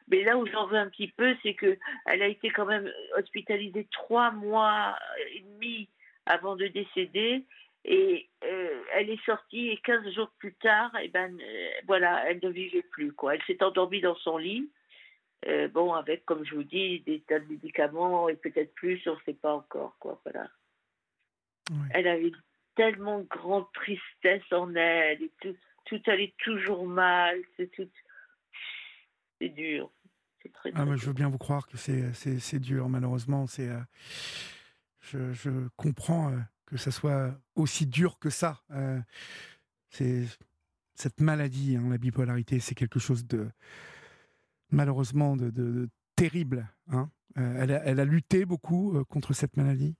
Mais 0.10 0.24
là 0.24 0.38
où 0.38 0.46
j'en 0.46 0.68
veux 0.68 0.78
un 0.78 0.90
petit 0.90 1.08
peu, 1.08 1.36
c'est 1.42 1.56
que 1.56 1.80
elle 2.06 2.22
a 2.22 2.28
été 2.28 2.52
quand 2.52 2.68
même 2.68 2.92
hospitalisée 3.18 3.88
trois 3.92 4.30
mois 4.30 4.96
et 5.32 5.40
demi 5.40 5.90
avant 6.26 6.56
de 6.56 6.68
décéder. 6.68 7.46
Et 7.86 8.30
euh, 8.46 8.82
elle 8.94 9.10
est 9.10 9.24
sortie 9.26 9.68
et 9.68 9.78
15 9.84 10.10
jours 10.14 10.32
plus 10.40 10.54
tard, 10.56 10.96
et 10.96 11.06
eh 11.06 11.08
ben, 11.10 11.38
euh, 11.38 11.70
voilà, 11.86 12.24
elle 12.30 12.40
ne 12.42 12.50
vivait 12.50 12.84
plus. 12.84 13.12
Quoi. 13.12 13.36
Elle 13.36 13.44
s'est 13.44 13.62
endormie 13.62 14.00
dans 14.00 14.16
son 14.16 14.38
lit. 14.38 14.72
Euh, 15.48 15.68
bon, 15.68 15.94
avec, 15.94 16.24
comme 16.26 16.46
je 16.46 16.56
vous 16.56 16.64
dis, 16.64 17.02
des 17.02 17.20
tas 17.22 17.40
de 17.40 17.46
médicaments 17.48 18.30
et 18.30 18.36
peut-être 18.36 18.74
plus, 18.76 19.02
on 19.08 19.16
ne 19.16 19.20
sait 19.26 19.34
pas 19.34 19.54
encore. 19.54 19.98
Quoi, 20.00 20.22
voilà. 20.24 20.50
Elle 21.92 22.08
avait 22.08 22.32
tellement 22.76 23.22
grande 23.22 23.66
tristesse 23.74 24.52
en 24.52 24.74
elle 24.76 25.22
et 25.22 25.32
tout, 25.42 25.56
tout 25.86 26.02
allait 26.08 26.34
toujours 26.38 26.86
mal. 26.86 27.42
C'est 27.58 27.70
tout, 27.72 27.90
c'est 29.42 29.50
dur. 29.50 29.92
Très, 30.54 30.72
ah, 30.76 30.86
je 30.96 31.06
veux 31.06 31.14
bien 31.14 31.30
vous 31.30 31.38
croire 31.38 31.68
que 31.68 31.78
c'est 31.78 32.60
dur, 32.60 32.90
malheureusement. 32.90 33.48
C'est, 33.48 33.70
je, 35.04 35.34
je, 35.34 35.50
comprends 35.76 36.32
que 36.66 36.78
ça 36.78 36.92
soit 36.92 37.32
aussi 37.56 37.86
dur 37.86 38.18
que 38.20 38.30
ça. 38.30 38.62
Euh, 38.72 39.00
c'est 39.90 40.24
cette 40.96 41.20
maladie, 41.20 41.76
hein, 41.76 41.90
la 41.90 41.98
bipolarité, 41.98 42.60
c'est 42.60 42.76
quelque 42.76 43.00
chose 43.00 43.28
de 43.28 43.48
malheureusement 44.72 45.36
de, 45.36 45.90
terrible. 46.16 46.68
Hein. 46.92 47.10
Euh, 47.38 47.58
elle, 47.60 47.72
a, 47.72 47.84
elle, 47.86 48.00
a, 48.00 48.06
lutté 48.06 48.46
beaucoup 48.46 49.04
contre 49.06 49.34
cette 49.34 49.58
maladie? 49.58 49.96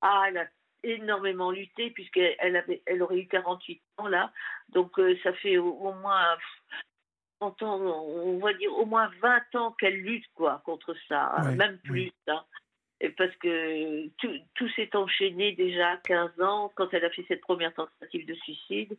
Ah, 0.00 0.24
elle 0.28 0.38
a 0.38 0.46
énormément 0.84 1.50
lutté 1.50 1.90
puisqu'elle 1.90 2.56
avait, 2.56 2.82
elle 2.86 3.02
aurait 3.02 3.18
eu 3.18 3.26
48 3.26 3.82
ans 3.98 4.06
là, 4.06 4.32
donc 4.68 4.92
ça 5.24 5.32
fait 5.34 5.58
au, 5.58 5.92
moins 5.92 6.36
on 7.40 8.38
va 8.38 8.54
dire 8.54 8.72
au 8.72 8.86
moins 8.86 9.10
20 9.20 9.54
ans 9.56 9.72
qu'elle 9.72 10.00
lutte 10.02 10.26
quoi 10.34 10.62
contre 10.64 10.94
ça, 11.08 11.32
hein, 11.36 11.54
même 11.56 11.78
plus. 11.78 12.12
Hein 12.28 12.44
parce 13.16 13.34
que 13.36 14.08
tout, 14.54 14.68
s'est 14.74 14.94
enchaîné 14.96 15.52
déjà 15.52 15.92
à 15.92 15.96
15 15.98 16.40
ans 16.40 16.72
quand 16.74 16.92
elle 16.92 17.04
a 17.04 17.10
fait 17.10 17.24
cette 17.28 17.40
première 17.40 17.72
tentative 17.74 18.26
de 18.26 18.34
suicide. 18.34 18.96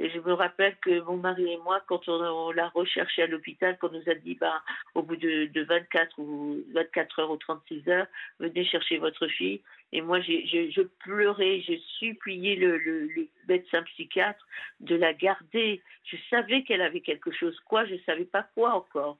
Et 0.00 0.10
je 0.10 0.18
me 0.18 0.32
rappelle 0.32 0.74
que 0.82 1.00
mon 1.02 1.18
mari 1.18 1.52
et 1.52 1.56
moi, 1.58 1.80
quand 1.86 2.08
on, 2.08 2.50
l'a 2.50 2.68
recherché 2.70 3.22
à 3.22 3.26
l'hôpital, 3.28 3.78
qu'on 3.78 3.90
nous 3.90 4.02
a 4.08 4.14
dit, 4.14 4.34
bah, 4.34 4.60
au 4.94 5.02
bout 5.02 5.14
de, 5.14 5.46
de, 5.46 5.62
24 5.62 6.18
ou 6.18 6.64
24 6.74 7.20
heures 7.20 7.30
ou 7.30 7.36
36 7.36 7.88
heures, 7.88 8.06
venez 8.40 8.64
chercher 8.64 8.98
votre 8.98 9.28
fille. 9.28 9.60
Et 9.92 10.00
moi, 10.00 10.20
je, 10.20 10.82
pleurais, 11.04 11.60
j'ai 11.60 11.80
supplié 11.98 12.56
le, 12.56 12.76
le, 12.78 13.06
le, 13.06 13.28
médecin 13.46 13.84
psychiatre 13.84 14.44
de 14.80 14.96
la 14.96 15.12
garder. 15.12 15.80
Je 16.04 16.16
savais 16.28 16.64
qu'elle 16.64 16.82
avait 16.82 17.00
quelque 17.00 17.30
chose, 17.30 17.56
quoi, 17.60 17.84
je 17.84 17.94
ne 17.94 18.00
savais 18.00 18.24
pas 18.24 18.42
quoi 18.54 18.74
encore. 18.74 19.18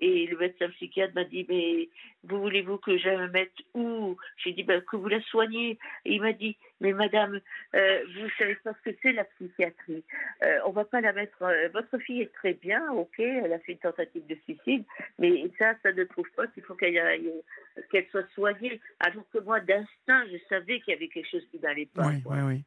Et 0.00 0.26
le 0.26 0.36
médecin 0.36 0.68
psychiatre 0.70 1.14
m'a 1.14 1.24
dit, 1.24 1.46
mais 1.48 1.88
vous 2.24 2.40
voulez-vous 2.40 2.78
que 2.78 2.98
je 2.98 3.08
me 3.08 3.28
mette 3.28 3.52
où? 3.74 4.16
J'ai 4.36 4.52
dit, 4.52 4.62
ben, 4.62 4.80
que 4.80 4.96
vous 4.96 5.08
la 5.08 5.20
soignez. 5.22 5.78
Et 6.04 6.14
il 6.14 6.20
m'a 6.20 6.32
dit, 6.32 6.56
mais 6.80 6.92
madame, 6.92 7.40
euh, 7.74 8.04
vous 8.14 8.28
savez 8.38 8.54
pas 8.56 8.72
ce 8.74 8.90
que 8.90 8.96
c'est 9.02 9.12
la 9.12 9.24
psychiatrie. 9.24 10.04
Euh, 10.42 10.58
on 10.66 10.70
va 10.70 10.84
pas 10.84 11.00
la 11.00 11.12
mettre. 11.12 11.42
Euh, 11.42 11.68
votre 11.72 11.98
fille 11.98 12.22
est 12.22 12.32
très 12.32 12.54
bien, 12.54 12.90
ok, 12.92 13.18
elle 13.18 13.52
a 13.52 13.58
fait 13.58 13.72
une 13.72 13.78
tentative 13.78 14.26
de 14.26 14.36
suicide, 14.44 14.84
mais 15.18 15.50
ça, 15.58 15.74
ça 15.82 15.92
ne 15.92 16.04
trouve 16.04 16.28
pas 16.36 16.46
qu'il 16.48 16.62
faut 16.62 16.74
qu'elle 16.74 18.06
soit 18.10 18.28
soignée. 18.34 18.80
Alors 19.00 19.24
que 19.32 19.38
moi, 19.38 19.60
d'instinct, 19.60 20.26
je 20.30 20.38
savais 20.48 20.80
qu'il 20.80 20.94
y 20.94 20.96
avait 20.96 21.08
quelque 21.08 21.30
chose 21.30 21.46
qui 21.50 21.58
n'allait 21.58 21.86
pas. 21.86 22.06
Oui, 22.06 22.22
oui, 22.26 22.38
oui. 22.46 22.64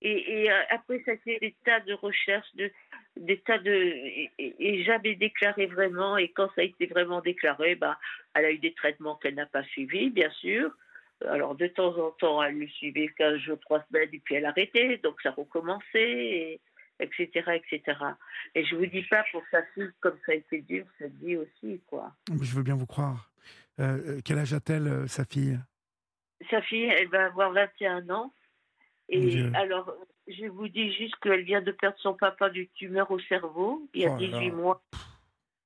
Et, 0.00 0.44
et, 0.44 0.50
après, 0.50 1.02
ça 1.04 1.16
fait 1.18 1.38
des 1.40 1.56
tas 1.64 1.80
de 1.80 1.92
recherches, 1.92 2.54
de, 2.54 2.70
des 3.16 3.40
tas 3.40 3.58
de. 3.58 3.72
Et, 4.38 4.84
jamais 4.84 5.16
déclaré 5.16 5.66
vraiment. 5.66 6.16
Et 6.16 6.30
quand 6.30 6.48
ça 6.54 6.60
a 6.60 6.64
été 6.64 6.86
vraiment 6.86 7.20
déclaré, 7.20 7.74
bah, 7.74 7.98
elle 8.34 8.44
a 8.44 8.52
eu 8.52 8.58
des 8.58 8.74
traitements 8.74 9.16
qu'elle 9.16 9.34
n'a 9.34 9.46
pas 9.46 9.64
suivis, 9.64 10.10
bien 10.10 10.30
sûr. 10.30 10.70
Alors, 11.26 11.56
de 11.56 11.66
temps 11.66 11.98
en 11.98 12.10
temps, 12.12 12.42
elle 12.42 12.58
le 12.58 12.68
suivait 12.68 13.08
15 13.16 13.38
jours, 13.38 13.58
3 13.60 13.84
semaines, 13.88 14.08
et 14.12 14.20
puis 14.20 14.36
elle 14.36 14.46
arrêtait. 14.46 14.98
Donc, 14.98 15.20
ça 15.20 15.32
recommençait, 15.32 16.60
etc., 17.00 17.28
etc. 17.56 17.98
Et 18.54 18.64
je 18.64 18.76
vous 18.76 18.86
dis 18.86 19.02
pas 19.02 19.24
pour 19.32 19.42
sa 19.50 19.62
fille, 19.74 19.90
comme 20.00 20.16
ça 20.24 20.32
a 20.32 20.34
été 20.36 20.60
dur, 20.62 20.84
ça 20.98 21.06
dit 21.08 21.36
aussi, 21.36 21.80
quoi. 21.86 22.12
Je 22.40 22.54
veux 22.54 22.62
bien 22.62 22.76
vous 22.76 22.86
croire. 22.86 23.30
Euh, 23.80 23.98
euh, 24.18 24.20
quel 24.24 24.38
âge 24.38 24.52
a-t-elle, 24.52 24.88
euh, 24.88 25.06
sa 25.06 25.24
fille? 25.24 25.58
Sa 26.50 26.62
fille, 26.62 26.84
elle 26.84 27.08
va 27.08 27.26
avoir 27.26 27.52
21 27.52 28.08
ans. 28.10 28.32
Et 29.08 29.42
alors, 29.54 29.94
je 30.26 30.46
vous 30.46 30.68
dis 30.68 30.92
juste 30.92 31.16
qu'elle 31.16 31.42
vient 31.42 31.62
de 31.62 31.72
perdre 31.72 31.98
son 31.98 32.14
papa 32.14 32.50
du 32.50 32.68
tumeur 32.70 33.10
au 33.10 33.18
cerveau 33.20 33.88
il 33.94 34.02
y 34.02 34.06
a 34.06 34.16
18 34.16 34.50
mois 34.50 34.82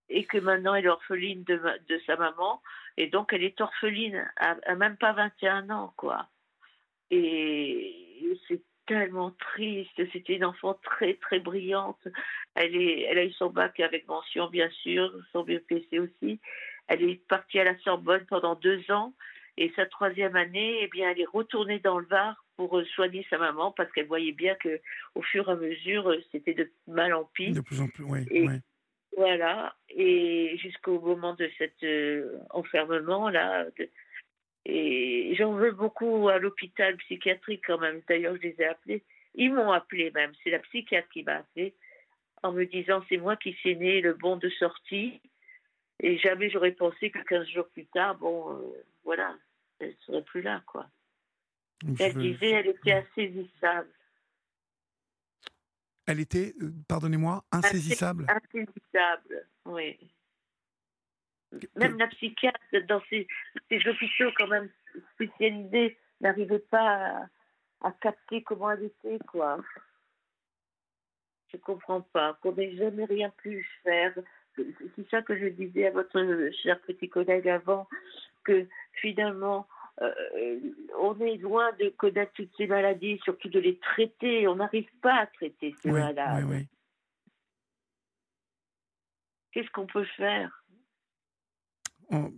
et 0.09 0.25
que 0.25 0.39
maintenant 0.39 0.75
elle 0.75 0.85
est 0.85 0.89
orpheline 0.89 1.43
de, 1.45 1.61
de 1.89 2.01
sa 2.07 2.17
maman 2.17 2.63
et 2.97 3.09
donc 3.09 3.33
elle 3.33 3.43
est 3.43 3.61
orpheline 3.61 4.31
à, 4.37 4.75
même 4.77 4.97
pas 4.97 5.13
21 5.13 5.71
ans 5.71 5.93
quoi. 5.97 6.29
Et 7.11 8.39
c'est 8.49 8.63
tellement 8.87 9.33
triste. 9.33 10.01
C'était 10.13 10.37
une 10.37 10.45
enfant 10.45 10.75
très 10.83 11.15
très 11.15 11.41
brillante. 11.41 12.07
Elle 12.55 12.77
est, 12.77 13.03
elle 13.03 13.19
a 13.19 13.25
eu 13.25 13.33
son 13.33 13.51
bac 13.51 13.81
avec 13.81 14.07
mention 14.07 14.49
bien 14.49 14.71
sûr, 14.71 15.13
son 15.33 15.43
BPC 15.43 15.99
aussi. 15.99 16.39
Elle 16.89 17.03
est 17.03 17.27
partie 17.27 17.59
à 17.59 17.65
la 17.65 17.79
Sorbonne 17.81 18.25
pendant 18.27 18.55
deux 18.55 18.91
ans 18.91 19.13
et 19.59 19.71
sa 19.77 19.87
troisième 19.87 20.37
année, 20.37 20.79
eh 20.83 20.89
bien, 20.89 21.11
elle 21.11 21.21
est 21.21 21.27
retournée 21.27 21.79
dans 21.79 21.99
le 21.99 22.07
Var 22.07 22.43
pour 22.57 22.79
euh, 22.79 22.85
soigner 22.95 23.27
sa 23.29 23.39
maman 23.39 23.71
parce 23.73 23.91
qu'elle 23.93 24.07
voyait 24.07 24.33
bien 24.33 24.55
que 24.57 24.81
au 25.15 25.23
fur 25.23 25.49
et 25.49 25.53
à 25.53 25.57
mesure 25.57 26.11
euh, 26.11 26.23
c'était 26.33 26.55
de 26.55 26.71
mal 26.87 27.13
en 27.13 27.25
pire. 27.25 27.55
De 27.55 27.61
plus 27.61 27.81
en 27.81 27.89
plus, 27.89 28.05
oui. 28.05 28.27
Voilà, 29.15 29.77
et 29.91 30.57
jusqu'au 30.57 30.99
moment 30.99 31.35
de 31.35 31.51
cet 31.59 31.83
euh, 31.83 32.39
enfermement 32.49 33.29
là. 33.29 33.67
et 34.65 35.35
j'en 35.37 35.53
veux 35.53 35.73
beaucoup 35.73 36.31
à 36.31 36.39
l'hôpital 36.39 36.97
psychiatrique 36.97 37.63
quand 37.67 37.79
même. 37.79 38.01
D'ailleurs, 38.09 38.37
je 38.37 38.43
les 38.43 38.57
ai 38.59 38.65
appelés. 38.65 39.03
Ils 39.35 39.53
m'ont 39.53 39.71
appelé 39.71 40.11
même. 40.13 40.33
C'est 40.43 40.51
la 40.51 40.61
psychiatre 40.61 41.11
qui 41.11 41.25
m'a 41.25 41.37
appelé 41.37 41.75
en 42.43 42.53
me 42.53 42.65
disant 42.65 43.03
c'est 43.09 43.19
moi 43.19 43.37
qui 43.37 43.53
suis 43.55 43.77
né 43.77 44.01
le 44.01 44.15
bon 44.15 44.37
de 44.37 44.49
sortie. 44.49 45.21
Et 46.01 46.19
jamais 46.19 46.51
j'aurais 46.51 46.73
pensé 46.73 47.11
que 47.11 47.23
15 47.23 47.47
jours 47.49 47.69
plus 47.69 47.87
tard, 47.87 48.17
bon, 48.17 48.75
voilà, 49.05 49.37
elle 49.79 49.95
serait 50.07 50.23
plus 50.23 50.43
là, 50.43 50.63
quoi 50.67 50.89
elle 51.99 52.15
disait 52.15 52.51
elle 52.51 52.69
était 52.69 52.93
insaisissable. 52.93 53.91
Elle 56.07 56.21
était, 56.21 56.55
euh, 56.61 56.73
pardonnez-moi, 56.89 57.45
insaisissable 57.53 58.27
Insaisissable, 58.29 59.47
oui. 59.67 59.99
Même 61.77 61.99
la 61.99 62.09
psychiatre, 62.09 62.59
dans 62.89 63.03
ses, 63.09 63.27
hôpitaux 63.71 64.31
quand 64.37 64.49
même 64.49 64.71
spécialisés, 65.15 65.99
n'arrivait 66.21 66.59
pas 66.59 67.29
à, 67.81 67.93
capter 68.01 68.43
comment 68.43 68.71
elle 68.71 68.85
était, 68.85 69.19
quoi. 69.27 69.61
Je 71.53 71.59
comprends 71.59 72.01
pas, 72.01 72.39
qu'on 72.43 72.53
n'ait 72.53 72.75
jamais 72.77 73.05
rien 73.05 73.31
pu 73.31 73.69
faire. 73.83 74.15
C'est 74.57 75.09
ça 75.11 75.23
que 75.23 75.39
je 75.39 75.47
disais 75.47 75.87
à 75.87 75.91
votre 75.91 76.51
cher 76.63 76.81
petit 76.83 77.09
collègue 77.09 77.49
avant, 77.49 77.89
que 78.45 78.67
finalement, 78.93 79.67
euh, 80.01 80.61
on 81.01 81.19
est 81.21 81.37
loin 81.37 81.73
de 81.81 81.89
connaître 81.91 82.33
toutes 82.35 82.55
ces 82.57 82.67
maladies, 82.67 83.19
surtout 83.25 83.49
de 83.49 83.61
les 83.61 83.79
traiter. 83.79 84.47
On 84.49 84.57
n'arrive 84.57 84.91
pas 85.01 85.21
à 85.21 85.27
traiter 85.27 85.75
ces 85.81 85.91
Oui, 85.91 86.01
malades. 86.01 86.45
oui, 86.45 86.57
oui. 86.57 86.69
Qu'est-ce 89.53 89.71
qu'on 89.71 89.87
peut 89.87 90.07
faire? 90.17 90.63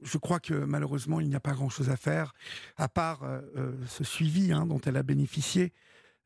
Je 0.03 0.19
crois 0.19 0.39
que 0.39 0.55
malheureusement, 0.55 1.21
il 1.21 1.29
n'y 1.29 1.35
a 1.35 1.41
pas 1.41 1.53
grand-chose 1.53 1.91
à 1.91 1.97
faire, 1.97 2.33
à 2.77 2.89
part 2.89 3.25
euh, 3.25 3.41
euh, 3.57 3.73
ce 3.87 4.05
suivi 4.05 4.53
hein, 4.53 4.67
dont 4.67 4.81
elle 4.81 4.97
a 4.97 5.03
bénéficié. 5.03 5.73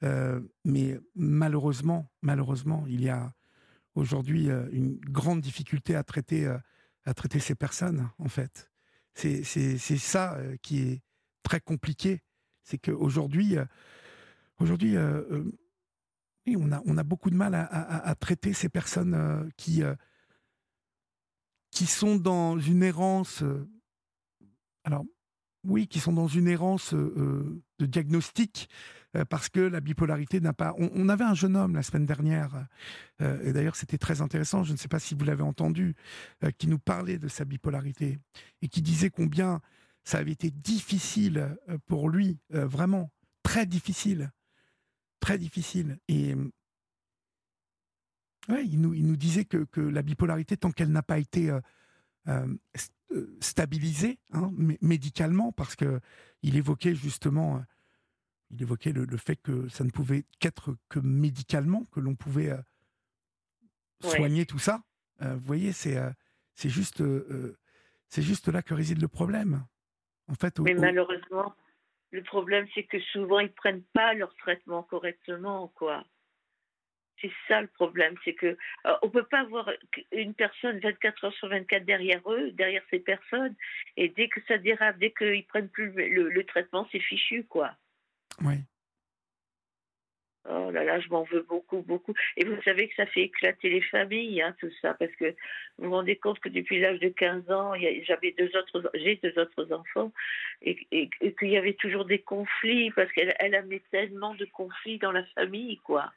Euh, 0.02 0.40
mais 0.64 0.98
malheureusement, 1.14 2.10
malheureusement, 2.20 2.84
il 2.88 3.02
y 3.02 3.08
a 3.08 3.32
aujourd'hui 3.98 4.50
euh, 4.50 4.68
une 4.72 4.98
grande 4.98 5.40
difficulté 5.40 5.94
à 5.94 6.02
traiter, 6.02 6.46
euh, 6.46 6.58
à 7.04 7.14
traiter 7.14 7.40
ces 7.40 7.54
personnes, 7.54 8.08
en 8.18 8.28
fait. 8.28 8.70
C'est 9.14 9.42
ça 9.42 10.36
euh, 10.36 10.56
qui 10.62 10.80
est 10.80 11.02
très 11.42 11.60
compliqué. 11.60 12.22
C'est 12.62 12.78
qu'aujourd'hui, 12.78 13.56
aujourd'hui, 14.58 14.96
on, 14.98 16.72
a, 16.72 16.82
on 16.84 16.98
a 16.98 17.02
beaucoup 17.02 17.30
de 17.30 17.34
mal 17.34 17.54
à, 17.54 17.64
à- 17.64 18.14
traiter 18.14 18.52
ces 18.52 18.68
personnes 18.68 19.50
qui, 19.56 19.82
qui 21.70 21.86
sont 21.86 22.16
dans 22.16 22.58
une 22.58 22.82
errance. 22.82 23.42
alors, 24.84 25.06
oui, 25.64 25.88
qui 25.88 25.98
sont 25.98 26.12
dans 26.12 26.28
une 26.28 26.46
errance 26.46 26.92
de 26.92 27.62
diagnostic, 27.80 28.68
parce 29.28 29.48
que 29.48 29.60
la 29.60 29.80
bipolarité 29.80 30.40
n'a 30.40 30.52
pas. 30.52 30.74
On, 30.78 31.08
avait 31.08 31.24
un 31.24 31.34
jeune 31.34 31.56
homme 31.56 31.74
la 31.74 31.82
semaine 31.82 32.04
dernière, 32.06 32.66
euh, 33.20 33.40
et 33.42 33.52
d'ailleurs 33.52 33.76
c'était 33.76 33.98
très 33.98 34.20
intéressant, 34.20 34.64
je 34.64 34.72
ne 34.72 34.76
sais 34.76 34.88
pas 34.88 34.98
si 34.98 35.14
vous 35.14 35.24
l'avez 35.24 35.42
entendu, 35.42 35.94
euh, 36.44 36.50
qui 36.50 36.66
nous 36.68 36.78
parlait 36.78 37.18
de 37.18 37.28
sa 37.28 37.44
bipolarité, 37.44 38.18
et 38.62 38.68
qui 38.68 38.82
disait 38.82 39.10
combien 39.10 39.60
ça 40.04 40.18
avait 40.18 40.32
été 40.32 40.50
difficile 40.50 41.56
euh, 41.68 41.78
pour 41.86 42.08
lui, 42.08 42.38
euh, 42.54 42.66
vraiment, 42.66 43.10
très 43.42 43.66
difficile. 43.66 44.30
Très 45.20 45.38
difficile. 45.38 45.98
Et. 46.08 46.34
euh, 46.34 46.50
Ouais, 48.48 48.64
il 48.64 48.80
nous, 48.80 49.16
disait 49.16 49.44
que, 49.44 49.66
la 49.78 50.00
bipolarité, 50.00 50.56
tant 50.56 50.70
qu'elle 50.70 50.90
n'a 50.90 51.02
pas 51.02 51.18
été 51.18 51.50
euh, 51.50 51.60
euh, 52.28 52.46
st- 52.74 52.90
euh, 53.12 53.36
stabilisée 53.40 54.18
hein, 54.32 54.50
mé- 54.56 54.78
médicalement, 54.80 55.52
parce 55.52 55.76
que 55.76 56.00
il 56.42 56.56
évoquait 56.56 56.94
justement, 56.94 57.56
euh, 57.56 57.60
il 58.50 58.62
évoquait 58.62 58.92
le, 58.92 59.04
le 59.04 59.16
fait 59.16 59.36
que 59.36 59.68
ça 59.68 59.84
ne 59.84 59.90
pouvait 59.90 60.24
qu'être 60.40 60.74
que 60.88 60.98
médicalement 60.98 61.84
que 61.92 62.00
l'on 62.00 62.14
pouvait 62.14 62.50
euh, 62.50 62.56
soigner 64.00 64.46
tout 64.46 64.58
ça. 64.58 64.82
Euh, 65.22 65.34
vous 65.34 65.40
voyez, 65.44 65.72
c'est 65.72 65.96
euh, 65.96 66.10
c'est 66.54 66.68
juste 66.70 67.02
c'est 68.08 68.22
juste 68.22 68.48
là 68.48 68.62
que 68.62 68.74
réside 68.74 69.00
le 69.00 69.08
problème. 69.08 69.64
En 70.28 70.34
fait, 70.34 70.58
au- 70.58 70.64
Mais 70.64 70.74
au- 70.74 70.80
malheureusement, 70.80 71.54
le 72.10 72.22
problème, 72.22 72.66
c'est 72.74 72.84
que 72.84 72.98
souvent, 73.00 73.40
ils 73.40 73.52
prennent 73.52 73.82
pas 73.92 74.14
leur 74.14 74.34
traitement 74.36 74.82
correctement, 74.82 75.68
quoi. 75.68 76.04
C'est 77.20 77.32
ça 77.48 77.60
le 77.60 77.66
problème, 77.66 78.14
c'est 78.24 78.34
que 78.34 78.46
euh, 78.86 78.96
on 79.02 79.10
peut 79.10 79.24
pas 79.24 79.40
avoir 79.40 79.68
une 80.12 80.34
personne 80.34 80.78
24 80.78 81.24
heures 81.24 81.34
sur 81.34 81.48
24 81.48 81.84
derrière 81.84 82.22
eux, 82.30 82.52
derrière 82.52 82.82
ces 82.90 83.00
personnes, 83.00 83.56
et 83.96 84.08
dès 84.08 84.28
que 84.28 84.40
ça 84.46 84.56
dérape, 84.56 84.98
dès 84.98 85.10
qu'ils 85.10 85.44
prennent 85.46 85.68
plus 85.68 85.90
le, 85.90 86.08
le- 86.08 86.28
le 86.30 86.44
traitement, 86.44 86.86
c'est 86.92 87.00
fichu, 87.00 87.42
quoi. 87.44 87.74
Oui, 88.42 88.56
Oh 90.50 90.70
là 90.70 90.82
là, 90.82 90.98
je 90.98 91.08
m'en 91.10 91.24
veux 91.24 91.42
beaucoup, 91.42 91.82
beaucoup. 91.82 92.14
Et 92.36 92.44
vous 92.46 92.60
savez 92.62 92.88
que 92.88 92.94
ça 92.94 93.04
fait 93.04 93.22
éclater 93.22 93.68
les 93.68 93.82
familles, 93.82 94.40
hein, 94.40 94.56
tout 94.58 94.70
ça, 94.80 94.94
parce 94.94 95.12
que 95.16 95.34
vous 95.76 95.88
vous 95.88 95.90
rendez 95.90 96.16
compte 96.16 96.40
que 96.40 96.48
depuis 96.48 96.80
l'âge 96.80 97.00
de 97.00 97.10
15 97.10 97.50
ans, 97.50 97.74
j'avais 98.04 98.32
deux 98.32 98.50
autres, 98.56 98.90
j'ai 98.94 99.16
deux 99.16 99.38
autres 99.38 99.70
enfants, 99.72 100.10
et, 100.62 100.86
qu'il 101.20 101.48
y 101.50 101.58
avait 101.58 101.74
toujours 101.74 102.06
des 102.06 102.20
conflits, 102.20 102.90
parce 102.92 103.12
qu'elle 103.12 103.34
elle 103.38 103.80
tellement 103.90 104.34
de 104.34 104.46
conflits 104.46 104.98
dans 104.98 105.12
la 105.12 105.24
famille, 105.34 105.78
quoi. 105.78 106.12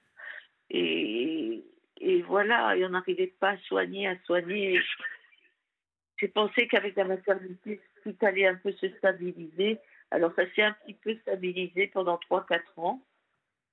Et, 0.70 1.62
et 2.00 2.22
voilà, 2.22 2.78
et 2.78 2.86
on 2.86 2.90
n'arrivait 2.90 3.34
pas 3.40 3.52
à 3.52 3.58
soigner, 3.58 4.08
à 4.08 4.16
soigner. 4.26 4.80
J'ai 6.18 6.30
pensé 6.30 6.68
qu'avec 6.68 6.96
la 6.96 7.04
maternité, 7.04 7.82
tout 8.04 8.16
allait 8.22 8.48
un 8.48 8.56
peu 8.56 8.72
se 8.72 8.88
stabiliser. 8.98 9.78
Alors 10.12 10.34
ça 10.36 10.44
s'est 10.54 10.64
un 10.64 10.76
petit 10.86 10.94
peu 10.94 11.16
stabilisé 11.22 11.88
pendant 11.88 12.20
3-4 12.30 12.62
ans 12.78 13.02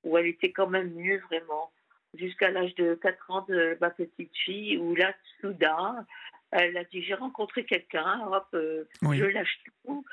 où 0.04 0.16
elle 0.16 0.26
était 0.26 0.52
quand 0.52 0.68
même 0.68 0.92
mieux 0.94 1.18
vraiment, 1.28 1.70
jusqu'à 2.14 2.50
l'âge 2.50 2.74
de 2.76 2.94
4 2.94 3.30
ans 3.30 3.44
de 3.48 3.76
ma 3.80 3.90
petite 3.90 4.36
fille, 4.36 4.78
où 4.78 4.94
là, 4.94 5.12
soudain, 5.40 6.06
elle 6.50 6.76
a 6.76 6.84
dit, 6.84 7.02
j'ai 7.02 7.14
rencontré 7.14 7.64
quelqu'un, 7.64 8.20
hop, 8.26 8.46
euh, 8.54 8.84
oui, 9.02 9.18
je 9.18 9.24
lâche 9.24 9.60
tout. 9.84 10.04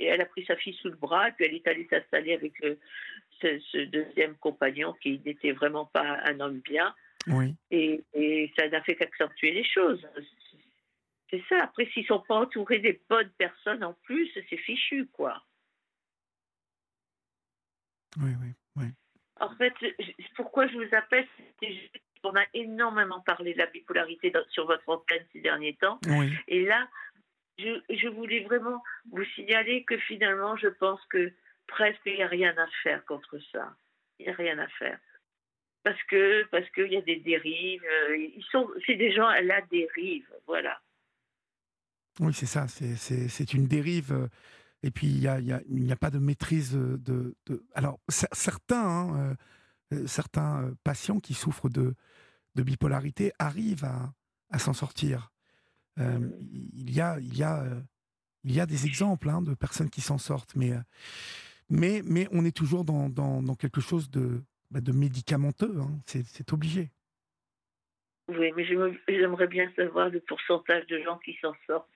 Elle 0.00 0.20
a 0.20 0.26
pris 0.26 0.44
sa 0.46 0.56
fille 0.56 0.74
sous 0.80 0.88
le 0.88 0.96
bras, 0.96 1.28
et 1.28 1.32
puis 1.32 1.44
elle 1.44 1.54
est 1.54 1.66
allée 1.66 1.86
s'installer 1.90 2.34
avec 2.34 2.52
euh, 2.64 2.76
ce, 3.40 3.58
ce 3.58 3.78
deuxième 3.78 4.36
compagnon 4.36 4.94
qui 5.02 5.20
n'était 5.24 5.52
vraiment 5.52 5.86
pas 5.86 6.20
un 6.24 6.40
homme 6.40 6.60
bien, 6.60 6.94
oui. 7.26 7.54
et, 7.70 8.02
et 8.14 8.52
ça 8.56 8.68
n'a 8.68 8.80
fait 8.82 8.96
qu'accentuer 8.96 9.52
les 9.52 9.64
choses. 9.64 10.06
C'est 11.30 11.42
ça, 11.48 11.64
après, 11.64 11.86
s'ils 11.86 12.02
ne 12.02 12.08
sont 12.08 12.20
pas 12.20 12.36
entourés 12.36 12.78
des 12.78 13.00
bonnes 13.08 13.30
personnes 13.38 13.84
en 13.84 13.94
plus, 14.04 14.30
c'est 14.34 14.56
fichu, 14.56 15.06
quoi. 15.12 15.42
Oui, 18.20 18.30
oui, 18.40 18.52
oui. 18.76 18.86
En 19.40 19.54
fait, 19.56 19.72
pourquoi 20.36 20.66
je 20.68 20.74
vous 20.76 20.94
appelle, 20.94 21.26
c'est 21.60 21.72
juste 21.72 21.96
qu'on 22.22 22.36
a 22.36 22.44
énormément 22.54 23.20
parlé 23.20 23.54
de 23.54 23.58
la 23.58 23.66
bipolarité 23.66 24.30
dans- 24.30 24.44
sur 24.50 24.66
votre 24.66 24.88
antenne 24.88 25.24
ces 25.32 25.40
derniers 25.40 25.74
temps. 25.76 25.98
Oui, 26.06 26.32
Et 26.48 26.64
là, 26.64 26.88
je, 27.58 27.80
je 27.90 28.08
voulais 28.08 28.40
vraiment 28.44 28.82
vous 29.10 29.24
signaler 29.34 29.84
que 29.84 29.98
finalement, 29.98 30.56
je 30.56 30.68
pense 30.68 31.00
que 31.06 31.32
presque 31.66 32.00
il 32.06 32.14
n'y 32.14 32.22
a 32.22 32.28
rien 32.28 32.56
à 32.56 32.66
faire 32.82 33.04
contre 33.06 33.38
ça. 33.50 33.74
Il 34.18 34.26
n'y 34.26 34.32
a 34.32 34.36
rien 34.36 34.58
à 34.58 34.68
faire. 34.68 34.98
Parce 35.82 36.00
que 36.04 36.44
parce 36.44 36.68
qu'il 36.70 36.92
y 36.92 36.96
a 36.96 37.00
des 37.02 37.16
dérives. 37.16 37.82
euh, 37.84 38.16
Ils 38.16 38.44
sont, 38.52 38.70
c'est 38.86 38.94
des 38.94 39.10
gens 39.12 39.26
à 39.26 39.40
la 39.40 39.60
dérive, 39.62 40.28
voilà. 40.46 40.80
oui, 42.20 42.32
c'est 42.32 42.46
ça. 42.46 42.68
C'est- 42.68 42.94
C'est 42.96 43.28
c'est 43.28 43.52
une 43.54 43.66
dérive. 43.66 44.28
Euh, 44.84 44.88
Et 44.88 44.90
puis, 44.90 45.06
il 45.08 45.18
n'y 45.20 45.28
a, 45.28 45.40
y 45.40 45.52
a- 45.52 45.96
pas 45.96 46.10
de 46.10 46.18
maîtrise 46.18 46.72
de. 46.72 47.36
de- 47.46 47.64
Alors, 47.74 48.00
cer- 48.10 48.26
certains, 48.32 48.82
hein, 48.86 49.16
euh, 49.16 49.34
euh, 49.94 50.06
certains 50.06 50.64
euh, 50.64 50.74
patients 50.84 51.20
qui 51.20 51.34
souffrent 51.34 51.68
de, 51.68 51.94
de 52.54 52.62
bipolarité 52.62 53.32
arrivent 53.38 53.84
à, 53.84 54.12
à 54.50 54.58
s'en 54.58 54.72
sortir. 54.72 55.30
Euh, 55.98 56.30
il, 56.74 56.90
y 56.92 57.00
a, 57.00 57.18
il, 57.20 57.36
y 57.36 57.42
a, 57.42 57.62
euh, 57.62 57.80
il 58.44 58.52
y 58.52 58.60
a 58.60 58.66
des 58.66 58.86
exemples 58.86 59.28
hein, 59.28 59.42
de 59.42 59.54
personnes 59.54 59.90
qui 59.90 60.00
s'en 60.00 60.18
sortent, 60.18 60.54
mais, 60.56 60.72
euh, 60.72 60.80
mais, 61.68 62.02
mais 62.04 62.28
on 62.32 62.44
est 62.44 62.56
toujours 62.56 62.84
dans, 62.84 63.08
dans, 63.08 63.42
dans 63.42 63.54
quelque 63.54 63.80
chose 63.80 64.10
de, 64.10 64.42
bah, 64.70 64.80
de 64.80 64.92
médicamenteux. 64.92 65.78
hein. 65.80 65.98
C'est 66.06 66.52
obligé. 66.52 66.90
Oui, 68.28 68.52
mais 68.56 68.64
j'aimerais 68.64 69.46
bien 69.48 69.70
savoir 69.76 70.08
le 70.08 70.20
pourcentage 70.20 70.86
de 70.86 71.02
gens 71.02 71.18
qui 71.18 71.36
s'en 71.42 71.52
sortent. 71.66 71.88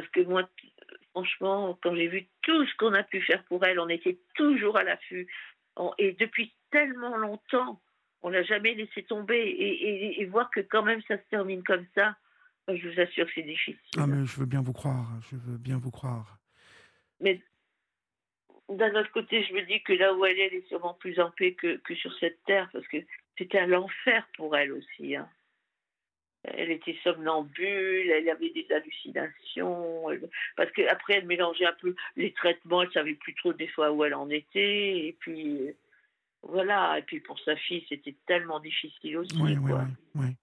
Parce 0.00 0.08
que 0.12 0.20
moi, 0.20 0.48
franchement, 1.10 1.78
quand 1.82 1.94
j'ai 1.96 2.06
vu 2.08 2.28
tout 2.42 2.64
ce 2.66 2.74
qu'on 2.76 2.94
a 2.94 3.02
pu 3.02 3.20
faire 3.22 3.42
pour 3.44 3.64
elle, 3.64 3.80
on 3.80 3.88
était 3.88 4.18
toujours 4.34 4.76
à 4.76 4.84
l'affût. 4.84 5.26
Et 5.98 6.12
depuis 6.12 6.54
tellement 6.70 7.16
longtemps, 7.16 7.80
on 8.22 8.30
l'a 8.30 8.42
jamais 8.42 8.74
laissé 8.74 9.02
tomber. 9.04 9.38
Et, 9.38 9.88
et- 9.88 10.20
et 10.22 10.24
voir 10.26 10.50
que 10.50 10.60
quand 10.60 10.82
même 10.82 11.02
ça 11.08 11.16
se 11.18 11.22
termine 11.30 11.62
comme 11.64 11.86
ça, 11.94 12.16
je 12.68 12.88
vous 12.88 13.00
assure 13.00 13.26
que 13.26 13.32
c'est 13.34 13.42
difficile. 13.42 13.78
Ah, 13.98 14.06
mais 14.06 14.24
je 14.24 14.38
veux 14.38 14.46
bien 14.46 14.62
vous 14.62 14.72
croire. 14.72 15.06
Je 15.30 15.36
veux 15.36 15.58
bien 15.58 15.78
vous 15.78 15.90
croire. 15.90 16.38
Mais 17.20 17.42
d'un 18.68 18.94
autre 19.00 19.10
côté, 19.12 19.42
je 19.44 19.52
me 19.54 19.62
dis 19.62 19.82
que 19.82 19.94
là 19.94 20.12
où 20.14 20.24
elle 20.26 20.38
est, 20.38 20.46
elle 20.46 20.54
est 20.54 20.68
sûrement 20.68 20.94
plus 20.94 21.18
en 21.18 21.30
paix 21.32 21.54
que, 21.54 21.78
que 21.78 21.94
sur 21.94 22.12
cette 22.18 22.44
terre, 22.44 22.68
parce 22.72 22.86
que 22.88 22.98
c'était 23.38 23.58
un 23.60 23.72
enfer 23.72 24.28
pour 24.36 24.56
elle 24.56 24.72
aussi. 24.72 25.16
hein. 25.16 25.28
Elle 26.54 26.70
était 26.70 26.96
somnambule, 27.04 28.10
elle 28.10 28.28
avait 28.28 28.50
des 28.50 28.66
hallucinations, 28.72 30.10
elle- 30.10 30.28
parce 30.56 30.70
qu'après 30.72 31.14
elle 31.14 31.26
mélangeait 31.26 31.66
un 31.66 31.76
peu 31.80 31.94
les 32.16 32.32
traitements, 32.32 32.82
elle 32.82 32.92
savait 32.92 33.14
plus 33.14 33.34
trop 33.34 33.52
des 33.52 33.68
fois 33.68 33.90
où 33.92 34.04
elle 34.04 34.14
en 34.14 34.30
était, 34.30 35.06
et 35.08 35.16
puis 35.20 35.74
voilà, 36.42 36.98
et 36.98 37.02
puis 37.02 37.20
pour 37.20 37.38
sa 37.40 37.56
fille 37.56 37.84
c'était 37.88 38.16
tellement 38.26 38.60
difficile 38.60 39.18
aussi. 39.18 39.36
Oui, 39.40 39.56
oui, 39.56 39.70
quoi. 39.70 39.86
oui, 40.14 40.22
oui. 40.26 40.36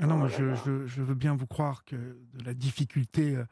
Ah 0.00 0.06
non, 0.06 0.22
Oh 0.24 0.28
je, 0.28 0.44
là. 0.44 0.54
je, 0.64 0.86
je 0.86 1.02
veux 1.02 1.14
bien 1.16 1.34
vous 1.34 1.46
croire 1.48 1.84
que 1.84 1.96
de 1.96 2.44
la 2.44 2.54
difficulté 2.54 3.34
euh, 3.34 3.44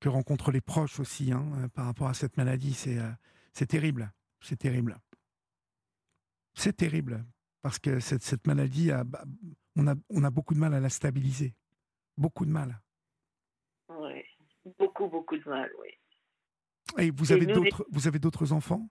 que 0.00 0.08
rencontrent 0.08 0.50
les 0.50 0.62
proches 0.62 0.98
aussi 0.98 1.30
hein, 1.32 1.44
euh, 1.62 1.68
par 1.68 1.84
rapport 1.84 2.08
à 2.08 2.14
cette 2.14 2.36
maladie, 2.38 2.72
c'est 2.72 2.98
euh, 2.98 3.10
c'est 3.52 3.66
terrible. 3.66 4.10
C'est 4.40 4.56
terrible. 4.56 4.96
C'est 6.54 6.76
terrible. 6.76 7.24
Parce 7.60 7.78
que 7.78 7.98
cette, 8.00 8.22
cette 8.22 8.46
maladie, 8.46 8.92
a, 8.92 9.04
on, 9.78 9.86
a, 9.86 9.94
on 10.10 10.24
a 10.24 10.30
beaucoup 10.30 10.54
de 10.54 10.58
mal 10.58 10.74
à 10.74 10.80
la 10.80 10.88
stabiliser. 10.90 11.54
Beaucoup 12.16 12.44
de 12.44 12.50
mal. 12.50 12.78
Ouais. 13.88 14.26
Beaucoup, 14.78 15.06
beaucoup 15.08 15.36
de 15.38 15.48
mal, 15.48 15.70
oui. 15.80 15.88
Et 16.98 17.10
vous 17.10 17.32
Et 17.32 17.36
avez 17.36 17.46
les- 17.46 17.52
d'autres 17.54 17.86
vous 17.90 18.06
avez 18.06 18.18
d'autres 18.18 18.52
enfants? 18.52 18.88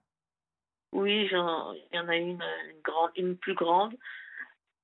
Oui, 0.93 1.27
j'en- 1.27 1.73
il 1.73 1.95
y 1.95 1.99
en 1.99 2.07
a 2.07 2.15
une, 2.15 2.41
une 2.72 2.81
grande, 2.84 3.11
une 3.18 3.38
plus 3.38 3.53
grande. 3.53 3.95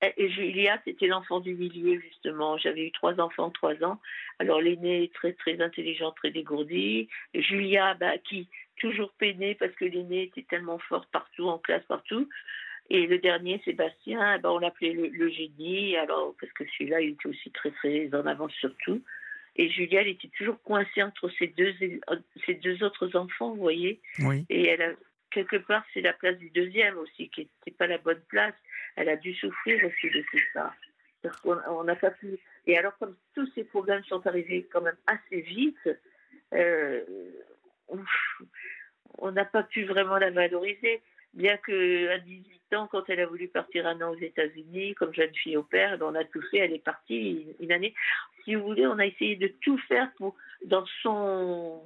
et 0.02 0.28
Julia, 0.30 0.78
c'était 0.84 1.06
l'enfant 1.06 1.40
du 1.40 1.54
milieu, 1.54 1.98
justement. 1.98 2.58
J'avais 2.58 2.86
eu 2.88 2.92
trois 2.92 3.18
enfants, 3.20 3.50
trois 3.50 3.82
ans. 3.82 3.98
Alors, 4.38 4.60
l'aîné 4.60 5.10
très, 5.14 5.32
très 5.32 5.62
intelligent, 5.62 6.12
très 6.12 6.30
dégourdi. 6.30 7.08
Julia, 7.32 7.94
bah, 7.94 8.18
qui 8.18 8.50
toujours 8.76 9.10
peinait 9.14 9.54
parce 9.54 9.72
que 9.76 9.86
l'aîné 9.86 10.24
était 10.24 10.42
tellement 10.42 10.78
forte 10.78 11.10
partout, 11.10 11.46
en 11.48 11.58
classe, 11.58 11.84
partout. 11.88 12.28
Et 12.90 13.06
le 13.06 13.18
dernier, 13.18 13.60
Sébastien, 13.64 14.38
bah, 14.40 14.52
on 14.52 14.58
l'appelait 14.58 14.92
le, 14.92 15.28
génie, 15.30 15.96
alors, 15.96 16.34
parce 16.38 16.52
que 16.52 16.64
celui-là, 16.76 17.00
il 17.00 17.10
était 17.10 17.28
aussi 17.28 17.50
très, 17.50 17.70
très 17.70 18.14
en 18.14 18.26
avance 18.26 18.52
sur 18.52 18.74
tout. 18.84 19.02
Et 19.56 19.70
Julia, 19.70 20.02
elle 20.02 20.08
était 20.08 20.30
toujours 20.36 20.60
coincée 20.62 21.02
entre 21.02 21.30
ces 21.38 21.46
deux, 21.46 21.72
ces 22.44 22.54
deux 22.54 22.82
autres 22.82 23.16
enfants, 23.16 23.50
vous 23.50 23.60
voyez. 23.60 24.00
Oui. 24.18 24.44
Et 24.50 24.66
elle 24.66 24.82
a, 24.82 24.92
quelque 25.30 25.56
part, 25.56 25.84
c'est 25.94 26.00
la 26.00 26.12
place 26.12 26.36
du 26.38 26.50
deuxième 26.50 26.98
aussi, 26.98 27.28
qui 27.30 27.42
n'était 27.42 27.76
pas 27.76 27.86
la 27.86 27.98
bonne 27.98 28.20
place. 28.28 28.54
Elle 28.96 29.08
a 29.08 29.16
dû 29.16 29.34
souffrir 29.34 29.84
aussi 29.84 30.10
de 30.10 30.22
tout 30.30 30.42
ça. 30.52 30.74
Parce 31.22 31.40
qu'on 31.40 31.84
n'a 31.84 31.96
pas 31.96 32.10
pu. 32.10 32.38
Et 32.66 32.76
alors, 32.76 32.96
comme 32.98 33.16
tous 33.34 33.50
ces 33.54 33.64
problèmes 33.64 34.04
sont 34.04 34.26
arrivés 34.26 34.68
quand 34.72 34.82
même 34.82 34.96
assez 35.06 35.40
vite, 35.40 35.88
euh, 36.52 37.02
on 39.18 39.30
n'a 39.32 39.44
pas 39.44 39.62
pu 39.62 39.84
vraiment 39.84 40.18
la 40.18 40.30
valoriser. 40.30 41.00
Bien 41.34 41.56
qu'à 41.58 42.18
18 42.18 42.74
ans, 42.74 42.88
quand 42.90 43.08
elle 43.08 43.20
a 43.20 43.26
voulu 43.26 43.48
partir 43.48 43.86
un 43.86 44.00
an 44.00 44.12
aux 44.12 44.18
États-Unis, 44.18 44.94
comme 44.94 45.12
jeune 45.12 45.34
fille 45.34 45.56
au 45.56 45.64
père, 45.64 45.98
ben, 45.98 46.06
on 46.06 46.14
a 46.14 46.24
tout 46.24 46.42
fait. 46.50 46.58
Elle 46.58 46.72
est 46.72 46.84
partie 46.84 47.46
une, 47.60 47.72
année. 47.72 47.94
Si 48.44 48.54
vous 48.54 48.64
voulez, 48.64 48.86
on 48.86 48.98
a 48.98 49.06
essayé 49.06 49.36
de 49.36 49.52
tout 49.60 49.78
faire 49.88 50.12
pour, 50.16 50.36
dans 50.64 50.84
son. 51.02 51.82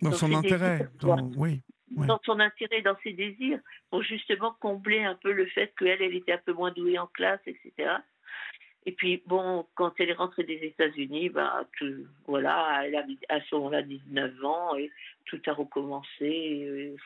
Dans, 0.00 0.12
son 0.12 0.32
intérêt. 0.34 0.88
oui 1.36 1.60
dans 1.90 2.20
son 2.24 2.40
intérêt, 2.40 2.82
dans 2.82 2.96
ses 3.02 3.12
désirs, 3.12 3.60
pour 3.90 4.02
justement 4.02 4.56
combler 4.60 5.04
un 5.04 5.14
peu 5.14 5.32
le 5.32 5.46
fait 5.46 5.72
qu'elle, 5.78 6.02
elle 6.02 6.14
était 6.14 6.32
un 6.32 6.40
peu 6.44 6.52
moins 6.52 6.72
douée 6.72 6.98
en 6.98 7.06
classe, 7.06 7.40
etc. 7.46 7.90
Et 8.86 8.92
puis, 8.92 9.22
bon, 9.26 9.66
quand 9.74 9.92
elle 9.98 10.10
est 10.10 10.14
rentrée 10.14 10.44
des 10.44 10.64
États-Unis, 10.64 11.28
bah, 11.28 11.64
voilà, 12.26 12.82
elle 12.84 12.96
a 12.96 13.04
à 13.28 13.40
ce 13.40 13.54
moment-là 13.56 13.82
19 13.82 14.44
ans 14.44 14.76
et 14.76 14.90
tout 15.24 15.40
a 15.46 15.52
recommencé. 15.52 16.24
Et, 16.24 16.96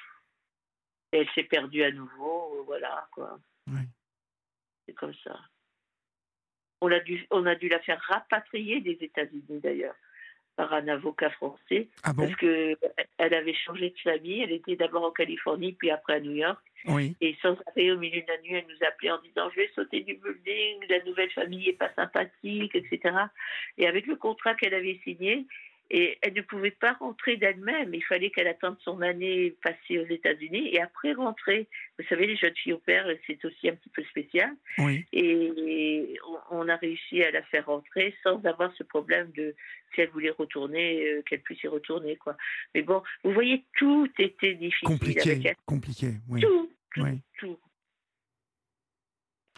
elle 1.12 1.28
s'est 1.34 1.44
perdue 1.44 1.82
à 1.82 1.90
nouveau, 1.90 2.64
voilà, 2.66 3.08
quoi. 3.12 3.38
C'est 4.86 4.94
comme 4.94 5.14
ça. 5.24 5.38
On 6.80 6.90
a, 6.90 7.00
dû, 7.00 7.26
on 7.30 7.44
a 7.46 7.54
dû 7.54 7.68
la 7.68 7.78
faire 7.80 8.00
rapatrier 8.08 8.80
des 8.80 8.96
États-Unis, 9.00 9.60
d'ailleurs 9.60 9.94
par 10.60 10.74
un 10.74 10.88
avocat 10.88 11.30
français 11.30 11.88
ah 12.02 12.12
parce 12.14 12.34
que 12.36 12.76
elle 13.16 13.32
avait 13.32 13.54
changé 13.54 13.90
de 13.90 13.98
famille. 13.98 14.42
Elle 14.42 14.52
était 14.52 14.76
d'abord 14.76 15.04
en 15.04 15.10
Californie, 15.10 15.72
puis 15.72 15.90
après 15.90 16.14
à 16.14 16.20
New 16.20 16.34
York. 16.34 16.60
Oui. 16.86 17.16
Et 17.22 17.34
sans 17.40 17.56
arrêt, 17.66 17.90
au 17.90 17.98
milieu 17.98 18.20
de 18.20 18.26
la 18.28 18.38
nuit, 18.42 18.54
elle 18.54 18.66
nous 18.66 18.86
appelait 18.86 19.10
en 19.10 19.20
disant 19.22 19.48
Je 19.50 19.56
vais 19.56 19.70
sauter 19.74 20.00
du 20.02 20.16
building, 20.16 20.86
la 20.88 21.02
nouvelle 21.04 21.30
famille 21.30 21.70
est 21.70 21.78
pas 21.78 21.90
sympathique, 21.94 22.74
etc. 22.74 23.16
Et 23.78 23.86
avec 23.86 24.06
le 24.06 24.16
contrat 24.16 24.54
qu'elle 24.54 24.74
avait 24.74 25.00
signé, 25.02 25.46
et 25.90 26.18
elle 26.22 26.34
ne 26.34 26.42
pouvait 26.42 26.70
pas 26.70 26.92
rentrer 26.92 27.36
d'elle-même. 27.36 27.92
Il 27.92 28.04
fallait 28.04 28.30
qu'elle 28.30 28.46
attende 28.46 28.76
son 28.84 29.02
année 29.02 29.56
passée 29.62 29.98
aux 29.98 30.06
États-Unis 30.06 30.68
et 30.72 30.80
après 30.80 31.12
rentrer. 31.12 31.66
Vous 31.98 32.04
savez, 32.08 32.28
les 32.28 32.36
jeunes 32.36 32.54
filles 32.54 32.74
au 32.74 32.78
père, 32.78 33.06
c'est 33.26 33.44
aussi 33.44 33.68
un 33.68 33.74
petit 33.74 33.88
peu 33.88 34.04
spécial. 34.04 34.50
Oui. 34.78 35.04
Et 35.12 36.16
on 36.50 36.68
a 36.68 36.76
réussi 36.76 37.24
à 37.24 37.32
la 37.32 37.42
faire 37.42 37.66
rentrer 37.66 38.14
sans 38.22 38.44
avoir 38.44 38.72
ce 38.76 38.84
problème 38.84 39.32
de 39.36 39.54
si 39.94 40.02
elle 40.02 40.10
voulait 40.10 40.30
retourner, 40.30 41.04
euh, 41.08 41.22
qu'elle 41.22 41.40
puisse 41.40 41.62
y 41.64 41.66
retourner. 41.66 42.16
Quoi. 42.16 42.36
Mais 42.74 42.82
bon, 42.82 43.02
vous 43.24 43.32
voyez, 43.32 43.64
tout 43.76 44.08
était 44.18 44.54
difficile. 44.54 44.86
Compliqué, 44.86 45.32
avec 45.32 45.44
elle. 45.44 45.56
compliqué, 45.66 46.12
oui. 46.28 46.40
Tout, 46.40 46.70
tout, 46.94 47.02
oui. 47.02 47.20
tout. 47.38 47.58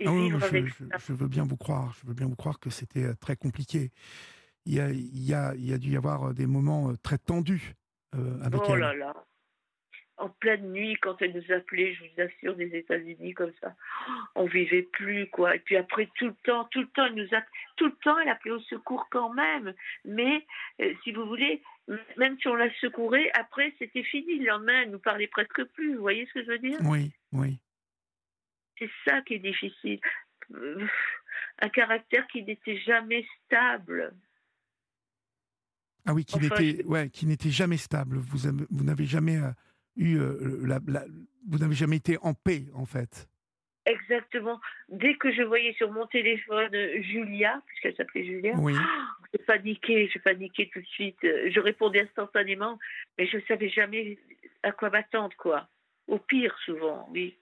Ah 0.04 0.10
oui, 0.10 0.30
je, 0.30 0.84
je, 0.98 1.12
veux 1.12 1.28
bien 1.28 1.44
vous 1.44 1.58
croire, 1.58 1.94
je 2.00 2.08
veux 2.08 2.14
bien 2.14 2.26
vous 2.26 2.34
croire 2.34 2.58
que 2.58 2.70
c'était 2.70 3.04
euh, 3.04 3.14
très 3.20 3.36
compliqué 3.36 3.90
il 4.66 4.74
y 4.74 4.80
a, 4.80 4.90
il 4.90 5.26
y 5.26 5.34
a, 5.34 5.54
il 5.54 5.70
y 5.70 5.74
a 5.74 5.78
dû 5.78 5.90
y 5.90 5.96
avoir 5.96 6.30
euh, 6.30 6.32
des 6.32 6.46
moments 6.46 6.90
euh, 6.90 6.96
très 7.02 7.18
tendus 7.18 7.74
euh, 8.14 8.40
avec 8.42 8.60
oh 8.64 8.74
elle. 8.74 8.80
là 8.80 8.94
là. 8.94 9.14
En 10.18 10.28
pleine 10.28 10.70
nuit, 10.70 10.96
quand 11.00 11.20
elle 11.20 11.32
nous 11.34 11.52
appelait, 11.52 11.94
je 11.94 12.04
vous 12.04 12.20
assure, 12.20 12.54
des 12.54 12.76
États-Unis 12.76 13.34
comme 13.34 13.50
ça, 13.60 13.74
on 14.36 14.44
vivait 14.44 14.82
plus 14.82 15.28
quoi. 15.30 15.56
Et 15.56 15.58
puis 15.58 15.76
après 15.76 16.08
tout 16.14 16.26
le 16.26 16.34
temps, 16.44 16.64
tout 16.70 16.80
le 16.80 16.86
temps, 16.88 17.06
elle 17.06 17.14
nous 17.14 17.34
a, 17.34 17.42
tout 17.76 17.86
le 17.86 17.96
temps, 18.04 18.16
elle 18.20 18.28
appelait 18.28 18.52
au 18.52 18.60
secours 18.60 19.08
quand 19.10 19.32
même. 19.32 19.74
Mais 20.04 20.46
si 21.02 21.10
vous 21.10 21.26
voulez, 21.26 21.60
même 22.18 22.38
si 22.38 22.46
on 22.46 22.54
la 22.54 22.72
secourait, 22.74 23.32
après 23.32 23.74
c'était 23.80 24.04
fini. 24.04 24.38
Le 24.38 24.46
lendemain, 24.46 24.82
elle 24.82 24.90
nous 24.90 25.00
parlait 25.00 25.26
presque 25.26 25.64
plus. 25.72 25.96
Vous 25.96 26.02
voyez 26.02 26.24
ce 26.26 26.34
que 26.34 26.44
je 26.44 26.50
veux 26.50 26.58
dire? 26.58 26.78
Oui, 26.84 27.10
oui. 27.32 27.58
C'est 28.78 28.90
ça 29.04 29.22
qui 29.22 29.34
est 29.34 29.38
difficile. 29.40 29.98
Un 31.58 31.68
caractère 31.70 32.28
qui 32.28 32.44
n'était 32.44 32.78
jamais 32.78 33.26
stable. 33.44 34.14
Ah 36.06 36.14
oui, 36.14 36.24
qui 36.24 36.38
n'était 36.38 36.84
ouais, 36.84 37.10
jamais 37.50 37.76
stable. 37.76 38.16
Vous, 38.18 38.50
vous 38.70 38.84
n'avez 38.84 39.06
jamais 39.06 39.36
euh, 39.36 39.50
eu 39.96 40.18
euh, 40.18 40.66
la, 40.66 40.80
vous 41.48 41.58
n'avez 41.58 41.74
jamais 41.74 41.96
été 41.96 42.18
en 42.22 42.34
paix 42.34 42.66
en 42.74 42.86
fait. 42.86 43.28
Exactement. 43.84 44.60
Dès 44.88 45.16
que 45.16 45.32
je 45.32 45.42
voyais 45.42 45.72
sur 45.74 45.90
mon 45.90 46.06
téléphone 46.06 46.70
Julia, 47.02 47.60
puisqu'elle 47.66 47.96
s'appelait 47.96 48.24
Julia, 48.24 48.54
oui. 48.56 48.74
je 49.34 49.38
paniquais, 49.44 50.08
je 50.12 50.18
paniquais 50.20 50.70
tout 50.72 50.80
de 50.80 50.86
suite. 50.86 51.18
Je 51.22 51.60
répondais 51.60 52.00
instantanément, 52.00 52.78
mais 53.18 53.26
je 53.26 53.38
ne 53.38 53.42
savais 53.42 53.68
jamais 53.68 54.18
à 54.62 54.72
quoi 54.72 54.90
m'attendre, 54.90 55.36
quoi. 55.36 55.68
Au 56.06 56.18
pire, 56.18 56.56
souvent, 56.64 57.08
oui. 57.12 57.36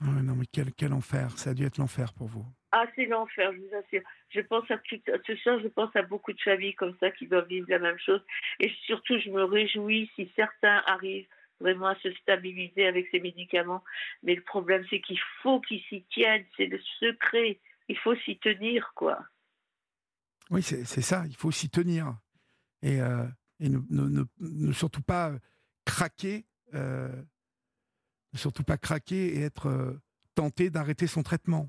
Ah 0.00 0.06
non, 0.22 0.34
mais 0.34 0.46
quel, 0.50 0.72
quel 0.72 0.92
enfer. 0.92 1.30
Ça 1.38 1.50
a 1.50 1.54
dû 1.54 1.64
être 1.64 1.78
l'enfer 1.78 2.12
pour 2.12 2.26
vous. 2.26 2.44
Ah, 2.72 2.86
c'est 2.96 3.06
l'enfer, 3.06 3.52
je 3.52 3.58
vous 3.58 3.74
assure. 3.76 4.02
Je 4.30 4.40
pense 4.40 4.68
à 4.70 4.78
tout, 4.78 4.96
ce 5.26 5.36
soir, 5.36 5.60
je 5.60 5.68
pense 5.68 5.94
à 5.94 6.02
beaucoup 6.02 6.32
de 6.32 6.40
familles 6.40 6.74
comme 6.74 6.96
ça 6.98 7.10
qui 7.12 7.26
doivent 7.26 7.46
vivre 7.46 7.66
la 7.68 7.78
même 7.78 7.98
chose. 7.98 8.20
Et 8.58 8.70
surtout, 8.86 9.18
je 9.18 9.30
me 9.30 9.44
réjouis 9.44 10.10
si 10.16 10.30
certains 10.34 10.82
arrivent 10.86 11.28
vraiment 11.60 11.86
à 11.86 11.96
se 11.96 12.12
stabiliser 12.14 12.86
avec 12.86 13.06
ces 13.10 13.20
médicaments. 13.20 13.84
Mais 14.22 14.34
le 14.34 14.42
problème, 14.42 14.84
c'est 14.90 15.00
qu'il 15.00 15.20
faut 15.42 15.60
qu'ils 15.60 15.82
s'y 15.82 16.04
tiennent. 16.10 16.44
C'est 16.56 16.66
le 16.66 16.80
secret. 16.98 17.60
Il 17.88 17.96
faut 17.98 18.16
s'y 18.16 18.38
tenir, 18.38 18.92
quoi. 18.96 19.24
Oui, 20.50 20.62
c'est 20.62 20.84
ça. 20.84 21.24
Il 21.28 21.36
faut 21.36 21.50
s'y 21.50 21.70
tenir. 21.70 22.16
Et, 22.82 23.00
euh, 23.00 23.24
et 23.60 23.68
ne, 23.68 23.78
ne, 23.90 24.24
ne, 24.40 24.72
surtout 24.72 25.02
pas 25.02 25.32
craquer. 25.84 26.44
Euh, 26.74 27.08
surtout 28.34 28.64
pas 28.64 28.76
craquer 28.76 29.36
et 29.36 29.42
être 29.42 29.68
euh, 29.68 30.00
tenté 30.34 30.70
d'arrêter 30.70 31.06
son 31.06 31.22
traitement. 31.22 31.68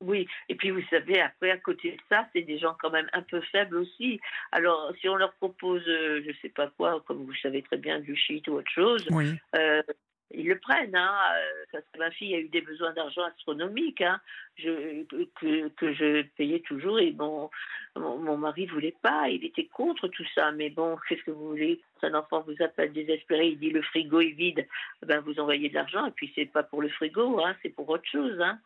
Oui, 0.00 0.28
et 0.48 0.54
puis 0.54 0.70
vous 0.70 0.82
savez, 0.90 1.20
après, 1.20 1.50
à 1.50 1.58
côté 1.58 1.92
de 1.92 1.98
ça, 2.08 2.28
c'est 2.32 2.42
des 2.42 2.58
gens 2.58 2.76
quand 2.80 2.90
même 2.90 3.08
un 3.12 3.22
peu 3.22 3.40
faibles 3.40 3.76
aussi. 3.76 4.20
Alors, 4.52 4.92
si 5.00 5.08
on 5.08 5.16
leur 5.16 5.34
propose, 5.34 5.82
euh, 5.88 6.22
je 6.22 6.28
ne 6.28 6.34
sais 6.40 6.50
pas 6.50 6.68
quoi, 6.76 7.02
comme 7.06 7.24
vous 7.24 7.34
savez 7.42 7.62
très 7.62 7.78
bien, 7.78 7.98
du 7.98 8.14
shit 8.14 8.46
ou 8.46 8.52
autre 8.52 8.70
chose, 8.70 9.08
euh, 9.56 9.82
ils 10.30 10.46
le 10.46 10.58
prennent. 10.58 10.94
Hein. 10.94 11.14
Euh, 11.74 11.80
ma 11.98 12.10
fille 12.10 12.34
a 12.34 12.38
eu 12.38 12.48
des 12.48 12.60
besoins 12.60 12.92
d'argent 12.92 13.24
astronomiques 13.24 14.02
hein, 14.02 14.20
je, 14.56 15.04
que, 15.04 15.68
que, 15.68 15.92
je 15.92 16.22
payais 16.36 16.60
toujours 16.60 16.98
et 16.98 17.12
bon, 17.12 17.50
mon, 17.96 18.36
mari 18.36 18.66
ne 18.66 18.72
voulait 18.72 18.96
pas, 19.02 19.28
il 19.28 19.44
était 19.44 19.66
contre 19.66 20.08
tout 20.08 20.26
ça. 20.34 20.52
Mais 20.52 20.70
bon, 20.70 20.96
qu'est-ce 21.08 21.22
que 21.22 21.30
vous 21.30 21.48
voulez? 21.48 21.80
Un 22.02 22.14
enfant 22.14 22.44
vous 22.46 22.62
appelle 22.62 22.92
désespéré, 22.92 23.48
il 23.48 23.58
dit 23.58 23.70
le 23.70 23.82
frigo 23.82 24.20
est 24.20 24.30
vide, 24.30 24.66
ben 25.04 25.20
vous 25.20 25.40
envoyez 25.40 25.68
de 25.68 25.74
l'argent 25.74 26.06
et 26.06 26.12
puis 26.12 26.30
c'est 26.34 26.46
pas 26.46 26.62
pour 26.62 26.80
le 26.80 26.88
frigo, 26.88 27.40
hein, 27.40 27.56
c'est 27.62 27.70
pour 27.70 27.88
autre 27.88 28.08
chose. 28.08 28.40
Hein. 28.40 28.60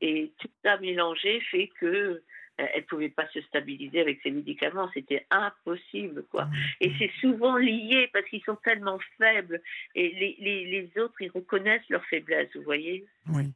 Et 0.00 0.30
tout 0.38 0.48
ça 0.62 0.76
mélangé 0.76 1.40
fait 1.50 1.70
que 1.80 2.22
elle 2.58 2.84
pouvait 2.86 3.08
pas 3.08 3.28
se 3.28 3.40
stabiliser 3.42 4.00
avec 4.00 4.20
ses 4.22 4.30
médicaments, 4.30 4.90
c'était 4.92 5.26
impossible 5.30 6.24
quoi. 6.30 6.46
Mmh. 6.46 6.54
Et 6.80 6.92
c'est 6.98 7.10
souvent 7.20 7.56
lié 7.56 8.10
parce 8.12 8.26
qu'ils 8.26 8.42
sont 8.42 8.56
tellement 8.56 8.98
faibles 9.16 9.62
et 9.94 10.10
les, 10.10 10.36
les, 10.40 10.64
les, 10.66 11.00
autres 11.00 11.20
ils 11.20 11.30
reconnaissent 11.30 11.88
leur 11.88 12.04
faiblesse, 12.06 12.48
vous 12.54 12.62
voyez. 12.62 13.06
Oui. 13.28 13.52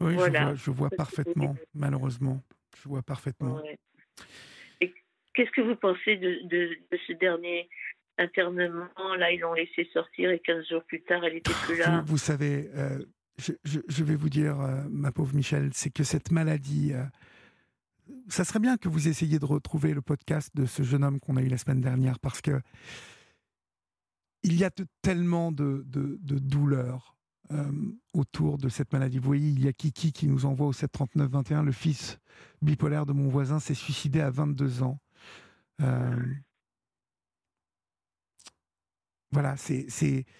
Oui, 0.00 0.14
je, 0.54 0.70
vois, 0.70 0.88
parfaitement, 0.88 1.56
malheureusement. 1.74 2.42
Je 2.82 2.88
vois 2.88 3.02
parfaitement. 3.02 3.62
Et 4.80 4.94
qu'est-ce 5.34 5.50
que 5.50 5.60
vous 5.60 5.76
pensez 5.76 6.16
de, 6.16 6.40
de, 6.44 6.78
ce 7.06 7.12
dernier 7.12 7.68
internement? 8.16 8.88
Là, 9.18 9.30
ils 9.30 9.40
l'ont 9.40 9.52
laissé 9.52 9.88
sortir 9.92 10.30
et 10.30 10.38
15 10.38 10.68
jours 10.68 10.84
plus 10.84 11.02
tard, 11.02 11.22
elle 11.24 11.34
n'était 11.34 11.52
plus 11.66 11.76
là. 11.76 12.02
Vous, 12.06 12.16
savez, 12.16 12.70
euh, 12.74 13.04
je, 13.64 14.04
vais 14.04 14.16
vous 14.16 14.28
dire, 14.28 14.60
euh, 14.60 14.82
ma 14.90 15.12
pauvre 15.12 15.34
Michel, 15.34 15.70
c'est 15.74 15.90
que 15.90 16.04
cette 16.04 16.30
maladie, 16.30 16.92
euh, 16.92 17.04
ça 18.28 18.44
serait 18.44 18.58
bien 18.58 18.76
que 18.76 18.88
vous 18.88 19.08
essayiez 19.08 19.38
de 19.38 19.44
retrouver 19.44 19.94
le 19.94 20.02
podcast 20.02 20.50
de 20.54 20.66
ce 20.66 20.82
jeune 20.82 21.04
homme 21.04 21.20
qu'on 21.20 21.36
a 21.36 21.42
eu 21.42 21.48
la 21.48 21.58
semaine 21.58 21.80
dernière, 21.80 22.18
parce 22.18 22.40
que 22.40 22.60
il 24.42 24.54
y 24.56 24.64
a 24.64 24.70
tellement 25.02 25.52
de, 25.52 25.84
douleurs 25.86 27.14
euh, 27.52 27.70
autour 28.14 28.56
de 28.56 28.68
cette 28.70 28.92
maladie. 28.92 29.18
Vous 29.18 29.26
voyez, 29.26 29.50
il 29.50 29.62
y 29.62 29.68
a 29.68 29.72
Kiki 29.72 30.12
qui 30.12 30.26
nous 30.26 30.46
envoie 30.46 30.66
au 30.66 30.72
739-21, 30.72 31.64
le 31.64 31.72
fils 31.72 32.18
bipolaire 32.62 33.04
de 33.04 33.12
mon 33.12 33.28
voisin 33.28 33.60
s'est 33.60 33.74
suicidé 33.74 34.20
à 34.20 34.30
22 34.30 34.82
ans. 34.82 34.98
Voilà, 39.32 39.56
c'est 39.56 39.86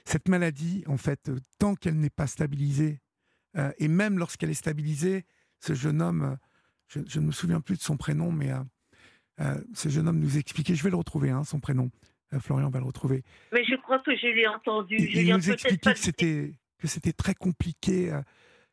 cette 0.05 0.29
maladie, 0.29 0.83
en 0.87 0.97
fait, 0.97 1.31
tant 1.59 1.75
qu'elle 1.75 1.99
n'est 1.99 2.11
pas 2.11 2.27
stabilisée 2.27 3.01
Euh, 3.57 3.73
et 3.79 3.89
même 3.89 4.17
lorsqu'elle 4.19 4.51
est 4.51 4.55
stabilisée, 4.55 5.25
ce 5.59 5.75
jeune 5.75 6.01
homme, 6.01 6.39
je, 6.87 7.19
ne 7.19 7.27
me 7.27 7.33
souviens 7.33 7.61
plus 7.61 7.77
de 7.77 7.83
son 7.83 7.97
prénom, 7.97 8.31
mais 8.31 8.51
ce 9.75 9.89
jeune 9.89 10.07
homme 10.07 10.21
nous 10.21 10.39
expliquait, 10.39 10.75
je 10.75 10.85
vais 10.85 10.91
le 10.91 10.97
retrouver, 10.97 11.31
hein, 11.31 11.45
son 11.45 11.61
prénom. 11.61 11.91
Florian 12.39 12.71
va 12.71 12.79
le 12.79 12.85
retrouver. 12.85 13.25
Mais 13.53 13.65
je 13.65 13.75
crois 13.75 13.99
que 13.99 14.15
je 14.15 14.29
l'ai 14.29 14.47
entendu. 14.47 14.97
Il, 14.97 15.35
nous 15.35 15.51
expliquait 15.51 15.95
que 16.79 16.87
c'était 16.87 17.12
très 17.12 17.35
compliqué, 17.35 18.17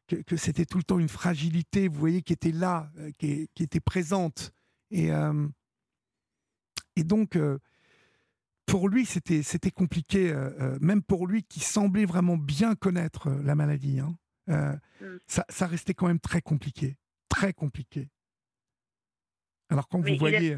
que, 0.08 0.38
c'était 0.38 0.66
tout 0.66 0.78
le 0.78 0.84
temps 0.84 1.00
une 1.00 1.10
fragilité, 1.10 1.88
vous 1.88 2.00
voyez, 2.00 2.22
qui 2.22 2.34
était 2.34 2.52
là, 2.52 2.92
qui, 3.18 3.50
qui 3.56 3.64
était 3.64 3.80
présente. 3.80 4.52
Et, 4.92 5.10
et 6.96 7.04
donc, 7.04 7.36
pour 8.68 8.90
lui, 8.90 9.06
c'était 9.06 9.42
c'était 9.42 9.72
compliqué, 9.72 10.30
euh, 10.30 10.50
euh, 10.60 10.78
même 10.82 11.02
pour 11.02 11.26
lui 11.26 11.44
qui 11.44 11.62
semblait 11.62 12.06
vraiment 12.06 12.38
bien 12.38 12.76
connaître 12.76 13.28
euh, 13.30 13.42
la 13.44 13.56
maladie. 13.56 14.00
Hein, 14.00 14.80
mm. 15.02 15.18
ça, 15.26 15.46
ça, 15.50 15.66
restait 15.66 15.94
quand 15.94 16.08
même 16.08 16.20
très 16.20 16.42
compliqué, 16.42 16.98
très 17.30 17.54
compliqué. 17.54 18.10
Alors 19.70 19.88
quand 19.88 20.00
vous 20.00 20.18
voyez, 20.18 20.58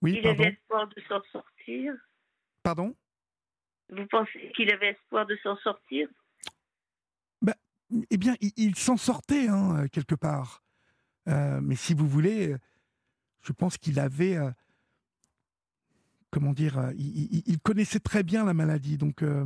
oui, 0.00 0.18
il 0.18 0.26
avait 0.26 0.52
espoir 0.52 0.88
de 0.88 1.02
s'en 1.08 1.22
sortir. 1.32 1.94
Pardon? 2.62 2.94
Vous 3.90 4.06
pensez 4.06 4.52
qu'il 4.56 4.72
avait 4.72 4.90
espoir 4.90 5.26
de 5.26 5.36
s'en 5.42 5.56
sortir? 5.56 6.08
Ben, 7.42 7.54
Eh 8.10 8.16
bien, 8.16 8.34
il, 8.40 8.76
s'en 8.76 8.96
sortait 8.96 9.48
hein, 9.48 9.86
quelque 9.88 10.14
part. 10.14 10.62
mais 11.26 11.76
si 11.76 11.94
vous 11.94 12.08
voulez, 12.08 12.54
je 13.42 13.52
pense 13.52 13.76
qu'il 13.76 14.00
avait 14.00 14.38
comment 16.34 16.52
dire, 16.52 16.78
euh, 16.78 16.90
il, 16.98 17.58
connaissait 17.62 18.00
très 18.00 18.24
bien 18.24 18.44
la 18.44 18.54
maladie. 18.54 18.98
Donc, 18.98 19.22
euh, 19.22 19.44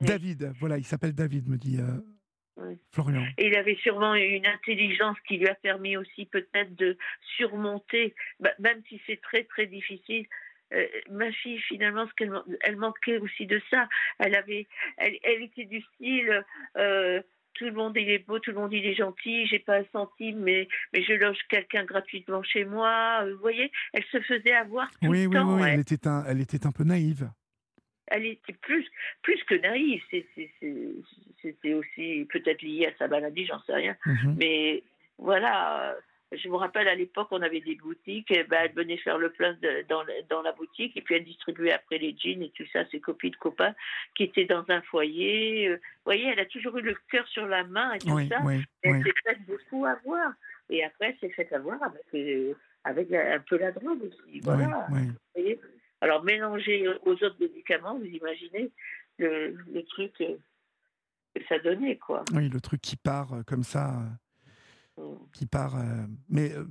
David, 0.00 0.52
voilà, 0.60 0.78
il 0.78 0.84
s'appelle 0.84 1.12
David, 1.12 1.48
me 1.48 1.56
dit 1.56 1.80
euh, 1.80 2.72
Florian. 2.92 3.26
Et 3.36 3.48
il 3.48 3.56
avait 3.56 3.74
sûrement 3.82 4.14
une 4.14 4.46
intelligence 4.46 5.16
qui 5.26 5.38
lui 5.38 5.48
a 5.48 5.56
permis 5.56 5.96
aussi 5.96 6.26
peut-être 6.26 6.76
de 6.76 6.96
surmonter, 7.36 8.14
bah, 8.38 8.52
même 8.60 8.80
si 8.88 9.00
c'est 9.06 9.20
très 9.20 9.42
très 9.42 9.66
difficile. 9.66 10.26
ma 11.10 11.32
fille, 11.32 11.58
finalement, 11.62 12.06
ce 12.06 12.14
qu'elle 12.14 12.32
elle 12.60 12.76
manquait 12.76 13.18
aussi 13.18 13.46
de 13.46 13.60
ça. 13.68 13.88
Elle 14.20 14.36
avait, 14.36 14.68
elle, 14.98 15.18
elle 15.24 15.42
était 15.42 15.64
du 15.64 15.82
style 15.82 16.44
tout 17.56 17.64
le 17.64 17.72
monde 17.72 17.96
il 17.96 18.08
est 18.10 18.26
beau, 18.26 18.38
tout 18.38 18.50
le 18.50 18.58
monde 18.58 18.72
il 18.72 18.84
est 18.86 18.94
gentil, 18.94 19.46
j'ai 19.46 19.58
pas 19.58 19.78
un 19.78 19.84
centime, 19.92 20.38
mais, 20.40 20.68
mais 20.92 21.02
je 21.02 21.14
loge 21.14 21.38
quelqu'un 21.48 21.84
gratuitement 21.84 22.42
chez 22.42 22.64
moi. 22.64 23.22
Euh, 23.22 23.34
vous 23.34 23.40
voyez, 23.40 23.70
elle 23.92 24.04
se 24.04 24.20
faisait 24.20 24.52
avoir 24.52 24.90
tout 24.90 25.08
oui, 25.08 25.22
le 25.22 25.28
oui, 25.28 25.34
temps. 25.34 25.60
Oui, 25.60 25.68
elle, 25.68 25.80
était 25.80 26.06
un, 26.06 26.24
elle 26.26 26.40
était 26.40 26.66
un 26.66 26.72
peu 26.72 26.84
naïve. 26.84 27.30
Elle 28.08 28.26
était 28.26 28.52
plus, 28.52 28.86
plus 29.22 29.42
que 29.44 29.54
naïve. 29.56 30.02
C'était 31.42 31.74
aussi 31.74 32.26
peut-être 32.30 32.62
lié 32.62 32.86
à 32.86 32.96
sa 32.98 33.08
maladie, 33.08 33.46
j'en 33.46 33.60
sais 33.62 33.74
rien. 33.74 33.96
Mhm. 34.06 34.36
Mais 34.38 34.84
voilà, 35.18 35.96
je 36.32 36.48
me 36.48 36.56
rappelle 36.56 36.88
à 36.88 36.94
l'époque, 36.94 37.28
on 37.30 37.42
avait 37.42 37.60
des 37.60 37.76
boutiques, 37.76 38.30
et 38.32 38.42
ben, 38.44 38.62
elle 38.64 38.72
venait 38.72 38.96
faire 38.96 39.18
le 39.18 39.30
plein 39.30 39.56
dans, 39.88 40.04
dans, 40.28 40.42
la 40.42 40.52
boutique 40.52 40.96
et 40.96 41.00
puis 41.00 41.14
elle 41.14 41.24
distribuait 41.24 41.72
après 41.72 41.98
les 41.98 42.16
jeans 42.18 42.42
et 42.42 42.50
tout 42.50 42.64
ça, 42.72 42.84
ses 42.90 43.00
copines, 43.00 43.36
copains 43.36 43.74
qui 44.14 44.24
étaient 44.24 44.44
dans 44.44 44.64
un 44.68 44.82
foyer. 44.82 45.68
Euh, 45.68 45.76
vous 45.76 46.04
voyez, 46.04 46.26
elle 46.26 46.40
a 46.40 46.46
toujours 46.46 46.76
eu 46.78 46.82
le 46.82 46.96
cœur 47.10 47.26
sur 47.28 47.46
la 47.46 47.62
main 47.64 47.92
et 47.92 47.98
tout 47.98 48.18
ça. 48.28 48.40
elle 48.82 49.02
s'est 49.02 49.12
fait 49.24 49.38
beaucoup 49.46 49.86
avoir. 49.86 50.32
Et 50.68 50.82
après, 50.84 51.10
elle 51.10 51.18
s'est 51.28 51.34
fait 51.34 51.52
avoir 51.52 51.80
avec, 51.82 52.02
euh, 52.14 52.54
avec 52.82 53.12
un 53.12 53.40
peu 53.48 53.58
la 53.58 53.70
drogue 53.70 54.02
aussi. 54.02 54.40
Voilà. 54.40 54.86
Vous 54.90 55.12
voyez 55.34 55.60
Alors, 56.00 56.24
mélangé 56.24 56.88
aux 56.88 57.12
autres 57.12 57.36
médicaments, 57.38 57.96
vous 57.96 58.04
imaginez 58.04 58.70
le, 59.18 59.56
le 59.72 59.82
truc 59.84 60.12
euh, 60.22 60.36
que 61.36 61.44
ça 61.48 61.60
donnait, 61.60 61.98
quoi. 61.98 62.24
Oui, 62.34 62.48
le 62.48 62.60
truc 62.60 62.80
qui 62.80 62.96
part 62.96 63.30
comme 63.46 63.62
ça 63.62 63.92
qui 65.32 65.46
part. 65.46 65.76
Euh, 65.76 66.06
mais 66.28 66.52
euh, 66.52 66.64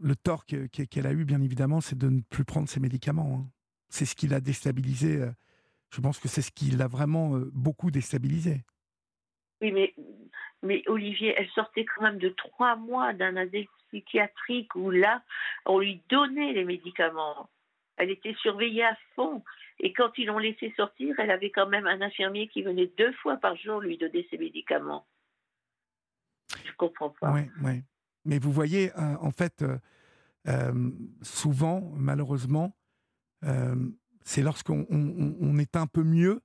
le 0.00 0.16
tort 0.16 0.44
qu'elle 0.46 1.06
a 1.06 1.12
eu, 1.12 1.24
bien 1.24 1.40
évidemment, 1.40 1.80
c'est 1.80 1.96
de 1.96 2.08
ne 2.08 2.20
plus 2.20 2.44
prendre 2.44 2.68
ses 2.68 2.80
médicaments. 2.80 3.40
Hein. 3.40 3.50
C'est 3.88 4.04
ce 4.04 4.14
qui 4.14 4.26
l'a 4.26 4.40
déstabilisé. 4.40 5.22
Euh, 5.22 5.30
je 5.90 6.00
pense 6.00 6.18
que 6.18 6.28
c'est 6.28 6.42
ce 6.42 6.50
qui 6.50 6.70
l'a 6.70 6.88
vraiment 6.88 7.38
beaucoup 7.52 7.90
déstabilisé. 7.90 8.64
Oui, 9.62 9.72
mais, 9.72 9.94
mais 10.62 10.82
Olivier, 10.88 11.34
elle 11.38 11.48
sortait 11.50 11.84
quand 11.84 12.02
même 12.02 12.18
de 12.18 12.28
trois 12.30 12.76
mois 12.76 13.14
d'un 13.14 13.36
asile 13.36 13.66
psychiatrique 13.88 14.74
où 14.74 14.90
là, 14.90 15.22
on 15.64 15.78
lui 15.78 16.02
donnait 16.10 16.52
les 16.52 16.64
médicaments. 16.64 17.48
Elle 17.96 18.10
était 18.10 18.34
surveillée 18.42 18.84
à 18.84 18.96
fond. 19.14 19.42
Et 19.78 19.92
quand 19.92 20.18
ils 20.18 20.26
l'ont 20.26 20.38
laissée 20.38 20.74
sortir, 20.76 21.14
elle 21.18 21.30
avait 21.30 21.50
quand 21.50 21.68
même 21.68 21.86
un 21.86 22.02
infirmier 22.02 22.48
qui 22.48 22.62
venait 22.62 22.90
deux 22.98 23.12
fois 23.12 23.36
par 23.36 23.56
jour 23.56 23.80
lui 23.80 23.96
donner 23.96 24.26
ses 24.30 24.38
médicaments. 24.38 25.06
Je 26.64 26.72
comprends 26.76 27.10
pas. 27.20 27.32
Oui, 27.32 27.50
oui. 27.62 27.82
Mais 28.26 28.40
vous 28.40 28.52
voyez, 28.52 28.92
euh, 28.98 29.16
en 29.20 29.30
fait, 29.30 29.62
euh, 29.62 29.78
euh, 30.48 30.90
souvent, 31.22 31.80
malheureusement, 31.94 32.76
c'est 34.24 34.42
lorsqu'on 34.42 34.84
on, 34.90 35.58
est 35.58 35.76
un 35.76 35.86
peu 35.86 36.02
mieux 36.02 36.42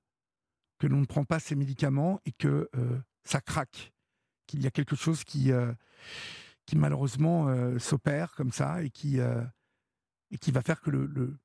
que 0.78 0.86
l'on 0.86 0.98
ne 0.98 1.04
prend 1.04 1.24
pas 1.24 1.40
ces 1.40 1.56
médicaments 1.56 2.20
et 2.24 2.30
que 2.30 2.70
ça 3.24 3.40
craque, 3.40 3.92
qu'il 4.46 4.62
y 4.62 4.68
a 4.68 4.70
quelque 4.70 4.94
chose 4.94 5.24
qui, 5.24 5.50
qui 6.64 6.76
malheureusement 6.76 7.48
s'opère 7.80 8.36
comme 8.36 8.52
ça 8.52 8.84
et 8.84 8.90
qui, 8.90 9.18
et 9.18 10.38
qui 10.38 10.52
va 10.52 10.62
faire 10.62 10.80
que 10.80 10.90
le, 10.90 11.06
le 11.06 11.36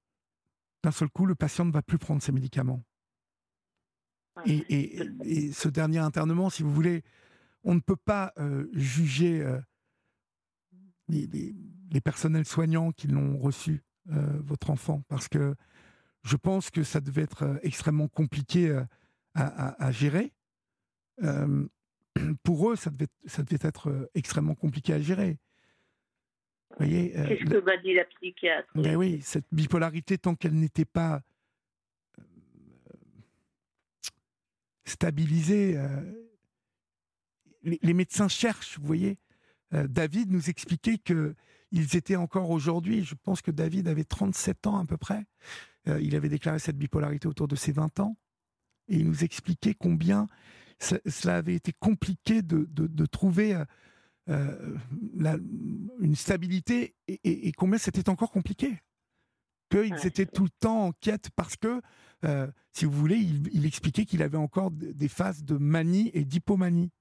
d'un 0.84 0.92
seul 0.92 1.10
coup, 1.10 1.26
le 1.26 1.34
patient 1.34 1.66
ne 1.66 1.72
va 1.72 1.82
plus 1.82 1.98
prendre 1.98 2.22
ses 2.22 2.32
médicaments. 2.32 2.84
Et, 4.46 4.58
et, 4.70 5.10
et, 5.24 5.52
ce 5.54 5.70
dernier 5.70 5.98
internement, 5.98 6.52
si 6.52 6.62
vous 6.62 6.72
voulez, 6.72 7.04
on 7.64 7.76
ne 7.76 7.80
peut 7.80 7.98
pas 7.98 8.34
euh, 8.38 8.68
juger 8.74 9.42
euh, 9.42 9.60
les, 11.10 12.02
personnels 12.04 12.46
soignants 12.46 12.92
qui 12.92 13.08
l'ont 13.08 13.38
reçu, 13.38 13.84
euh, 14.12 14.40
votre 14.42 14.70
enfant, 14.70 15.04
parce 15.10 15.28
que 15.28 15.56
je 16.24 16.36
pense 16.36 16.70
que 16.70 16.84
ça 16.84 17.02
devait 17.02 17.24
être 17.24 17.60
extrêmement 17.64 18.08
compliqué 18.08 18.82
à, 19.34 19.92
gérer. 19.92 20.34
pour 22.44 22.72
eux, 22.72 22.76
ça 22.76 22.90
devait, 22.90 23.08
ça 23.26 23.44
devait 23.44 23.68
être 23.68 24.10
extrêmement 24.14 24.56
compliqué 24.56 24.94
à 24.94 25.00
gérer. 25.00 25.38
Qu'est-ce 26.80 27.46
que 27.46 27.64
m'a 27.64 27.78
dit 27.78 27.94
la 27.94 28.06
psychiatre? 28.06 28.70
Ben 28.76 28.96
oui, 28.96 29.22
cette 29.22 29.48
bipolarité, 29.52 30.18
tant 30.18 30.36
qu'elle 30.36 30.56
n'était 30.56 30.86
pas 30.86 31.22
stabilisée, 34.86 35.78
les, 37.68 37.94
médecins 37.94 38.27
cherchent, 38.27 38.80
vous 38.80 38.88
voyez. 38.88 39.18
Euh, 39.73 39.88
David 39.88 40.31
nous 40.31 40.49
expliquait 40.49 40.98
que 40.98 41.35
ils 41.72 41.98
étaient 41.98 42.15
encore 42.15 42.49
aujourd'hui, 42.49 43.03
je 43.03 43.15
pense 43.15 43.41
que 43.41 43.52
David 43.52 43.89
avait 43.89 44.06
37 44.06 44.68
ans 44.68 44.77
à 44.77 44.85
peu 44.85 44.95
près, 44.95 45.26
euh, 45.89 45.99
il 46.02 46.15
avait 46.15 46.30
déclaré 46.30 46.60
cette 46.60 46.77
bipolarité 46.77 47.27
autour 47.27 47.49
de 47.49 47.57
ses 47.57 47.73
20 47.73 47.99
ans, 47.99 48.18
et 48.88 48.98
il 48.98 49.06
nous 49.06 49.26
expliquait 49.26 49.73
combien 49.73 50.27
cela 50.80 51.38
avait 51.38 51.56
été 51.56 51.73
compliqué 51.73 52.41
de, 52.41 53.06
trouver 53.07 53.61
euh, 54.30 54.77
une 55.99 56.15
stabilité 56.15 56.95
et, 57.07 57.52
combien 57.53 57.80
c'était 57.80 58.07
encore 58.10 58.31
compliqué. 58.31 58.80
Qu'ils 59.69 60.06
étaient 60.06 60.27
tout 60.27 60.44
le 60.44 60.49
temps 60.60 60.85
en 60.85 60.91
quête 60.94 61.30
parce 61.35 61.57
que, 61.57 61.81
si 62.72 62.85
vous 62.85 62.91
voulez, 62.91 63.18
il 63.18 63.65
expliquait 63.65 64.06
qu'il 64.06 64.22
avait 64.22 64.38
encore 64.38 64.69
des 64.72 65.07
phases 65.10 65.44
de 65.44 65.57
manie 65.57 66.11
et 66.14 66.23
d'hypomanie. 66.23 66.91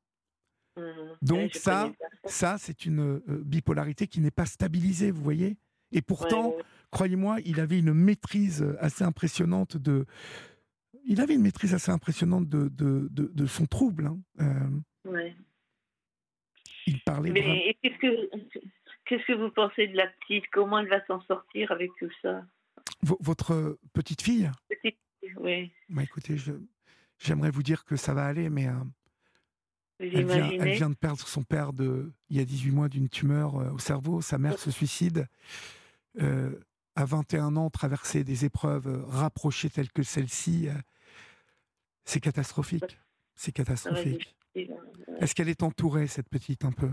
Mmh. 0.76 0.82
Donc 1.22 1.54
ça, 1.54 1.90
ça 2.24 2.56
c'est 2.58 2.84
une 2.84 3.16
euh, 3.16 3.42
bipolarité 3.44 4.06
qui 4.06 4.20
n'est 4.20 4.30
pas 4.30 4.46
stabilisée, 4.46 5.10
vous 5.10 5.22
voyez? 5.22 5.56
Et 5.92 6.02
pourtant, 6.02 6.54
croyez-moi, 6.90 7.38
il 7.44 7.60
avait 7.60 7.78
une 7.78 7.94
maîtrise 7.94 8.66
assez 8.80 9.04
impressionnante 9.04 9.76
de. 9.76 10.06
Il 11.04 11.20
avait 11.20 11.34
une 11.34 11.42
maîtrise 11.42 11.72
assez 11.72 11.92
impressionnante 11.92 12.48
de, 12.48 12.68
de, 12.68 13.08
de, 13.10 13.46
son 13.46 13.66
trouble. 13.66 14.06
Hein. 14.06 14.18
Euh, 14.40 15.30
il 16.86 17.00
parlait. 17.02 17.30
Mais 17.30 17.76
qu'est-ce 17.82 17.98
que 17.98 18.30
qu'est-ce 19.04 19.24
que 19.24 19.32
vous 19.32 19.50
pensez 19.50 19.86
de 19.86 19.96
la 19.96 20.08
petite? 20.08 20.44
Comment 20.52 20.80
elle 20.80 20.88
va 20.88 21.04
s'en 21.06 21.20
sortir 21.22 21.70
avec 21.70 21.90
tout 21.98 22.10
ça? 22.22 22.44
Votre 23.02 23.78
petite 23.92 24.22
fille? 24.22 24.50
Petite, 24.68 24.98
oui. 25.36 25.70
Bah, 25.88 26.02
écoutez, 26.02 26.36
j'aimerais 27.18 27.50
vous 27.50 27.62
dire 27.62 27.84
que 27.84 27.96
ça 27.96 28.14
va 28.14 28.26
aller, 28.26 28.50
mais 28.50 28.66
euh, 28.66 28.72
elle 29.98 30.74
vient, 30.74 30.90
de 30.90 30.94
perdre 30.94 31.26
son 31.26 31.42
père 31.42 31.72
de, 31.72 32.12
il 32.28 32.36
y 32.36 32.40
a 32.40 32.44
18 32.44 32.70
mois 32.70 32.88
d'une 32.88 33.08
tumeur 33.08 33.56
euh, 33.56 33.70
au 33.70 33.78
cerveau. 33.78 34.20
Sa 34.20 34.38
mère 34.38 34.58
se 34.58 34.70
suicide. 34.70 35.26
Euh, 36.20 36.58
à 36.94 37.04
21 37.04 37.56
ans, 37.56 37.70
traverser 37.70 38.24
des 38.24 38.44
épreuves 38.44 38.88
euh, 38.88 39.02
rapprochées 39.06 39.70
telles 39.70 39.92
que 39.92 40.02
celle-ci, 40.02 40.68
c'est 42.04 42.20
catastrophique. 42.20 42.98
C'est 43.34 43.52
catastrophique. 43.52 44.34
Est-ce 44.54 45.34
qu'elle 45.34 45.50
est 45.50 45.62
entourée, 45.62 46.06
cette 46.06 46.28
petite, 46.28 46.64
un 46.64 46.72
peu? 46.72 46.90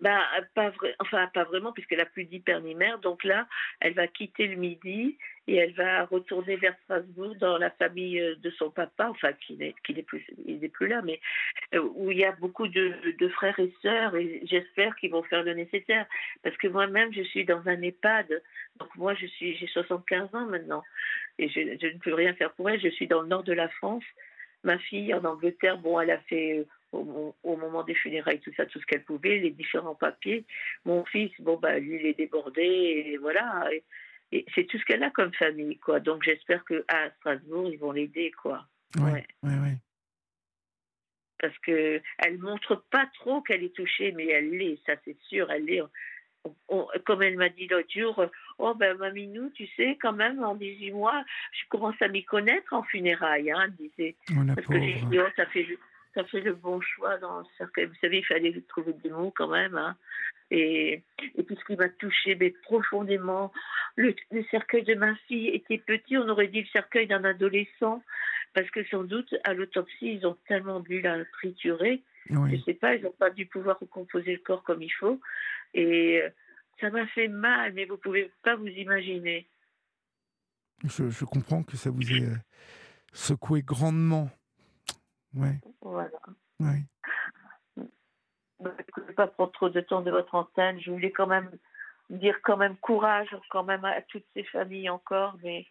Bah, 0.00 0.22
pas 0.54 0.72
enfin 0.98 1.28
pas 1.32 1.44
vraiment 1.44 1.72
puisqu'elle 1.72 2.00
a 2.00 2.06
plus 2.06 2.24
d'hypernimère. 2.24 2.98
Donc 2.98 3.24
là, 3.24 3.46
elle 3.80 3.94
va 3.94 4.06
quitter 4.06 4.46
le 4.46 4.56
Midi 4.56 5.16
et 5.46 5.56
elle 5.56 5.72
va 5.74 6.04
retourner 6.06 6.56
vers 6.56 6.74
Strasbourg 6.84 7.34
dans 7.36 7.58
la 7.58 7.70
famille 7.70 8.20
euh, 8.20 8.34
de 8.36 8.50
son 8.50 8.70
papa, 8.70 9.08
enfin 9.10 9.32
qui 9.34 9.56
n'est 9.56 9.74
qui 9.84 9.94
n'est 9.94 10.02
plus 10.02 10.24
il 10.46 10.58
n'est 10.60 10.68
plus 10.68 10.88
là, 10.88 11.02
mais 11.02 11.20
euh, 11.74 11.80
où 11.94 12.10
il 12.10 12.18
y 12.18 12.24
a 12.24 12.32
beaucoup 12.32 12.68
de, 12.68 12.94
frères 13.28 13.58
et 13.58 13.72
sœurs 13.82 14.16
et 14.16 14.40
j'espère 14.44 14.94
qu'ils 14.96 15.10
vont 15.10 15.22
faire 15.24 15.42
le 15.42 15.54
nécessaire 15.54 16.06
parce 16.42 16.56
que 16.56 16.68
moi-même 16.68 17.12
je 17.12 17.22
suis 17.22 17.44
dans 17.44 17.66
un 17.66 17.80
EHPAD. 17.82 18.42
Donc 18.78 18.94
moi 18.96 19.14
je 19.14 19.26
suis 19.26 19.56
j'ai 19.56 19.66
75 19.66 20.34
ans 20.34 20.46
maintenant 20.46 20.82
et 21.38 21.48
je, 21.48 21.60
je 21.80 21.86
ne 21.86 21.98
peux 21.98 22.14
rien 22.14 22.34
faire 22.34 22.52
pour 22.52 22.70
elle. 22.70 22.80
Je 22.80 22.88
suis 22.88 23.06
dans 23.06 23.22
le 23.22 23.28
nord 23.28 23.44
de 23.44 23.52
la 23.52 23.68
France. 23.68 24.04
Ma 24.62 24.78
fille 24.78 25.12
en 25.12 25.22
Angleterre, 25.24 25.76
bon, 25.76 26.00
elle 26.00 26.10
a 26.10 26.18
fait 26.20 26.64
au, 26.94 27.56
moment 27.56 27.82
des 27.82 27.94
funérailles, 27.94 28.40
tout 28.40 28.52
ça, 28.56 28.66
tout 28.66 28.80
ce 28.80 28.86
qu'elle 28.86 29.04
pouvait, 29.04 29.38
les 29.38 29.50
différents 29.50 29.94
papiers. 29.94 30.44
Mon 30.84 31.04
fils, 31.04 31.32
bon, 31.40 31.56
bah, 31.56 31.78
lui, 31.78 32.00
il 32.00 32.06
est 32.06 32.14
débordé, 32.14 32.62
et 32.62 33.16
voilà. 33.18 33.68
Et, 33.72 34.44
c'est 34.54 34.64
tout 34.64 34.78
ce 34.78 34.84
qu'elle 34.84 35.02
a 35.02 35.10
comme 35.10 35.32
famille, 35.34 35.78
quoi. 35.78 36.00
Donc, 36.00 36.24
j'espère 36.24 36.64
qu'à 36.64 37.10
Strasbourg, 37.18 37.70
ils 37.70 37.78
vont 37.78 37.92
l'aider, 37.92 38.32
quoi. 38.42 38.66
Oui, 38.96 39.20
oui, 39.42 39.52
oui. 39.62 39.70
Parce 41.38 41.58
que 41.58 42.00
elle 42.18 42.38
montre 42.38 42.84
pas 42.90 43.06
trop 43.18 43.42
qu'elle 43.42 43.64
est 43.64 43.74
touchée, 43.74 44.12
mais 44.12 44.26
elle 44.28 44.50
l'est, 44.50 44.78
ça 44.86 44.94
c'est 45.04 45.16
sûr, 45.28 45.50
elle 45.50 45.66
l'est. 45.66 45.82
comme 47.04 47.22
elle 47.22 47.36
m'a 47.36 47.50
dit 47.50 47.66
l'autre 47.66 47.92
jour, 47.94 48.24
oh 48.58 48.74
ben 48.74 48.96
Maminou, 48.96 49.50
tu 49.50 49.66
sais, 49.76 49.98
quand 50.00 50.14
même, 50.14 50.42
en 50.42 50.54
18 50.54 50.92
mois, 50.92 51.22
je 51.52 51.68
commence 51.68 52.00
à 52.00 52.08
m'y 52.08 52.24
connaître 52.24 52.72
en 52.72 52.82
funérailles, 52.84 53.50
hein, 53.50 53.68
disait. 53.78 54.16
Oh, 54.30 54.40
Parce 54.54 54.66
que 54.66 54.80
j'ai 54.80 55.02
dit, 55.10 55.18
oh, 55.18 55.28
ça 55.36 55.44
fait 55.46 55.66
ça 56.14 56.24
fait 56.24 56.40
le 56.40 56.54
bon 56.54 56.80
choix 56.80 57.18
dans 57.18 57.40
le 57.40 57.46
cercueil. 57.58 57.86
Vous 57.86 57.94
savez, 58.00 58.18
il 58.18 58.24
fallait 58.24 58.54
trouver 58.68 58.92
des 58.92 59.10
mots 59.10 59.32
quand 59.34 59.48
même. 59.48 59.76
Hein. 59.76 59.96
Et, 60.50 61.02
et 61.34 61.42
puis 61.42 61.56
ce 61.56 61.64
qui 61.64 61.76
m'a 61.76 61.88
touché 61.88 62.36
mais 62.36 62.50
profondément, 62.62 63.52
le, 63.96 64.14
cercueil 64.50 64.84
de 64.84 64.94
ma 64.94 65.14
fille 65.26 65.48
était 65.48 65.78
petit, 65.78 66.16
on 66.16 66.28
aurait 66.28 66.48
dit 66.48 66.60
le 66.62 66.68
cercueil 66.68 67.06
d'un 67.06 67.24
adolescent, 67.24 68.02
parce 68.52 68.70
que 68.70 68.84
sans 68.84 69.04
doute 69.04 69.34
à 69.44 69.54
l'autopsie, 69.54 70.14
ils 70.14 70.26
ont 70.26 70.36
tellement 70.46 70.80
dû 70.80 71.00
la 71.00 71.24
triturer. 71.24 72.02
Je 72.30 72.34
ne 72.34 72.62
sais 72.62 72.74
pas, 72.74 72.94
ils 72.94 73.02
n'ont 73.02 73.12
pas 73.12 73.30
dû 73.30 73.46
pouvoir 73.46 73.78
recomposer 73.78 74.32
le 74.32 74.38
corps 74.38 74.62
comme 74.62 74.82
il 74.82 74.92
faut. 74.92 75.20
Et 75.74 76.22
euh, 76.22 76.30
ça 76.80 76.88
m'a 76.90 77.06
fait 77.08 77.28
mal, 77.28 77.72
mais 77.74 77.84
vous 77.84 77.94
ne 77.94 77.98
pouvez 77.98 78.30
pas 78.42 78.56
vous 78.56 78.66
imaginer. 78.66 79.46
Je, 80.84 81.10
je 81.10 81.24
comprends 81.24 81.62
que 81.62 81.76
ça 81.76 81.90
vous 81.90 82.12
ait 82.12 82.24
euh, 82.24 82.36
secoué 83.12 83.62
grandement. 83.62 84.30
Ouais. 85.34 85.60
Voilà. 85.80 86.10
Oui. 86.60 86.84
Je 87.76 87.82
ne 89.00 89.06
vais 89.06 89.12
pas 89.14 89.26
prendre 89.26 89.52
trop 89.52 89.68
de 89.68 89.80
temps 89.80 90.02
de 90.02 90.10
votre 90.10 90.34
antenne. 90.34 90.80
Je 90.80 90.90
voulais 90.90 91.10
quand 91.10 91.26
même 91.26 91.50
dire 92.10 92.36
quand 92.42 92.56
même 92.56 92.76
courage 92.76 93.34
quand 93.50 93.64
même 93.64 93.84
à 93.84 94.02
toutes 94.02 94.26
ces 94.34 94.44
familles 94.44 94.90
encore, 94.90 95.36
mais 95.42 95.66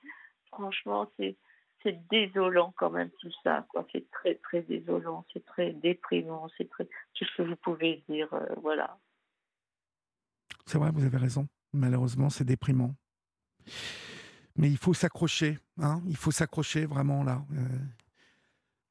franchement, 0.52 1.10
c'est 1.18 1.38
c'est 1.84 2.00
désolant 2.10 2.74
quand 2.78 2.90
même 2.90 3.10
tout 3.20 3.32
ça. 3.44 3.66
quoi. 3.70 3.86
C'est 3.92 4.10
très 4.10 4.36
très 4.36 4.62
désolant, 4.62 5.26
c'est 5.34 5.46
très 5.46 5.74
déprimant, 5.74 6.48
c'est 6.58 6.70
très 6.70 6.86
tout 6.86 7.26
ce 7.26 7.38
que 7.38 7.44
vous 7.44 7.58
pouvez 7.58 8.04
dire. 8.08 8.34
Euh, 8.34 8.46
voilà. 8.62 8.98
C'est 10.66 10.78
vrai, 10.78 10.92
vous 10.92 11.04
avez 11.04 11.18
raison. 11.18 11.48
Malheureusement, 11.74 12.30
c'est 12.30 12.46
déprimant. 12.46 12.96
Mais 14.56 14.70
il 14.70 14.78
faut 14.78 14.94
s'accrocher, 14.94 15.58
hein 15.82 16.02
il 16.08 16.16
faut 16.16 16.32
s'accrocher 16.32 16.86
vraiment 16.86 17.24
là. 17.24 17.42
Euh, 17.54 17.80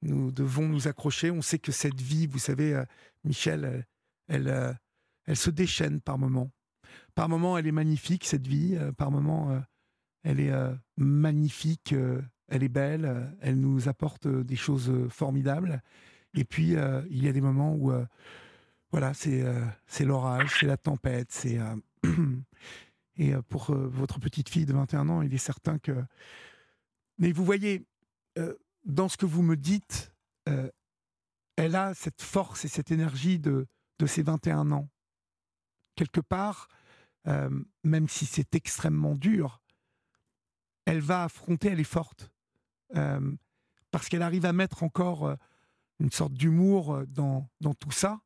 nous 0.02 0.32
devons 0.32 0.68
nous 0.68 0.88
accrocher. 0.88 1.30
On 1.30 1.42
sait 1.42 1.58
que 1.58 1.72
cette 1.72 2.00
vie, 2.00 2.26
vous 2.26 2.38
savez, 2.38 2.74
euh, 2.74 2.84
Michel, 3.24 3.64
euh, 3.64 3.82
elle, 4.28 4.48
euh, 4.48 4.72
elle, 5.26 5.36
se 5.36 5.50
déchaîne 5.50 6.00
par 6.00 6.18
moments. 6.18 6.50
Par 7.14 7.28
moments, 7.28 7.56
elle 7.56 7.66
est 7.66 7.72
magnifique, 7.72 8.24
cette 8.24 8.46
vie. 8.46 8.78
Par 8.98 9.10
moments, 9.10 9.62
elle 10.24 10.40
est 10.40 10.52
magnifique, 10.96 11.94
elle 12.48 12.62
est 12.62 12.68
belle, 12.68 13.34
elle 13.40 13.58
nous 13.58 13.88
apporte 13.88 14.26
des 14.28 14.56
choses 14.56 14.92
formidables. 15.08 15.82
Et 16.34 16.44
puis, 16.44 16.74
il 17.10 17.24
y 17.24 17.28
a 17.28 17.32
des 17.32 17.40
moments 17.40 17.74
où, 17.74 17.92
voilà, 18.90 19.14
c'est 19.14 19.44
c'est 19.86 20.04
l'orage, 20.04 20.58
c'est 20.60 20.66
la 20.66 20.76
tempête, 20.76 21.28
c'est... 21.30 21.58
et 23.16 23.32
pour 23.48 23.72
votre 23.74 24.18
petite 24.18 24.48
fille 24.48 24.66
de 24.66 24.72
21 24.72 25.08
ans, 25.08 25.22
il 25.22 25.32
est 25.32 25.38
certain 25.38 25.78
que... 25.78 26.04
Mais 27.18 27.32
vous 27.32 27.44
voyez, 27.44 27.86
dans 28.84 29.08
ce 29.08 29.16
que 29.16 29.26
vous 29.26 29.42
me 29.42 29.56
dites, 29.56 30.12
euh, 30.48 30.70
elle 31.56 31.76
a 31.76 31.94
cette 31.94 32.22
force 32.22 32.64
et 32.64 32.68
cette 32.68 32.90
énergie 32.90 33.38
de, 33.38 33.66
de 33.98 34.06
ses 34.06 34.22
21 34.22 34.72
ans. 34.72 34.88
Quelque 35.94 36.20
part, 36.20 36.68
euh, 37.26 37.50
même 37.84 38.08
si 38.08 38.26
c'est 38.26 38.54
extrêmement 38.54 39.14
dur, 39.14 39.60
elle 40.86 41.00
va 41.00 41.24
affronter, 41.24 41.68
elle 41.68 41.80
est 41.80 41.84
forte. 41.84 42.30
Euh, 42.96 43.34
parce 43.90 44.08
qu'elle 44.08 44.22
arrive 44.22 44.46
à 44.46 44.52
mettre 44.52 44.82
encore 44.82 45.36
une 46.00 46.10
sorte 46.10 46.32
d'humour 46.32 47.04
dans, 47.06 47.48
tout 47.78 47.90
ça. 47.90 48.20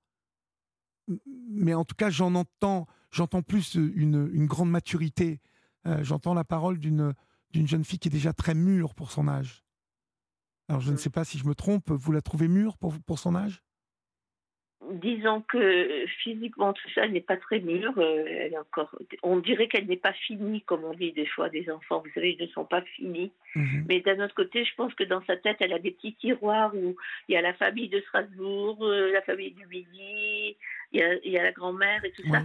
Mais 1.51 1.75
en 1.75 1.85
tout 1.85 1.97
cas, 1.97 2.09
j'en 2.09 2.37
entends, 2.37 2.87
j'entends 3.11 3.43
plus 3.43 3.75
une, 3.75 4.31
une 4.33 4.47
grande 4.47 4.71
maturité. 4.71 5.41
j'entends 6.03 6.35
la 6.35 6.45
parole 6.45 6.79
d'une 6.79 7.15
jeune 7.53 7.85
fille 7.85 7.99
qui 7.99 8.07
est 8.09 8.13
déjà 8.13 8.33
très 8.33 8.55
mûre 8.55 8.95
pour 8.95 9.11
son 9.11 9.27
âge. 9.27 9.66
Alors 10.69 10.81
je 10.81 10.91
ne 10.91 10.97
sais 10.97 11.11
pas 11.11 11.25
si 11.25 11.39
je 11.39 11.47
me 11.47 11.55
trompe, 11.55 11.91
vous 11.91 12.13
la 12.13 12.23
trouvez 12.23 12.49
mûre 12.49 12.77
pour, 12.77 12.95
pour 13.07 13.19
son 13.19 13.35
âge? 13.35 13.63
Disons 14.93 15.41
que 15.41 15.59
euh, 15.59 16.07
physiquement 16.23 16.73
tout 16.73 16.89
ça, 16.95 17.05
elle 17.05 17.13
n'est 17.13 17.21
pas 17.21 17.37
très 17.37 17.61
mûre. 17.61 17.93
Euh, 17.97 18.25
elle 18.29 18.53
est 18.53 18.59
encore, 18.59 18.95
on 19.23 19.39
dirait 19.39 19.69
qu'elle 19.69 19.87
n'est 19.87 19.97
pas 19.97 20.13
finie, 20.13 20.63
comme 20.63 20.85
on 20.85 20.95
dit 20.95 21.13
des 21.13 21.27
fois 21.27 21.49
des 21.49 21.69
enfants. 21.71 22.03
Vous 22.05 22.13
savez, 22.15 22.37
ils 22.39 22.43
ne 22.43 22.51
sont 22.53 22.65
pas 22.65 22.83
finis. 22.83 23.33
Mhm. 23.55 23.87
Mais 23.89 24.01
d'un 24.01 24.23
autre 24.25 24.35
côté, 24.35 24.65
je 24.65 24.75
pense 24.77 24.95
que 24.95 25.03
dans 25.03 25.25
sa 25.25 25.37
tête, 25.37 25.57
elle 25.61 25.73
a 25.73 25.79
des 25.79 25.91
petits 25.91 26.15
tiroirs 26.15 26.73
où 26.75 26.95
il 27.29 27.33
y 27.33 27.37
a 27.37 27.43
la 27.43 27.55
famille 27.55 27.89
de 27.89 28.01
Strasbourg, 28.03 28.85
euh, 28.85 29.13
la 29.13 29.23
famille 29.23 29.53
du 29.53 29.67
Midi, 29.67 30.57
il 30.93 31.01
y 31.01 31.03
a, 31.03 31.15
il 31.25 31.33
y 31.33 31.39
a 31.39 31.43
la 31.43 31.53
grand-mère 31.53 32.05
et 32.05 32.13
tout 32.13 32.29
ça 32.31 32.43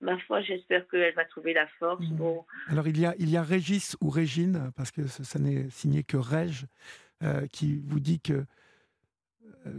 ma 0.00 0.18
foi, 0.18 0.42
j'espère 0.42 0.86
qu'elle 0.88 1.14
va 1.14 1.24
trouver 1.24 1.54
la 1.54 1.66
force. 1.78 2.06
Mhm. 2.08 2.16
Bon. 2.16 2.44
Alors, 2.68 2.86
il 2.86 3.00
y, 3.00 3.06
a, 3.06 3.14
il 3.18 3.30
y 3.30 3.36
a 3.36 3.42
Régis 3.42 3.96
ou 4.00 4.10
Régine, 4.10 4.70
parce 4.76 4.90
que 4.90 5.06
ça 5.06 5.38
n'est 5.38 5.68
signé 5.70 6.04
que 6.04 6.16
Rég, 6.16 6.66
euh, 7.24 7.46
qui 7.46 7.76
vous 7.86 8.00
dit 8.00 8.20
que 8.20 8.32
euh, 8.34 8.44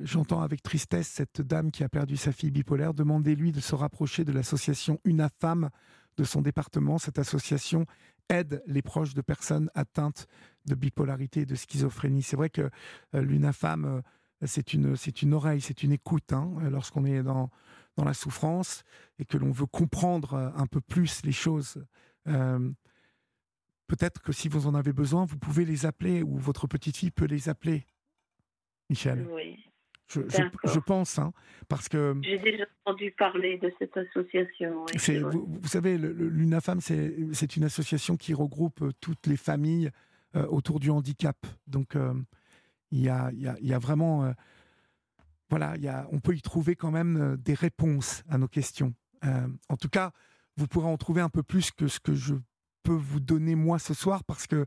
j'entends 0.01 0.41
avec 0.41 0.63
tristesse 0.63 1.07
cette 1.07 1.41
dame 1.41 1.69
qui 1.69 1.83
a 1.83 1.89
perdu 1.89 2.17
sa 2.17 2.31
fille 2.31 2.49
bipolaire. 2.49 2.95
Demandez-lui 2.95 3.51
de 3.51 3.59
se 3.59 3.75
rapprocher 3.75 4.25
de 4.25 4.31
l'association 4.31 4.99
Una 5.03 5.29
Femme 5.29 5.69
de 6.17 6.23
son 6.23 6.41
département. 6.41 6.97
Cette 6.97 7.19
association 7.19 7.85
aide 8.29 8.63
les 8.65 8.81
proches 8.81 9.13
de 9.13 9.21
personnes 9.21 9.69
atteintes 9.75 10.25
de 10.65 10.73
bipolarité 10.73 11.41
et 11.41 11.45
de 11.45 11.53
schizophrénie. 11.53 12.23
C'est 12.23 12.35
vrai 12.35 12.49
que 12.49 12.69
euh, 13.13 13.21
l'UNAFAM, 13.21 14.01
c'est 14.43 14.73
une, 14.73 14.95
c'est 14.95 15.21
une 15.21 15.35
oreille, 15.35 15.61
c'est 15.61 15.83
une 15.83 15.91
écoute 15.91 16.33
hein, 16.33 16.51
lorsqu'on 16.71 17.05
est 17.05 17.21
dans, 17.21 17.51
dans 17.95 18.05
la 18.05 18.15
souffrance 18.15 18.83
et 19.19 19.25
que 19.25 19.37
l'on 19.37 19.51
veut 19.51 19.67
comprendre 19.67 20.51
un 20.55 20.65
peu 20.65 20.81
plus 20.81 21.23
les 21.23 21.31
choses. 21.31 21.85
Peut-être 23.87 24.21
que 24.21 24.31
si 24.31 24.49
vous 24.49 24.67
en 24.67 24.73
avez 24.73 24.93
besoin, 24.93 25.25
vous 25.25 25.37
pouvez 25.37 25.65
les 25.65 25.85
appeler 25.85 26.23
ou 26.23 26.37
votre 26.37 26.67
petite 26.67 26.97
fille 26.97 27.11
peut 27.11 27.25
les 27.25 27.49
appeler, 27.49 27.85
Michel. 28.89 29.27
Oui. 29.31 29.65
Je, 30.07 30.21
je, 30.65 30.79
pense, 30.79 31.17
hein, 31.17 31.33
parce 31.67 31.89
que... 31.89 32.15
J'ai 32.21 32.37
déjà 32.37 32.65
entendu 32.85 33.11
parler 33.17 33.57
de 33.57 33.73
cette 33.79 33.97
association. 33.97 34.85
vous, 34.85 35.67
savez, 35.67 35.97
l'UNAFAM, 35.97 36.79
c'est 36.79 37.57
une 37.57 37.63
association 37.63 38.15
qui 38.15 38.35
regroupe 38.35 38.83
euh, 38.83 38.91
toutes 39.01 39.25
les 39.25 39.37
familles 39.37 39.89
euh, 40.35 40.45
autour 40.45 40.79
du 40.79 40.91
handicap. 40.91 41.37
Donc, 41.65 41.95
euh, 41.95 42.13
il 42.91 43.01
y, 43.01 43.09
a, 43.09 43.31
y, 43.33 43.47
a, 43.47 43.55
y, 43.59 43.73
a, 43.73 43.79
vraiment... 43.79 44.31
voilà, 45.49 45.75
y 45.77 45.87
a, 45.87 46.07
on 46.11 46.19
peut 46.19 46.35
y 46.35 46.41
trouver 46.41 46.75
quand 46.75 46.91
même 46.91 47.35
des 47.39 47.55
réponses 47.55 48.23
à 48.29 48.37
nos 48.37 48.47
questions. 48.47 48.93
en 49.23 49.77
tout 49.77 49.89
cas, 49.89 50.11
vous 50.55 50.67
pourrez 50.67 50.87
en 50.87 50.97
trouver 50.97 51.21
un 51.21 51.29
peu 51.29 51.41
plus 51.41 51.71
que 51.71 51.87
ce 51.87 51.99
que 51.99 52.13
je 52.13 52.35
peux 52.85 52.93
vous 52.93 53.19
donner 53.19 53.55
moi 53.55 53.79
ce 53.79 53.93
soir 53.93 54.23
parce 54.23 54.47
que 54.47 54.65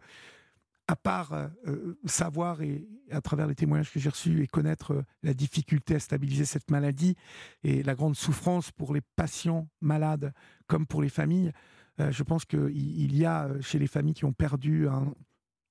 à 0.88 0.96
part 0.96 1.32
euh, 1.32 1.46
euh, 1.66 1.98
savoir 2.06 2.62
et 2.62 2.86
à 3.10 3.20
travers 3.20 3.46
les 3.46 3.54
témoignages 3.54 3.92
que 3.92 4.00
j'ai 4.00 4.08
reçus 4.08 4.42
et 4.42 4.46
connaître 4.46 4.92
euh, 4.92 5.02
la 5.22 5.34
difficulté 5.34 5.94
à 5.94 6.00
stabiliser 6.00 6.46
cette 6.46 6.70
maladie 6.70 7.14
et 7.62 7.82
la 7.82 7.94
grande 7.94 8.16
souffrance 8.16 8.72
pour 8.72 8.92
les 8.94 9.02
patients 9.14 9.68
malades 9.80 10.32
comme 10.66 10.86
pour 10.86 11.00
les 11.02 11.08
familles, 11.08 11.52
je 11.98 12.22
pense 12.22 12.44
qu'il 12.44 12.70
il 12.76 13.16
y 13.16 13.24
a 13.24 13.50
chez 13.60 13.78
les 13.78 13.88
familles 13.88 14.14
qui 14.14 14.24
ont 14.24 14.32
perdu 14.32 14.86
un, 14.86 15.12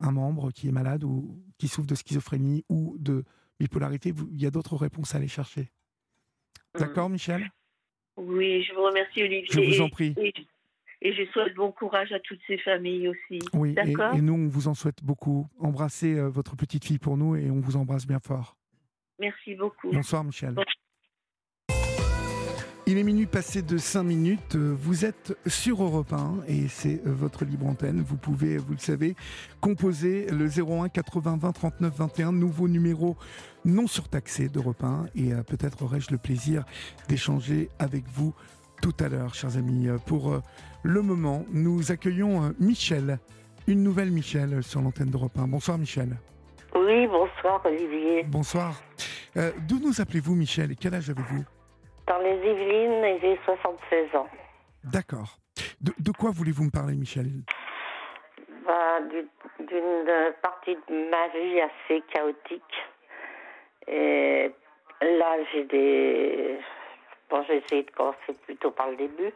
un, 0.01 0.11
membre 0.11 0.51
qui 0.51 0.67
est 0.67 0.73
malade 0.73 1.05
ou 1.05 1.41
qui 1.57 1.69
souffre 1.69 1.87
de 1.87 1.95
schizophrénie 1.95 2.65
ou 2.67 2.97
de 2.99 3.23
bipolarité, 3.59 4.13
il 4.31 4.41
y 4.41 4.45
a 4.45 4.51
d'autres 4.51 4.75
réponses 4.75 5.15
à 5.15 5.19
aller 5.19 5.29
chercher. 5.29 5.71
Mmh. 6.75 6.79
D'accord, 6.79 7.09
Michel? 7.09 7.49
Oui, 8.17 8.61
je 8.63 8.73
vous 8.73 8.83
remercie, 8.83 9.23
Olivier. 9.23 9.47
Je 9.49 9.61
vous 9.61 9.81
en 9.81 9.89
prie. 9.89 10.13
Et 10.17 10.33
je 11.01 11.25
souhaite 11.31 11.55
bon 11.55 11.71
courage 11.71 12.11
à 12.11 12.19
toutes 12.19 12.39
ces 12.47 12.57
familles 12.57 13.07
aussi. 13.07 13.39
Oui, 13.53 13.75
et, 14.13 14.21
nous, 14.21 14.33
on 14.33 14.47
vous 14.47 14.67
en 14.67 14.73
souhaite 14.73 15.03
beaucoup. 15.03 15.47
Embrassez 15.59 16.15
euh, 16.15 16.27
votre 16.27 16.55
petite 16.55 16.85
fille 16.85 16.99
pour 16.99 17.17
nous 17.17 17.35
et 17.35 17.51
on 17.51 17.59
vous 17.59 17.77
embrasse 17.77 18.07
bien 18.07 18.19
fort. 18.19 18.57
Merci 19.19 19.55
beaucoup. 19.55 19.91
Bonsoir, 19.91 20.23
Michel. 20.23 20.55
Il 22.89 22.97
est 22.97 23.03
minuit 23.03 23.25
passé 23.25 23.61
de 23.61 23.77
5 23.77 24.03
minutes. 24.03 24.55
Vous 24.55 25.03
êtes 25.03 25.37
sur 25.45 25.83
Europe 25.83 26.13
1 26.13 26.43
et 26.47 26.69
c'est 26.69 27.01
votre 27.03 27.43
libre 27.43 27.65
antenne. 27.65 28.01
Vous 28.01 28.15
pouvez, 28.15 28.57
vous 28.57 28.71
le 28.71 28.79
savez, 28.79 29.13
composer 29.59 30.27
le 30.31 30.47
01 30.47 30.87
80 30.87 31.37
20 31.37 31.51
39 31.51 31.93
21, 31.93 32.31
nouveau 32.31 32.69
numéro 32.69 33.17
non 33.65 33.87
surtaxé 33.87 34.47
d'Europe 34.47 34.85
1. 34.85 35.07
Et 35.15 35.33
euh, 35.33 35.43
peut-être 35.43 35.83
aurai-je 35.83 36.11
le 36.11 36.17
plaisir 36.17 36.63
d'échanger 37.09 37.67
avec 37.77 38.05
vous 38.07 38.33
tout 38.81 38.93
à 38.99 39.09
l'heure, 39.09 39.33
chers 39.33 39.57
amis. 39.57 39.87
Pour 40.05 40.31
euh, 40.31 40.39
le 40.83 41.01
moment, 41.01 41.45
nous 41.51 41.91
accueillons 41.91 42.43
euh, 42.43 42.49
Michel, 42.59 43.19
une 43.67 43.83
nouvelle 43.83 44.11
Michel 44.11 44.63
sur 44.63 44.81
l'antenne 44.81 45.09
d'Europe 45.09 45.37
1. 45.37 45.47
Bonsoir 45.47 45.77
Michel. 45.77 46.09
Oui, 46.75 47.07
bonsoir 47.07 47.61
Olivier. 47.65 48.23
Bonsoir. 48.23 48.81
D'où 49.67 49.79
nous 49.79 50.01
appelez-vous 50.01 50.33
Michel 50.35 50.71
et 50.71 50.75
quel 50.75 50.95
âge 50.95 51.09
avez-vous? 51.11 51.43
Dans 52.07 52.17
les 52.19 52.35
Yvelines 52.35 53.03
et 53.03 53.19
j'ai 53.21 53.39
76 53.45 54.15
ans. 54.15 54.27
D'accord. 54.83 55.37
De, 55.81 56.11
quoi 56.11 56.31
voulez-vous 56.31 56.63
me 56.63 56.71
parler, 56.71 56.95
Michel? 56.95 57.27
Bah, 58.65 58.99
D'une 59.59 60.33
partie 60.41 60.75
de 60.75 61.09
ma 61.11 61.27
vie 61.29 61.61
assez 61.61 62.01
chaotique. 62.11 62.63
Et 63.87 64.51
là, 65.01 65.37
j'ai 65.51 65.63
des. 65.65 66.59
Bon, 67.29 67.43
j'ai 67.47 67.57
essayé 67.57 67.83
de 67.83 67.91
commencer 67.91 68.33
plutôt 68.43 68.71
par 68.71 68.89
le 68.89 68.95
début. 68.95 69.33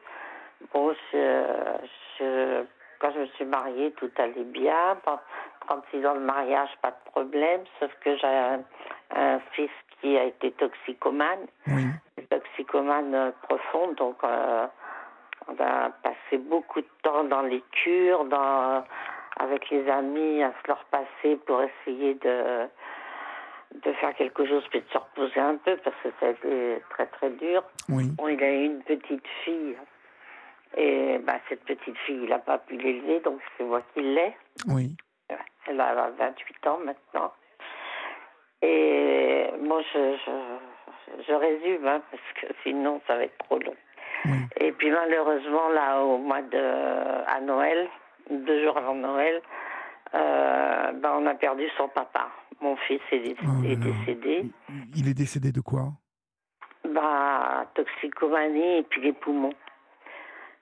Bon, 0.73 0.93
je, 1.11 2.63
quand 2.99 3.11
je 3.13 3.19
me 3.19 3.25
suis 3.27 3.45
mariée, 3.45 3.91
tout 3.93 4.11
allait 4.17 4.43
bien. 4.43 4.97
36 5.67 6.05
ans 6.05 6.15
de 6.15 6.19
mariage, 6.19 6.69
pas 6.81 6.91
de 6.91 7.11
problème. 7.11 7.61
Sauf 7.79 7.91
que 8.03 8.15
j'ai 8.17 8.27
un, 9.15 9.39
fils 9.51 9.71
qui 9.99 10.17
a 10.17 10.23
été 10.23 10.51
toxicomane. 10.51 11.47
Oui 11.67 11.83
toxicomane 12.31 13.13
euh, 13.13 13.31
profonde, 13.43 13.95
donc 13.95 14.15
euh, 14.23 14.67
on 15.47 15.53
a 15.63 15.89
passé 16.03 16.37
beaucoup 16.37 16.81
de 16.81 16.89
temps 17.03 17.23
dans 17.25 17.41
les 17.41 17.63
cures, 17.71 18.25
dans, 18.25 18.83
avec 19.37 19.69
les 19.69 19.87
amis, 19.89 20.41
à 20.43 20.51
se 20.51 20.67
leur 20.67 20.83
passer 20.85 21.35
pour 21.45 21.61
essayer 21.61 22.15
de, 22.15 22.67
de 23.73 23.93
faire 23.93 24.13
quelque 24.15 24.45
chose, 24.45 24.63
puis 24.69 24.81
de 24.81 24.85
se 24.91 24.97
reposer 24.97 25.39
un 25.39 25.57
peu, 25.57 25.77
parce 25.77 25.95
que 26.03 26.09
ça 26.19 26.27
a 26.27 26.29
été 26.29 26.81
très 26.89 27.05
très 27.07 27.29
dur. 27.31 27.63
Oui. 27.89 28.09
Bon, 28.17 28.27
il 28.27 28.43
a 28.43 28.51
eu 28.51 28.65
une 28.65 28.83
petite 28.83 29.27
fille, 29.43 29.75
et 30.77 31.17
bah, 31.19 31.39
cette 31.49 31.63
petite 31.63 31.97
fille, 31.99 32.21
il 32.23 32.29
n'a 32.29 32.39
pas 32.39 32.57
pu 32.57 32.77
l'élever, 32.77 33.19
donc 33.21 33.39
c'est 33.57 33.63
moi 33.63 33.81
qui 33.93 34.01
l'ai. 34.01 34.35
Oui. 34.67 34.95
Elle 35.67 35.79
a 35.79 36.09
28 36.17 36.67
ans 36.67 36.79
maintenant. 36.83 37.31
Et 38.61 39.47
moi, 39.59 39.81
je, 39.93 40.17
je 41.27 41.33
résume, 41.33 41.87
hein, 41.87 42.01
parce 42.11 42.23
que 42.41 42.53
sinon 42.63 43.01
ça 43.07 43.15
va 43.15 43.23
être 43.23 43.37
trop 43.39 43.59
long. 43.59 43.75
Et 44.57 44.71
puis 44.73 44.91
malheureusement, 44.91 45.69
là, 45.69 45.99
au 46.01 46.17
mois 46.17 46.41
de. 46.41 46.57
à 47.27 47.39
Noël, 47.41 47.89
deux 48.29 48.63
jours 48.63 48.77
avant 48.77 48.93
Noël, 48.93 49.41
euh, 50.13 50.91
ben, 50.91 51.13
on 51.17 51.25
a 51.25 51.33
perdu 51.33 51.67
son 51.77 51.87
papa. 51.87 52.27
Mon 52.61 52.75
fils 52.75 53.01
est, 53.11 53.35
oh 53.43 53.61
décédé. 53.61 54.45
Il 54.95 55.07
est 55.07 55.15
décédé 55.15 55.51
de 55.51 55.61
quoi? 55.61 55.93
Bah, 56.93 57.65
Toxicomanie 57.73 58.77
et 58.77 58.83
puis 58.83 59.01
les 59.01 59.13
poumons. 59.13 59.53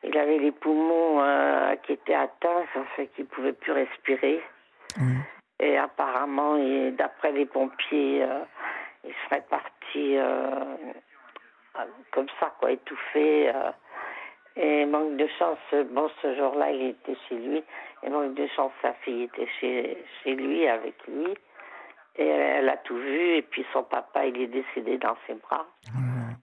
Il 0.04 0.18
avait 0.18 0.38
les 0.38 0.52
poumons 0.52 1.22
euh, 1.22 1.76
qui 1.84 1.94
étaient 1.94 2.16
atteints, 2.16 2.64
ça 2.74 2.84
fait 2.96 3.08
qu'il 3.08 3.26
ne 3.26 3.30
pouvait 3.30 3.54
plus 3.54 3.74
respirer. 3.74 4.42
Et 5.60 5.78
apparemment, 5.78 6.58
d'après 6.92 7.34
les 7.34 7.46
pompiers, 7.46 8.24
euh, 8.24 8.44
il 9.04 9.14
serait 9.26 9.46
parti 9.50 10.18
euh, 10.18 10.76
comme 12.12 12.28
ça, 12.40 12.54
quoi, 12.60 12.72
étouffé. 12.72 13.52
Et 14.56 14.86
manque 14.86 15.18
de 15.18 15.28
chance, 15.38 15.60
bon, 15.92 16.10
ce 16.22 16.36
jour-là, 16.36 16.72
il 16.72 16.88
était 16.88 17.18
chez 17.28 17.36
lui. 17.36 17.64
Et 18.04 18.10
manque 18.10 18.36
de 18.36 18.48
chance, 18.56 18.72
sa 18.82 18.94
fille 18.94 19.24
était 19.24 19.48
chez, 19.60 19.98
chez 20.24 20.36
lui, 20.36 20.66
avec 20.66 20.96
lui. 21.08 21.34
Et 22.20 22.28
elle, 22.28 22.70
a 22.70 22.78
tout 22.78 22.98
vu. 22.98 23.38
Et 23.38 23.42
puis 23.42 23.66
son 23.74 23.84
papa, 23.84 24.26
il 24.26 24.40
est 24.42 24.48
décédé 24.48 24.98
dans 24.98 25.16
ses 25.26 25.36
bras, 25.36 25.66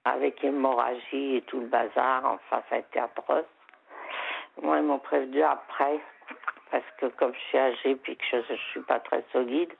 avec 0.04 0.42
hémorragie 0.42 1.36
et 1.36 1.42
tout 1.42 1.60
le 1.60 1.66
bazar. 1.66 2.24
Enfin, 2.24 2.62
ça 2.68 2.76
a 2.76 2.78
été 2.78 2.98
atroce. 2.98 3.44
Moi, 4.62 4.78
ils 4.78 4.84
m'ont 4.84 4.98
prévenu 4.98 5.42
après, 5.42 6.00
parce 6.70 6.84
que 6.98 7.06
comme 7.18 7.34
je 7.34 7.40
suis 7.40 7.58
âgée 7.58 7.96
puis 7.96 8.16
que 8.16 8.24
je 8.30 8.52
ne 8.52 8.58
suis 8.72 8.80
pas 8.80 9.00
très 9.00 9.22
solide, 9.32 9.70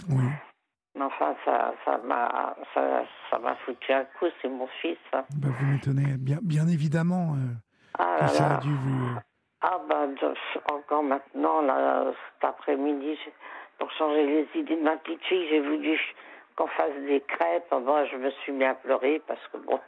mais 0.97 1.05
enfin, 1.05 1.35
ça, 1.44 1.74
ça 1.85 1.98
m'a, 1.98 2.56
ça, 2.73 3.05
ça 3.31 3.39
m'a 3.39 3.55
foutu 3.56 3.93
un 3.93 4.05
coup. 4.18 4.27
C'est 4.40 4.48
mon 4.48 4.66
fils. 4.81 4.97
Hein. 5.12 5.24
Bah, 5.36 5.48
vous 5.51 5.66
m'étonnez, 5.66 6.16
bien, 6.18 6.39
bien 6.43 6.66
évidemment. 6.68 7.35
Euh, 7.35 7.55
ah 7.98 8.28
ça 8.28 8.56
a 8.56 8.60
dû 8.60 8.74
vous. 8.74 9.16
Euh, 9.16 9.20
ah 9.60 9.81
ben, 9.89 10.14
encore 10.73 11.02
maintenant, 11.02 11.60
là, 11.60 12.05
cet 12.35 12.48
après-midi, 12.48 13.18
pour 13.78 13.90
changer 13.92 14.24
les 14.24 14.60
idées 14.60 14.76
de 14.76 14.82
ma 14.82 14.96
petite 14.96 15.22
fille, 15.24 15.48
j'ai 15.48 15.60
voulu 15.60 16.00
qu'on 16.56 16.66
fasse 16.68 16.94
des 17.06 17.20
crêpes. 17.20 17.72
Moi, 17.72 18.04
je 18.06 18.16
me 18.16 18.30
suis 18.30 18.52
mis 18.52 18.64
à 18.64 18.74
pleurer 18.74 19.20
parce 19.26 19.46
que 19.48 19.58
bon, 19.58 19.80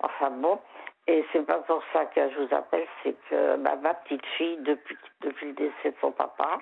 enfin 0.00 0.30
bon. 0.30 0.58
Et 1.06 1.24
c'est 1.32 1.46
pas 1.46 1.58
pour 1.60 1.82
ça 1.92 2.04
que 2.06 2.28
je 2.30 2.38
vous 2.38 2.54
appelle, 2.54 2.86
c'est 3.02 3.16
que 3.30 3.56
bah, 3.56 3.76
ma 3.76 3.94
petite 3.94 4.26
fille, 4.36 4.58
depuis, 4.58 4.96
depuis 5.22 5.46
le 5.46 5.52
décès 5.54 5.90
de 5.90 5.96
son 6.02 6.12
papa, 6.12 6.58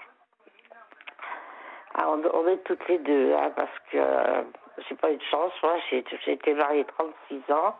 ah, 1.94 2.10
on, 2.10 2.46
est 2.46 2.58
toutes 2.58 2.86
les 2.88 2.98
deux, 2.98 3.34
hein, 3.34 3.50
parce 3.56 3.78
que 3.90 3.96
euh, 3.96 4.42
j'ai 4.86 4.94
pas 4.96 5.10
eu 5.10 5.16
de 5.16 5.22
chance. 5.22 5.52
Moi, 5.62 5.76
j'ai 5.90 6.04
été 6.32 6.54
mariée 6.54 6.84
36 6.84 7.52
ans. 7.52 7.74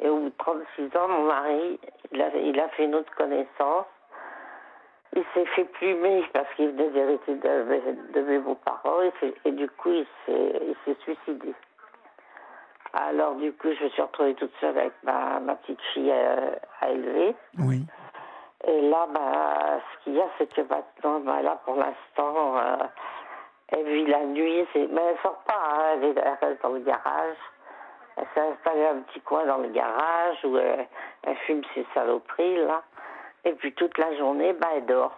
Et 0.00 0.08
au 0.08 0.18
bout 0.18 0.28
de 0.30 0.34
36 0.38 0.96
ans, 0.96 1.08
mon 1.08 1.24
mari, 1.24 1.80
il 2.12 2.32
il 2.44 2.60
a 2.60 2.68
fait 2.70 2.84
une 2.84 2.94
autre 2.94 3.12
connaissance. 3.16 3.86
Il 5.16 5.24
s'est 5.34 5.46
fait 5.46 5.64
plumer 5.64 6.24
parce 6.32 6.52
qu'il 6.54 6.70
venait 6.70 6.90
d'hériter 6.90 7.34
de, 7.34 8.12
de, 8.12 8.20
mes 8.20 8.38
beaux-parents. 8.38 9.00
Et, 9.44 9.52
du 9.52 9.68
coup, 9.70 9.90
il 9.90 10.06
s'est 10.26 10.96
suicidé. 11.02 11.54
Alors, 12.92 13.34
du 13.36 13.52
coup, 13.52 13.68
je 13.72 13.84
me 13.84 13.88
suis 13.90 14.02
retrouvée 14.02 14.34
toute 14.34 14.54
seule 14.60 14.76
avec 14.78 14.92
ma, 15.02 15.40
ma 15.40 15.54
petite 15.56 15.80
fille 15.92 16.10
euh, 16.10 16.52
à, 16.80 16.90
élever. 16.90 17.34
Oui. 17.58 17.82
Et 18.66 18.80
là, 18.88 19.06
bah, 19.12 19.80
ce 19.80 20.04
qu'il 20.04 20.14
y 20.14 20.20
a, 20.20 20.26
c'est 20.36 20.52
que 20.52 20.62
maintenant, 20.62 21.20
bah, 21.20 21.42
là, 21.42 21.60
pour 21.64 21.76
l'instant, 21.76 22.58
euh, 22.58 22.76
elle 23.68 23.84
vit 23.84 24.06
la 24.06 24.24
nuit, 24.24 24.66
mais 24.74 25.02
elle 25.02 25.18
sort 25.22 25.42
pas, 25.46 25.60
hein. 25.74 26.00
elle, 26.02 26.18
reste 26.42 26.62
dans 26.62 26.70
le 26.70 26.80
garage. 26.80 27.36
Elle 28.16 28.26
s'est 28.34 28.40
installée 28.40 28.86
un 28.86 29.00
petit 29.02 29.20
coin 29.20 29.44
dans 29.46 29.58
le 29.58 29.68
garage 29.68 30.38
où 30.44 30.56
elle, 30.56 30.86
fume 31.46 31.62
ses 31.74 31.86
saloperies, 31.94 32.64
là. 32.64 32.82
Et 33.44 33.52
puis 33.52 33.72
toute 33.74 33.96
la 33.98 34.16
journée, 34.16 34.52
bah, 34.54 34.68
elle 34.76 34.86
dort. 34.86 35.16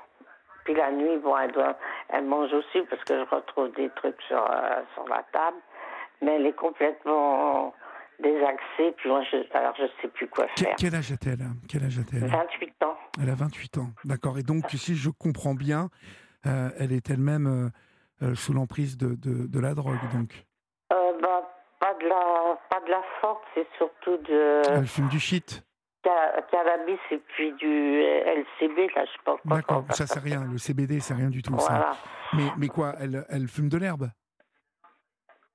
Puis 0.64 0.74
la 0.74 0.90
nuit, 0.92 1.18
bon, 1.18 1.36
elle, 1.36 1.52
doit, 1.52 1.76
elle 2.10 2.24
mange 2.24 2.52
aussi 2.52 2.82
parce 2.88 3.02
que 3.04 3.18
je 3.18 3.34
retrouve 3.34 3.72
des 3.72 3.88
trucs 3.90 4.20
sur, 4.22 4.38
euh, 4.38 4.82
sur 4.94 5.08
la 5.08 5.24
table. 5.32 5.56
Mais 6.22 6.36
elle 6.36 6.46
est 6.46 6.56
complètement 6.56 7.74
désaxée. 8.20 8.92
Puis 8.98 9.08
moi, 9.08 9.22
je, 9.30 9.38
alors 9.56 9.74
je 9.78 9.84
sais 10.02 10.08
plus 10.08 10.28
quoi 10.28 10.46
faire. 10.56 10.74
Quel 10.78 10.94
âge 10.94 11.12
a-t-elle 11.12 11.46
Quel 11.68 11.84
âge 11.84 11.98
a-t-elle? 11.98 12.26
28 12.26 12.82
ans. 12.84 12.96
Elle 13.20 13.30
a 13.30 13.34
28 13.34 13.78
ans, 13.78 13.90
d'accord. 14.04 14.38
Et 14.38 14.42
donc, 14.42 14.64
si 14.70 14.96
je 14.96 15.08
comprends 15.10 15.54
bien, 15.54 15.88
euh, 16.46 16.68
elle 16.78 16.92
est 16.92 17.08
elle-même 17.08 17.70
euh, 18.22 18.34
sous 18.34 18.52
l'emprise 18.52 18.98
de, 18.98 19.14
de, 19.14 19.46
de, 19.46 19.60
la 19.60 19.74
drogue, 19.74 19.98
donc 20.12 20.44
bah, 20.90 21.42
pas, 21.80 21.94
de 21.94 22.06
la, 22.06 22.58
pas 22.68 22.80
de 22.84 22.90
la 22.90 23.02
forte, 23.20 23.42
c'est 23.54 23.66
surtout 23.78 24.18
de. 24.18 24.62
Elle 24.68 24.86
fume 24.86 25.08
du 25.08 25.18
shit 25.18 25.64
Cannabis 26.02 26.98
et 27.10 27.18
puis 27.18 27.52
du 27.52 28.02
LCB, 28.02 28.94
là, 28.94 29.04
je 29.04 29.22
pense 29.24 29.40
pas. 29.46 29.56
D'accord, 29.56 29.84
ça, 29.90 30.06
c'est 30.06 30.20
rien. 30.20 30.44
Le 30.50 30.58
CBD, 30.58 31.00
c'est 31.00 31.14
rien 31.14 31.28
du 31.28 31.42
tout, 31.42 31.58
ça. 31.58 31.92
Mais, 32.32 32.44
mais 32.56 32.68
quoi, 32.68 32.94
elle, 33.00 33.24
elle 33.28 33.48
fume 33.48 33.68
de 33.68 33.76
l'herbe? 33.76 34.08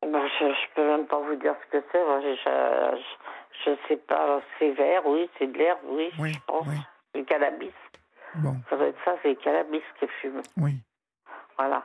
Bah, 0.01 0.19
je, 0.39 0.45
je 0.45 0.75
peux 0.75 0.85
même 0.85 1.07
pas 1.07 1.19
vous 1.19 1.35
dire 1.35 1.55
ce 1.65 1.77
que 1.77 1.83
c'est. 1.91 1.99
Je, 1.99 2.35
je, 2.43 3.01
je, 3.65 3.87
sais 3.87 3.97
pas. 3.97 4.41
C'est 4.59 4.71
vert, 4.71 5.01
oui, 5.05 5.29
c'est 5.37 5.47
de 5.47 5.57
l'herbe, 5.57 5.79
oui, 5.85 6.11
oui, 6.19 6.33
je 6.33 6.39
pense. 6.45 6.67
Oui. 6.67 6.77
Le 7.15 7.23
cannabis. 7.23 7.73
Bon. 8.35 8.55
Ça 8.69 8.75
doit 8.75 8.87
être 8.87 8.99
ça, 9.05 9.15
c'est 9.23 9.29
le 9.29 9.35
cannabis 9.35 9.81
qu'elle 9.99 10.09
fume. 10.21 10.41
Oui. 10.57 10.73
Voilà. 11.57 11.83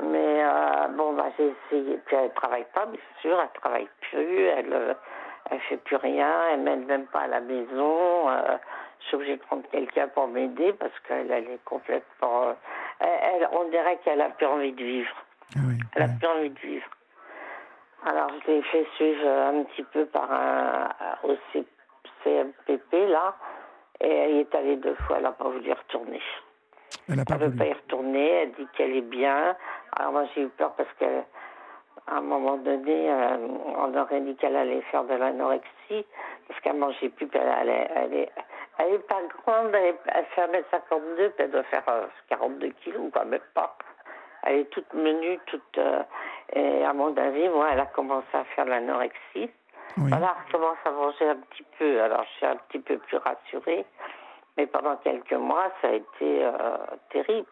Mais 0.00 0.44
euh, 0.44 0.88
bon, 0.96 1.14
bah, 1.14 1.26
j'ai 1.36 1.54
essayé. 1.66 1.98
Puis 2.06 2.16
elle 2.16 2.32
travaille 2.34 2.66
pas, 2.74 2.86
bien 2.86 3.00
sûr, 3.20 3.38
elle 3.40 3.60
travaille 3.60 3.88
plus, 4.00 4.44
elle 4.44 4.72
euh, 4.72 4.94
elle 5.50 5.60
fait 5.60 5.76
plus 5.78 5.96
rien, 5.96 6.32
elle 6.52 6.60
m'aide 6.60 6.86
même 6.86 7.06
pas 7.06 7.20
à 7.20 7.26
la 7.26 7.40
maison. 7.40 8.28
Euh, 8.28 8.56
je 9.00 9.06
suis 9.06 9.16
obligée 9.16 9.36
de 9.36 9.42
prendre 9.42 9.62
quelqu'un 9.70 10.08
pour 10.08 10.28
m'aider 10.28 10.72
parce 10.72 10.98
qu'elle 11.06 11.30
elle 11.30 11.48
est 11.48 11.64
complètement. 11.64 12.54
Elle, 13.00 13.48
on 13.52 13.68
dirait 13.70 13.98
qu'elle 14.04 14.20
a 14.20 14.30
plus 14.30 14.46
envie 14.46 14.72
de 14.72 14.84
vivre. 14.84 15.14
Ah 15.56 15.60
oui, 15.66 15.78
elle 15.94 16.02
a 16.02 16.08
plus 16.08 16.26
envie 16.26 16.50
de 16.50 16.58
vivre. 16.58 16.86
Alors 18.04 18.28
je 18.44 18.50
l'ai 18.50 18.62
fait 18.62 18.86
suivre 18.96 19.26
un 19.26 19.64
petit 19.64 19.82
peu 19.84 20.06
par 20.06 20.30
un 20.30 20.88
au 21.24 21.36
CMPP 22.22 22.92
là, 23.08 23.34
et 24.00 24.08
elle 24.08 24.30
y 24.36 24.40
est 24.40 24.54
allée 24.54 24.76
deux 24.76 24.94
fois, 25.06 25.16
elle 25.16 25.24
n'a 25.24 25.32
pas 25.32 25.48
voulu 25.48 25.72
retourner. 25.72 26.20
Elle 27.08 27.16
ne 27.16 27.38
veut 27.38 27.56
pas 27.56 27.66
y 27.66 27.72
retourner, 27.72 28.28
elle 28.28 28.52
dit 28.52 28.66
qu'elle 28.76 28.94
est 28.96 29.00
bien. 29.00 29.56
Alors 29.96 30.12
moi 30.12 30.24
j'ai 30.34 30.42
eu 30.42 30.48
peur 30.48 30.74
parce 30.76 30.92
qu'à 32.08 32.16
un 32.16 32.20
moment 32.20 32.56
donné, 32.56 33.10
euh, 33.10 33.36
on 33.76 33.94
aurait 33.96 34.20
dit 34.20 34.34
qu'elle 34.36 34.56
allait 34.56 34.80
faire 34.90 35.04
de 35.04 35.14
l'anorexie. 35.14 36.06
parce 36.48 36.60
qu'elle 36.60 36.76
mangeait 36.76 37.08
plus. 37.10 37.28
Elle 37.34 37.68
est, 37.68 37.90
elle 37.94 38.14
est, 38.14 38.30
elle 38.78 38.94
est 38.94 39.06
pas 39.06 39.20
grande, 39.44 39.74
elle, 39.74 39.94
elle 40.14 40.24
fait 40.26 40.46
1m52, 40.46 41.14
puis 41.16 41.32
elle 41.38 41.50
doit 41.50 41.62
faire 41.64 41.84
42 42.28 42.68
kilos, 42.82 43.10
quoi, 43.12 43.24
même 43.24 43.40
pas. 43.54 43.76
Elle 44.44 44.60
est 44.60 44.70
toute 44.70 44.92
menue, 44.94 45.38
toute. 45.46 45.78
euh, 45.78 46.02
et 46.54 46.84
à 46.84 46.92
mon 46.94 47.14
avis, 47.16 47.48
moi, 47.48 47.68
elle 47.72 47.80
a 47.80 47.86
commencé 47.86 48.26
à 48.32 48.44
faire 48.44 48.64
de 48.64 48.70
l'anorexie. 48.70 49.50
Oui. 49.98 50.08
Voilà, 50.10 50.34
elle 50.46 50.52
commence 50.52 50.78
à 50.84 50.90
manger 50.90 51.28
un 51.28 51.36
petit 51.36 51.64
peu. 51.78 52.00
Alors, 52.02 52.22
je 52.24 52.36
suis 52.36 52.46
un 52.46 52.56
petit 52.56 52.78
peu 52.78 52.98
plus 52.98 53.16
rassurée. 53.18 53.84
Mais 54.56 54.66
pendant 54.66 54.96
quelques 54.96 55.32
mois, 55.32 55.66
ça 55.82 55.88
a 55.88 55.92
été 55.92 56.44
euh, 56.44 56.52
terrible. 57.10 57.46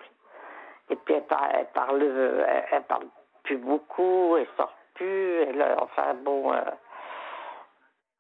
Et 0.90 0.96
puis, 0.96 1.14
elle, 1.14 1.24
par- 1.24 1.48
elle 1.52 1.66
parle, 1.74 2.02
elle, 2.02 2.64
elle 2.70 2.82
parle 2.84 3.04
plus 3.46 3.56
beaucoup, 3.58 4.36
elle 4.36 4.46
sort 4.56 4.74
plus. 4.94 5.42
Elle, 5.42 5.60
euh, 5.62 5.76
enfin, 5.80 6.14
bon. 6.24 6.52
euh, 6.52 6.60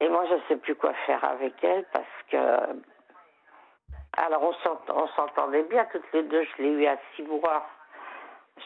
et 0.00 0.08
moi, 0.08 0.24
je 0.28 0.34
ne 0.34 0.40
sais 0.48 0.56
plus 0.56 0.74
quoi 0.74 0.92
faire 1.06 1.22
avec 1.24 1.62
elle 1.62 1.84
parce 1.92 2.06
que. 2.30 2.36
Alors, 4.18 4.42
on 4.42 4.52
s'ent- 4.54 4.80
on 4.94 5.06
s'entendait 5.08 5.64
bien 5.64 5.84
toutes 5.92 6.10
les 6.14 6.22
deux. 6.22 6.42
Je 6.44 6.62
l'ai 6.62 6.70
eu 6.70 6.86
à 6.86 6.96
six 7.14 7.22
mois. 7.22 7.66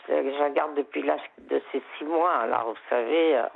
Je, 0.09 0.12
je 0.15 0.39
la 0.39 0.51
garde 0.51 0.74
depuis 0.77 1.03
l'âge 1.03 1.20
de 1.39 1.61
ces 1.73 1.82
six 1.99 2.05
mois. 2.05 2.32
Alors, 2.35 2.70
vous 2.70 2.78
savez, 2.89 3.37
euh, 3.37 3.47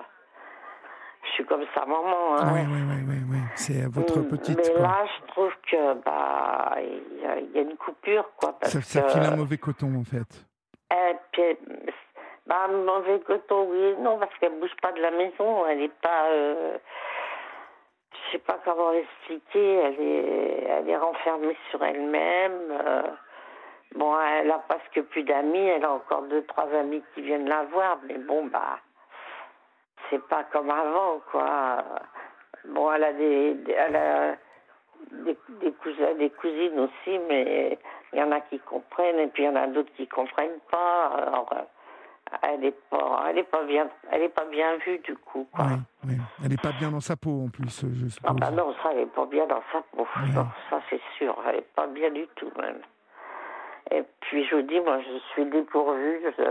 je 1.24 1.28
suis 1.30 1.44
comme 1.46 1.64
sa 1.74 1.84
maman. 1.86 2.36
hein. 2.36 2.52
Oui, 2.52 2.60
oui, 2.68 2.82
oui, 2.88 3.04
oui, 3.08 3.16
oui. 3.30 3.38
C'est 3.54 3.86
votre 3.88 4.20
Mm, 4.20 4.28
petite. 4.28 4.56
Mais 4.56 4.72
quoi. 4.72 4.82
là, 4.82 5.06
je 5.06 5.26
trouve 5.28 5.52
que 5.70 5.94
bah 5.94 6.74
il 6.80 7.20
y, 7.22 7.26
a- 7.26 7.38
il 7.38 7.50
y 7.52 7.58
a 7.58 7.62
une 7.62 7.76
coupure 7.76 8.28
quoi 8.36 8.52
parce 8.58 8.72
ça, 8.72 8.80
ça 8.82 9.02
que 9.02 9.08
file 9.10 9.24
un 9.24 9.36
mauvais 9.36 9.58
coton, 9.58 9.94
en 10.00 10.04
fait. 10.04 10.46
et 10.92 11.16
puis, 11.32 11.56
bah 12.46 12.68
mauvais 12.68 13.20
coton 13.20 13.66
oui 13.70 13.94
non 14.00 14.18
parce 14.18 14.34
qu'elle 14.38 14.58
bouge 14.60 14.74
pas 14.82 14.92
de 14.92 15.00
la 15.00 15.10
maison, 15.10 15.66
elle 15.66 15.82
est 15.82 16.00
pas 16.00 16.26
euh, 16.28 16.76
je 18.12 18.32
sais 18.32 18.38
pas 18.38 18.58
comment 18.64 18.90
l'expliquer, 18.90 19.74
elle 19.76 20.00
est 20.00 20.64
elle 20.68 20.88
est 20.90 20.96
renfermée 20.96 21.56
sur 21.70 21.82
elle-même. 21.84 22.70
euh, 22.70 23.02
bon, 23.94 24.14
elle 24.20 24.50
a 24.50 24.58
presque 24.68 25.02
plus 25.10 25.22
d'amis, 25.22 25.66
elle 25.68 25.84
a 25.84 25.92
encore 25.92 26.22
deux 26.22 26.44
trois 26.46 26.68
amis 26.74 27.02
qui 27.14 27.22
viennent 27.22 27.48
la 27.48 27.62
voir, 27.64 27.98
mais 28.06 28.18
bon 28.18 28.46
bah 28.46 28.78
c'est 30.10 30.22
pas 30.28 30.44
comme 30.52 30.70
avant 30.70 31.20
quoi. 31.30 31.78
Bon, 32.66 32.90
elle 32.92 33.04
a 33.04 33.12
des, 33.12 33.54
des- 33.54 33.72
elle 33.72 33.96
a 33.96 34.36
des, 35.10 35.36
des 35.60 35.72
cousins, 35.72 36.14
des 36.14 36.30
cousines 36.30 36.78
aussi, 36.80 37.18
mais 37.28 37.78
il 38.12 38.18
y 38.18 38.22
en 38.22 38.32
a 38.32 38.40
qui 38.40 38.58
comprennent 38.60 39.18
et 39.18 39.26
puis 39.28 39.42
il 39.42 39.46
y 39.46 39.48
en 39.50 39.56
a 39.56 39.66
d'autres 39.66 39.92
qui 39.96 40.06
comprennent 40.08 40.60
pas. 40.70 41.06
Alors, 41.08 41.50
euh, 41.52 41.62
elle 42.42 42.64
est 42.64 42.88
pas, 42.90 43.24
elle 43.28 43.38
est 43.38 43.50
pas 43.50 43.62
bien, 43.64 43.88
elle 44.10 44.22
est 44.22 44.28
pas 44.28 44.44
bien 44.46 44.76
vue 44.78 44.98
du 44.98 45.16
coup. 45.16 45.46
Quoi. 45.52 45.66
Elle 46.42 46.48
n'est 46.48 46.56
pas 46.56 46.72
bien 46.72 46.90
dans 46.90 47.00
sa 47.00 47.16
peau, 47.16 47.44
en 47.46 47.48
plus, 47.48 47.84
je 47.92 48.06
Ah 48.24 48.32
bah 48.32 48.50
non, 48.50 48.74
ça, 48.82 48.90
elle 48.92 49.00
est 49.00 49.14
pas 49.14 49.26
bien 49.26 49.46
dans 49.46 49.62
sa 49.72 49.80
peau. 49.92 50.02
Ouais. 50.02 50.32
Non, 50.34 50.46
ça 50.70 50.80
c'est 50.90 51.00
sûr, 51.16 51.36
elle 51.48 51.56
est 51.56 51.74
pas 51.74 51.86
bien 51.86 52.10
du 52.10 52.26
tout 52.36 52.50
même. 52.60 52.80
Et 53.90 54.02
puis 54.20 54.44
je 54.46 54.56
vous 54.56 54.62
dis, 54.62 54.80
moi 54.80 54.98
je 55.00 55.18
suis 55.32 55.44
dépourvue, 55.46 56.20
je 56.38 56.44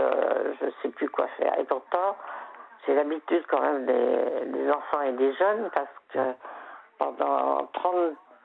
je 0.60 0.70
sais 0.82 0.88
plus 0.90 1.08
quoi 1.08 1.26
faire. 1.36 1.58
Et 1.58 1.64
pourtant, 1.64 2.16
j'ai 2.86 2.94
l'habitude 2.94 3.44
quand 3.48 3.60
même 3.60 3.86
des, 3.86 4.46
des 4.46 4.70
enfants 4.70 5.00
et 5.02 5.12
des 5.12 5.34
jeunes 5.34 5.70
parce 5.74 5.88
que 6.10 6.34
pendant 6.98 7.66
30, 7.72 7.94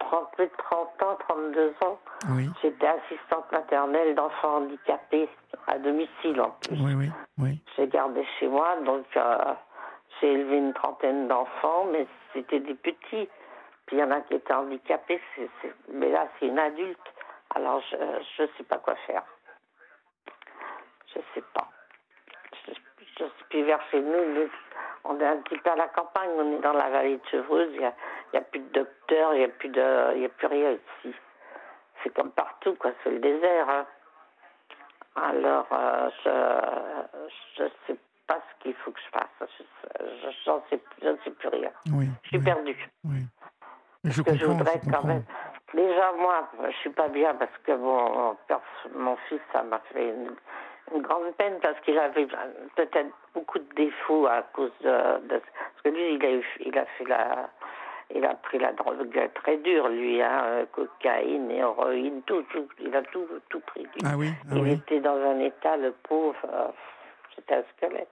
30, 0.10 0.32
plus 0.32 0.46
de 0.48 0.52
30 0.58 1.04
ans, 1.04 1.18
32 1.28 1.74
ans, 1.86 2.00
Oui, 2.32 2.50
j'étais 2.62 2.88
assistante 2.88 3.52
maternelle 3.52 4.16
d'enfants 4.16 4.58
handicapés 4.58 5.30
à 5.68 5.78
domicile 5.78 6.42
en 6.42 6.50
plus. 6.52 6.76
oui, 6.82 6.94
oui, 6.96 7.10
oui. 7.38 7.62
J'ai 7.76 7.88
gardé 7.88 8.26
chez 8.40 8.48
moi, 8.48 8.76
donc 8.86 9.06
euh, 9.16 9.54
j'ai 10.20 10.34
élevé 10.34 10.58
une 10.58 10.74
trentaine 10.74 11.28
d'enfants, 11.28 11.86
mais 11.92 12.08
c'était 12.34 12.60
des 12.60 12.74
petits. 12.76 13.30
Puis 13.86 13.98
il 13.98 14.00
y 14.00 14.04
en 14.04 14.12
a 14.12 14.22
qui 14.22 14.34
étaient 14.36 14.54
handicapés, 14.54 15.22
mais 15.92 16.10
là 16.10 16.28
c'est 16.40 16.48
une 16.48 16.60
adulte. 16.60 17.00
Alors 17.56 17.82
je 17.92 18.44
ne 18.44 18.48
sais 18.58 18.64
pas 18.64 18.78
quoi 18.78 18.96
faire. 19.08 19.24
Je 21.16 21.20
sais 21.34 21.44
pas. 21.54 21.68
Je, 22.68 22.72
je 23.20 23.26
suis 23.50 23.64
vers 23.64 23.80
chez 23.90 24.00
nous, 24.02 24.34
nous, 24.34 24.50
on 25.04 25.20
est 25.20 25.26
un 25.26 25.38
petit 25.38 25.58
peu 25.58 25.70
à 25.72 25.76
la 25.76 25.88
campagne, 25.88 26.30
on 26.38 26.54
est 26.58 26.60
dans 26.62 26.74
la 26.74 26.90
vallée 26.90 27.18
de 27.18 27.26
Chevreuse, 27.32 27.70
il 27.74 27.80
n'y 27.80 27.86
a, 28.38 28.42
plus 28.42 28.60
de 28.60 28.70
docteurs, 28.80 29.34
il 29.34 29.40
n'y 29.40 29.46
a, 29.46 29.50
plus 29.50 29.70
de- 29.70 30.18
y 30.18 30.26
a 30.26 30.30
plus 30.30 30.48
rien 30.48 30.72
ici. 30.72 31.16
C'est 32.04 32.14
comme 32.14 32.32
partout, 32.32 32.76
quoi, 32.76 32.92
c'est 33.04 33.12
le 33.12 33.20
désert. 33.20 33.70
hein. 33.70 33.86
Alors, 35.16 35.68
euh, 35.72 36.10
je 37.58 37.64
ne 37.64 37.70
sais 37.88 37.98
pas 38.28 38.38
ce 38.38 38.64
qu'il 38.64 38.74
faut 38.76 38.92
que 38.92 39.00
je 39.00 39.10
fasse. 39.20 39.50
Je, 39.60 40.06
je, 40.06 40.30
j'en 40.46 40.64
sais, 40.70 40.80
je 41.02 41.10
ne 41.10 41.18
sais 41.24 41.32
plus 41.32 41.50
rien. 41.50 41.72
oui 41.94 42.08
Je 42.24 42.28
suis 42.30 42.38
oui, 42.38 42.44
perdue. 42.44 42.90
oui. 43.06 43.20
Mais 44.04 44.12
je 44.12 44.22
Parce 44.22 44.38
que 44.38 44.42
je 44.44 44.46
voudrais 44.50 44.80
quand 44.92 45.04
même. 45.04 45.24
Déjà, 45.74 46.12
moi, 46.14 46.48
je 46.68 46.76
suis 46.78 46.90
pas 46.90 47.10
bien 47.10 47.36
parce 47.36 47.56
que 47.66 47.74
mon, 47.74 48.36
mon 48.96 49.16
fils, 49.28 49.42
ça 49.52 49.62
m'a 49.64 49.80
fait 49.94 50.10
une, 50.10 50.36
une 50.94 51.02
grande 51.02 51.34
peine 51.38 51.60
parce 51.62 51.80
qu'il 51.82 51.98
avait 51.98 52.28
peut-être 52.76 53.10
beaucoup 53.34 53.60
de 53.60 53.74
défauts 53.76 54.28
à 54.28 54.42
cause 54.54 54.72
de. 54.82 55.28
de- 55.28 55.40
parce 55.40 55.82
que 55.84 55.90
lui, 55.90 56.14
il 56.16 56.26
a, 56.26 56.32
eu- 56.32 56.58
il 56.62 56.78
a 56.78 56.86
fait 56.86 57.06
la. 57.06 57.50
Il 58.12 58.26
a 58.26 58.34
pris 58.34 58.58
la 58.58 58.74
drogue 58.74 59.30
très 59.36 59.58
dure, 59.58 59.88
lui, 59.88 60.20
hein, 60.20 60.42
euh, 60.46 60.66
cocaïne, 60.72 61.52
héroïne, 61.52 62.24
tout, 62.24 62.42
tout. 62.52 62.68
Il 62.80 62.96
a 62.96 63.04
tout, 63.04 63.28
tout 63.50 63.60
pris. 63.68 63.84
lui. 63.84 64.02
Ah 64.04 64.18
oui, 64.18 64.30
ah 64.50 64.54
il 64.56 64.62
oui. 64.64 64.72
était 64.72 65.00
dans 65.00 65.16
un 65.16 65.38
état, 65.40 65.78
le 65.78 65.92
pauvre, 65.92 66.36
euh, 66.52 66.70
c'était 67.36 67.54
un 67.54 67.64
squelette. 67.78 68.10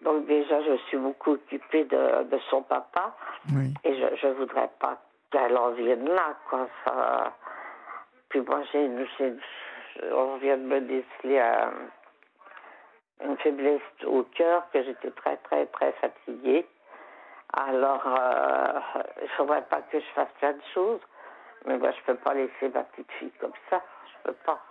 Donc 0.00 0.24
déjà, 0.24 0.62
je 0.62 0.76
suis 0.86 0.96
beaucoup 0.96 1.32
occupée 1.32 1.84
de, 1.84 2.22
de 2.30 2.38
son 2.48 2.62
papa. 2.62 3.14
Oui, 3.54 3.74
Et 3.84 3.94
je, 3.94 4.06
je 4.22 4.28
voudrais 4.28 4.70
pas 4.80 4.96
qu'elle 5.30 5.58
en 5.58 5.72
vienne 5.72 6.08
là, 6.08 6.34
quoi. 6.48 6.66
Ça... 6.86 7.34
Puis 8.30 8.40
moi, 8.40 8.60
j'ai, 8.72 8.88
on 10.12 10.36
vient 10.38 10.56
de 10.56 10.62
me 10.62 10.80
déceler 10.80 11.38
euh, 11.38 11.70
une 13.24 13.36
faiblesse 13.38 13.80
au 14.06 14.22
cœur, 14.24 14.68
que 14.72 14.82
j'étais 14.82 15.10
très, 15.12 15.36
très, 15.38 15.66
très 15.66 15.92
fatiguée. 15.92 16.66
Alors, 17.52 18.02
euh, 18.06 18.80
il 19.22 19.28
faudrait 19.36 19.64
pas 19.66 19.82
que 19.82 19.98
je 19.98 20.06
fasse 20.14 20.28
plein 20.38 20.52
de 20.52 20.62
choses. 20.74 21.00
Mais 21.66 21.76
moi, 21.78 21.90
je 21.92 22.02
peux 22.06 22.16
pas 22.18 22.34
laisser 22.34 22.68
ma 22.72 22.84
petite 22.84 23.10
fille 23.18 23.32
comme 23.40 23.52
ça. 23.70 23.82
Je 24.06 24.30
peux 24.30 24.36
pas. 24.44 24.62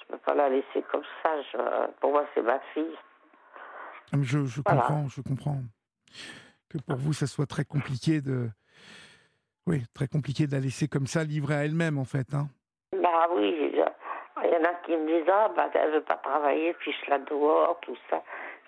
Je 0.00 0.06
peux 0.12 0.18
pas 0.18 0.34
la 0.34 0.48
laisser 0.48 0.82
comme 0.90 1.04
ça. 1.22 1.30
Je, 1.52 1.90
pour 2.00 2.12
moi, 2.12 2.24
c'est 2.34 2.42
ma 2.42 2.58
fille. 2.72 2.96
Je, 4.12 4.44
je 4.44 4.60
Voilà. 4.64 4.80
comprends, 4.82 5.08
je 5.08 5.20
comprends. 5.20 5.58
Que 6.70 6.78
pour 6.86 6.96
vous, 6.96 7.12
ça 7.12 7.26
soit 7.26 7.46
très 7.46 7.64
compliqué 7.64 8.20
de... 8.20 8.48
Oui, 9.66 9.84
très 9.94 10.08
compliqué 10.08 10.46
de 10.46 10.52
la 10.52 10.60
laisser 10.60 10.88
comme 10.88 11.06
ça, 11.06 11.24
livrée 11.24 11.54
à 11.54 11.64
elle-même, 11.64 11.98
en 11.98 12.04
fait. 12.04 12.34
Hein. 12.34 12.48
Bah 13.00 13.28
oui, 13.34 13.72
il 14.44 14.50
y 14.50 14.56
en 14.56 14.64
a 14.64 14.74
qui 14.84 14.96
me 14.96 15.06
disent 15.06 15.28
ah 15.30 15.50
bah 15.54 15.68
elle 15.74 15.90
veut 15.90 16.00
pas 16.02 16.16
travailler, 16.16 16.72
puis 16.74 16.94
je 17.04 17.10
la 17.10 17.18
dehors, 17.18 17.78
tout 17.80 17.96
ça. 18.10 18.22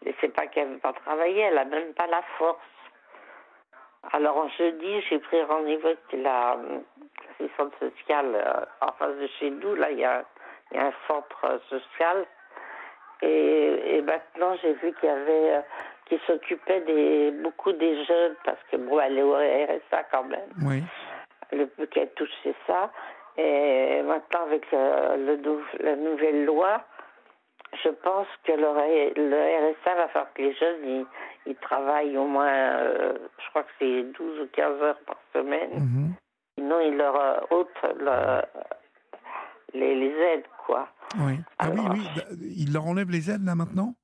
Mais 0.04 0.14
c'est 0.20 0.28
pas 0.28 0.46
qu'elle 0.46 0.68
veut 0.68 0.78
pas 0.78 0.92
travailler, 0.92 1.40
elle 1.40 1.58
a 1.58 1.64
même 1.64 1.94
pas 1.94 2.06
la 2.06 2.22
force. 2.38 2.58
Alors 4.12 4.36
en 4.36 4.48
jeudi, 4.50 5.00
j'ai 5.08 5.18
pris 5.18 5.42
rendez-vous 5.42 5.86
avec 5.86 5.98
la 6.12 6.56
l'assistante 7.38 7.72
sociale 7.78 8.34
euh, 8.34 8.64
en 8.80 8.92
face 8.92 9.16
de 9.16 9.26
chez 9.38 9.50
nous. 9.50 9.74
Là, 9.74 9.90
il 9.90 9.98
y 9.98 10.04
a, 10.04 10.24
il 10.70 10.76
y 10.76 10.80
a 10.80 10.86
un 10.86 10.92
centre 11.08 11.44
euh, 11.44 11.58
social. 11.68 12.26
Et, 13.22 13.96
et 13.96 14.02
maintenant, 14.02 14.56
j'ai 14.62 14.74
vu 14.74 14.92
qu'il 14.94 15.08
y 15.08 15.12
avait 15.12 15.54
euh, 15.54 15.60
qui 16.06 16.20
s'occupait 16.26 16.80
des 16.82 17.30
beaucoup 17.30 17.72
des 17.72 18.04
jeunes 18.04 18.36
parce 18.44 18.58
que 18.70 18.76
bon, 18.76 19.00
elle 19.00 19.18
est 19.18 19.22
au 19.22 19.34
RSA 19.34 20.04
quand 20.10 20.24
même 20.24 20.50
Oui, 20.62 20.82
le 21.52 21.66
peu 21.66 21.86
qu'elle 21.86 22.10
touche, 22.10 22.30
c'est 22.42 22.56
ça. 22.66 22.90
Et 23.36 24.02
maintenant, 24.02 24.42
avec 24.44 24.64
euh, 24.72 25.16
le 25.16 25.36
nou- 25.36 25.60
la 25.80 25.96
nouvelle 25.96 26.44
loi, 26.44 26.80
je 27.82 27.88
pense 27.88 28.28
que 28.44 28.52
le, 28.52 28.68
RSA 28.68 29.94
va 29.96 30.08
faire 30.08 30.32
que 30.34 30.42
les 30.42 30.54
jeunes, 30.54 30.84
ils, 30.84 31.06
ils 31.46 31.56
travaillent 31.56 32.16
au 32.16 32.26
moins, 32.26 32.46
euh, 32.52 33.18
je 33.38 33.50
crois 33.50 33.64
que 33.64 33.70
c'est 33.80 34.02
12 34.12 34.40
ou 34.40 34.46
15 34.52 34.80
heures 34.82 35.00
par 35.06 35.16
semaine. 35.32 35.70
mhm, 35.74 36.14
Sinon, 36.56 36.78
ils 36.80 36.96
leur 36.96 37.16
euh, 37.20 37.36
ôtent 37.50 37.82
le- 37.98 38.42
les, 39.72 39.94
les 39.96 40.14
aides, 40.16 40.46
quoi. 40.66 40.86
oui. 41.18 41.34
Ah 41.58 41.66
oui, 41.72 41.80
Alors- 41.80 41.92
oui, 41.92 42.06
d- 42.14 42.54
il 42.56 42.72
leur 42.72 42.86
enlève 42.86 43.10
les 43.10 43.28
aides, 43.30 43.44
là, 43.44 43.56
maintenant? 43.56 43.94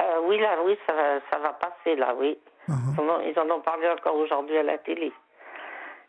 Euh, 0.00 0.20
oui, 0.26 0.38
là, 0.40 0.56
oui, 0.64 0.76
ça 0.86 0.94
va, 0.94 1.20
ça 1.30 1.38
va 1.38 1.52
passer, 1.52 1.96
là, 1.96 2.14
oui. 2.16 2.38
Ils 2.68 3.00
ont- 3.00 3.20
Ils 3.20 3.38
en 3.38 3.50
ont 3.54 3.60
parlé 3.60 3.86
encore 3.90 4.16
aujourd'hui 4.16 4.56
à 4.56 4.62
la 4.62 4.78
télé. 4.78 5.12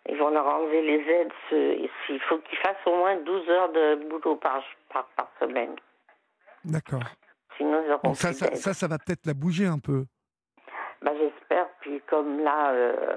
Ils 0.07 0.17
vont 0.17 0.29
leur 0.29 0.45
enlever 0.45 0.81
les 0.81 1.11
aides. 1.11 1.31
ce- 1.49 1.77
Il 2.09 2.19
faut 2.21 2.37
qu'ils 2.39 2.57
fassent 2.59 2.85
au 2.85 2.95
moins 2.95 3.15
12 3.17 3.49
heures 3.49 3.69
de 3.71 3.95
boulot 4.09 4.35
par, 4.35 4.63
par, 4.93 5.05
par 5.15 5.27
semaine. 5.39 5.75
D'accord. 6.63 7.03
Sinon, 7.57 7.83
ils 7.85 7.91
auront 7.91 8.13
ça, 8.13 8.33
ça, 8.33 8.47
d'aide. 8.47 8.57
ça, 8.57 8.73
ça 8.73 8.87
va 8.87 8.97
peut-être 8.97 9.25
la 9.25 9.33
bouger 9.33 9.65
un 9.65 9.79
peu. 9.79 10.03
Bah, 11.01 11.11
J'espère. 11.17 11.67
Puis 11.81 12.01
comme 12.07 12.39
là, 12.39 12.71
euh, 12.71 13.15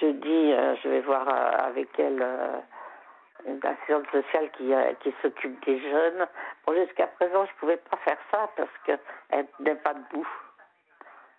jeudi, 0.00 0.52
euh, 0.52 0.74
je 0.82 0.88
vais 0.88 1.00
voir 1.00 1.28
euh, 1.28 1.66
avec 1.68 1.88
elle 1.98 2.24
une 3.46 3.60
assistante 3.64 4.06
sociale 4.10 4.50
qui, 4.56 4.72
qui 5.02 5.14
s'occupe 5.22 5.64
des 5.66 5.80
jeunes. 5.80 6.26
Bon, 6.66 6.74
jusqu'à 6.74 7.06
présent, 7.08 7.44
je 7.46 7.52
pouvais 7.60 7.76
pas 7.76 7.96
faire 7.98 8.18
ça 8.32 8.48
parce 8.56 8.70
qu'elle 8.84 9.46
n'est 9.60 9.74
pas 9.76 9.94
debout. 9.94 10.26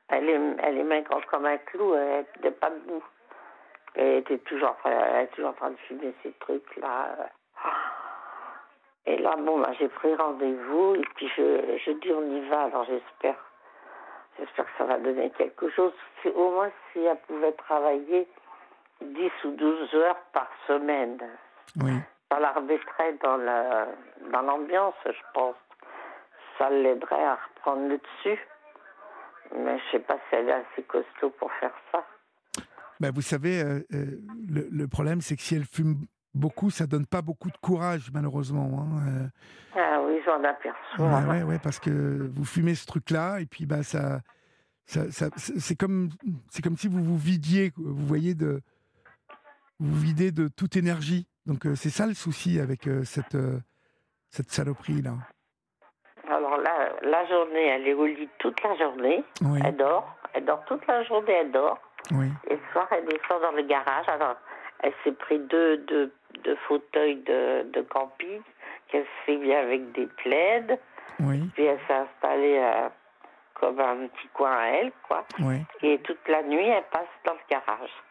Elle 0.09 0.29
est, 0.29 0.39
elle 0.63 0.77
est 0.77 0.83
maigre 0.83 1.19
comme 1.29 1.45
un 1.45 1.57
clou, 1.57 1.95
elle 1.95 2.25
n'est 2.43 2.51
pas 2.51 2.69
debout. 2.69 3.03
Elle 3.97 4.17
était 4.17 4.37
toujours, 4.39 4.75
elle 4.85 5.23
est 5.23 5.27
toujours 5.27 5.49
en 5.49 5.53
train 5.53 5.71
de 5.71 5.77
fumer 5.87 6.13
ces 6.21 6.31
trucs-là. 6.33 7.17
Et 9.07 9.17
là, 9.17 9.35
bon, 9.37 9.59
bah, 9.59 9.71
j'ai 9.79 9.87
pris 9.87 10.13
rendez-vous 10.15 10.95
et 10.95 11.05
puis 11.15 11.27
je, 11.35 11.77
je 11.83 11.91
dis 11.91 12.11
on 12.11 12.35
y 12.35 12.47
va. 12.47 12.63
Alors 12.63 12.85
j'espère, 12.85 13.35
j'espère 14.37 14.65
que 14.65 14.77
ça 14.77 14.83
va 14.83 14.97
donner 14.99 15.31
quelque 15.31 15.69
chose. 15.71 15.93
Au 16.35 16.51
moins 16.51 16.69
si 16.91 16.99
elle 16.99 17.17
pouvait 17.21 17.53
travailler 17.53 18.27
10 19.01 19.31
ou 19.45 19.51
12 19.51 19.95
heures 19.95 20.19
par 20.31 20.47
semaine. 20.67 21.17
Oui. 21.81 21.93
Ça 22.29 22.39
la 22.39 22.51
remettrait 22.51 23.13
dans 23.23 23.37
la, 23.37 23.87
dans 24.31 24.41
l'ambiance, 24.41 24.95
je 25.05 25.21
pense. 25.33 25.55
Ça 26.59 26.69
l'aiderait 26.69 27.23
à 27.23 27.35
reprendre 27.35 27.87
le 27.87 27.97
dessus. 27.97 28.47
Mais 29.55 29.79
je 29.79 29.91
sais 29.91 29.99
pas 29.99 30.15
si 30.15 30.35
elle 30.35 30.49
est 30.49 30.53
assez 30.53 30.83
costaud 30.83 31.29
pour 31.31 31.51
faire 31.53 31.73
ça. 31.91 32.03
Ben, 32.99 33.11
vous 33.13 33.21
savez, 33.21 33.61
euh, 33.61 33.79
euh, 33.93 34.19
le, 34.49 34.67
le, 34.71 34.87
problème, 34.87 35.21
c'est 35.21 35.35
que 35.35 35.41
si 35.41 35.55
elle 35.55 35.65
fume 35.65 36.05
beaucoup, 36.33 36.69
ça 36.69 36.87
donne 36.87 37.05
pas 37.05 37.21
beaucoup 37.21 37.49
de 37.49 37.57
courage, 37.57 38.09
malheureusement. 38.13 38.69
Hein, 38.79 39.31
euh. 39.75 39.79
Ah 39.79 40.01
oui, 40.03 40.19
j'en 40.25 40.43
aperçois. 40.43 41.29
Ouais, 41.29 41.43
ouais, 41.43 41.59
parce 41.59 41.79
que 41.79 42.29
vous 42.33 42.45
fumez 42.45 42.75
ce 42.75 42.85
truc-là, 42.85 43.39
et 43.39 43.45
puis 43.45 43.65
bah, 43.65 43.83
ça, 43.83 44.21
ça, 44.85 45.11
ça 45.11 45.27
c'est 45.35 45.75
comme, 45.75 46.09
c'est 46.49 46.63
comme 46.63 46.77
si 46.77 46.87
vous 46.87 47.03
vous 47.03 47.17
vidiez, 47.17 47.71
vous 47.77 48.05
voyez, 48.05 48.33
de, 48.33 48.61
vous 49.79 49.99
videz 49.99 50.31
de 50.31 50.47
toute 50.47 50.75
énergie. 50.75 51.27
Donc 51.45 51.65
c'est 51.75 51.89
ça 51.89 52.07
le 52.07 52.13
souci 52.13 52.59
avec 52.59 52.89
cette, 53.03 53.37
cette 54.29 54.49
saloperie-là. 54.49 55.13
Alors 56.29 56.57
là, 56.57 56.89
la 57.03 57.25
journée, 57.27 57.67
elle 57.67 57.87
est 57.87 57.93
au 57.93 58.05
lit 58.05 58.27
toute 58.39 58.61
la 58.63 58.75
journée. 58.75 59.23
Oui. 59.43 59.59
Elle 59.63 59.77
dort. 59.77 60.17
Elle 60.33 60.45
dort 60.45 60.63
toute 60.65 60.85
la 60.87 61.03
journée, 61.03 61.31
elle 61.31 61.51
dort. 61.51 61.79
Oui. 62.11 62.27
Et 62.47 62.55
le 62.55 62.61
soir, 62.71 62.87
elle 62.91 63.05
descend 63.05 63.41
dans 63.41 63.51
le 63.51 63.63
garage. 63.63 64.07
Alors, 64.07 64.35
elle 64.79 64.93
s'est 65.03 65.11
pris 65.11 65.39
deux, 65.39 65.77
deux, 65.77 66.11
deux 66.43 66.55
fauteuils 66.67 67.17
de, 67.17 67.63
de 67.71 67.81
camping 67.81 68.41
qu'elle 68.87 69.05
s'est 69.25 69.35
mis 69.35 69.53
avec 69.53 69.91
des 69.91 70.07
plaides. 70.07 70.79
Oui. 71.19 71.49
Puis 71.53 71.65
elle 71.65 71.79
s'est 71.87 71.93
installée 71.93 72.59
euh, 72.59 72.89
comme 73.55 73.79
un 73.79 74.07
petit 74.07 74.27
coin 74.33 74.55
à 74.55 74.65
elle, 74.67 74.91
quoi. 75.07 75.25
Oui. 75.39 75.63
Et 75.81 75.99
toute 75.99 76.27
la 76.27 76.43
nuit, 76.43 76.67
elle 76.67 76.83
passe 76.91 77.07
dans 77.25 77.33
le 77.33 77.39
garage. 77.49 78.03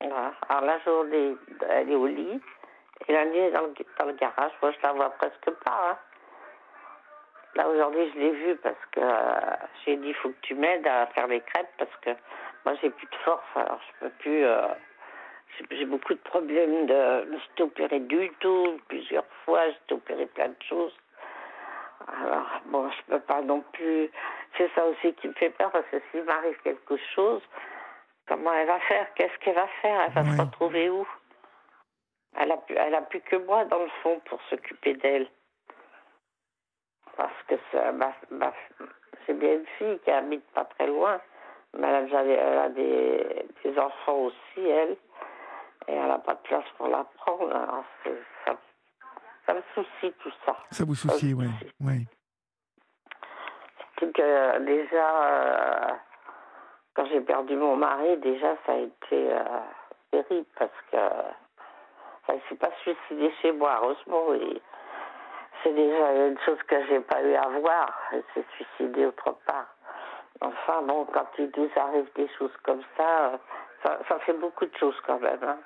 Voilà. 0.00 0.32
Alors 0.48 0.64
la 0.64 0.78
journée, 0.80 1.36
elle 1.70 1.90
est 1.90 1.94
au 1.94 2.06
lit. 2.06 2.40
Et 3.06 3.12
la 3.12 3.24
nuit, 3.24 3.38
elle 3.38 3.48
est 3.48 3.52
dans 3.52 3.62
le, 3.62 3.74
dans 3.98 4.06
le 4.06 4.12
garage. 4.12 4.52
Moi, 4.60 4.72
je 4.72 4.86
la 4.86 4.92
vois 4.92 5.10
presque 5.10 5.50
pas. 5.64 5.90
Hein. 5.90 5.96
Là, 7.58 7.68
aujourd'hui, 7.68 8.08
je 8.14 8.20
l'ai 8.20 8.30
vue 8.30 8.56
parce 8.58 8.86
que 8.92 9.00
euh, 9.00 9.56
j'ai 9.84 9.96
dit, 9.96 10.10
il 10.10 10.14
faut 10.14 10.28
que 10.28 10.40
tu 10.42 10.54
m'aides 10.54 10.86
à 10.86 11.06
faire 11.08 11.26
les 11.26 11.40
crêpes 11.40 11.66
parce 11.76 11.96
que 12.02 12.10
moi, 12.64 12.76
j'ai 12.80 12.88
plus 12.90 13.08
de 13.08 13.16
force. 13.24 13.44
Alors, 13.56 13.80
je 13.82 14.06
peux 14.06 14.12
plus. 14.20 14.44
Euh, 14.44 14.68
j'ai 15.72 15.84
beaucoup 15.84 16.14
de 16.14 16.20
problèmes. 16.20 16.86
De, 16.86 17.28
je 17.32 17.36
suis 17.36 17.62
opérée 17.64 17.98
du 17.98 18.30
tout, 18.38 18.80
plusieurs 18.86 19.26
fois. 19.44 19.62
J'ai 19.70 19.94
opéré 19.96 20.26
plein 20.26 20.50
de 20.50 20.62
choses. 20.68 20.96
Alors, 22.06 22.46
bon, 22.66 22.88
je 22.90 23.12
peux 23.12 23.20
pas 23.20 23.42
non 23.42 23.60
plus. 23.72 24.08
C'est 24.56 24.70
ça 24.76 24.84
aussi 24.84 25.12
qui 25.14 25.26
me 25.26 25.34
fait 25.34 25.50
peur 25.50 25.72
parce 25.72 25.86
que 25.90 26.00
s'il 26.12 26.22
m'arrive 26.22 26.56
quelque 26.62 26.96
chose, 27.12 27.42
comment 28.28 28.52
elle 28.52 28.68
va 28.68 28.78
faire? 28.80 29.12
Qu'est-ce 29.14 29.36
qu'elle 29.38 29.56
va 29.56 29.66
faire? 29.82 30.00
Elle 30.06 30.12
va 30.12 30.36
se 30.36 30.40
retrouver 30.42 30.90
où? 30.90 31.04
Elle 32.38 32.52
a, 32.52 32.56
plus, 32.58 32.76
elle 32.76 32.94
a 32.94 33.02
plus 33.02 33.20
que 33.22 33.34
moi, 33.34 33.64
dans 33.64 33.82
le 33.82 33.90
fond, 34.04 34.20
pour 34.26 34.40
s'occuper 34.42 34.94
d'elle. 34.94 35.26
Parce 37.18 37.42
que 37.48 37.56
ça, 37.72 37.90
ma, 37.92 38.12
ma- 38.30 38.52
c'est 39.26 39.34
bien 39.34 39.54
une 39.54 39.66
fille 39.76 39.98
qui 40.04 40.10
habite 40.12 40.46
pas 40.52 40.64
très 40.64 40.86
loin, 40.86 41.20
mais 41.76 41.86
elle 41.88 41.94
a, 41.96 42.02
déjà, 42.02 42.22
elle 42.24 42.58
a 42.58 42.68
des, 42.68 43.46
des 43.64 43.76
enfants 43.78 44.18
aussi, 44.18 44.66
elle, 44.66 44.92
et 45.88 45.92
elle 45.94 46.06
n'a 46.06 46.20
pas 46.20 46.34
de 46.34 46.40
place 46.42 46.64
pour 46.76 46.86
la 46.86 47.02
prendre. 47.16 47.50
Alors 47.50 47.84
c'est- 48.04 48.22
ça, 48.46 48.54
ça 49.46 49.54
me 49.54 49.62
soucie 49.74 50.14
tout 50.22 50.30
ça. 50.46 50.54
Ça 50.70 50.84
vous 50.84 50.94
soucie, 50.94 51.34
oui. 51.34 51.48
oui. 51.80 52.06
Surtout 53.98 54.12
que 54.12 54.58
déjà, 54.60 55.24
euh, 55.24 55.92
quand 56.94 57.04
j'ai 57.06 57.20
perdu 57.20 57.56
mon 57.56 57.74
mari, 57.74 58.16
déjà 58.18 58.54
ça 58.64 58.74
a 58.74 58.76
été 58.76 59.32
euh, 59.32 59.44
terrible 60.12 60.46
parce 60.56 60.70
que 60.92 60.96
enfin, 60.96 62.34
il 62.34 62.34
ne 62.36 62.40
s'est 62.48 62.54
pas 62.54 62.70
suicidé 62.82 63.32
chez 63.42 63.50
moi, 63.50 63.80
heureusement. 63.82 64.34
Et 64.34 64.62
c'est 65.62 65.72
déjà 65.74 66.26
une 66.26 66.38
chose 66.40 66.58
que 66.66 66.76
j'ai 66.86 67.00
pas 67.00 67.22
eu 67.22 67.34
à 67.34 67.48
voir. 67.60 67.92
Il 68.12 68.22
s'est 68.34 68.44
suicidé 68.56 69.06
autre 69.06 69.36
part. 69.46 69.66
Enfin 70.40 70.82
bon, 70.82 71.04
quand 71.12 71.26
il 71.38 71.50
nous 71.56 71.70
arrive 71.76 72.08
des 72.14 72.28
choses 72.38 72.56
comme 72.62 72.82
ça, 72.96 73.32
euh, 73.32 73.36
ça, 73.82 73.98
ça 74.08 74.18
fait 74.20 74.34
beaucoup 74.34 74.66
de 74.66 74.76
choses 74.76 74.98
quand 75.06 75.18
même. 75.20 75.42
hein. 75.42 75.58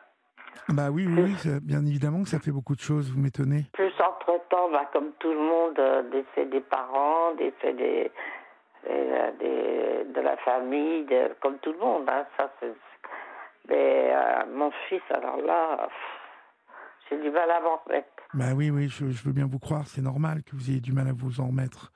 Bah 0.68 0.88
oui, 0.90 1.06
oui, 1.06 1.22
oui, 1.24 1.34
ça- 1.36 1.60
bien 1.62 1.80
évidemment 1.84 2.22
que 2.22 2.28
ça 2.28 2.38
fait 2.38 2.50
beaucoup 2.52 2.74
de 2.74 2.80
choses, 2.80 3.10
vous 3.12 3.20
m'étonnez. 3.20 3.64
Plus 3.72 3.92
entre-temps, 4.00 4.70
bah, 4.70 4.88
comme 4.92 5.12
tout 5.18 5.32
le 5.32 5.38
monde, 5.38 5.78
euh, 5.78 6.02
décès 6.02 6.44
des 6.46 6.60
parents, 6.60 7.32
décès 7.34 7.72
des, 7.72 8.10
des, 8.86 9.32
des- 9.40 10.04
de 10.04 10.20
la 10.20 10.36
famille, 10.38 11.04
de- 11.04 11.34
comme 11.40 11.58
tout 11.58 11.72
le 11.72 11.78
monde. 11.78 12.08
Hein, 12.08 12.24
ça, 12.38 12.50
Mais 13.68 14.12
euh, 14.14 14.44
mon 14.52 14.70
fils, 14.88 15.02
alors 15.10 15.36
là, 15.38 15.88
j'ai 17.08 17.16
du 17.18 17.30
mal 17.30 17.50
à 17.50 17.60
m'en 17.60 17.80
remettre. 17.86 18.08
Bah 18.34 18.54
oui, 18.56 18.70
oui, 18.70 18.88
je, 18.88 19.10
je 19.10 19.22
veux 19.24 19.32
bien 19.32 19.46
vous 19.46 19.58
croire, 19.58 19.86
c'est 19.86 20.00
normal 20.00 20.42
que 20.44 20.56
vous 20.56 20.70
ayez 20.70 20.80
du 20.80 20.92
mal 20.92 21.08
à 21.08 21.12
vous 21.12 21.40
en 21.40 21.48
remettre. 21.48 21.92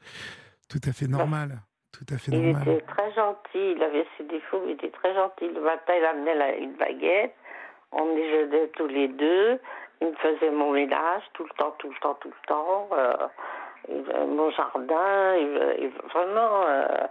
Tout 0.69 0.81
à 0.87 0.93
fait 0.93 1.07
normal. 1.07 1.61
Tout 1.93 2.05
à 2.13 2.19
fait 2.19 2.33
Il 2.33 2.43
normal. 2.53 2.69
était 2.69 2.85
très 2.87 3.11
gentil, 3.15 3.73
il 3.77 3.83
avait 3.83 4.07
ses 4.19 4.25
défauts, 4.25 4.61
mais 4.67 4.73
il 4.73 4.75
était 4.75 4.91
très 4.91 5.15
gentil. 5.15 5.49
Le 5.49 5.63
matin, 5.63 5.95
il 5.97 6.05
amenait 6.05 6.35
la- 6.35 6.57
une 6.57 6.75
baguette, 6.75 7.35
on 7.93 8.15
déjeunait 8.15 8.69
tous 8.77 8.87
les 8.87 9.09
deux, 9.09 9.59
il 10.03 10.09
me 10.09 10.15
faisait 10.17 10.51
mon 10.51 10.73
ménage 10.73 11.23
tout 11.33 11.45
le 11.45 11.51
temps, 11.57 11.75
tout 11.79 11.89
le 11.89 11.97
temps, 12.01 12.15
tout 12.21 12.29
le 12.29 12.47
temps. 12.49 12.89
euh, 12.93 13.29
mon 14.27 14.51
jardin, 14.51 15.37
vraiment, 16.13 16.65
euh, 16.69 17.07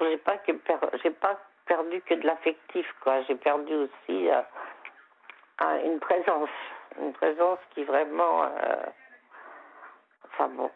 j'ai 0.00 0.16
pas 0.18 0.38
que 0.38 0.52
per- 0.52 1.10
pas 1.20 1.38
perdu 1.66 2.00
que 2.02 2.14
de 2.14 2.24
l'affectif, 2.24 2.86
quoi. 3.02 3.22
J'ai 3.22 3.34
perdu 3.34 3.74
aussi 3.74 4.30
euh, 4.30 4.40
un- 5.58 5.84
une 5.84 5.98
présence, 5.98 6.48
une 7.00 7.12
présence 7.12 7.58
qui 7.74 7.84
vraiment, 7.84 8.44
euh, 8.44 8.82
enfin 10.32 10.48
bon, 10.48 10.70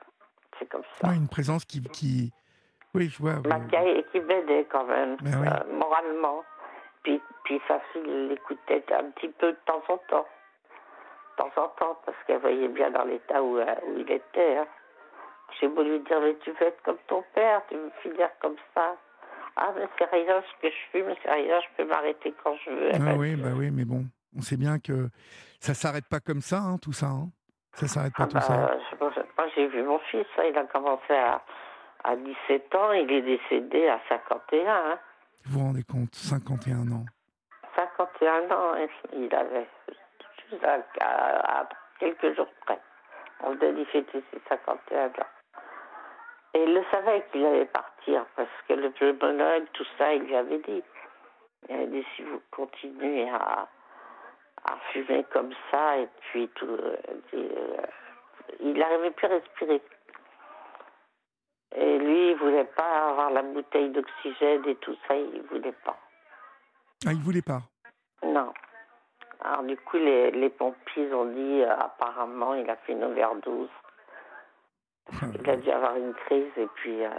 c'est 0.59 0.68
comme 0.68 0.82
ça. 1.01 1.09
Ouais, 1.09 1.16
une 1.16 1.28
présence 1.28 1.64
qui, 1.64 1.82
qui... 1.82 2.32
Oui, 2.94 3.09
je 3.09 3.18
vois. 3.18 3.34
Bah, 3.34 3.59
qui, 4.12 4.20
m'aidait 4.20 4.66
quand 4.70 4.84
même, 4.84 5.16
Ben 5.20 5.40
oui. 5.40 5.48
euh, 5.48 5.72
moralement. 5.78 6.43
Puis, 7.02 7.20
puis 7.44 7.60
sa 7.68 7.78
fille 7.93 8.28
l'écoutait 8.28 8.84
un 8.93 9.10
petit 9.10 9.28
peu 9.28 9.52
de 9.52 9.59
temps 9.66 9.82
en 9.88 9.98
temps. 10.09 10.26
De 11.38 11.43
temps 11.43 11.62
en 11.62 11.68
temps, 11.68 11.98
parce 12.06 12.16
qu'elle 12.26 12.40
voyait 12.40 12.68
bien 12.68 12.90
dans 12.90 13.05
l'état 13.05 13.43
où, 13.43 13.59
euh, 13.59 13.74
où 13.86 13.98
il 13.98 14.10
était. 14.10 14.56
hein. 14.59 14.66
J'ai 15.60 15.68
beau 15.68 15.82
lui 15.82 16.01
dire, 16.01 16.20
mais 16.20 16.34
tu 16.43 16.51
veux 16.52 16.66
être 16.66 16.82
comme 16.82 16.98
ton 17.06 17.22
père, 17.34 17.62
tu 17.68 17.76
veux 17.76 17.90
finir 18.02 18.28
comme 18.40 18.56
ça. 18.74 18.97
Ah, 19.56 19.72
mais 19.76 19.86
c'est 19.98 20.05
rien 20.10 20.43
ce 20.43 20.62
que 20.66 20.72
je 20.74 20.90
fume, 20.98 21.14
c'est 21.22 21.30
rien, 21.30 21.60
je 21.60 21.66
peux 21.76 21.88
m'arrêter 21.88 22.34
quand 22.43 22.56
je 22.64 22.70
veux. 22.70 22.90
Ah 22.94 23.14
oui, 23.16 23.36
bah 23.36 23.51
oui, 23.55 23.70
mais 23.70 23.84
bon, 23.84 24.05
on 24.36 24.43
sait 24.43 24.56
bien 24.56 24.78
que 24.78 25.09
ça 25.60 25.74
s'arrête 25.74 26.06
pas 26.08 26.20
comme 26.20 26.40
ça, 26.40 26.58
hein, 26.58 26.76
tout 26.82 26.92
ça. 26.92 27.06
Hein? 27.06 27.28
Ça 27.72 27.86
s'arrête 27.88 28.14
pas 28.16 28.24
Ah 28.24 28.26
tout 28.28 28.34
bah, 28.34 28.40
ça? 28.40 28.78
je 28.90 28.96
pense- 28.96 29.16
moi, 29.38 29.46
j'ai 29.54 29.66
vu 29.68 29.82
mon 29.82 29.98
fils, 30.10 30.26
hein, 30.38 30.44
il 30.50 30.56
a 30.58 30.64
commencé 30.64 31.14
à, 31.14 31.42
à 32.04 32.16
17 32.16 32.74
ans, 32.74 32.92
il 32.92 33.10
est 33.12 33.22
décédé 33.22 33.88
à 33.88 34.00
51. 34.08 34.66
Hein. 34.74 34.98
Vous 35.44 35.58
vous 35.60 35.66
rendez 35.66 35.82
compte, 35.84 36.14
51 36.14 36.90
ans. 36.92 37.04
51 37.76 38.50
ans, 38.50 38.74
il 39.12 39.34
avait 39.34 39.68
juste 40.50 40.64
à, 40.64 40.78
à- 41.00 41.60
à 41.62 41.68
quelques 42.00 42.34
jours 42.34 42.48
près. 42.64 42.80
On 43.44 43.50
venait 43.54 43.72
d'y 43.74 43.84
fêter 43.86 44.22
ses 44.32 44.40
51 44.48 45.06
ans. 45.08 45.10
Et 46.54 46.62
il 46.64 46.72
le 46.74 46.82
savait 46.90 47.22
qu'il 47.30 47.44
allait 47.44 47.66
partir 47.66 48.24
parce 48.34 48.48
que 48.66 48.72
le 48.72 48.90
pneumologue, 48.92 49.66
tout 49.74 49.84
ça, 49.98 50.14
il 50.14 50.22
lui 50.22 50.34
avait 50.36 50.58
dit. 50.60 50.82
Il 51.68 51.74
avait 51.74 51.86
dit 51.88 52.06
si 52.16 52.22
vous 52.22 52.40
continuez 52.50 53.28
à, 53.28 53.68
à 54.66 54.76
fumer 54.93 55.24
comme 55.32 55.52
ça, 55.70 55.98
et 55.98 56.09
puis 56.30 56.48
tout. 56.55 56.66
euh, 56.66 56.97
euh, 57.34 57.76
il 58.60 58.74
n'arrivait 58.74 59.10
plus 59.10 59.26
à 59.26 59.30
respirer. 59.30 59.82
Et 61.74 61.98
lui, 61.98 62.30
il 62.30 62.36
voulait 62.36 62.64
pas 62.64 63.09
avoir 63.10 63.30
la 63.30 63.43
bouteille 63.43 63.90
d'oxygène 63.90 64.64
et 64.66 64.76
tout 64.76 64.97
ça, 65.06 65.14
il 65.16 65.43
voulait 65.51 65.74
pas. 65.84 65.97
Ah, 67.06 67.12
il 67.12 67.20
voulait 67.20 67.43
pas. 67.43 67.60
Non. 68.24 68.52
Alors 69.43 69.62
du 69.64 69.76
coup, 69.76 69.98
les, 69.98 70.30
les 70.30 70.48
pompiers 70.48 71.12
ont 71.12 71.26
dit 71.26 71.62
euh, 71.62 71.76
apparemment 71.78 72.55
il 72.55 72.68
a 72.70 72.76
fait 72.76 72.93
une 72.93 73.05
overdose. 73.05 73.68
Ah, 75.12 75.26
Il 75.38 75.51
a 75.51 75.56
dû 75.56 75.70
avoir 75.70 75.97
une 75.97 76.14
crise 76.14 76.51
et 76.56 76.66
puis 76.76 77.05
euh, 77.05 77.10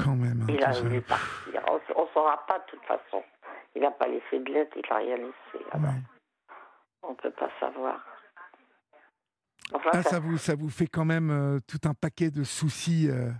Quand 0.00 0.16
même. 0.16 0.42
hein, 0.42 0.46
il 0.48 0.62
a 0.64 0.72
voulu 0.72 1.00
partir. 1.00 1.62
On 1.96 2.02
ne 2.02 2.08
saura 2.08 2.44
pas 2.46 2.58
de 2.58 2.64
toute 2.66 2.82
façon. 2.84 3.22
Il 3.76 3.82
n'a 3.82 3.90
pas 3.92 4.08
laissé 4.08 4.40
de 4.40 4.52
lettre, 4.52 4.76
il 4.76 4.82
n'a 4.90 4.96
rien 4.96 5.16
laissé. 5.16 5.64
Ouais. 5.74 6.17
On 7.08 7.12
ne 7.12 7.16
peut 7.16 7.30
pas 7.30 7.50
savoir. 7.58 7.98
Enfin, 9.72 9.90
Ah, 9.92 10.02
ça- 10.02 10.20
vous, 10.20 10.36
ça 10.38 10.54
vous 10.54 10.70
fait 10.70 10.86
quand 10.86 11.04
même 11.04 11.30
euh, 11.30 11.58
tout 11.66 11.80
un 11.88 11.94
paquet 11.94 12.30
de 12.30 12.44
soucis. 12.44 13.08
euh. 13.10 13.30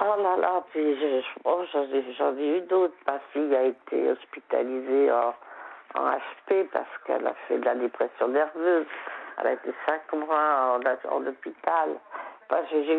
Oh 0.00 0.20
là 0.22 0.36
là, 0.36 0.64
puis 0.70 0.82
je- 0.96 1.20
je- 1.22 1.40
oh, 1.44 1.64
j'en 1.72 1.84
ai, 1.84 2.02
eu 2.58 2.60
d'autres. 2.62 2.94
Ma 3.06 3.18
fille 3.32 3.54
a 3.54 3.62
été 3.62 4.10
hospitalisée 4.10 5.10
en, 5.12 5.34
en 5.94 6.10
HP 6.10 6.64
parce 6.72 6.88
qu'elle 7.06 7.26
a 7.26 7.34
fait 7.48 7.58
de 7.58 7.64
la 7.64 7.74
dépression 7.76 8.28
nerveuse. 8.28 8.86
Elle 9.38 9.46
a 9.46 9.52
été 9.52 9.72
cinq 9.86 10.12
mois 10.12 10.78
en, 10.78 11.10
en 11.10 11.26
hôpital. 11.26 11.90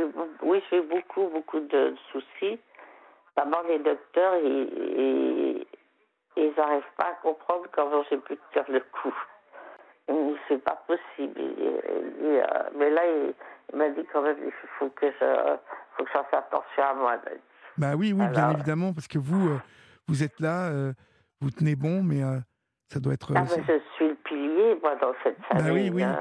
eu, 0.03 0.07
oui, 0.41 0.63
j'ai 0.69 0.77
eu 0.79 0.81
beaucoup, 0.83 1.27
beaucoup 1.29 1.59
de 1.59 1.95
soucis. 2.11 2.59
D'abord, 3.37 3.63
les 3.67 3.79
docteurs, 3.79 4.35
ils 6.37 6.53
n'arrivent 6.57 6.83
pas 6.97 7.09
à 7.09 7.13
comprendre 7.21 7.65
comment 7.73 8.03
j'ai 8.09 8.17
pu 8.17 8.37
faire 8.53 8.65
le 8.69 8.79
coup. 8.79 9.13
C'est 10.47 10.63
pas 10.63 10.83
possible. 10.87 11.41
Euh, 11.41 12.43
mais 12.75 12.89
là, 12.91 13.01
il, 13.07 13.77
m'a 13.77 13.89
dit 13.89 14.05
quand 14.13 14.21
même, 14.21 14.37
il 14.45 14.51
faut 14.77 14.89
que 14.89 15.07
je, 15.07 15.55
faut 15.95 16.03
que 16.03 16.09
je 16.09 16.13
fasse 16.13 16.33
attention 16.33 16.83
à 16.83 16.93
moi. 16.93 17.15
Bah 17.77 17.93
oui, 17.97 18.13
oui, 18.13 18.27
bien 18.27 18.51
évidemment, 18.51 18.93
parce 18.93 19.07
que 19.07 19.17
vous, 19.17 19.49
euh, 19.49 19.59
vous 20.07 20.23
êtes 20.23 20.39
là, 20.39 20.69
euh, 20.69 20.93
vous 21.41 21.49
tenez 21.49 21.75
bon, 21.75 22.03
mais 22.03 22.21
ça 22.89 22.99
doit 22.99 23.13
être. 23.13 23.33
Ah, 23.35 23.45
je 23.45 23.79
suis 23.95 24.09
le 24.09 24.15
pilier, 24.15 24.77
moi, 24.81 24.95
dans 24.95 25.13
cette 25.23 25.41
famille. 25.45 25.63
Bah 25.63 25.73
oui, 25.73 25.89
oui. 25.91 26.03
Hein. 26.03 26.17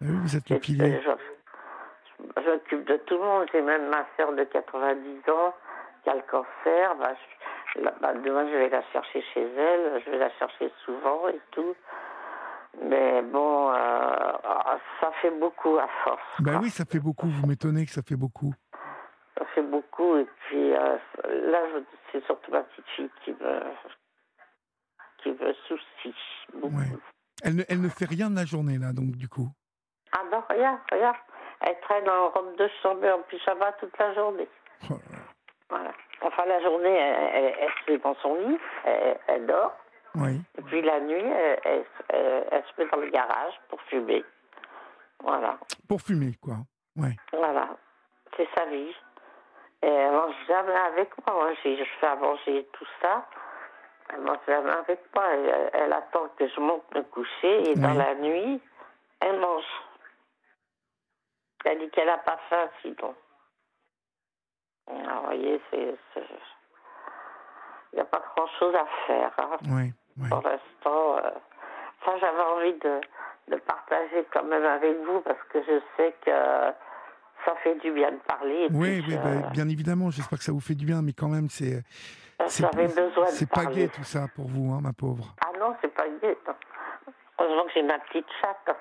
Bah 0.00 0.06
oui 0.10 0.18
vous 0.22 0.36
êtes 0.36 0.48
le 0.48 0.58
pilier. 0.58 1.00
Je, 1.04 2.50
m'occupe 2.50 2.86
de 2.86 2.96
tout 2.96 3.14
le 3.14 3.20
monde. 3.20 3.46
J'ai 3.52 3.60
même 3.60 3.88
ma 3.88 4.06
soeur 4.16 4.32
de 4.32 4.44
90 4.44 5.30
ans 5.30 5.54
qui 6.02 6.10
a 6.10 6.14
le 6.14 6.22
cancer. 6.30 6.94
Bah, 6.98 7.12
bah, 8.00 8.14
demain, 8.14 8.46
je 8.50 8.56
vais 8.56 8.68
la 8.70 8.82
chercher 8.92 9.22
chez 9.34 9.42
elle. 9.42 10.02
Je 10.04 10.10
vais 10.10 10.18
la 10.18 10.30
chercher 10.38 10.72
souvent 10.84 11.28
et 11.28 11.40
tout. 11.50 11.74
Mais 12.82 13.22
bon, 13.22 13.70
euh, 13.70 14.32
ça 15.00 15.10
fait 15.22 15.30
beaucoup 15.30 15.78
à 15.78 15.88
force. 16.04 16.20
Ben 16.40 16.60
oui, 16.62 16.70
ça 16.70 16.84
fait 16.84 17.00
beaucoup. 17.00 17.26
Vous 17.26 17.46
m'étonnez 17.46 17.86
que 17.86 17.92
ça 17.92 18.02
fait 18.02 18.16
beaucoup. 18.16 18.52
Ça 19.38 19.44
fait 19.54 19.62
beaucoup. 19.62 20.16
Et 20.16 20.26
puis 20.46 20.74
euh, 20.74 20.96
là, 21.24 21.58
c'est 22.12 22.24
surtout 22.24 22.50
ma 22.50 22.62
petite 22.62 22.86
fille 22.94 23.10
qui 23.24 23.32
me, 23.32 23.62
qui 25.22 25.30
me 25.30 25.52
soucie 25.66 26.14
beaucoup. 26.54 27.00
Elle, 27.42 27.56
ne, 27.56 27.62
elle 27.68 27.80
ne 27.80 27.88
fait 27.88 28.06
rien 28.06 28.30
de 28.30 28.36
la 28.36 28.44
journée, 28.44 28.78
là, 28.78 28.92
donc, 28.92 29.16
du 29.16 29.28
coup 29.28 29.48
Ah 30.12 30.22
non, 30.32 30.42
rien, 30.48 30.80
rien. 30.90 31.12
Elle 31.60 31.78
traîne 31.80 32.08
en 32.08 32.28
robe 32.30 32.56
de 32.56 32.68
chambre 32.82 33.04
et 33.04 33.12
en 33.12 33.22
pyjama 33.22 33.72
toute 33.80 33.96
la 33.98 34.14
journée. 34.14 34.48
Oh 34.90 34.94
voilà. 35.70 35.92
Enfin, 36.22 36.44
la 36.46 36.62
journée, 36.62 36.94
elle, 36.94 37.54
elle, 37.58 37.70
se 37.84 37.92
met 37.92 37.98
dans 37.98 38.14
son 38.16 38.34
lit, 38.36 38.58
elle 39.26 39.46
dort. 39.46 39.76
Et 40.24 40.62
puis 40.62 40.82
la 40.82 41.00
nuit, 41.00 41.24
elle, 41.64 41.84
se 42.10 42.80
met 42.80 42.88
dans 42.90 42.98
le 42.98 43.10
garage 43.10 43.54
pour 43.68 43.80
fumer. 43.82 44.24
Voilà. 45.22 45.58
Pour 45.88 46.00
fumer, 46.00 46.32
quoi. 46.42 46.56
Ouais. 46.96 47.16
Voilà. 47.32 47.68
C'est 48.36 48.48
sa 48.56 48.66
vie. 48.66 48.94
Et 49.82 49.88
elle 49.88 50.12
mange 50.12 50.34
jamais 50.48 50.74
avec 50.74 51.10
moi. 51.26 51.36
moi 51.36 51.52
je 51.62 51.84
fais 52.00 52.06
à 52.06 52.16
manger 52.16 52.66
tout 52.72 52.86
ça. 53.02 53.26
Elle 54.12 54.20
mange 54.20 54.38
jamais 54.46 54.70
avec 54.70 55.00
moi. 55.14 55.24
Elle, 55.72 55.92
attend 55.92 56.28
que 56.38 56.48
je 56.48 56.60
monte 56.60 56.94
me 56.94 57.02
coucher 57.02 57.70
et 57.70 57.74
dans 57.74 57.94
la 57.94 58.14
nuit, 58.14 58.60
elle 59.20 59.38
mange. 59.38 59.64
Elle 61.64 61.80
dit 61.80 61.90
qu'elle 61.90 62.06
n'a 62.06 62.18
pas 62.18 62.38
faim 62.48 62.68
sinon. 62.82 63.14
Alors, 64.88 65.20
vous 65.20 65.26
voyez, 65.26 65.60
c'est. 65.70 65.94
Il 67.92 67.96
n'y 67.96 68.00
a 68.00 68.04
pas 68.04 68.22
grand 68.34 68.46
chose 68.58 68.74
à 68.74 68.86
faire. 69.06 69.32
Hein. 69.38 69.56
Oui. 69.70 69.92
Pour 70.16 70.42
l'instant, 70.42 71.18
euh, 71.18 71.30
ça 72.04 72.18
j'avais 72.18 72.42
envie 72.42 72.74
de, 72.74 73.00
de, 73.48 73.56
partager 73.60 74.26
quand 74.32 74.44
même 74.44 74.64
avec 74.64 74.96
vous 75.04 75.20
parce 75.20 75.42
que 75.52 75.60
je 75.62 75.80
sais 75.96 76.14
que 76.24 76.30
ça 77.44 77.54
fait 77.62 77.74
du 77.76 77.92
bien 77.92 78.12
de 78.12 78.18
parler. 78.26 78.68
Oui, 78.72 79.04
oui 79.06 79.16
bah, 79.16 79.48
bien 79.52 79.68
évidemment, 79.68 80.10
j'espère 80.10 80.38
que 80.38 80.44
ça 80.44 80.52
vous 80.52 80.60
fait 80.60 80.74
du 80.74 80.86
bien, 80.86 81.02
mais 81.02 81.12
quand 81.12 81.28
même, 81.28 81.48
c'est. 81.48 81.82
C'est 82.48 83.50
pas 83.50 83.64
gai 83.66 83.88
tout 83.88 84.04
ça 84.04 84.26
pour 84.34 84.46
vous, 84.46 84.72
hein, 84.72 84.80
ma 84.82 84.92
pauvre. 84.92 85.34
Ah 85.42 85.52
non, 85.58 85.74
c'est 85.80 85.92
pas 85.94 86.06
gai. 86.22 86.36
Heureusement 87.38 87.64
que 87.64 87.70
j'ai 87.74 87.82
ma 87.82 87.98
petite 87.98 88.26
chatte. 88.40 88.76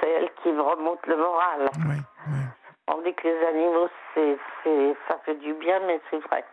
C'est 0.00 0.08
elle 0.08 0.30
qui 0.42 0.50
me 0.50 0.60
remonte 0.60 1.06
le 1.06 1.16
moral. 1.16 1.70
Oui, 1.86 1.96
oui. 2.28 2.40
On 2.88 3.00
dit 3.02 3.14
que 3.14 3.28
les 3.28 3.46
animaux, 3.46 3.88
c'est, 4.14 4.36
ça 5.08 5.18
fait 5.24 5.36
du 5.36 5.54
bien, 5.54 5.80
mais 5.86 6.00
c'est 6.10 6.18
vrai. 6.18 6.44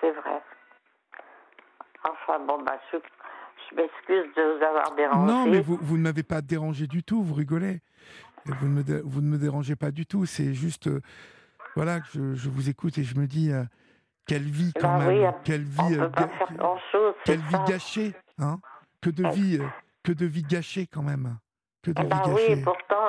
C'est 0.00 0.10
vrai. 0.10 0.42
Enfin 2.04 2.38
bon, 2.46 2.62
bah, 2.62 2.78
je, 2.92 2.98
m'excuse 3.74 4.34
de 4.34 4.56
vous 4.56 4.64
avoir 4.64 4.94
dérangé. 4.94 5.32
Non, 5.32 5.46
mais 5.46 5.60
vous, 5.60 5.78
vous 5.80 5.96
ne 5.98 6.02
m'avez 6.02 6.22
pas 6.22 6.40
dérangé 6.40 6.86
du 6.86 7.02
tout, 7.02 7.22
vous 7.22 7.34
rigolez. 7.34 7.80
Vous 8.46 8.66
ne 8.66 8.82
me, 8.82 9.02
vous 9.04 9.20
ne 9.20 9.28
me 9.28 9.36
dérangez 9.36 9.76
pas 9.76 9.90
du 9.90 10.06
tout, 10.06 10.24
c'est 10.24 10.54
juste. 10.54 10.86
Euh, 10.86 11.00
voilà, 11.76 12.00
que 12.00 12.06
je, 12.12 12.34
je, 12.34 12.48
vous 12.48 12.70
écoute 12.70 12.96
et 12.98 13.04
je 13.04 13.18
me 13.18 13.26
dis. 13.26 13.52
Euh, 13.52 13.64
quelle 14.26 14.42
vie 14.42 14.74
quand 14.78 14.98
bah 14.98 15.06
même, 15.06 15.32
quelle 15.42 15.62
vie, 15.62 15.98
euh, 15.98 16.10
quelle 17.24 17.40
vie 17.40 17.56
gâchée, 17.66 18.12
hein 18.38 18.58
Que 19.00 19.08
de 19.08 19.26
vie, 19.28 19.58
que 20.04 20.12
de 20.12 20.26
vie 20.26 20.42
gâchée 20.42 20.86
quand 20.86 21.02
même, 21.02 21.38
que 21.82 21.92
de 21.92 21.94
bah 21.94 22.02
vie 22.02 22.30
gâchée. 22.30 22.54
Oui, 22.56 22.62
pourtant, 22.62 23.06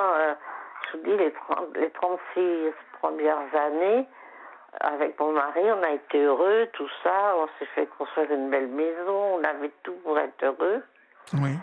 je 0.90 0.96
vous 0.96 1.04
dis 1.04 1.16
les, 1.18 1.32
les 1.78 1.90
36 1.90 2.72
premières 3.00 3.54
années, 3.54 4.08
avec 4.80 5.18
mon 5.20 5.32
mari, 5.32 5.60
on 5.64 5.82
a 5.82 5.90
été 5.90 6.22
heureux, 6.22 6.68
tout 6.72 6.88
ça. 7.02 7.34
On 7.36 7.46
s'est 7.58 7.70
fait 7.74 7.86
construire 7.86 8.30
une 8.32 8.50
belle 8.50 8.68
maison. 8.68 9.36
On 9.36 9.44
avait 9.44 9.72
tout 9.82 9.94
pour 10.02 10.18
être 10.18 10.42
heureux. 10.42 10.82
Oui. 11.34 11.56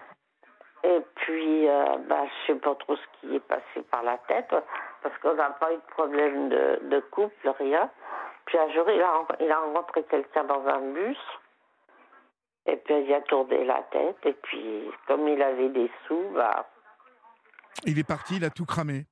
Et 0.83 1.01
puis, 1.15 1.67
euh, 1.67 1.97
bah, 2.07 2.23
je 2.25 2.53
sais 2.53 2.59
pas 2.59 2.75
trop 2.75 2.95
ce 2.95 3.19
qui 3.19 3.35
est 3.35 3.39
passé 3.47 3.81
par 3.89 4.03
la 4.03 4.17
tête, 4.27 4.53
parce 5.01 5.17
qu'on 5.19 5.33
n'a 5.33 5.49
pas 5.49 5.73
eu 5.73 5.75
de 5.75 5.91
problème 5.93 6.49
de, 6.49 6.79
de, 6.83 6.99
couple, 6.99 7.49
rien. 7.59 7.89
Puis 8.45 8.57
un 8.57 8.71
jour, 8.71 8.89
il 8.89 9.01
a, 9.01 9.25
il 9.39 9.51
a 9.51 9.59
rencontré 9.59 10.03
quelqu'un 10.03 10.43
dans 10.43 10.65
un 10.67 10.93
bus. 10.93 11.17
Et 12.67 12.77
puis, 12.77 13.01
il 13.01 13.13
a 13.13 13.21
tourné 13.21 13.65
la 13.65 13.81
tête. 13.91 14.17
Et 14.23 14.33
puis, 14.33 14.91
comme 15.07 15.27
il 15.27 15.41
avait 15.41 15.69
des 15.69 15.89
sous, 16.07 16.29
bah. 16.33 16.67
Il 17.85 17.97
est 17.97 18.07
parti, 18.07 18.37
il 18.37 18.45
a 18.45 18.49
tout 18.49 18.65
cramé. 18.65 19.05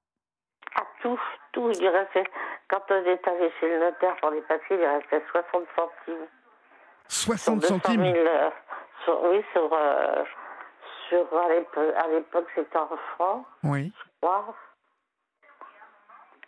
Ah, 0.75 0.85
tout, 1.01 1.19
tout. 1.51 1.71
Il 1.71 1.87
restait. 1.87 2.25
Quand 2.67 2.81
on 2.89 3.03
est 3.05 3.27
allé 3.27 3.51
chez 3.59 3.69
le 3.69 3.79
notaire 3.79 4.15
pour 4.17 4.31
les 4.31 4.41
papiers, 4.41 4.77
il 4.79 4.85
restait 4.85 5.23
60 5.31 5.65
centimes. 5.75 6.27
60 7.07 7.63
centimes 7.63 8.01
euh, 8.03 8.49
Oui, 9.23 9.43
sur, 9.53 9.69
euh, 9.71 10.23
sur 11.09 11.27
à 11.37 12.07
l'époque, 12.07 12.47
c'était 12.55 12.77
en 12.77 12.89
francs. 13.13 13.45
Oui. 13.63 13.93
Je 13.97 14.09
crois. 14.21 14.55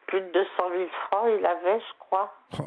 Plus 0.08 0.22
de 0.22 0.32
200 0.32 0.50
000 0.72 0.90
francs, 1.08 1.30
il 1.38 1.46
avait, 1.46 1.80
je 1.80 2.00
crois. 2.00 2.34
Oh 2.60 2.64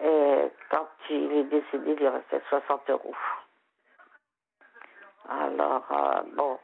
Et 0.00 0.50
quand 0.70 0.88
il 1.10 1.32
est 1.32 1.44
décédé, 1.44 1.96
il 2.00 2.08
restait 2.08 2.40
60 2.48 2.88
euros. 2.90 3.14
Alors, 5.28 5.84
euh, 5.90 6.22
bon, 6.34 6.58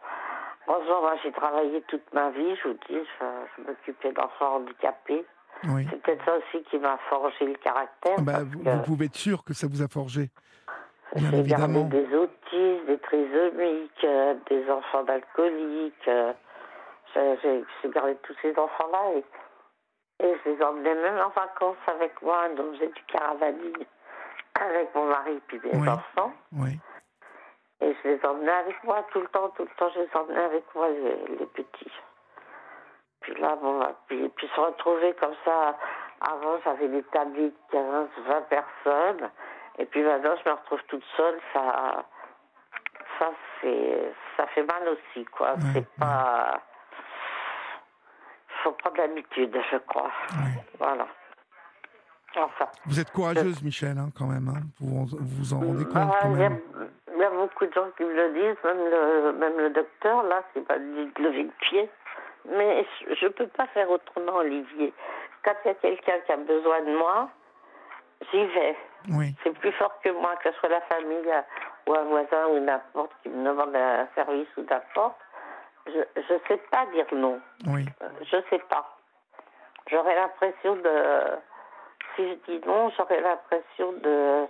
Bonjour, 0.69 1.01
moi 1.01 1.15
j'ai 1.23 1.33
travaillé 1.33 1.81
toute 1.89 2.13
ma 2.13 2.29
vie, 2.29 2.55
je 2.63 2.69
vous 2.69 2.75
dis, 2.91 3.01
je, 3.19 3.63
m'occupais 3.63 4.13
d'enfants 4.13 4.57
handicapés. 4.57 5.25
C'est 5.63 6.03
peut-être 6.03 6.25
ça 6.27 6.37
aussi 6.37 6.63
qui 6.65 6.79
m'a 6.79 6.99
forgé 7.09 7.47
le 7.47 7.55
caractère. 7.55 8.17
Ah 8.19 8.23
bah, 8.23 8.39
vous, 8.45 8.83
pouvez 8.83 9.07
être 9.07 9.17
sûr 9.17 9.43
que 9.45 9.55
ça 9.55 9.67
vous 9.67 9.83
a 9.83 9.89
forgé. 9.89 10.29
Bien 11.17 11.33
évidemment. 11.33 11.85
des 11.85 12.15
autistes, 12.15 12.87
des 12.87 12.99
trisomiques, 12.99 14.05
euh, 14.05 14.35
des 14.51 14.71
enfants 14.71 15.05
d'alcooliques. 15.05 16.07
Euh, 16.07 16.35
j'ai 17.15 17.89
gardé 17.89 18.17
tous 18.23 18.37
ces 18.43 18.51
enfants-là 18.51 19.15
et, 19.17 20.27
et, 20.27 20.37
je 20.45 20.51
les 20.51 20.63
emmenais 20.63 20.95
même 20.95 21.19
en 21.19 21.31
vacances 21.31 21.77
avec 21.87 22.21
moi. 22.21 22.47
Donc 22.51 22.75
j'ai 22.79 22.89
du 22.89 23.03
caravaning 23.11 23.87
avec 24.61 24.95
mon 24.95 25.07
mari 25.07 25.41
et 25.51 25.77
mes 25.77 25.89
enfants. 25.89 26.33
Oui. 26.53 26.79
Et 27.81 27.95
je 27.95 28.09
les 28.09 28.25
emmenais 28.25 28.53
avec 28.53 28.83
moi 28.85 29.05
tout 29.13 29.21
le 29.21 29.29
temps, 29.29 29.49
tout 29.51 29.63
le 29.63 29.71
temps, 29.77 29.91
je 29.95 30.01
les 30.01 30.09
emmenais 30.15 30.45
avec 30.45 30.65
moi, 30.75 30.89
les, 30.89 31.47
petits. 31.47 31.93
Puis 33.21 33.35
là, 33.35 33.57
bon, 33.57 33.79
bah, 33.79 33.95
puis, 34.07 34.29
puis 34.31 34.49
se 34.49 34.61
retrouver 34.61 35.15
comme 35.15 35.35
ça, 35.45 35.77
avant 36.21 36.59
j'avais 36.65 36.89
des 36.89 37.03
tabliers 37.05 37.51
de 37.51 37.57
15, 37.71 38.09
20 38.27 38.41
personnes, 38.49 39.31
et 39.79 39.87
puis 39.87 40.03
maintenant 40.03 40.35
je 40.45 40.49
me 40.49 40.55
retrouve 40.55 40.83
toute 40.89 41.05
seule, 41.17 41.39
ça, 41.53 42.05
ça, 43.19 43.31
c'est, 43.61 44.13
ça 44.37 44.47
fait 44.49 44.65
mal 44.65 44.89
aussi, 44.89 45.25
quoi. 45.27 45.55
c'est 45.73 45.89
pas. 45.97 46.61
Il 48.51 48.63
faut 48.63 48.73
prendre 48.73 48.97
l'habitude, 48.97 49.57
je 49.71 49.77
crois. 49.77 50.11
Voilà. 50.79 51.07
Enfin. 52.37 52.69
Vous 52.87 53.01
êtes 53.01 53.11
courageuse, 53.11 53.63
Michel, 53.63 53.99
hein, 53.99 54.11
quand 54.17 54.27
même. 54.27 54.49
Hein. 54.49 54.63
Vous, 54.81 55.07
vous 55.11 55.55
en 55.55 55.61
rendez 55.61 55.85
compte 55.85 56.13
quand 56.21 56.29
même. 56.29 56.61
Il 57.13 57.19
y 57.19 57.25
a 57.25 57.31
beaucoup 57.31 57.67
de 57.67 57.73
gens 57.73 57.89
qui 57.97 58.05
me 58.05 58.15
le 58.15 58.33
disent, 58.33 58.63
même 58.65 58.79
le, 58.79 59.33
même 59.33 59.59
le 59.59 59.71
docteur, 59.71 60.23
là, 60.25 60.43
qui 60.53 60.61
m'a 60.61 60.79
dit 60.79 61.11
de 61.17 61.23
lever 61.23 61.43
le 61.45 61.53
pied. 61.61 61.91
Mais 62.51 62.87
je 63.21 63.25
ne 63.25 63.31
peux 63.31 63.49
pas 63.49 63.67
faire 63.69 63.91
autrement, 63.91 64.37
Olivier. 64.37 64.93
Quand 65.45 65.55
il 65.65 65.69
y 65.69 65.71
a 65.71 65.75
quelqu'un 65.75 66.21
qui 66.27 66.33
a 66.33 66.37
besoin 66.37 66.81
de 66.83 66.97
moi, 66.97 67.29
j'y 68.31 68.45
vais. 68.47 68.77
Oui. 69.11 69.35
C'est 69.43 69.59
plus 69.59 69.73
fort 69.73 69.99
que 70.05 70.11
moi, 70.11 70.37
que 70.43 70.51
ce 70.51 70.59
soit 70.59 70.69
la 70.69 70.81
famille 70.83 71.33
ou 71.87 71.95
un 71.95 72.05
voisin 72.05 72.47
ou 72.51 72.61
n'importe 72.61 73.13
qui 73.23 73.31
me 73.31 73.49
demande 73.49 73.75
un 73.75 74.07
service 74.15 74.49
ou 74.57 74.63
n'importe. 74.63 75.17
Je 75.87 75.99
ne 76.35 76.39
sais 76.47 76.61
pas 76.71 76.87
dire 76.93 77.07
non. 77.13 77.41
Oui. 77.67 77.85
Je 78.31 78.37
ne 78.37 78.43
sais 78.51 78.63
pas. 78.69 78.99
J'aurais 79.91 80.15
l'impression 80.15 80.77
de. 80.77 80.91
Si 82.19 82.29
je 82.29 82.35
dis 82.51 82.67
non, 82.67 82.91
j'aurais 82.97 83.21
l'impression 83.21 83.93
de 83.93 84.49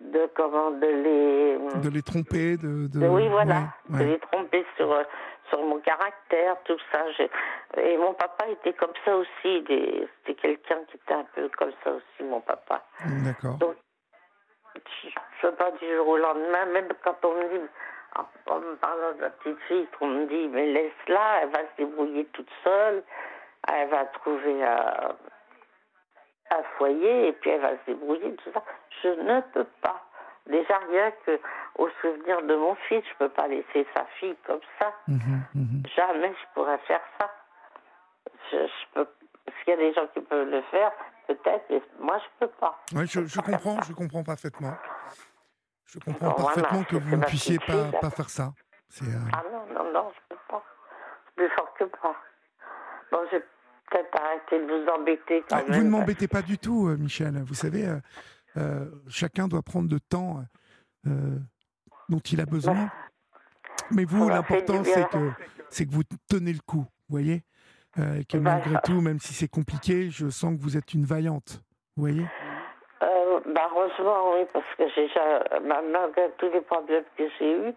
de 0.00 0.28
comment 0.34 0.72
de 0.72 0.86
les 0.86 1.58
de 1.82 1.88
les 1.88 2.02
tromper 2.02 2.56
de, 2.56 2.86
de... 2.86 3.06
oui 3.06 3.28
voilà 3.28 3.74
de 3.88 4.04
les 4.04 4.18
tromper 4.18 4.64
sur 4.76 4.94
sur 5.48 5.62
mon 5.62 5.78
caractère 5.80 6.56
tout 6.64 6.78
ça 6.92 7.04
et 7.76 7.96
mon 7.96 8.14
papa 8.14 8.46
était 8.48 8.74
comme 8.74 8.92
ça 9.04 9.16
aussi 9.16 9.28
c'était 9.42 10.34
quelqu'un 10.40 10.78
qui 10.88 10.96
était 10.96 11.14
un 11.14 11.24
peu 11.34 11.48
comme 11.56 11.72
ça 11.82 11.92
aussi 11.92 12.22
mon 12.22 12.40
papa. 12.40 12.84
D'accord. 13.24 13.56
Donc 13.58 13.76
je 15.02 15.08
ne 15.08 15.50
peux 15.50 15.56
pas 15.56 15.70
du 15.72 15.96
jour 15.96 16.08
au 16.08 16.16
lendemain 16.16 16.66
même 16.66 16.88
quand 17.02 17.16
on 17.24 17.34
me 17.34 17.58
dit 17.58 17.66
en 18.46 18.60
me 18.60 18.74
parlant 18.76 19.12
de 19.16 19.22
la 19.22 19.30
petite 19.30 19.58
fille 19.66 19.86
qu'on 19.98 20.08
me 20.08 20.26
dit 20.26 20.48
mais 20.48 20.66
laisse-la 20.66 21.42
elle 21.42 21.50
va 21.50 21.60
se 21.60 21.76
débrouiller 21.78 22.24
toute 22.26 22.50
seule 22.62 23.02
elle 23.68 23.88
va 23.88 24.04
trouver 24.06 24.64
un, 24.64 25.16
un 26.50 26.62
foyer 26.76 27.28
et 27.28 27.32
puis 27.32 27.50
elle 27.50 27.60
va 27.60 27.72
se 27.72 27.86
débrouiller 27.86 28.34
tout 28.36 28.50
ça 28.52 28.62
je 29.02 29.08
ne 29.08 29.40
peux 29.52 29.66
pas. 29.82 30.04
Déjà 30.46 30.78
rien 30.90 31.10
que 31.26 31.38
au 31.76 31.88
souvenir 32.00 32.42
de 32.42 32.56
mon 32.56 32.74
fils, 32.88 33.04
je 33.04 33.14
peux 33.18 33.28
pas 33.28 33.48
laisser 33.48 33.86
sa 33.94 34.04
fille 34.18 34.36
comme 34.46 34.60
ça. 34.78 34.92
Mhm, 35.06 35.42
mhm. 35.54 35.82
Jamais 35.94 36.32
je 36.32 36.54
pourrais 36.54 36.78
faire 36.78 37.02
ça. 37.18 37.30
Je, 38.50 38.66
je 38.66 38.94
peux. 38.94 39.06
S'il 39.46 39.70
y 39.70 39.72
a 39.72 39.76
des 39.76 39.92
gens 39.94 40.06
qui 40.08 40.20
peuvent 40.20 40.48
le 40.48 40.62
faire, 40.62 40.90
peut-être, 41.26 41.64
mais 41.68 41.82
moi 42.00 42.18
je 42.18 42.46
peux 42.46 42.52
pas. 42.52 42.78
Oui, 42.94 43.06
je, 43.06 43.26
je 43.26 43.40
comprends, 43.40 43.80
je 43.82 43.92
comprends 43.92 44.24
parfaitement. 44.24 44.72
Je 45.86 45.98
comprends 46.00 46.32
parfaitement 46.32 46.84
que 46.84 46.96
vous 46.96 47.16
ne 47.16 47.24
puissiez 47.24 47.58
pas, 47.58 47.90
pas 48.00 48.10
faire 48.10 48.28
ça. 48.28 48.52
Euh... 49.02 49.06
Ah 49.34 49.42
non, 49.52 49.66
non, 49.74 49.92
non, 49.92 50.12
je 50.14 50.34
peux 50.34 50.40
pas. 50.48 50.62
Plus 51.36 51.48
fort 51.50 51.74
que 51.74 51.84
pas. 51.84 52.14
Bon, 53.10 53.20
j'ai 53.30 53.42
peut-être 53.90 54.20
arrêté 54.20 54.58
de 54.58 54.66
vous 54.66 54.88
embêter 54.90 55.44
quand 55.48 55.56
ah, 55.56 55.62
même. 55.62 55.80
Vous 55.80 55.84
ne 55.84 55.90
m'embêtez 55.90 56.28
pas 56.28 56.42
du 56.42 56.58
tout, 56.58 56.88
euh, 56.88 56.96
Michel. 56.96 57.42
Vous 57.44 57.54
savez, 57.54 57.86
euh, 57.86 57.96
euh, 58.56 58.86
chacun 59.08 59.48
doit 59.48 59.62
prendre 59.62 59.90
le 59.90 60.00
temps 60.00 60.44
euh, 61.06 61.38
dont 62.08 62.20
il 62.20 62.40
a 62.40 62.46
besoin. 62.46 62.90
Mais 63.90 64.04
vous, 64.04 64.28
l'important, 64.28 64.84
c'est 64.84 65.08
que, 65.08 65.30
c'est 65.70 65.86
que 65.86 65.92
vous 65.92 66.02
tenez 66.28 66.52
le 66.52 66.60
coup, 66.66 66.80
vous 66.80 67.10
voyez 67.10 67.42
euh, 67.98 68.22
Que 68.28 68.36
Bah, 68.36 68.54
malgré 68.54 68.76
tout, 68.84 69.00
même 69.00 69.18
si 69.18 69.32
c'est 69.32 69.48
compliqué, 69.48 70.10
je 70.10 70.28
sens 70.28 70.56
que 70.56 70.60
vous 70.60 70.76
êtes 70.76 70.92
une 70.94 71.04
vaillante, 71.04 71.62
vous 71.96 72.02
voyez 72.02 72.24
bah, 73.46 73.70
heureusement, 73.74 74.32
oui, 74.34 74.46
parce 74.52 74.64
que 74.76 74.88
j'ai 74.94 75.08
malgré 75.62 76.30
tous 76.38 76.50
les 76.50 76.60
problèmes 76.60 77.04
que 77.16 77.24
j'ai 77.38 77.52
eus, 77.52 77.74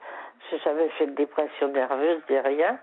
j'ai 0.50 0.60
jamais 0.60 0.90
fait 0.90 1.08
de 1.08 1.16
dépression 1.16 1.70
nerveuse, 1.70 2.22
ni 2.30 2.40
rien. 2.40 2.78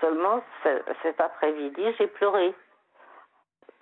Seulement, 0.00 0.42
ce- 0.62 0.82
cet 1.02 1.20
après-midi, 1.20 1.82
j'ai 1.98 2.06
pleuré. 2.06 2.54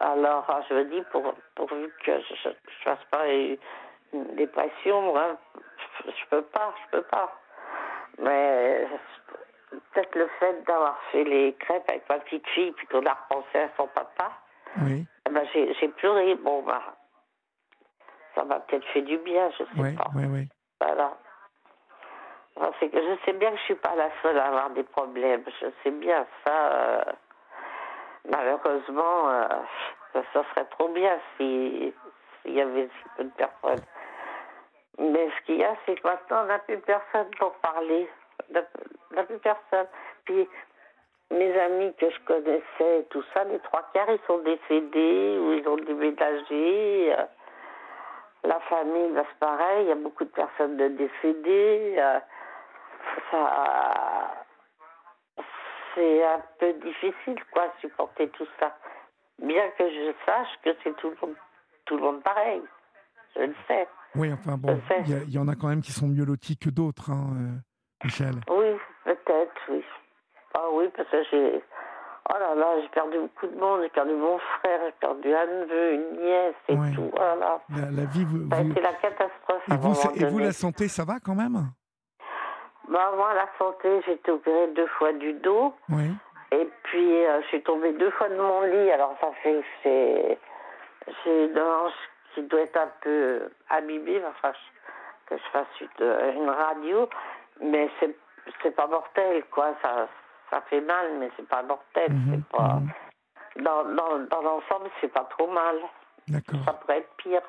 Alors, 0.01 0.45
je 0.69 0.75
me 0.75 0.85
dis, 0.85 1.03
pour, 1.13 1.35
pourvu 1.55 1.89
que 2.05 2.21
je 2.21 2.49
ne 2.49 2.55
fasse 2.83 3.05
pas 3.11 3.27
une 3.29 3.57
dépression, 4.37 5.01
moi, 5.03 5.37
je, 6.07 6.27
peux 6.31 6.43
pas, 6.43 6.75
je 6.85 6.97
peux 6.99 7.05
pas. 7.05 7.33
Mais 8.19 8.87
peut-être 9.71 10.15
le 10.15 10.29
fait 10.41 10.63
d'avoir 10.65 10.99
fait 11.11 11.25
les 11.25 11.55
crêpes 11.55 11.89
avec 11.89 12.09
ma 12.09 12.19
petite 12.19 12.47
fille, 12.49 12.73
puis 12.73 12.87
qu'on 12.89 13.05
a 13.07 13.15
repensé 13.15 13.59
à 13.59 13.69
son 13.77 13.87
papa, 13.89 14.33
Oui, 14.83 15.07
eh 15.27 15.31
ben, 15.31 15.47
j'ai 15.53 15.89
pleuré. 15.89 16.35
Bon, 16.37 16.63
bah, 16.63 16.83
ça 18.35 18.45
m'a 18.45 18.61
peut-être 18.61 18.87
fait 18.89 19.03
du 19.03 19.19
bien, 19.19 19.51
je 19.53 19.65
sais 19.65 19.71
oui, 19.81 19.95
pas. 19.97 20.11
oui, 20.17 20.25
oui. 20.29 20.49
Voilà. 20.81 21.17
Enfin, 22.57 22.71
c'est 22.79 22.89
que 22.89 23.01
je 23.01 23.25
sais 23.25 23.33
bien 23.33 23.51
que 23.51 23.57
je 23.59 23.63
suis 23.63 23.75
pas 23.75 23.95
la 23.97 24.11
seule 24.23 24.39
à 24.39 24.47
avoir 24.47 24.71
des 24.71 24.85
problèmes. 24.85 25.45
Je 25.61 25.67
sais 25.83 25.91
bien 25.91 26.27
ça. 26.45 26.73
euh, 26.73 27.03
malheureusement, 28.29 29.29
euh, 29.31 29.49
ça, 30.13 30.23
serait 30.33 30.65
trop 30.71 30.89
bien 30.89 31.19
si 31.37 31.93
s'il 32.43 32.55
y 32.55 32.61
avait 32.61 32.87
si 32.87 33.09
peu 33.17 33.25
de 33.25 33.31
personnes. 33.31 33.83
Mais 34.99 35.29
ce 35.31 35.47
qu'il 35.47 35.57
y 35.57 35.65
a, 35.65 35.75
c'est 35.85 35.97
que 35.97 36.07
maintenant, 36.07 36.43
on 36.43 36.47
n'a 36.47 36.59
plus 36.61 36.79
personne 36.79 37.27
pour 37.39 37.53
parler. 37.55 38.09
On 38.51 38.55
n'a- 39.17 39.23
plus 39.25 39.39
personne. 39.39 39.87
Puis, 40.25 40.49
mes 41.31 41.59
amis 41.59 41.93
que 41.95 42.11
je 42.11 42.21
connaissais, 42.21 43.07
tout 43.11 43.25
ça, 43.33 43.45
les 43.45 43.59
trois 43.61 43.83
quarts, 43.93 44.11
ils 44.11 44.21
sont 44.27 44.39
décédés 44.39 45.39
ou 45.39 45.53
ils 45.53 45.67
ont 45.69 45.77
déménagé. 45.77 47.15
euh, 47.19 47.25
la 48.45 48.61
famille, 48.61 49.11
bah, 49.13 49.25
c'est 49.29 49.39
pareil, 49.39 49.85
il 49.85 49.89
y 49.89 49.93
a 49.93 49.97
beaucoup 49.97 50.25
de 50.25 50.31
personnes 50.31 50.77
décédées. 50.77 51.97
euh, 51.99 52.21
ça, 53.31 54.24
c'est 55.95 56.25
un 56.25 56.43
peu 56.59 56.73
difficile, 56.75 57.43
quoi, 57.53 57.73
supporter 57.81 58.29
tout 58.31 58.47
ça. 58.61 58.77
Bien 59.43 59.69
que 59.79 59.89
je 59.89 60.13
sache 60.27 60.49
que 60.65 60.71
c'est 60.83 60.97
tout 60.97 61.11
le 61.11 61.17
monde, 61.27 61.37
tout 61.87 61.97
le 61.97 62.03
monde 62.03 62.23
pareil. 62.23 62.63
Je 63.37 63.43
le 63.43 63.55
sais. 63.67 63.89
Oui, 64.15 64.33
enfin 64.33 64.57
bon, 64.57 64.81
il 65.07 65.33
y, 65.35 65.39
en 65.39 65.49
a 65.49 65.57
quand 65.57 65.67
même 65.69 65.83
qui 65.83 65.91
sont 65.93 66.07
mieux 66.07 66.25
lotis 66.25 66.57
que 66.57 66.71
d'autres, 66.71 67.11
hein, 67.11 67.31
euh, 67.37 68.05
Michel. 68.05 68.35
Oui, 68.49 68.77
peut-être, 69.05 69.53
oui. 69.71 69.83
Ah 70.55 70.67
oui, 70.73 70.89
parce 70.97 71.09
que 71.11 71.23
j'ai. 71.33 71.63
Oh 72.31 72.35
là 72.39 72.55
là, 72.55 72.81
j'ai 72.81 72.89
perdu 72.89 73.19
beaucoup 73.19 73.47
de 73.49 73.59
monde. 73.61 73.81
J'ai 73.83 73.89
perdu 73.91 74.13
mon 74.15 74.39
frère, 74.39 74.81
j'ai 74.87 74.93
perdu 75.01 75.35
un 75.35 75.47
neveu, 75.47 75.95
une 75.95 76.23
nièce 76.23 76.55
et 76.69 76.77
tout. 76.95 77.11
Voilà. 77.15 77.61
La, 77.71 77.91
la 77.91 78.05
vie, 78.07 78.25
vous, 78.25 78.49
Ça 78.49 78.57
a 78.59 78.63
vous- 78.63 78.71
été 78.71 78.81
la 78.81 78.93
catastrophe. 78.95 79.63
et, 79.69 80.25
vous, 80.27 80.39
et 80.41 80.45
la 80.45 80.53
santé, 80.53 80.87
ça 80.89 81.05
va 81.05 81.19
quand 81.19 81.35
même? 81.35 81.67
Bah, 82.89 83.13
moi, 83.17 83.33
la 83.35 83.49
santé, 83.59 84.03
j'ai 84.07 84.13
été 84.13 84.31
opérée 84.31 84.69
deux 84.69 84.87
fois 84.99 85.13
du 85.13 85.33
dos. 85.35 85.75
Oui, 85.89 86.11
Et 86.53 86.69
puis, 86.85 87.25
euh, 87.27 87.41
je 87.43 87.47
suis 87.49 87.63
tombée 87.63 87.93
deux 87.93 88.11
fois 88.11 88.29
de 88.29 88.37
mon 88.37 88.63
lit. 88.63 88.91
Alors, 88.93 89.15
ça 89.21 89.29
fait 89.43 89.55
que 89.61 89.67
c'est. 89.83 90.39
J'ai 91.25 91.45
une 91.47 91.59
hanche 91.59 91.93
qui 92.35 92.43
doit 92.43 92.61
être 92.61 92.77
un 92.77 92.91
peu 93.01 93.49
abîmée. 93.71 94.23
Enfin, 94.29 94.53
que 95.27 95.37
je 95.37 95.43
fasse 95.53 95.67
une, 95.81 96.43
une 96.43 96.51
radio. 96.51 97.09
Mais 97.61 97.89
c'est 98.01 98.15
c'est 98.63 98.73
pas 98.77 98.87
mortel, 98.87 99.43
quoi. 99.51 99.75
Ça, 99.83 100.09
ça 100.51 100.61
fait 100.69 100.81
mal, 100.83 101.13
mais 101.19 101.31
c'est 101.37 101.49
pas 101.49 101.63
mortel. 101.63 102.11
Mhm, 102.13 102.35
c'est 102.35 102.57
pas. 102.59 102.75
mhm. 102.75 102.91
Dans, 103.65 103.85
dans, 103.85 104.19
dans 104.19 104.43
l'ensemble, 104.43 104.91
c'est 105.01 105.13
pas 105.13 105.27
trop 105.31 105.47
mal. 105.47 105.77
d'accord. 106.29 106.61
Ça 106.67 106.73
pourrait 106.75 106.99
être 106.99 107.15
pire. 107.17 107.43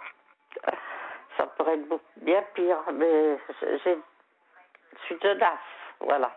Ça 1.37 1.47
pourrait 1.57 1.73
être 1.75 1.99
bien 2.21 2.41
pire. 2.53 2.77
Mais 2.93 3.37
j'ai- 3.83 3.97
je 4.99 5.05
suis 5.05 5.17
tenace. 5.19 5.59
Voilà. 6.01 6.31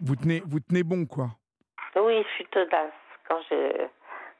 Vous 0.00 0.16
tenez, 0.16 0.42
vous 0.46 0.60
tenez 0.60 0.82
bon, 0.82 1.06
quoi. 1.06 1.28
Oui, 1.96 2.22
je 2.22 2.28
suis 2.34 2.46
tenace. 2.46 2.92
Quand 3.28 3.38
j'ai 3.48 3.88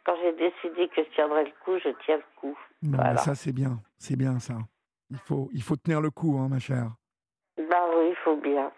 quand 0.04 0.14
j'ai 0.22 0.32
décidé 0.34 0.88
que 0.88 1.02
je 1.02 1.08
tiendrais 1.14 1.44
le 1.44 1.52
coup, 1.64 1.78
je 1.82 1.88
tiens 2.04 2.16
le 2.18 2.24
coup. 2.36 2.56
Bon, 2.82 2.96
Voilà. 2.98 3.16
ça, 3.16 3.34
c'est 3.34 3.52
bien. 3.52 3.78
C'est 3.98 4.16
bien, 4.16 4.38
ça. 4.38 4.54
Il 5.10 5.18
faut, 5.18 5.48
il 5.52 5.62
faut 5.62 5.74
tenir 5.76 6.00
le 6.00 6.10
coup, 6.10 6.38
hein, 6.38 6.48
ma 6.48 6.58
chère. 6.60 6.90
Bah 7.58 7.86
oui, 7.96 8.10
il 8.10 8.16
faut 8.16 8.36
bien. 8.36 8.70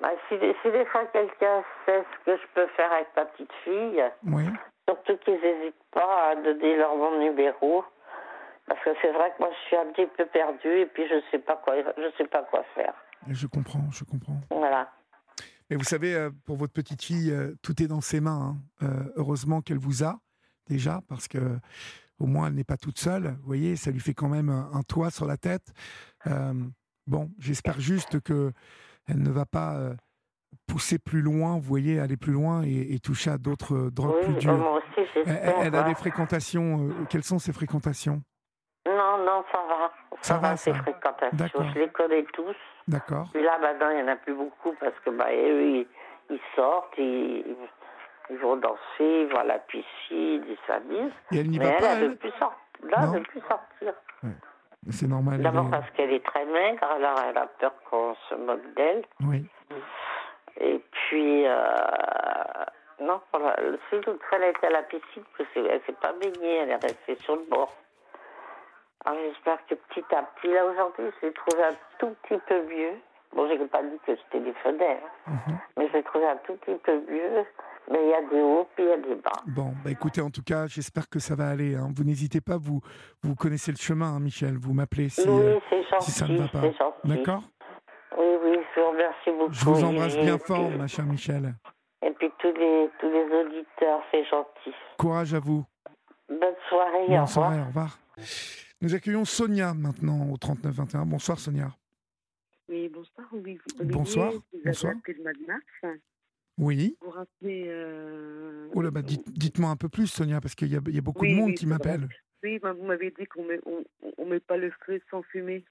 Bah, 0.00 0.10
si, 0.28 0.34
si 0.62 0.70
des 0.72 0.84
fois 0.86 1.04
quelqu'un 1.06 1.62
sait 1.86 2.02
ce 2.02 2.24
que 2.24 2.36
je 2.36 2.42
peux 2.54 2.66
faire 2.68 2.92
avec 2.92 3.08
ma 3.14 3.24
petite 3.26 3.52
fille, 3.64 4.02
Oui, 4.26 4.44
surtout 4.88 5.16
qu'ils 5.18 5.40
n'hésitent 5.40 5.84
pas 5.92 6.30
à 6.30 6.34
donner 6.36 6.76
leur 6.76 6.96
mon 6.96 7.20
numéro, 7.20 7.84
parce 8.66 8.80
que 8.82 8.90
c'est 9.00 9.12
vrai 9.12 9.30
que 9.36 9.42
moi 9.42 9.50
je 9.52 9.66
suis 9.68 9.76
un 9.76 9.86
petit 9.92 10.06
peu 10.06 10.26
perdue 10.26 10.78
et 10.80 10.86
puis 10.86 11.06
je 11.06 11.20
sais 11.30 11.38
pas 11.38 11.56
quoi, 11.56 11.74
je 11.96 12.10
sais 12.18 12.26
pas 12.26 12.42
quoi 12.42 12.64
faire. 12.74 12.94
Je 13.28 13.46
comprends, 13.46 13.90
je 13.90 14.04
comprends. 14.04 14.40
Voilà. 14.50 14.90
Mais 15.70 15.76
vous 15.76 15.84
savez, 15.84 16.14
euh, 16.14 16.30
pour 16.44 16.56
votre 16.56 16.72
petite 16.72 17.02
fille, 17.02 17.30
euh, 17.30 17.54
tout 17.62 17.82
est 17.82 17.86
dans 17.86 18.00
ses 18.00 18.20
mains. 18.20 18.56
hein. 18.82 18.86
Euh, 18.86 19.12
heureusement 19.16 19.62
qu'elle 19.62 19.78
vous 19.78 20.04
a, 20.04 20.18
déjà, 20.66 21.00
parce 21.08 21.28
que 21.28 21.58
au 22.18 22.26
moins 22.26 22.46
elle 22.48 22.54
n'est 22.54 22.64
pas 22.64 22.76
toute 22.76 22.98
seule. 22.98 23.36
Vous 23.40 23.46
voyez, 23.46 23.76
ça 23.76 23.90
lui 23.90 24.00
fait 24.00 24.14
quand 24.14 24.28
même 24.28 24.48
un, 24.50 24.82
toit 24.82 25.10
sur 25.10 25.26
la 25.26 25.36
tête. 25.36 25.72
Euh, 26.26 26.52
bon, 27.06 27.30
j'espère 27.38 27.80
juste 27.80 28.20
que 28.20 28.52
elle 29.06 29.22
ne 29.22 29.30
va 29.30 29.46
pas 29.46 29.94
pousser 30.66 30.98
plus 30.98 31.22
loin, 31.22 31.54
vous 31.54 31.62
voyez, 31.62 31.98
aller 31.98 32.16
plus 32.16 32.32
loin 32.32 32.62
et, 32.62 32.94
et 32.94 33.00
toucher 33.00 33.30
à 33.30 33.38
d'autres 33.38 33.90
drogues 33.90 34.22
plus 34.24 34.34
dures. 34.34 34.56
moi 34.58 34.78
aussi 34.78 35.08
Elle, 35.26 35.54
elle 35.62 35.74
a 35.74 35.82
ouais. 35.82 35.88
des 35.88 35.94
fréquentations. 35.94 36.88
euh, 36.88 37.04
quelles 37.08 37.24
sont 37.24 37.38
ces 37.38 37.52
fréquentations? 37.52 38.22
Non, 38.86 39.18
non, 39.24 39.42
ça 39.50 39.58
va. 39.68 39.90
Ça 40.22 40.38
va, 40.38 40.56
ces 40.56 40.72
ça. 40.72 40.78
fréquentations. 40.78 41.64
Je 41.74 41.78
les 41.80 41.88
connais 41.88 42.22
tous. 42.32 42.56
D'accord. 42.88 43.26
Puis 43.32 43.42
là, 43.42 43.58
maintenant, 43.58 43.90
il 43.90 43.96
n'y 43.96 44.02
en 44.02 44.08
a 44.12 44.16
plus 44.16 44.34
beaucoup 44.34 44.72
parce 44.80 44.94
que 45.04 45.10
bah, 45.10 45.26
eux, 45.32 45.62
ils, 45.62 45.86
ils 46.30 46.40
sortent, 46.56 46.94
ils, 46.96 47.56
ils 48.30 48.38
vont 48.38 48.56
danser, 48.56 48.78
ils 49.00 49.28
vont 49.32 49.38
à 49.40 49.44
la 49.44 49.58
piscine, 49.58 50.44
ils 50.48 50.58
s'amusent. 50.66 51.12
Et 51.32 51.38
elle 51.40 51.48
n'y 51.50 51.58
Mais 51.58 51.66
va 51.66 51.70
elle, 51.72 51.80
pas, 51.80 51.92
elle 51.94 52.10
ne 52.10 52.14
plus 52.14 52.30
sortir. 52.30 53.20
Plus 53.28 53.40
sortir. 53.48 53.94
C'est 54.90 55.06
normal. 55.06 55.40
D'abord 55.40 55.66
est- 55.66 55.70
parce 55.70 55.90
qu'elle 55.90 56.12
est 56.12 56.24
très 56.24 56.44
maigre, 56.44 56.82
alors 56.84 57.16
elle 57.28 57.38
a 57.38 57.46
peur 57.46 57.72
qu'on 57.88 58.14
se 58.28 58.34
moque 58.34 58.74
d'elle. 58.74 59.04
Oui. 59.20 59.46
Et 60.60 60.80
puis, 60.90 61.46
euh, 61.46 61.54
non, 63.00 63.20
seul 63.90 64.00
toute 64.02 64.22
fois, 64.24 64.38
elle 64.38 64.50
été 64.50 64.66
à 64.66 64.70
la 64.70 64.82
piscine, 64.82 65.22
parce 65.38 65.48
qu'elle 65.50 65.64
ne 65.64 65.78
s'est 65.86 65.92
pas 66.00 66.12
baignée, 66.12 66.56
elle 66.56 66.70
est 66.70 66.74
restée 66.84 67.14
sur 67.16 67.36
le 67.36 67.42
bord. 67.48 67.72
Alors 69.04 69.18
j'espère 69.26 69.58
que 69.66 69.74
petit 69.74 70.04
à 70.14 70.22
petit, 70.22 70.48
là 70.52 70.64
aujourd'hui, 70.66 71.06
je 71.20 71.26
l'ai 71.26 71.32
trouvé 71.32 71.62
un 71.64 71.74
tout 71.98 72.14
petit 72.22 72.40
peu 72.48 72.62
mieux. 72.66 72.94
Bon, 73.34 73.48
je 73.48 73.54
n'ai 73.54 73.66
pas 73.66 73.82
dit 73.82 73.98
que 74.06 74.14
je 74.14 74.20
téléphonais, 74.30 75.00
hein, 75.26 75.32
Mhm. 75.48 75.58
mais 75.78 75.88
je 75.88 75.92
l'ai 75.94 76.02
trouvé 76.02 76.26
un 76.26 76.36
tout 76.46 76.54
petit 76.56 76.78
peu 76.84 77.00
mieux. 77.10 77.44
Mais 77.90 77.98
il 78.00 78.10
y 78.10 78.14
a 78.14 78.22
des 78.30 78.40
hauts, 78.40 78.68
puis 78.76 78.84
il 78.84 78.90
y 78.90 78.92
a 78.92 78.96
des 78.96 79.16
bas. 79.16 79.32
Bon, 79.48 79.72
bah 79.84 79.90
écoutez, 79.90 80.20
en 80.20 80.30
tout 80.30 80.42
cas, 80.44 80.66
j'espère 80.68 81.08
que 81.08 81.18
ça 81.18 81.34
va 81.34 81.48
aller. 81.48 81.74
hein. 81.74 81.88
Vous 81.96 82.04
n'hésitez 82.04 82.40
pas, 82.40 82.56
vous, 82.56 82.80
vous 83.24 83.34
connaissez 83.34 83.72
le 83.72 83.76
chemin, 83.76 84.06
hein, 84.14 84.20
Michel. 84.20 84.56
Vous 84.56 84.72
m'appelez 84.72 85.08
si, 85.08 85.28
oui, 85.28 85.42
euh, 85.42 85.58
gentil. 85.90 86.04
si 86.04 86.10
ça 86.12 86.28
ne 86.28 86.38
va 86.38 86.46
pas. 86.48 86.60
D'accord? 87.02 87.42
Oui, 88.16 88.26
oui, 88.44 88.58
je 88.76 88.80
vous 88.80 88.86
remercie 88.88 89.30
beaucoup. 89.36 89.52
Je 89.52 89.64
vous 89.64 89.82
embrasse 89.84 90.16
bien 90.16 90.38
fort, 90.38 90.70
ma 90.78 90.86
chère 90.86 91.06
Michel. 91.06 91.54
Et 92.02 92.10
puis 92.12 92.30
tous 92.38 92.52
les, 92.52 92.88
tous 93.00 93.10
les 93.10 93.24
auditeurs, 93.40 94.00
c'est 94.12 94.24
gentil. 94.26 94.74
Courage 94.98 95.34
à 95.34 95.40
vous. 95.40 95.64
Bonne 96.28 96.54
soirée, 96.68 96.92
au 97.04 97.08
Bonne 97.08 97.10
revoir. 97.22 97.28
soirée, 97.28 97.60
au 97.60 97.64
revoir. 97.66 97.98
Nous 98.82 98.96
accueillons 98.96 99.24
Sonia 99.24 99.74
maintenant 99.74 100.28
au 100.28 100.36
3921. 100.36 101.06
Bonsoir 101.06 101.38
Sonia. 101.38 101.72
Oui, 102.68 102.88
bonsoir. 102.88 103.28
Oui, 103.32 103.56
Bonsoir, 103.84 104.32
bonsoir. 104.64 104.94
le 105.06 105.22
mois 105.22 105.32
de 105.32 105.46
mars. 105.46 106.00
Oui. 106.58 106.96
Vous 107.00 107.10
rappelez. 107.10 107.66
Euh... 107.68 108.68
Oh 108.74 108.82
là, 108.82 108.90
bah, 108.90 109.02
dites, 109.02 109.30
dites-moi 109.30 109.70
un 109.70 109.76
peu 109.76 109.88
plus, 109.88 110.08
Sonia, 110.08 110.40
parce 110.40 110.56
qu'il 110.56 110.66
y 110.66 110.76
a, 110.76 110.80
il 110.88 110.96
y 110.96 110.98
a 110.98 111.00
beaucoup 111.00 111.22
Oui, 111.22 111.30
de 111.32 111.36
monde 111.36 111.50
oui, 111.50 111.54
qui 111.54 111.66
m'appelle. 111.66 112.08
Oui, 112.42 112.58
bah, 112.58 112.72
vous 112.72 112.84
m'avez 112.84 113.12
dit 113.12 113.24
qu'on 113.26 113.44
met, 113.44 113.60
on, 113.66 113.84
on 114.18 114.26
met 114.26 114.40
pas 114.40 114.56
le 114.56 114.72
feu 114.84 115.00
sans 115.12 115.22
fumer. 115.22 115.64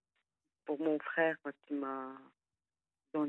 Pour 0.63 0.79
mon 0.79 0.97
frère, 0.99 1.35
quand 1.43 1.51
il 1.69 1.79
m'a 1.79 2.15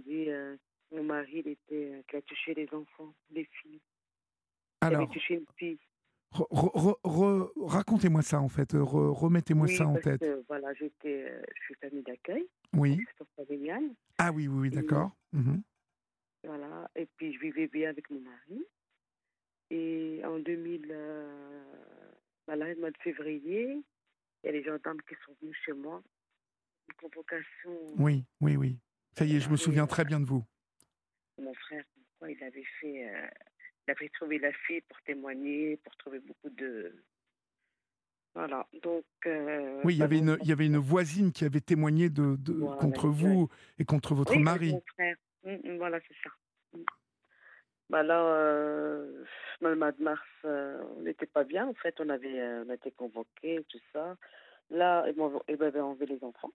dit 0.07 0.31
euh, 0.31 0.57
mon 0.93 1.03
mari, 1.03 1.43
il 1.45 1.49
était, 1.49 1.93
euh, 1.93 2.03
qu'il 2.07 2.19
a 2.21 2.23
touché 2.23 2.55
les 2.55 2.69
enfants, 2.73 3.13
les 3.33 3.49
filles. 3.61 3.81
Il 4.83 4.87
Alors, 4.87 5.03
avait 5.03 5.13
touché 5.13 5.35
une 5.35 5.47
fille. 5.57 5.79
Racontez-moi 6.33 8.23
ça 8.23 8.41
en 8.41 8.49
fait. 8.49 8.73
Re- 8.75 9.13
Remettez-moi 9.13 9.67
oui, 9.67 9.77
ça 9.77 9.87
en 9.87 9.97
tête. 9.97 10.21
que, 10.21 10.43
voilà, 10.49 10.73
j'étais, 10.75 11.25
euh, 11.31 11.43
je 11.57 11.63
suis 11.65 11.75
famille 11.77 12.03
d'accueil, 12.03 12.47
Oui. 12.75 13.05
familiale. 13.37 13.85
Ah 14.19 14.33
oui, 14.33 14.49
oui, 14.49 14.59
oui, 14.63 14.71
d'accord. 14.71 15.11
Mhm. 15.33 15.63
Voilà, 16.45 16.91
et 16.97 17.07
puis 17.17 17.33
je 17.35 17.39
vivais 17.41 17.69
bien 17.69 17.91
avec 17.91 18.11
mon 18.11 18.21
mari. 18.21 18.65
Et 19.71 20.21
en 20.25 20.39
2000, 20.39 20.89
euh, 20.91 21.65
voilà, 22.47 22.75
le 22.75 22.81
mois 22.81 22.91
de 22.91 22.99
février, 22.99 23.73
il 24.43 24.47
y 24.47 24.49
a 24.49 24.53
les 24.53 24.63
gendarmes 24.65 25.01
qui 25.09 25.15
sont 25.25 25.33
venus 25.41 25.57
chez 25.65 25.73
moi. 25.73 26.03
Une 26.89 26.95
convocation. 26.97 27.77
Oui, 27.97 28.25
oui, 28.41 28.57
oui. 28.57 28.79
Ça 29.17 29.25
y 29.25 29.37
est, 29.37 29.41
je 29.41 29.49
me 29.51 29.57
souviens 29.57 29.85
euh, 29.85 29.87
très 29.87 30.05
bien 30.05 30.19
de 30.21 30.25
vous. 30.27 30.45
Mon 31.41 31.55
frère, 31.55 31.85
quoi, 32.19 32.31
il 32.31 32.43
avait 32.43 32.65
fait. 32.81 33.09
euh, 33.09 33.27
il 33.87 33.91
avait 33.91 34.09
trouvé 34.11 34.39
la 34.39 34.53
fille 34.53 34.81
pour 34.83 35.01
témoigner, 35.03 35.77
pour 35.79 35.97
trouver 35.97 36.21
beaucoup 36.21 36.51
de. 36.51 36.95
Voilà, 38.35 38.67
donc. 38.83 39.05
euh, 39.27 39.81
Oui, 39.85 39.95
il 39.95 39.99
y, 39.99 40.03
avait 40.03 40.19
une, 40.19 40.39
il 40.41 40.49
y 40.49 40.53
avait 40.53 40.67
une 40.67 40.79
voisine 40.79 41.33
qui 41.33 41.45
avait 41.45 41.61
témoigné 41.61 42.09
de, 42.09 42.37
de- 42.37 42.53
Voilà, 42.55 42.77
contre 42.77 43.09
vous 43.09 43.49
et 43.79 43.85
contre 43.85 44.15
votre 44.15 44.33
Oui, 44.35 44.43
mari. 44.43 44.73
mon 44.73 44.83
frère. 44.95 45.17
Mm, 45.45 45.51
mm, 45.73 45.77
voilà, 45.79 46.01
c'est 46.09 46.15
ça. 46.23 46.31
Mm. 46.73 46.83
Bah 47.91 48.03
là, 48.03 48.25
euh, 48.25 49.25
le 49.61 49.77
mois 49.77 49.93
de 49.93 50.03
mars, 50.03 50.23
euh, 50.47 50.83
on 50.97 51.03
n'était 51.03 51.27
pas 51.27 51.45
bien. 51.45 51.67
En 51.67 51.75
fait, 51.75 51.95
on 52.01 52.09
avait, 52.09 52.43
on 52.65 52.71
a 52.71 52.75
été 52.75 52.91
convoqués, 52.93 53.67
tout 53.69 53.81
ça. 53.93 54.17
Là, 54.71 55.05
ils 55.11 55.57
m'avaient 55.59 55.81
enlevé 55.81 56.07
les 56.07 56.25
enfants. 56.25 56.53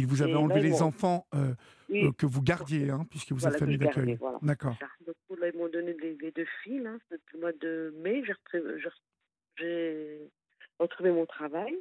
Il 0.00 0.06
vous 0.06 0.22
avait 0.22 0.34
enlevé 0.34 0.60
les 0.62 0.80
enfants 0.82 1.26
euh, 1.34 1.54
Oui, 1.90 2.06
euh, 2.06 2.12
que 2.12 2.24
vous 2.24 2.40
gardiez, 2.42 2.88
hein, 2.90 3.04
puisque 3.10 3.32
vous 3.32 3.40
Voilà, 3.40 3.54
êtes 3.56 3.60
famille 3.60 3.76
d'accueil. 3.78 4.14
voilà. 4.16 4.38
D'accord. 4.40 4.76
là, 4.80 5.48
ils 5.52 5.58
m'ont 5.58 5.68
donné 5.68 5.92
les, 5.94 6.16
les 6.16 6.30
deux 6.30 6.46
filles. 6.62 6.80
Là, 6.80 6.96
depuis 7.10 7.34
le 7.34 7.40
mois 7.40 7.52
de 7.52 7.94
mai, 7.98 8.22
j'ai 8.24 8.32
retrouvé, 10.78 11.10
mon 11.12 11.26
travail. 11.26 11.76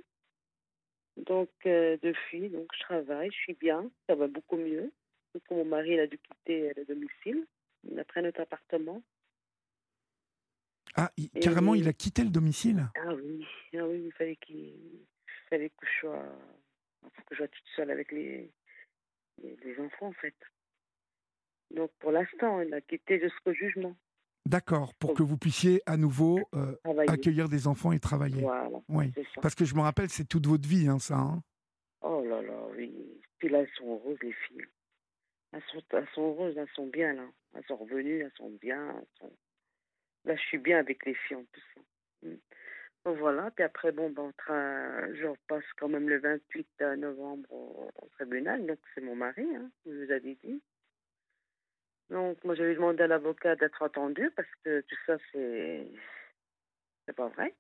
Donc, 1.15 1.49
euh, 1.65 1.97
deux 2.03 2.13
filles, 2.29 2.49
donc 2.49 2.67
je 2.73 2.79
travaille, 2.81 3.29
je 3.31 3.37
suis 3.37 3.53
bien, 3.53 3.89
ça 4.07 4.15
va 4.15 4.27
beaucoup 4.27 4.57
mieux. 4.57 4.91
Donc, 5.33 5.43
mon 5.51 5.65
mari, 5.65 5.91
il 5.93 5.99
a 5.99 6.07
dû 6.07 6.17
quitter 6.17 6.73
le 6.75 6.85
domicile. 6.85 7.45
Il 7.89 7.97
a 7.99 8.03
pris 8.03 8.21
notre 8.21 8.41
appartement. 8.41 9.01
Ah, 10.95 11.11
il- 11.17 11.29
carrément, 11.29 11.75
il 11.75 11.87
a 11.87 11.93
quitté 11.93 12.23
le 12.23 12.29
domicile? 12.29 12.89
Ah 12.95 13.13
oui, 13.15 13.45
ah 13.77 13.85
oui, 13.87 14.03
il 14.05 14.11
fallait 14.13 14.35
qu'il 14.37 14.57
il 14.57 15.05
fallait 15.49 15.69
que 15.69 15.85
je 15.85 15.99
sois, 16.01 16.25
enfin, 17.05 17.21
que 17.27 17.35
je 17.35 17.39
sois 17.39 17.47
toute 17.47 17.67
seule 17.75 17.91
avec 17.91 18.11
les, 18.11 18.51
les, 19.41 19.55
les 19.63 19.79
enfants 19.79 20.07
en 20.07 20.13
fait. 20.13 20.35
Donc 21.71 21.91
pour 21.99 22.11
l'instant, 22.11 22.61
il 22.61 22.73
a 22.73 22.81
quitté 22.81 23.19
jusqu'au 23.19 23.53
jugement. 23.53 23.95
D'accord, 24.45 24.93
pour 24.95 25.13
que 25.13 25.21
vous 25.21 25.37
puissiez 25.37 25.81
à 25.85 25.95
nouveau 25.97 26.39
euh, 26.55 26.75
accueillir 27.07 27.49
des 27.49 27.67
enfants 27.67 27.91
et 27.91 27.99
travailler. 27.99 28.41
Voilà, 28.41 28.69
Oui, 28.87 29.11
parce 29.41 29.53
que 29.53 29.65
je 29.65 29.75
me 29.75 29.81
rappelle, 29.81 30.09
c'est 30.09 30.25
toute 30.27 30.47
votre 30.47 30.67
vie, 30.67 30.87
hein, 30.87 30.97
ça. 30.97 31.17
hein. 31.17 31.43
Oh 32.01 32.23
là 32.25 32.41
là, 32.41 32.65
oui. 32.75 32.91
Puis 33.37 33.49
là, 33.49 33.59
elles 33.59 33.69
sont 33.77 33.85
heureuses 34.03 34.17
les 34.23 34.33
filles. 34.33 34.65
Elles 35.51 35.61
sont, 35.71 35.81
elles 35.91 36.07
sont 36.15 36.21
heureuses, 36.21 36.57
elles 36.57 36.69
sont 36.73 36.87
bien 36.87 37.13
là. 37.13 37.27
Elles 37.53 37.63
sont 37.67 37.75
revenues, 37.75 38.21
elles 38.21 38.31
sont 38.37 38.49
bien. 38.61 38.89
elles 38.97 39.07
sont- 39.19 39.37
Là, 40.25 40.35
je 40.35 40.41
suis 40.43 40.57
bien 40.57 40.79
avec 40.79 41.05
les 41.05 41.13
filles 41.13 41.37
en 41.37 41.45
plus. 41.45 42.39
Voilà, 43.05 43.49
puis 43.51 43.63
après, 43.63 43.91
bon, 43.91 44.09
ben, 44.09 44.31
tra- 44.45 45.13
je 45.15 45.25
repasse 45.25 45.63
quand 45.77 45.87
même 45.87 46.09
le 46.09 46.19
28 46.19 46.67
novembre 46.97 47.51
au, 47.51 47.89
au 48.01 48.07
tribunal, 48.17 48.65
donc 48.65 48.77
c'est 48.93 49.01
mon 49.01 49.15
mari, 49.15 49.47
hein, 49.55 49.69
je 49.85 49.91
vous 50.05 50.11
avais 50.11 50.37
dit. 50.43 50.61
Donc, 52.09 52.43
moi, 52.43 52.55
j'avais 52.55 52.73
demandé 52.75 53.03
à 53.03 53.07
l'avocat 53.07 53.55
d'être 53.55 53.81
attendu 53.83 54.31
parce 54.35 54.49
que 54.63 54.81
tout 54.81 54.95
ça, 55.05 55.17
c'est. 55.31 55.87
C'est 57.05 57.15
pas 57.15 57.27
vrai. 57.29 57.53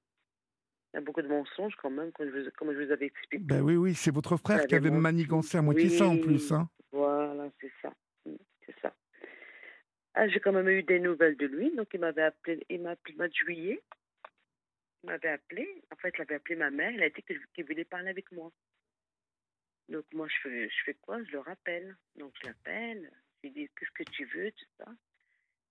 Il 0.93 0.97
y 0.97 0.99
a 0.99 1.01
beaucoup 1.01 1.21
de 1.21 1.27
mensonges 1.27 1.75
quand 1.75 1.91
même, 1.91 2.11
comme 2.11 2.31
je 2.31 2.39
vous, 2.39 2.49
comme 2.57 2.73
je 2.73 2.83
vous 2.83 2.91
avais 2.91 3.05
expliqué. 3.07 3.37
Ben 3.43 3.61
oui, 3.61 3.75
oui, 3.75 3.93
c'est 3.93 4.11
votre 4.13 4.37
frère 4.37 4.65
qui 4.65 4.73
avait 4.75 4.89
manigancé 4.89 5.57
à 5.57 5.61
moitié 5.61 5.89
ça 5.89 6.07
en 6.07 6.17
plus. 6.17 6.51
Hein. 6.51 6.67
Voilà, 6.91 7.47
c'est 7.61 7.71
ça. 7.81 7.93
Mm, 8.25 8.35
C'est 8.65 8.75
ça. 8.81 8.93
Ah, 10.15 10.27
j'ai 10.27 10.39
quand 10.39 10.51
même 10.51 10.67
eu 10.67 10.81
des 10.83 10.99
nouvelles 10.99 11.37
de 11.37 11.45
lui. 11.45 11.75
Donc, 11.75 11.87
il 11.93 11.99
m'avait 11.99 12.23
appelé, 12.23 12.65
il 12.69 12.81
m'a 12.81 12.91
appelé 12.91 13.13
le 13.13 13.17
mois 13.17 13.27
de 13.27 13.33
juillet. 13.33 13.81
M'avait 15.03 15.29
appelé. 15.29 15.81
En 15.91 15.95
fait, 15.95 16.13
il 16.17 16.21
avait 16.21 16.35
appelé 16.35 16.55
ma 16.55 16.69
mère. 16.69 16.91
Il 16.91 17.03
a 17.03 17.09
dit 17.09 17.23
qu'il 17.53 17.65
voulait 17.65 17.85
parler 17.85 18.09
avec 18.09 18.31
moi. 18.31 18.51
Donc, 19.87 20.05
moi, 20.13 20.27
je 20.27 20.35
fais, 20.41 20.69
je 20.69 20.83
fais 20.85 20.93
quoi? 20.95 21.23
Je 21.23 21.31
le 21.31 21.39
rappelle. 21.39 21.97
Donc, 22.15 22.33
je 22.41 22.47
l'appelle. 22.47 23.09
Je 23.37 23.47
lui 23.47 23.53
dis 23.53 23.69
Qu'est-ce 23.75 23.91
que 23.91 24.11
tu 24.11 24.25
veux 24.25 24.51
Tout 24.51 24.65
ça? 24.77 24.91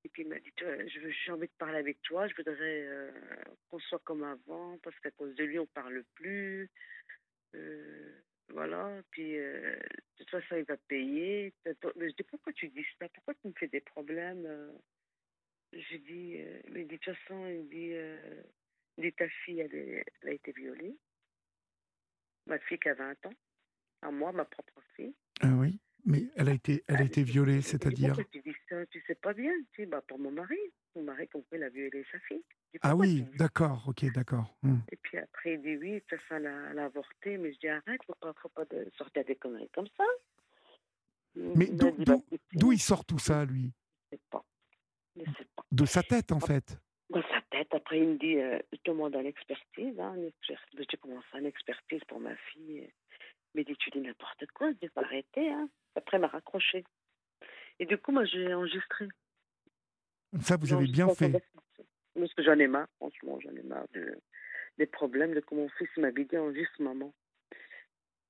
Et 0.05 0.09
puis, 0.09 0.23
il 0.23 0.29
m'a 0.29 0.39
dit 0.39 0.53
je 0.59 1.11
J'ai 1.11 1.33
envie 1.33 1.47
de 1.47 1.53
parler 1.59 1.79
avec 1.79 2.01
toi. 2.03 2.27
Je 2.27 2.35
voudrais 2.35 2.57
euh, 2.61 3.13
qu'on 3.69 3.79
soit 3.81 4.01
comme 4.01 4.25
avant. 4.25 4.79
Parce 4.79 4.99
qu'à 5.01 5.11
cause 5.11 5.35
de 5.35 5.45
lui, 5.45 5.59
on 5.59 5.67
parle 5.67 6.05
plus. 6.15 6.71
Euh, 7.55 8.21
voilà, 8.51 9.03
puis 9.11 9.39
euh, 9.39 9.77
de 9.77 10.25
toute 10.25 10.31
façon, 10.31 10.57
il 10.57 10.65
va 10.65 10.77
payer. 10.89 11.53
Mais 11.97 12.09
je 12.09 12.15
dis, 12.15 12.23
pourquoi 12.23 12.53
tu 12.53 12.69
dis 12.69 12.85
ça? 12.99 13.09
Pourquoi 13.11 13.35
tu 13.35 13.49
me 13.49 13.53
fais 13.53 13.69
des 13.69 13.81
problèmes? 13.81 14.47
Je 15.73 15.97
dis, 15.97 16.37
euh, 16.39 16.61
mais 16.71 16.85
de 16.85 16.97
toute 16.97 17.15
façon, 17.15 17.47
il 17.47 17.69
dit, 17.69 17.93
dit 18.99 19.13
ta 19.13 19.29
fille, 19.29 19.61
elle, 19.61 19.75
est- 19.75 20.05
elle 20.23 20.29
a 20.29 20.33
été 20.33 20.53
violée. 20.53 20.97
Ma 22.47 22.59
fille 22.61 22.79
qui 22.79 22.89
a 22.89 22.95
20 22.95 23.27
ans. 23.27 23.35
À 24.03 24.11
moi, 24.11 24.33
ma 24.33 24.45
propre 24.45 24.81
fille. 24.97 25.15
Ah 25.41 25.49
oui, 25.49 25.79
mais 26.05 26.25
elle 26.37 26.49
a 26.49 26.53
été, 26.53 26.85
elle 26.87 26.97
a 26.97 27.03
été 27.05 27.23
violée, 27.23 27.63
c'est-à-dire. 27.63 28.15
Pourquoi 28.15 28.25
tu 28.31 28.41
dis 28.41 28.57
ça? 28.69 28.87
Tu 28.87 29.03
sais 29.07 29.15
pas 29.17 29.35
bien. 29.35 29.53
Tu 29.73 29.83
dis, 29.83 29.87
bah, 29.87 30.03
pour 30.07 30.19
mon 30.19 30.31
mari. 30.31 30.57
Mon 30.95 31.03
mari, 31.03 31.29
quoi, 31.29 31.43
il 31.53 31.63
a 31.63 31.69
violé 31.69 32.05
sa 32.11 32.19
fille. 32.21 32.43
Dis, 32.73 32.79
Ah 32.83 32.97
oui, 32.97 33.25
d'accord, 33.37 33.85
ok, 33.89 34.11
d'accord. 34.13 34.57
Hmm. 34.63 34.79
Et 34.91 34.97
puis 34.97 35.19
après, 35.19 35.55
il 35.55 35.63
dit 35.63 35.77
oui, 35.77 35.95
de 35.95 35.99
toute 36.09 36.21
elle 36.31 36.47
a, 36.47 36.85
avorté. 36.85 37.39
Mais 37.39 37.53
je 37.53 37.59
dis 37.59 37.69
arrête, 37.69 38.01
faut 38.07 38.15
pas, 38.15 38.33
faut 38.41 38.49
pas 38.51 38.65
de 38.67 38.91
sortir 38.97 39.25
des 39.25 39.37
conneries 39.37 39.71
comme 39.75 39.89
ça. 39.97 40.05
Mais 41.35 41.67
Il 41.67 41.73
m'a 41.73 41.77
d'où 41.77 41.91
dit, 41.91 42.05
bah, 42.05 42.17
d'où 42.53 42.73
il 42.73 42.81
sort 42.81 43.05
tout 43.05 43.19
ça, 43.19 43.45
lui? 43.45 43.73
Je 44.11 44.17
sais 44.17 44.23
pas. 44.31 44.45
Je 45.17 45.25
sais 45.25 45.49
pas. 45.57 45.63
De 45.71 45.85
sa 45.85 46.03
tête, 46.03 46.33
en 46.33 46.41
fait. 46.41 46.79
Dans 47.11 47.23
sa 47.23 47.41
tête, 47.51 47.73
après, 47.73 47.99
il 47.99 48.09
me 48.09 48.19
dit 48.19 48.37
euh, 48.37 48.59
je 48.73 48.79
demande 48.85 49.17
à 49.17 49.23
l'expertise. 49.23 49.99
Hein, 49.99 50.15
comment 51.01 51.23
ça, 51.33 51.39
une 51.39 51.47
expertise 51.47 52.05
pour 52.07 52.21
ma 52.21 52.37
fille 52.37 52.91
Mais 53.55 53.63
il 53.63 53.65
dit 53.65 53.77
tu 53.77 53.91
dis 53.91 54.01
n'importe 54.01 54.47
quoi, 54.53 54.71
je 54.73 54.77
dis 54.77 54.89
faut 54.89 55.01
arrêter. 55.01 55.51
Hein. 55.51 55.69
Après, 55.95 56.19
il 56.19 56.21
m'a 56.21 56.27
raccroché. 56.27 56.85
Et 57.79 57.87
du 57.87 57.97
coup, 57.97 58.13
moi, 58.13 58.25
j'ai 58.25 58.53
enregistré. 58.53 59.09
Ça, 60.41 60.57
vous 60.57 60.67
J'ai 60.67 60.75
avez 60.75 60.87
bien 60.87 61.09
fait. 61.15 61.43
Parce 62.15 62.35
que 62.35 62.43
j'en 62.43 62.59
ai 62.59 62.67
marre, 62.67 62.89
franchement, 62.97 63.39
j'en 63.41 63.55
ai 63.55 63.63
marre 63.63 63.87
de, 63.95 64.19
des 64.77 64.87
problèmes 64.87 65.35
de 65.35 65.41
comment 65.41 65.63
mon 65.63 65.69
fils 65.71 65.89
m'avait 65.97 66.25
dit 66.25 66.37
enregistre 66.37 66.83
maman. 66.83 67.15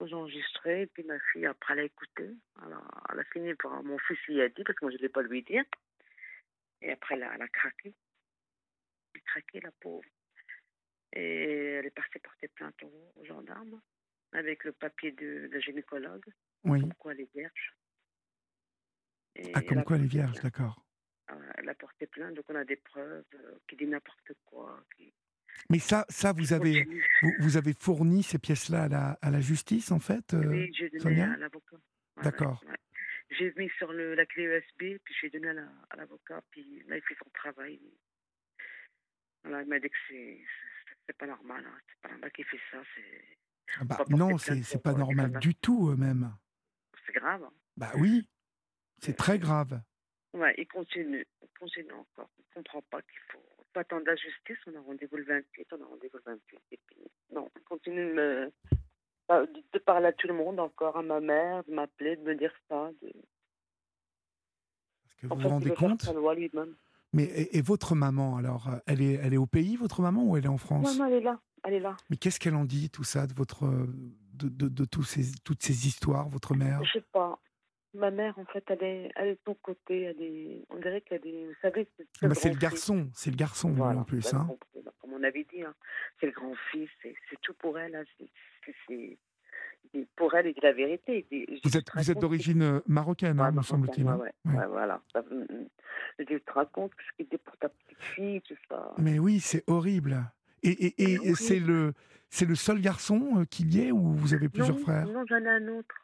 J'ai 0.04 0.14
enregistré, 0.14 0.82
et 0.82 0.86
puis 0.86 1.02
ma 1.02 1.18
fille, 1.32 1.46
après, 1.46 1.72
elle 1.72 1.80
a 1.80 1.84
écouté. 1.84 2.30
Alors, 2.64 2.86
elle 3.10 3.18
a 3.18 3.24
fini 3.24 3.54
par. 3.54 3.82
Mon 3.82 3.98
fils 3.98 4.18
lui 4.28 4.40
a 4.40 4.48
dit, 4.48 4.62
parce 4.62 4.78
que 4.78 4.84
moi, 4.84 4.92
je 4.92 4.96
ne 4.98 5.02
l'ai 5.02 5.08
pas 5.08 5.22
lui 5.22 5.42
dire. 5.42 5.64
Et 6.82 6.92
après, 6.92 7.16
elle 7.16 7.24
a, 7.24 7.34
elle 7.34 7.42
a 7.42 7.48
craqué. 7.48 7.92
Craqué, 9.28 9.60
la 9.60 9.70
pauvre. 9.72 10.08
Et 11.12 11.74
elle 11.78 11.86
est 11.86 11.90
partie 11.90 12.18
porter 12.18 12.48
plainte 12.48 12.82
aux, 12.82 13.24
gendarmes, 13.24 13.80
avec 14.32 14.64
le 14.64 14.72
papier 14.72 15.12
de, 15.12 15.48
de 15.52 15.60
gynécologue, 15.60 16.24
Oui. 16.64 16.80
comme 16.80 16.94
quoi 16.94 17.12
elle 17.12 17.20
est 17.22 17.32
vierge. 17.34 17.74
Et 19.36 19.52
Ah, 19.54 19.62
comme 19.62 19.84
quoi 19.84 19.96
elle 19.96 20.04
est 20.04 20.06
vierge, 20.06 20.40
d'accord. 20.42 20.84
Euh, 21.30 21.34
Elle 21.56 21.68
a 21.68 21.74
porté 21.74 22.06
plainte, 22.06 22.34
donc 22.34 22.44
on 22.48 22.54
a 22.54 22.64
des 22.64 22.76
preuves 22.76 23.24
euh, 23.34 23.58
qui 23.68 23.76
disent 23.76 23.88
n'importe 23.88 24.32
quoi. 24.46 24.82
Qui... 24.96 25.12
Mais 25.70 25.78
ça, 25.78 26.04
ça 26.08 26.32
vous 26.32 26.52
avez, 26.52 26.84
vous, 27.22 27.32
vous 27.40 27.56
avez 27.56 27.74
fourni 27.74 28.22
ces 28.22 28.38
pièces-là 28.38 28.84
à 28.84 28.88
la, 28.88 29.10
à 29.22 29.30
la 29.30 29.40
justice, 29.40 29.90
en 29.92 29.98
fait 30.00 30.34
euh, 30.34 30.46
Oui, 30.46 30.72
j'ai 30.74 30.88
donné 30.90 31.22
à 31.22 31.36
l'avocat. 31.36 31.76
D'accord. 32.22 32.62
ouais, 32.66 32.76
j'ai 33.30 33.52
mis 33.56 33.70
sur 33.78 33.92
le, 33.92 34.14
la 34.14 34.26
clé 34.26 34.44
USB, 34.44 34.98
puis 35.04 35.14
j'ai 35.20 35.30
donné 35.30 35.48
à 35.90 35.96
l'avocat, 35.96 36.42
puis 36.50 36.82
là, 36.88 36.96
il 36.96 37.02
fait 37.02 37.16
son 37.22 37.30
travail. 37.30 37.80
Voilà, 39.44 39.62
il 39.62 39.68
m'a 39.68 39.78
dit 39.78 39.88
que 39.88 39.96
c'est 41.06 41.16
pas 41.16 41.26
normal. 41.26 41.64
Hein. 41.66 41.78
C'est 41.88 42.00
pas 42.00 42.08
normal 42.10 42.32
qu'il 42.32 42.44
fait 42.44 42.60
ça. 42.70 42.78
Ah 43.80 43.84
bah, 43.84 44.04
non, 44.08 44.38
c'est 44.38 44.82
pas 44.82 44.94
normal 44.94 45.38
du 45.38 45.54
tout, 45.54 45.94
même. 45.96 46.34
C'est 47.06 47.12
grave. 47.12 47.44
Hein. 47.44 47.52
Bah 47.76 47.92
oui, 47.96 48.28
c'est 48.98 49.16
très 49.16 49.38
grave. 49.38 49.80
Ouais, 50.34 50.54
il 50.58 50.66
continue, 50.66 51.26
il 51.42 51.48
continue 51.58 51.92
encore. 51.92 52.28
On 52.38 52.42
ne 52.42 52.62
comprend 52.62 52.82
pas 52.90 53.00
qu'il 53.02 53.20
faut 53.32 53.42
pas 53.72 53.80
attendre 53.80 54.04
la 54.06 54.16
justice. 54.16 54.58
On 54.66 54.74
a 54.76 54.80
rendez-vous 54.80 55.16
le 55.16 55.24
28, 55.24 55.66
on 55.72 55.82
a 55.82 55.86
rendez-vous 55.86 56.18
le 56.18 56.32
28. 56.32 56.60
Et 56.72 56.78
puis, 56.86 57.00
non, 57.32 57.50
il 57.56 57.62
continue 57.62 58.06
de, 58.06 58.12
me, 58.12 58.52
de 59.72 59.78
parler 59.78 60.08
à 60.08 60.12
tout 60.12 60.28
le 60.28 60.34
monde 60.34 60.60
encore, 60.60 60.96
à 60.96 61.02
ma 61.02 61.20
mère, 61.20 61.64
de 61.64 61.72
m'appeler, 61.72 62.16
de 62.16 62.22
me 62.22 62.34
dire 62.34 62.52
ça. 62.68 62.90
De... 63.00 63.12
Parce 65.04 65.14
que 65.20 65.26
vous 65.26 65.40
vous 65.40 65.48
rendez 65.48 65.74
compte 65.74 66.04
Mais 67.12 67.24
et, 67.24 67.62
votre 67.62 67.94
maman, 67.94 68.36
alors, 68.36 68.70
elle 68.86 69.00
est, 69.00 69.14
elle 69.14 69.32
est 69.32 69.38
au 69.38 69.46
pays, 69.46 69.76
votre 69.76 70.02
maman, 70.02 70.24
ou 70.24 70.36
elle 70.36 70.44
est 70.44 70.48
en 70.48 70.58
France? 70.58 70.98
Non, 70.98 71.04
non, 71.04 71.10
elle 71.10 71.14
est 71.14 71.24
là. 71.24 71.40
Elle 71.64 71.74
est 71.74 71.80
là. 71.80 71.96
Mais 72.10 72.16
qu'est-ce 72.16 72.38
qu'elle 72.38 72.54
en 72.54 72.64
dit, 72.64 72.90
tout 72.90 73.04
ça, 73.04 73.26
de 73.26 73.34
votre, 73.34 73.66
de, 74.34 74.48
de, 74.48 74.68
de 74.68 74.84
tous 74.84 75.04
ces, 75.04 75.32
toutes 75.44 75.62
ces 75.62 75.86
histoires, 75.86 76.28
votre 76.28 76.54
mère? 76.54 76.84
Je 76.84 76.98
sais 76.98 77.04
pas. 77.12 77.40
Ma 77.94 78.10
mère, 78.10 78.38
en 78.38 78.44
fait, 78.44 78.62
elle 78.68 78.82
est, 78.82 79.10
elle 79.16 79.28
est 79.28 79.34
de 79.34 79.40
ton 79.44 79.54
côté. 79.54 80.02
Elle 80.02 80.20
est, 80.20 80.66
on 80.68 80.76
dirait 80.76 81.00
qu'elle 81.00 81.26
est. 81.26 81.46
Vous 81.46 81.54
savez, 81.62 81.88
c'est 81.96 82.28
bah, 82.28 82.34
le 82.44 82.58
garçon. 82.58 83.10
C'est 83.14 83.30
le 83.30 83.36
garçon, 83.36 83.76
en 83.80 84.04
plus. 84.04 84.34
Hein. 84.34 84.46
Comme 85.00 85.14
on 85.14 85.22
avait 85.22 85.46
dit, 85.50 85.62
hein. 85.62 85.74
c'est 86.20 86.26
le 86.26 86.32
grand-fils. 86.32 86.90
C'est 87.02 87.40
tout 87.40 87.54
pour 87.54 87.78
elle. 87.78 87.94
Hein. 87.96 88.04
C'est 88.86 89.18
pour 90.16 90.34
elle, 90.34 90.52
c'est 90.54 90.62
la 90.62 90.72
vérité. 90.72 91.26
Vous 91.64 91.76
êtes, 91.76 91.86
vous 91.94 92.10
êtes 92.10 92.18
d'origine 92.18 92.62
euh, 92.62 92.80
marocaine, 92.86 93.40
hein, 93.40 93.50
me 93.52 93.62
semble-t-il. 93.62 94.06
Hein. 94.06 94.16
Ouais, 94.16 94.32
ouais. 94.44 94.66
voilà. 94.68 95.00
Mm, 95.14 95.40
mm. 95.40 95.68
Je 96.18 96.36
te 96.36 96.52
raconte 96.52 96.92
ce 96.98 97.16
qui 97.16 97.22
était 97.22 97.38
pour 97.38 97.56
ta 97.56 97.68
petite 97.68 98.02
fille, 98.14 98.40
tout 98.42 98.54
ça. 98.68 98.92
Mais 98.98 99.18
oui, 99.18 99.40
c'est 99.40 99.64
horrible. 99.66 100.24
Et, 100.62 100.70
et, 100.70 101.12
et 101.12 101.34
c'est 101.34 101.60
le, 101.60 101.92
c'est 102.30 102.46
le 102.46 102.54
seul 102.54 102.80
garçon 102.80 103.40
euh, 103.40 103.44
qu'il 103.44 103.74
y 103.74 103.86
ait 103.86 103.92
ou 103.92 104.12
vous 104.12 104.34
avez 104.34 104.48
plusieurs 104.48 104.78
frères? 104.80 105.06
Non, 105.06 105.24
j'en 105.28 105.38
ai 105.38 105.48
un 105.48 105.68
autre. 105.68 105.94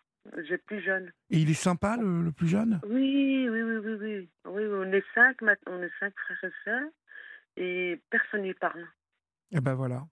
J'ai 0.49 0.57
plus 0.57 0.81
jeune. 0.81 1.13
Et 1.31 1.39
il 1.39 1.51
est 1.51 1.55
sympa, 1.55 1.99
le, 2.01 2.33
plus 2.33 2.49
jeune? 2.49 2.81
Oui, 2.89 3.47
oui, 3.51 3.63
oui, 3.63 3.77
oui, 3.77 3.95
oui, 4.01 4.29
oui. 4.47 4.63
on 4.73 4.93
est 4.93 5.05
cinq, 5.15 5.37
on 5.67 5.83
est 5.83 5.91
cinq 6.01 6.15
frères 6.17 6.45
et 6.45 6.55
sœurs, 6.65 6.89
et 7.57 8.01
personne 8.09 8.43
n'y 8.43 8.55
parle. 8.55 8.81
Et 9.51 9.59
eh 9.59 9.61
ben 9.61 9.75
voilà. 9.75 10.07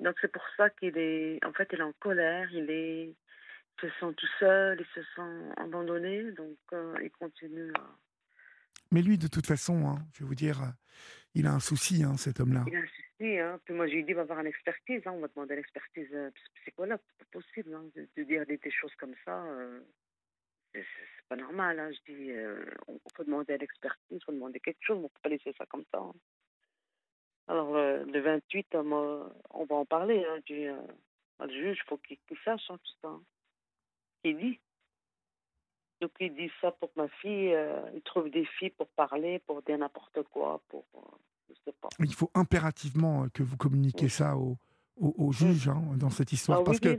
Donc 0.00 0.16
c'est 0.20 0.32
pour 0.32 0.44
ça 0.56 0.70
qu'il 0.70 0.96
est, 0.96 1.44
en 1.44 1.52
fait, 1.52 1.68
il 1.72 1.78
est 1.78 1.82
en 1.82 1.92
colère, 1.92 2.50
il 2.52 2.70
est, 2.70 3.14
se 3.80 3.86
sent 3.88 4.14
tout 4.16 4.28
seul, 4.38 4.80
il 4.80 4.86
se 4.94 5.02
sent 5.14 5.52
abandonné, 5.56 6.32
donc 6.32 6.56
euh, 6.72 6.94
il 7.02 7.10
continue 7.10 7.70
à. 7.76 7.86
Mais 8.92 9.02
lui, 9.02 9.18
de 9.18 9.28
toute 9.28 9.46
façon, 9.46 9.86
hein, 9.86 9.98
je 10.14 10.20
vais 10.20 10.26
vous 10.26 10.34
dire, 10.34 10.72
il 11.34 11.46
a 11.46 11.52
un 11.52 11.60
souci, 11.60 12.02
hein, 12.02 12.16
cet 12.16 12.40
homme-là. 12.40 12.64
Il 12.66 12.76
a 12.76 12.80
un 12.80 12.82
souci, 12.82 13.38
hein. 13.38 13.60
Puis 13.64 13.74
moi, 13.74 13.86
j'ai 13.86 14.02
dit, 14.02 14.12
va 14.12 14.22
avoir 14.22 14.40
une 14.40 14.46
expertise, 14.46 15.02
hein. 15.06 15.12
on 15.12 15.20
va 15.20 15.28
demander 15.28 15.56
l'expertise 15.56 16.08
euh, 16.12 16.30
psychologue. 16.62 16.98
C'est 17.06 17.26
pas 17.26 17.38
possible 17.40 17.74
hein, 17.74 17.84
de, 17.94 18.22
dire 18.24 18.44
des, 18.46 18.58
choses 18.70 18.94
comme 18.96 19.14
ça. 19.24 19.44
Euh, 19.44 19.80
c'est 20.72 20.84
pas 21.28 21.36
normal. 21.36 21.92
Je 21.94 22.12
dis, 22.12 22.32
euh, 22.32 22.64
on 22.88 22.98
peut 23.14 23.24
demander 23.24 23.58
l'expertise, 23.58 24.00
il 24.10 24.24
faut 24.24 24.32
demander 24.32 24.60
quelque 24.60 24.82
chose, 24.82 24.98
on 24.98 25.08
peut 25.08 25.20
pas 25.22 25.28
laisser 25.28 25.54
ça 25.56 25.66
comme 25.66 25.84
ça. 25.92 26.00
Hein. 27.50 27.52
Alors, 27.52 27.72
le 27.74 28.20
28, 28.20 28.74
on 28.74 29.64
va 29.64 29.74
en 29.74 29.84
parler. 29.84 30.24
Hein. 30.24 30.40
Du, 30.46 30.68
le 31.46 31.52
juge, 31.52 31.78
il 31.84 31.88
faut 31.88 31.98
qu'il 31.98 32.18
sache 32.44 32.66
tout 32.66 32.78
ça. 33.02 33.10
Il 34.24 34.36
dit. 34.36 34.60
Donc 36.00 36.12
il 36.18 36.34
dit 36.34 36.50
ça 36.60 36.72
pour 36.72 36.90
ma 36.96 37.08
fille, 37.08 37.52
euh, 37.52 37.82
il 37.94 38.00
trouve 38.00 38.30
des 38.30 38.46
filles 38.58 38.70
pour 38.70 38.88
parler, 38.88 39.38
pour 39.40 39.60
dire 39.62 39.76
n'importe 39.76 40.22
quoi, 40.30 40.62
pour 40.68 40.84
euh, 40.94 41.00
je 41.50 41.54
sais 41.64 41.76
pas. 41.78 41.88
Il 41.98 42.14
faut 42.14 42.30
impérativement 42.34 43.24
euh, 43.24 43.28
que 43.34 43.42
vous 43.42 43.58
communiquiez 43.58 44.08
ça 44.08 44.34
au, 44.36 44.56
au, 44.96 45.30
juge 45.32 45.68
hein, 45.68 45.82
dans 45.96 46.08
cette 46.08 46.32
histoire, 46.32 46.60
ah 46.60 46.64
parce, 46.64 46.80
que, 46.80 46.98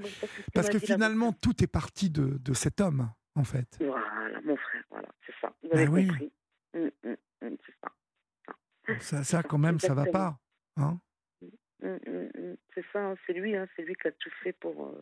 parce 0.54 0.70
que 0.70 0.78
finalement 0.78 1.34
tout 1.34 1.64
est 1.64 1.68
parti 1.68 2.12
de, 2.12 2.38
de, 2.38 2.54
cet 2.54 2.80
homme, 2.80 3.10
en 3.34 3.44
fait. 3.44 3.80
Voilà, 3.80 4.40
mon 4.44 4.56
frère, 4.56 4.84
voilà, 4.92 5.08
c'est 5.26 5.34
ça. 5.42 5.52
Vous 5.64 5.70
avez 5.72 5.88
ben 5.88 6.08
compris. 6.08 6.32
Oui. 6.76 6.82
Mmh, 7.04 7.10
mmh, 7.10 7.48
mmh, 7.48 7.56
c'est 7.66 7.76
ça. 7.82 9.00
ça. 9.00 9.24
Ça, 9.24 9.44
quand 9.44 9.58
même, 9.58 9.80
ça 9.80 9.96
va 9.96 10.06
pas, 10.06 10.38
hein 10.78 11.00
C'est 11.80 12.86
ça, 12.94 13.06
hein, 13.06 13.16
c'est 13.26 13.34
lui, 13.34 13.56
hein, 13.56 13.68
c'est 13.76 13.84
lui 13.84 13.96
qui 13.96 14.08
a 14.08 14.12
tout 14.12 14.32
fait 14.44 14.54
pour, 14.54 14.94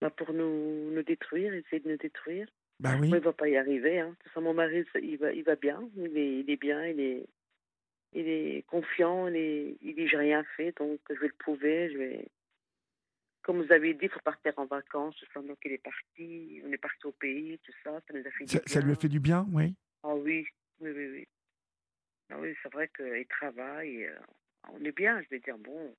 bah, 0.00 0.10
pour 0.10 0.32
nous, 0.32 0.90
nous 0.90 1.02
détruire, 1.02 1.52
essayer 1.52 1.80
de 1.80 1.90
nous 1.90 1.96
détruire. 1.96 2.48
Bah 2.80 2.96
oui. 2.98 3.08
il 3.08 3.14
ne 3.14 3.18
va 3.18 3.34
pas 3.34 3.48
y 3.48 3.56
arriver. 3.56 4.00
Hein. 4.00 4.16
Mon 4.36 4.54
mari, 4.54 4.84
il 5.02 5.18
va, 5.18 5.32
il 5.32 5.44
va 5.44 5.54
bien. 5.54 5.86
Il 5.96 6.16
est, 6.16 6.40
il 6.40 6.50
est 6.50 6.56
bien. 6.56 6.86
Il 6.86 7.00
est, 7.00 7.26
il 8.14 8.26
est 8.26 8.64
confiant. 8.66 9.28
Il, 9.28 9.36
est, 9.36 9.76
il 9.82 9.94
dit 9.94 10.08
J'ai 10.08 10.16
rien 10.16 10.42
fait, 10.56 10.74
donc 10.78 10.98
je 11.10 11.20
vais 11.20 11.28
le 11.28 11.34
prouver. 11.38 11.92
Je 11.92 11.98
vais... 11.98 12.28
Comme 13.42 13.62
vous 13.62 13.72
avez 13.72 13.92
dit, 13.92 14.04
il 14.04 14.08
faut 14.08 14.20
partir 14.20 14.54
en 14.56 14.64
vacances. 14.64 15.22
Donc 15.34 15.58
il 15.64 15.72
est 15.72 15.82
parti. 15.82 16.62
On 16.64 16.72
est 16.72 16.78
parti 16.78 17.06
au 17.06 17.12
pays, 17.12 17.58
tout 17.58 17.72
ça. 17.84 18.00
Ça 18.08 18.14
nous 18.14 18.26
a 18.26 18.30
fait 18.30 18.46
ça, 18.46 18.60
ça 18.64 18.80
lui 18.80 18.92
a 18.92 18.96
fait 18.96 19.08
du 19.08 19.20
bien, 19.20 19.46
oui 19.52 19.74
Ah 20.02 20.14
oui, 20.14 20.46
oui, 20.80 20.90
oui. 20.90 21.10
oui. 21.12 21.28
Ah 22.30 22.38
oui, 22.38 22.54
c'est 22.62 22.72
vrai 22.72 22.88
qu'il 22.96 23.26
travaille. 23.26 24.06
Euh, 24.06 24.18
on 24.74 24.84
est 24.84 24.96
bien, 24.96 25.20
je 25.22 25.28
vais 25.28 25.40
dire. 25.40 25.58
Bon, 25.58 25.94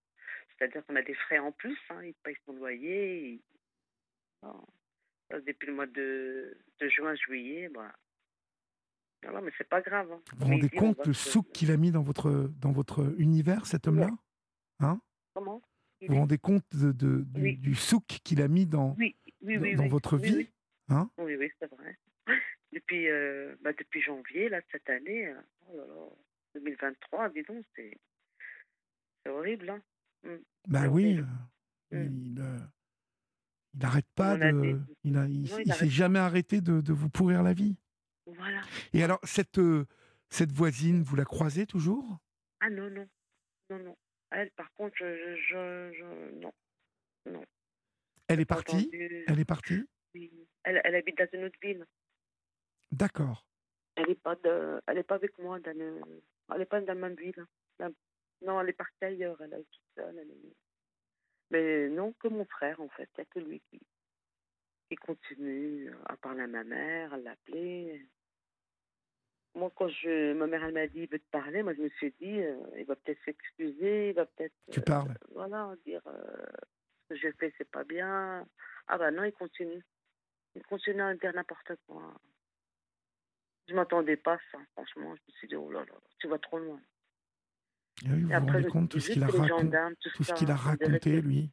c'est-à-dire 0.57 0.85
qu'on 0.85 0.95
a 0.95 1.01
des 1.01 1.13
frais 1.13 1.39
en 1.39 1.51
plus. 1.51 1.77
Hein. 1.89 2.03
Il 2.03 2.13
paye 2.23 2.35
son 2.45 2.53
loyer. 2.53 3.41
depuis 5.31 5.67
le 5.67 5.73
mois 5.73 5.87
de, 5.87 6.57
de 6.79 6.89
juin, 6.89 7.15
juillet, 7.15 7.69
bah. 7.69 7.93
Non, 9.23 9.41
mais 9.41 9.51
c'est 9.57 9.69
pas 9.69 9.81
grave. 9.81 10.11
Hein. 10.11 10.21
Vous 10.33 10.45
vous 10.45 10.51
rendez 10.51 10.69
compte 10.69 11.05
le 11.05 11.13
souk 11.13 11.51
qu'il 11.51 11.71
a 11.71 11.77
mis 11.77 11.91
dans 11.91 12.01
votre, 12.01 12.49
dans 12.59 12.71
votre 12.71 13.13
univers, 13.19 13.67
cet 13.67 13.87
homme-là 13.87 14.09
hein 14.79 14.99
Comment? 15.33 15.61
Vous 16.01 16.07
vous 16.07 16.19
rendez 16.21 16.39
compte 16.39 16.65
de, 16.75 16.91
de 16.91 17.21
du, 17.21 17.75
souk 17.75 18.03
qu'il 18.05 18.41
a 18.41 18.47
mis 18.47 18.65
dans, 18.65 18.97
dans, 19.41 19.87
votre 19.87 20.17
vie 20.17 20.49
hein 20.89 21.09
Oui, 21.19 21.35
oui, 21.35 21.51
c'est 21.59 21.69
vrai. 21.69 21.97
Depuis, 22.73 23.09
euh, 23.09 23.53
bah, 23.61 23.73
depuis 23.73 24.01
janvier, 24.01 24.47
là, 24.47 24.61
cette 24.71 24.89
année, 24.89 25.27
euh, 25.27 25.35
oh 25.73 26.17
2023, 26.55 27.29
dis 27.29 27.43
donc, 27.43 27.65
c'est 27.75 27.97
horrible. 29.29 29.69
Hein. 29.69 30.37
Bah 30.67 30.87
oui, 30.87 31.19
euh, 31.93 31.97
mm. 31.97 32.05
il, 32.05 32.43
il 33.73 33.79
n'arrête 33.79 34.07
pas 34.15 34.37
de. 34.37 34.79
Il, 35.03 35.17
a, 35.17 35.25
il, 35.25 35.47
s'est 35.47 35.89
jamais 35.89 36.19
arrêté 36.19 36.61
de, 36.61 36.81
de, 36.81 36.93
vous 36.93 37.09
pourrir 37.09 37.43
la 37.43 37.53
vie. 37.53 37.77
Voilà. 38.25 38.61
Et 38.93 39.03
alors, 39.03 39.19
cette, 39.23 39.59
euh, 39.59 39.85
cette 40.29 40.51
voisine, 40.51 41.01
vous 41.01 41.15
la 41.15 41.25
croisez 41.25 41.65
toujours? 41.65 42.19
Ah 42.59 42.69
non, 42.69 42.89
non. 42.89 43.07
Non, 43.69 43.79
non. 43.79 43.97
Elle, 44.31 44.51
par 44.51 44.71
contre, 44.73 44.95
je. 44.97 45.35
je, 45.35 45.91
je 45.93 46.39
non. 46.39 46.53
Non. 47.25 47.43
Elle 48.27 48.39
est 48.39 48.45
partie? 48.45 48.89
Elle 49.27 49.39
est 49.39 49.45
partie? 49.45 49.83
Oui. 50.15 50.31
Elle, 50.63 50.81
elle, 50.83 50.95
habite 50.95 51.17
dans 51.17 51.27
une 51.33 51.45
autre 51.45 51.59
ville. 51.61 51.85
D'accord. 52.91 53.45
Elle 53.95 54.07
n'est 54.07 54.15
pas, 54.15 54.35
de, 54.35 54.81
elle 54.87 54.97
est 54.97 55.03
pas 55.03 55.15
avec 55.15 55.37
moi. 55.39 55.59
Dans 55.59 55.77
le, 55.77 56.01
elle 56.51 56.59
n'est 56.59 56.65
pas 56.65 56.79
dans 56.79 56.87
la 56.87 56.95
même 56.95 57.15
ville. 57.15 57.45
Non, 58.41 58.59
elle 58.61 58.69
est 58.69 58.73
partie 58.73 59.05
ailleurs. 59.05 59.39
Elle 59.41 59.53
est 59.53 59.57
toute 59.57 59.81
seule. 59.95 60.17
Elle 60.17 60.29
est... 60.29 60.55
Mais 61.51 61.89
non, 61.89 62.13
que 62.13 62.27
mon 62.27 62.45
frère, 62.45 62.79
en 62.79 62.89
fait. 62.89 63.09
Il 63.17 63.21
n'y 63.21 63.21
a 63.21 63.25
que 63.25 63.39
lui 63.39 63.61
qui, 63.69 63.79
qui 64.89 64.95
continue 64.95 65.91
à 66.05 66.15
parler 66.17 66.41
à 66.41 66.47
ma 66.47 66.63
mère, 66.63 67.13
à 67.13 67.17
l'appeler. 67.17 68.05
Moi, 69.53 69.69
quand 69.75 69.89
je, 69.89 70.33
ma 70.33 70.47
mère, 70.47 70.63
elle 70.63 70.73
m'a 70.73 70.87
dit, 70.87 71.01
il 71.01 71.09
veut 71.09 71.19
te 71.19 71.29
parler, 71.29 71.61
moi, 71.61 71.73
je 71.73 71.81
me 71.81 71.89
suis 71.89 72.13
dit, 72.21 72.39
euh, 72.39 72.57
il 72.77 72.85
va 72.85 72.95
peut-être 72.95 73.21
s'excuser, 73.25 74.09
il 74.09 74.15
va 74.15 74.25
peut-être. 74.25 74.53
Tu 74.71 74.79
parles 74.79 75.11
euh, 75.11 75.33
Voilà, 75.33 75.75
dire 75.85 76.01
euh, 76.07 76.45
ce 77.03 77.09
que 77.09 77.15
j'ai 77.15 77.33
fait, 77.33 77.53
c'est 77.57 77.69
pas 77.69 77.83
bien. 77.83 78.47
Ah 78.87 78.97
bah 78.97 79.11
non, 79.11 79.25
il 79.25 79.33
continue. 79.33 79.83
Il 80.55 80.63
continue 80.63 81.01
à 81.01 81.13
dire 81.15 81.33
n'importe 81.33 81.73
quoi. 81.85 82.13
Je 83.67 83.73
m'attendais 83.73 84.17
pas 84.17 84.35
à 84.35 84.39
ça, 84.51 84.57
franchement. 84.73 85.15
Je 85.15 85.21
me 85.27 85.37
suis 85.37 85.47
dit, 85.49 85.55
oh 85.55 85.69
là 85.69 85.85
là, 85.85 85.95
tu 86.19 86.27
vas 86.27 86.39
trop 86.39 86.59
loin. 86.59 86.81
Ah 88.03 88.09
oui, 88.09 88.21
vous 88.21 88.27
vous 88.27 88.33
rendez 88.33 88.67
compte 88.67 88.89
tout 88.89 88.99
ce 88.99 89.11
qu'il 89.11 89.23
a, 90.49 90.53
a 90.53 90.55
raconté, 90.55 91.21
lui 91.21 91.51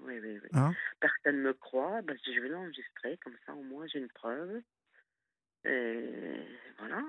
Oui, 0.00 0.18
oui, 0.20 0.38
oui. 0.42 0.48
Hein? 0.52 0.74
Personne 1.00 1.36
ne 1.36 1.48
me 1.48 1.54
croit. 1.54 2.02
Ben, 2.02 2.16
je 2.24 2.40
vais 2.40 2.48
l'enregistrer, 2.48 3.16
comme 3.18 3.36
ça 3.46 3.54
au 3.54 3.62
moins 3.62 3.86
j'ai 3.86 3.98
une 4.00 4.08
preuve. 4.08 4.62
Et 5.64 6.40
voilà. 6.78 7.02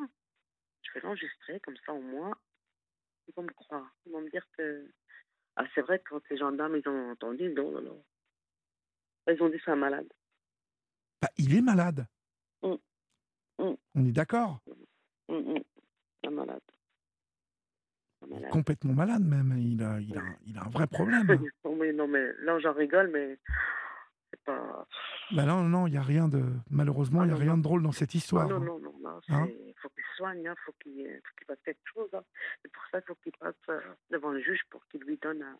Je 0.83 0.93
vais 0.93 1.01
l'enregistrer, 1.01 1.59
comme 1.61 1.77
ça 1.85 1.93
au 1.93 2.01
moins 2.01 2.35
ils 3.27 3.33
vont 3.35 3.43
me 3.43 3.53
croire. 3.53 3.95
Ils 4.05 4.11
vont 4.11 4.21
me 4.21 4.29
dire 4.29 4.45
que. 4.57 4.91
Ah, 5.55 5.65
c'est 5.75 5.81
vrai 5.81 5.99
que 5.99 6.09
quand 6.09 6.21
les 6.29 6.37
gendarmes 6.37 6.77
ils 6.77 6.87
ont 6.87 7.11
entendu, 7.11 7.49
non, 7.49 7.71
non, 7.71 7.81
non. 7.81 8.03
Ils 9.27 9.41
ont 9.41 9.49
dit 9.49 9.59
c'est 9.63 9.71
un 9.71 9.75
malade. 9.75 10.07
Bah, 11.21 11.29
il 11.37 11.55
est 11.55 11.61
malade. 11.61 12.07
Mmh. 12.61 12.75
Mmh. 13.59 13.75
On 13.95 14.05
est 14.05 14.11
d'accord? 14.11 14.61
Mmh, 15.27 15.57
un 16.25 16.31
malade 16.31 16.61
complètement 18.51 18.93
malade 18.93 19.23
même. 19.23 19.55
Il 19.57 19.81
a, 19.83 19.99
il 19.99 20.17
a, 20.17 20.21
il 20.45 20.57
a 20.57 20.63
un 20.63 20.69
vrai 20.69 20.87
problème. 20.91 21.27
non, 21.65 21.75
mais, 21.75 21.93
non, 21.93 22.07
mais 22.07 22.33
là, 22.41 22.59
j'en 22.59 22.73
rigole, 22.73 23.09
mais 23.11 23.37
C'est 24.31 24.41
pas. 24.43 24.87
Bah 25.31 25.45
non, 25.45 25.63
non, 25.63 25.87
il 25.87 25.91
n'y 25.91 25.97
a 25.97 26.01
rien 26.01 26.27
de. 26.27 26.43
Malheureusement, 26.69 27.21
Ah 27.21 27.25
il 27.25 27.27
n'y 27.27 27.33
a 27.33 27.35
non, 27.35 27.41
rien 27.41 27.51
non. 27.51 27.57
de 27.57 27.63
drôle 27.63 27.83
dans 27.83 27.91
cette 27.91 28.11
Ah 28.13 28.17
histoire. 28.17 28.47
non, 28.49 28.55
hein. 28.57 28.59
non, 28.59 28.79
non, 28.79 28.93
non. 29.01 29.19
Hein 29.29 29.47
Il 29.49 29.73
faut 29.81 29.89
qu'il 29.89 30.03
soigne, 30.17 30.41
il 30.43 30.53
faut 30.65 30.73
qu'il 30.81 31.05
faut 31.23 31.35
qu'il 31.37 31.47
fasse 31.47 31.61
quelque 31.63 31.81
chose. 31.93 32.09
hein. 32.13 32.23
C'est 32.61 32.71
pour 32.71 32.83
ça 32.91 33.01
qu'il 33.01 33.07
faut 33.07 33.15
qu'il 33.23 33.31
passe 33.39 33.55
euh, 33.69 33.79
devant 34.11 34.29
le 34.31 34.41
juge 34.41 34.61
pour 34.69 34.85
qu'il 34.87 35.01
lui 35.01 35.17
donne 35.21 35.41
un. 35.43 35.57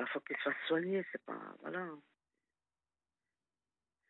Il 0.00 0.06
faut 0.06 0.20
qu'il 0.20 0.36
fasse 0.36 0.54
soigner, 0.68 1.04
c'est 1.12 1.22
pas. 1.24 1.38
Voilà. 1.62 1.86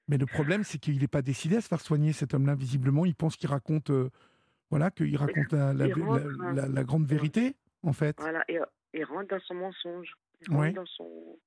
Mais 0.09 0.17
le 0.19 0.27
problème, 0.27 0.65
c'est 0.65 0.79
qu'il 0.79 0.99
n'est 1.01 1.09
pas 1.09 1.23
décidé 1.23 1.57
à 1.57 1.61
se 1.61 1.69
faire 1.69 1.81
soigner, 1.81 2.13
cet 2.13 2.33
homme-là. 2.35 2.55
Visiblement, 2.55 3.05
il 3.05 3.15
pense 3.15 3.37
qu'il 3.37 3.49
raconte. 3.51 3.91
euh, 3.91 4.11
voilà, 4.71 4.91
qu'il 4.91 5.17
raconte 5.17 5.53
la, 5.53 5.73
la- 5.73 6.85
grande 6.85 7.07
vérité, 7.07 7.55
en 7.83 7.93
fait. 7.93 8.17
Voilà, 8.21 8.45
il 8.49 9.05
rentre 9.05 9.29
dans 9.29 9.41
son 9.41 9.55
mensonge. 9.55 10.15
Il 10.43 10.55
Ouais. 10.57 10.73
dans 10.73 10.87
son. 10.87 11.39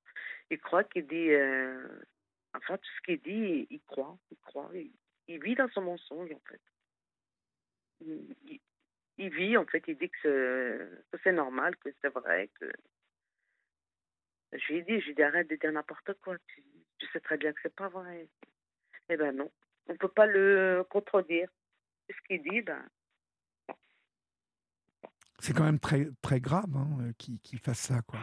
Il 0.50 0.58
croit 0.58 0.84
qu'il 0.84 1.06
dit. 1.06 1.30
euh, 1.32 1.88
Enfin, 2.54 2.76
tout 2.76 2.90
ce 2.98 3.00
qu'il 3.02 3.20
dit, 3.22 3.66
il 3.70 3.80
croit. 3.86 4.18
Il 4.30 4.36
croit. 4.38 4.70
Il, 4.74 4.92
il 5.28 5.42
vit 5.42 5.54
dans 5.54 5.68
son 5.70 5.80
mensonge, 5.82 6.30
en 6.32 6.40
fait. 6.48 6.60
Il, 9.18 9.30
vit, 9.30 9.56
en 9.56 9.64
fait, 9.66 9.82
il 9.86 9.96
dit 9.96 10.10
que 10.10 10.18
c'est, 10.22 11.10
que 11.10 11.20
c'est 11.22 11.32
normal, 11.32 11.76
que 11.76 11.88
c'est 12.02 12.12
vrai, 12.12 12.50
que. 12.60 12.70
Je 14.52 14.66
lui 14.72 14.76
ai 14.80 14.82
dit, 14.82 15.00
je 15.00 15.04
lui 15.06 15.10
ai 15.12 15.14
dit, 15.14 15.22
arrête 15.22 15.48
de 15.48 15.56
dire 15.56 15.72
n'importe 15.72 16.12
quoi. 16.20 16.36
Tu, 16.48 16.62
tu 16.98 17.06
sais 17.12 17.20
très 17.20 17.38
bien 17.38 17.52
que 17.52 17.60
c'est 17.62 17.74
pas 17.74 17.88
vrai. 17.88 18.28
Eh 19.08 19.16
ben 19.16 19.34
non. 19.34 19.50
On 19.88 19.96
peut 19.96 20.08
pas 20.08 20.26
le 20.26 20.84
contredire. 20.90 21.48
Ce 22.10 22.20
qu'il 22.26 22.42
dit, 22.42 22.60
ben. 22.60 22.84
C'est 25.42 25.52
quand 25.54 25.64
même 25.64 25.80
très, 25.80 26.06
très 26.22 26.40
grave 26.40 26.70
hein, 26.76 26.88
euh, 27.00 27.12
qu'il 27.18 27.58
fasse 27.58 27.80
ça, 27.80 28.00
quoi. 28.02 28.20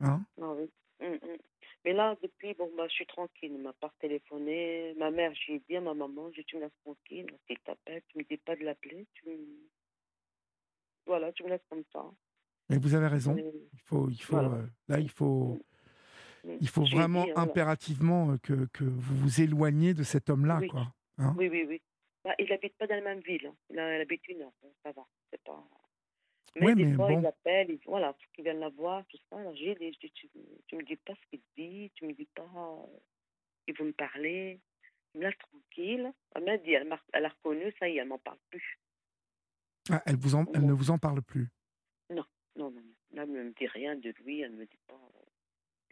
Hein 0.00 0.24
Ah 0.40 0.52
oui. 0.54 0.70
Mm, 1.00 1.12
mm. 1.14 1.36
Mais 1.84 1.92
là, 1.92 2.16
depuis, 2.22 2.54
bon, 2.54 2.70
bah, 2.74 2.86
je 2.88 2.94
suis 2.94 3.06
tranquille. 3.06 3.52
Il 3.52 3.60
m'a 3.60 3.74
pas 3.74 3.92
téléphoné. 4.00 4.94
Ma 4.96 5.10
mère, 5.10 5.32
j'ai 5.34 5.60
dit 5.68 5.76
à 5.76 5.82
ma 5.82 5.92
maman, 5.92 6.30
dit, 6.30 6.42
tu 6.46 6.56
me 6.56 6.62
laisses 6.62 6.72
tranquille. 6.82 7.26
S'il 7.46 7.58
t'appelle, 7.58 8.00
tu 8.08 8.16
me 8.16 8.24
dis 8.24 8.38
pas 8.38 8.56
de 8.56 8.64
l'appeler. 8.64 9.06
Tu. 9.12 9.24
Voilà, 11.06 11.30
tu 11.32 11.42
me 11.44 11.50
laisses 11.50 11.66
comme 11.68 11.84
ça. 11.92 12.02
Mais 12.70 12.78
vous 12.78 12.94
avez 12.94 13.08
raison. 13.08 13.36
Il 13.36 13.80
faut, 13.84 14.08
il 14.08 14.22
faut, 14.22 14.36
Voilà. 14.36 14.54
euh, 14.54 14.66
là, 14.88 14.98
il 15.00 15.10
faut, 15.10 15.58
Mm. 16.44 16.56
il 16.60 16.68
faut 16.68 16.84
Je 16.86 16.96
vraiment 16.96 17.24
dit, 17.24 17.30
voilà. 17.32 17.50
impérativement 17.50 18.30
euh, 18.32 18.38
que, 18.38 18.66
que 18.72 18.84
vous 18.84 19.16
vous 19.16 19.40
éloigniez 19.42 19.92
de 19.92 20.02
cet 20.02 20.30
homme-là, 20.30 20.58
Oui. 20.62 20.68
quoi. 20.68 20.92
Hein 21.18 21.34
Oui, 21.36 21.48
oui, 21.50 21.64
oui. 21.68 21.82
Bah, 22.24 22.34
il 22.38 22.50
habite 22.52 22.74
pas 22.78 22.86
dans 22.86 22.94
la 22.96 23.02
même 23.02 23.20
ville. 23.20 23.46
hein. 23.46 23.54
Il, 23.70 23.78
habite 23.78 24.26
une 24.28 24.40
heure. 24.42 24.52
ça 24.82 24.92
va. 24.92 25.06
C'est 25.30 25.42
pas... 25.44 25.62
Mais 26.56 26.66
Ouais, 26.66 26.74
des 26.74 26.84
mais 26.84 26.94
fois, 26.96 27.08
bon. 27.08 27.20
il 27.20 27.26
appelle. 27.26 27.70
Il... 27.70 27.78
Voilà, 27.86 28.12
faut 28.12 28.30
qu'il 28.32 28.44
vienne 28.44 28.60
la 28.60 28.68
voir, 28.68 29.04
tout 29.06 29.18
ça. 29.28 29.38
Alors, 29.38 29.54
j'ai 29.56 29.74
dit, 29.74 29.92
je 29.92 29.98
dis, 30.06 30.12
tu, 30.12 30.28
tu 30.66 30.76
me 30.76 30.82
dis 30.84 30.96
pas 30.96 31.14
ce 31.14 31.26
qu'il 31.30 31.42
dit. 31.56 31.90
Tu 31.94 32.06
me 32.06 32.12
dis 32.12 32.26
pas... 32.34 32.42
euh, 32.56 32.86
Il 33.66 33.74
veut 33.76 33.86
me 33.86 33.92
parler. 33.92 34.60
Il 35.14 35.20
me 35.20 35.26
laisse 35.26 35.38
tranquille. 35.38 36.12
Elle 36.34 36.44
m'a 36.44 36.56
dit, 36.58 36.72
elle, 36.72 36.86
m'a- 36.88 37.02
elle 37.12 37.24
a 37.24 37.28
reconnu, 37.28 37.72
ça 37.78 37.88
y 37.88 37.96
est, 37.96 38.00
elle 38.00 38.08
m'en 38.08 38.18
parle 38.18 38.38
plus. 38.50 38.78
Ah, 39.90 40.02
elle, 40.06 40.16
vous 40.16 40.34
en, 40.34 40.44
elle 40.54 40.60
Bon. 40.60 40.66
ne 40.68 40.72
vous 40.72 40.90
en 40.90 40.98
parle 40.98 41.22
plus? 41.22 41.48
Non, 42.10 42.24
non, 42.56 42.70
non. 42.70 42.82
Là, 43.12 43.22
elle 43.24 43.32
ne 43.32 43.42
me 43.44 43.50
dit 43.52 43.66
rien 43.66 43.96
de 43.96 44.10
lui. 44.22 44.40
Elle 44.40 44.52
ne 44.52 44.56
me 44.58 44.66
dit 44.66 44.78
pas 44.86 45.00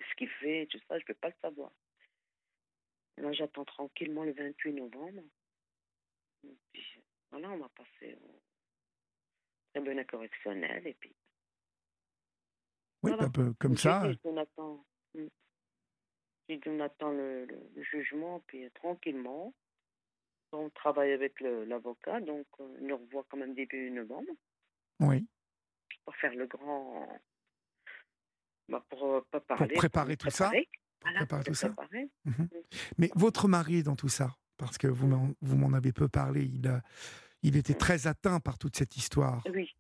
ce 0.09 0.15
qu'il 0.17 0.29
fait, 0.29 0.67
tout 0.67 0.79
ça. 0.89 0.99
Je 0.99 1.03
ne 1.03 1.07
peux 1.07 1.15
pas 1.15 1.29
le 1.29 1.35
savoir. 1.41 1.73
Là, 3.19 3.33
j'attends 3.33 3.65
tranquillement 3.65 4.25
le 4.25 4.33
28 4.33 4.73
novembre. 4.75 5.23
Et 6.45 6.57
puis, 6.73 6.85
voilà, 7.31 7.51
on 7.51 7.59
va 7.59 7.69
passer 7.71 8.15
au 8.15 8.41
tribunal 9.73 10.07
correctionnel. 10.07 10.87
Et 10.87 10.95
puis, 10.95 11.15
Oui, 13.05 13.11
Voilà. 13.11 13.27
bah, 13.29 13.43
bah, 13.45 13.51
comme 13.59 13.77
ça. 13.77 14.03
j'ai 14.05 14.15
dit, 14.15 14.21
on 14.25 14.37
attend, 14.37 14.85
Hmm. 15.15 15.27
on 16.67 16.81
attend 16.81 17.11
le, 17.11 17.45
le- 17.47 17.71
le 17.75 17.83
jugement, 17.83 18.41
puis 18.47 18.71
tranquillement. 18.73 19.53
On 20.53 20.69
travaille 20.71 21.13
avec 21.13 21.41
le- 21.41 21.65
l'avocat, 21.65 22.21
donc 22.21 22.47
euh, 22.61 22.77
on 22.81 22.87
nous 22.87 22.97
revoit 22.97 23.25
quand 23.29 23.39
même 23.39 23.55
début 23.55 23.91
novembre. 23.91 24.31
Oui. 25.01 25.27
pour 26.05 26.15
faire 26.17 26.35
le 26.35 26.47
grand. 26.47 27.09
Bah, 28.69 28.85
pour 28.89 29.05
euh, 29.05 29.21
pas 29.31 29.41
parler. 29.41 29.75
préparer 29.75 30.17
tout 30.17 30.31
ça. 30.31 30.49
préparer. 30.49 30.69
Voilà, 31.03 31.19
préparer 31.21 31.45
tout 31.45 31.55
ça. 31.55 31.69
préparer. 31.71 32.09
Mhm. 32.25 32.49
Mais 32.99 33.11
votre 33.15 33.47
mari 33.49 33.83
dans 33.83 33.97
tout 33.97 34.09
ça, 34.09 34.37
parce 34.57 34.79
que 34.79 34.87
vous 34.89 35.07
m'en 35.57 35.73
avez 35.75 35.93
peu 35.93 36.09
parlé, 36.09 36.45
il, 36.45 36.67
a, 36.69 36.83
il 37.43 37.57
était 37.57 37.75
très 37.75 38.07
atteint 38.07 38.41
par 38.41 38.59
toute 38.59 38.77
cette 38.77 38.97
histoire. 38.97 39.43
Oui, 39.53 39.75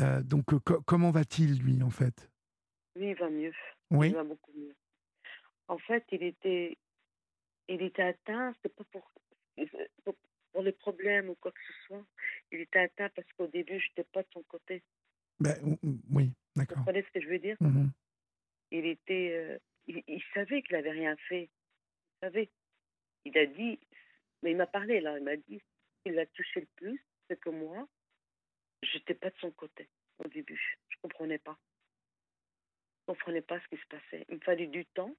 Euh, 0.00 0.22
donc 0.22 0.52
euh, 0.54 0.58
co- 0.60 0.80
comment 0.82 1.10
va-t-il 1.10 1.58
lui 1.62 1.82
en 1.82 1.90
fait? 1.90 2.30
Lui, 2.96 3.10
il 3.10 3.14
va 3.16 3.28
mieux. 3.28 3.52
Oui. 3.90 4.08
Il 4.08 4.14
va 4.14 4.24
beaucoup 4.24 4.52
mieux. 4.56 4.74
En 5.68 5.78
fait, 5.78 6.04
il 6.12 6.22
était, 6.22 6.78
il 7.68 7.82
était 7.82 8.02
atteint, 8.02 8.54
c'est 8.62 8.74
pas 8.74 8.84
pour, 8.90 9.10
pour, 10.04 10.14
pour 10.52 10.62
les 10.62 10.72
problèmes 10.72 11.28
ou 11.30 11.34
quoi 11.34 11.52
que 11.52 11.60
ce 11.66 11.86
soit. 11.86 12.04
Il 12.50 12.60
était 12.60 12.78
atteint 12.80 13.08
parce 13.14 13.30
qu'au 13.36 13.46
début, 13.48 13.78
je 13.80 13.88
n'étais 13.88 14.04
pas 14.12 14.22
de 14.22 14.28
son 14.32 14.42
côté. 14.44 14.82
Ben, 15.40 15.56
Oui, 16.10 16.26
Vous 16.26 16.32
d'accord. 16.62 16.78
comprenez 16.78 17.02
ce 17.02 17.10
que 17.10 17.20
je 17.20 17.28
veux 17.28 17.38
dire? 17.38 17.56
Mhm. 17.60 17.90
Il 18.70 18.86
était, 18.86 19.32
euh, 19.32 19.58
il, 19.86 20.02
il 20.06 20.22
savait 20.32 20.62
qu'il 20.62 20.76
n'avait 20.76 20.90
rien 20.90 21.16
fait. 21.28 21.44
Il 21.44 22.18
savait. 22.26 22.50
Il 23.24 23.36
a 23.38 23.46
dit, 23.46 23.78
mais 24.42 24.52
il 24.52 24.56
m'a 24.56 24.66
parlé 24.66 25.00
là, 25.00 25.18
il 25.18 25.24
m'a 25.24 25.36
dit, 25.36 25.60
il 26.04 26.14
l'a 26.14 26.26
touché 26.26 26.60
le 26.60 26.68
plus, 26.76 27.04
c'est 27.28 27.38
que 27.38 27.50
moi, 27.50 27.88
j'étais 28.82 29.14
pas 29.14 29.30
de 29.30 29.38
son 29.38 29.50
côté 29.52 29.88
au 30.18 30.28
début. 30.28 30.78
Je 30.88 30.96
comprenais 31.00 31.38
pas. 31.38 31.58
Je 33.00 33.06
comprenais 33.06 33.42
pas 33.42 33.60
ce 33.60 33.68
qui 33.68 33.82
se 33.82 33.86
passait. 33.88 34.24
Il 34.28 34.36
me 34.36 34.40
fallait 34.40 34.66
du 34.66 34.84
temps. 34.86 35.14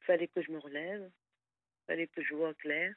Il 0.00 0.04
fallait 0.06 0.28
que 0.28 0.42
je 0.42 0.50
me 0.50 0.58
relève. 0.58 1.02
Il 1.04 1.86
fallait 1.86 2.08
que 2.08 2.22
je 2.22 2.34
vois 2.34 2.54
clair, 2.54 2.94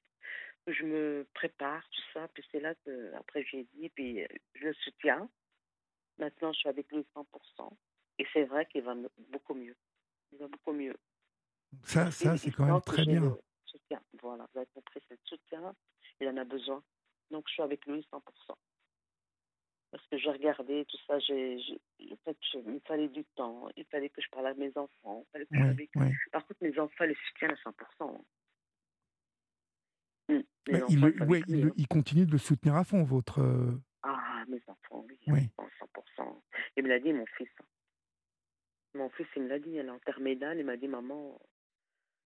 que 0.66 0.74
je 0.74 0.84
me 0.84 1.28
prépare, 1.34 1.88
tout 1.90 2.02
ça. 2.14 2.28
Puis 2.30 2.44
c'est 2.52 2.60
là 2.60 2.76
que, 2.86 3.14
après, 3.16 3.44
j'ai 3.44 3.66
dit, 3.74 3.90
puis 3.90 4.24
euh, 4.24 4.28
je 4.56 4.68
le 4.68 4.74
soutiens. 4.74 5.30
Maintenant, 6.18 6.52
je 6.54 6.60
suis 6.60 6.70
avec 6.70 6.92
lui 6.92 7.06
100%. 7.16 7.78
Et 8.20 8.28
c'est 8.34 8.44
vrai 8.44 8.66
qu'il 8.66 8.84
va 8.84 8.96
beaucoup 9.30 9.54
mieux. 9.54 9.76
Il 10.32 10.40
va 10.40 10.48
beaucoup 10.48 10.74
mieux. 10.74 10.96
Ça, 11.84 12.12
ça 12.12 12.38
c'est 12.38 12.52
quand 12.52 12.66
même 12.66 12.82
très 12.82 13.06
bien. 13.06 13.38
soutien. 13.66 14.02
Voilà, 14.22 14.48
vous 14.54 14.60
avez 14.60 14.70
compris, 14.74 15.00
c'est 15.08 15.16
le 15.16 15.20
soutien. 15.26 15.76
Il 16.22 16.28
en 16.30 16.38
a 16.38 16.44
besoin. 16.46 16.84
Donc, 17.32 17.46
je 17.48 17.54
suis 17.54 17.64
avec 17.64 17.86
lui 17.86 18.06
100%. 18.12 18.58
Parce 19.92 20.06
que 20.08 20.18
j'ai 20.18 20.30
regardé 20.30 20.86
tout 20.86 20.98
ça, 21.08 21.18
j'ai, 21.20 21.58
en 22.12 22.16
fait, 22.24 22.38
je- 22.54 22.60
il 22.60 22.82
fallait 22.88 23.08
du 23.10 23.26
temps, 23.36 23.70
il 23.76 23.86
fallait 23.86 24.10
que 24.10 24.22
je 24.22 24.30
parle 24.30 24.48
à 24.48 24.54
mes 24.54 24.72
enfants. 24.78 25.26
il 25.28 25.32
fallait 25.32 25.46
que 25.46 25.52
je 25.56 25.60
Oui, 25.60 25.66
sois 25.66 25.72
avec 25.72 25.90
eux. 25.98 26.00
oui. 26.02 26.12
Par 26.32 26.46
contre, 26.46 26.64
mes 26.64 26.80
enfants 26.80 27.06
les 27.06 27.16
soutiennent 27.28 27.52
à 27.52 27.56
100%. 27.56 28.26
Hum, 30.30 30.38
mes 30.38 30.44
Ben, 30.68 30.84
enfants, 30.84 30.90
il, 30.90 31.00
le- 31.02 31.26
ouais, 31.26 31.42
le- 31.48 31.88
continue 31.88 32.26
de 32.28 32.32
le 32.32 32.38
soutenir 32.38 32.76
à 32.76 32.84
fond, 32.84 33.04
votre. 33.04 33.42
euh, 33.42 33.82
Ah, 34.04 34.44
mes 34.48 34.62
enfants, 34.68 35.06
oui, 35.10 35.18
Oui. 35.28 35.50
à 35.58 35.64
100%. 35.80 36.44
Il 36.78 36.84
me 36.84 36.90
l'a 36.90 37.00
dit, 37.00 37.12
mon 37.14 37.26
fils. 37.38 37.50
Mon 38.94 39.10
fils, 39.10 39.28
il 39.36 39.44
me 39.44 39.48
l'a 39.50 39.60
dit, 39.60 39.76
elle 39.76 39.88
est 39.88 39.92
en 39.92 40.00
terminale. 40.00 40.60
Il 40.60 40.66
m'a 40.66 40.78
dit, 40.78 40.88
maman, 40.88 41.40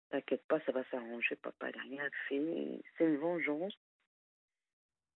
t'inquiète 0.10 0.46
pas, 0.48 0.60
ça 0.66 0.72
va 0.72 0.84
s'arranger. 0.92 1.36
Papa, 1.38 1.70
il 1.70 1.76
n'a 1.78 1.84
rien 1.84 2.10
fait. 2.30 2.82
C'est 2.98 3.06
une 3.06 3.18
vengeance. 3.18 3.78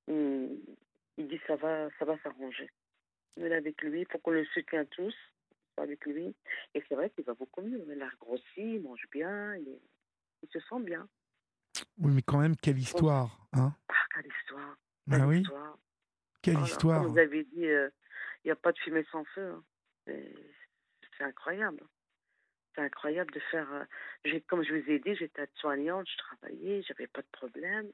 Il 0.08 1.28
dit, 1.28 1.40
ça 1.48 1.56
va, 1.56 1.90
ça 2.00 2.06
va 2.06 2.18
s'arranger. 2.20 2.70
Est 3.38 3.54
avec 3.54 3.82
lui, 3.84 4.02
il 4.02 4.08
faut 4.12 4.18
qu'on 4.20 4.32
le 4.32 4.46
soutienne 4.46 4.88
tous 4.88 5.16
avec 5.78 6.06
lui. 6.06 6.36
Et 6.74 6.84
c'est 6.88 6.96
vrai 6.96 7.10
qu'il 7.12 7.24
va 7.26 7.34
beaucoup 7.34 7.62
mieux. 7.62 7.86
Il 7.88 8.02
a 8.02 8.10
grossi, 8.20 8.44
il 8.58 8.82
mange 8.82 9.06
bien, 9.12 9.56
il, 9.58 9.68
est- 9.70 9.82
il 10.44 10.50
se 10.50 10.60
sent 10.60 10.80
bien. 10.82 11.08
Oui, 12.00 12.12
mais 12.14 12.22
quand 12.24 12.40
même, 12.40 12.56
quelle 12.56 12.80
histoire, 12.80 13.48
hein? 13.54 13.74
Ah, 13.90 13.94
quelle 14.14 14.32
histoire. 14.42 14.76
Ah 15.12 15.18
Quelle 15.18 15.26
oui? 15.26 15.42
histoire. 15.42 15.78
Quelle 16.42 16.54
Voilà, 16.56 16.68
histoire 16.68 17.04
Comme 17.04 17.12
vous 17.12 17.20
avez 17.20 17.44
dit, 17.44 17.66
euh, 17.68 17.90
il 18.44 18.48
n'y 18.48 18.52
a 18.52 18.56
pas 18.56 18.72
de 18.72 18.78
fumée 18.80 19.06
sans 19.12 19.24
feu. 19.26 19.52
hein. 19.52 19.64
C'est 21.18 21.24
incroyable. 21.24 21.84
C'est 22.78 22.84
incroyable 22.84 23.34
de 23.34 23.40
faire. 23.52 23.72
euh, 23.74 23.84
j'ai- 24.24 24.42
comme 24.42 24.64
je 24.64 24.72
vous 24.76 24.90
ai 24.92 25.00
dit, 25.00 25.16
j'étais 25.16 25.42
aide-soignante, 25.44 26.08
je 26.08 26.18
travaillais, 26.18 26.84
j'avais 26.84 27.08
pas 27.08 27.22
de 27.24 27.28
problème. 27.32 27.92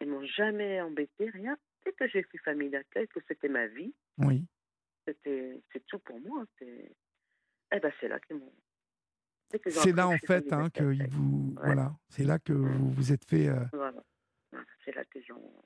Ils 0.00 0.08
m'ont 0.08 0.24
jamais 0.24 0.80
embêté, 0.80 1.28
rien. 1.28 1.58
Dès 1.84 1.92
que 1.92 2.08
j'ai 2.08 2.22
fait 2.22 2.38
famille 2.38 2.70
d'accueil, 2.70 3.06
que 3.08 3.20
c'était 3.28 3.48
ma 3.50 3.66
vie, 3.66 3.94
Oui. 4.18 4.46
c'était 5.06 5.60
c'est 5.70 5.84
tout 5.86 5.98
pour 5.98 6.18
moi. 6.20 6.44
C'est 6.58 6.90
eh 7.74 7.80
ben 7.80 7.92
c'est 8.00 8.08
là 8.08 8.18
qu'ils 8.20 8.36
m'ont. 8.36 8.52
C'est 9.50 9.76
appris 9.76 9.92
là, 9.92 10.08
en 10.08 10.16
fait, 10.16 10.50
hein, 10.52 10.70
que 10.70 10.82
vous. 11.10 11.54
Ouais. 11.58 11.62
Voilà. 11.66 11.92
C'est 12.08 12.24
là 12.24 12.38
que 12.38 12.54
vous 12.54 12.90
vous 12.90 13.12
êtes 13.12 13.28
fait. 13.28 13.48
euh. 13.48 13.64
Voilà, 13.74 14.02
C'est 14.84 14.94
là 14.94 15.04
qu'ils 15.04 15.30
ont. 15.32 15.62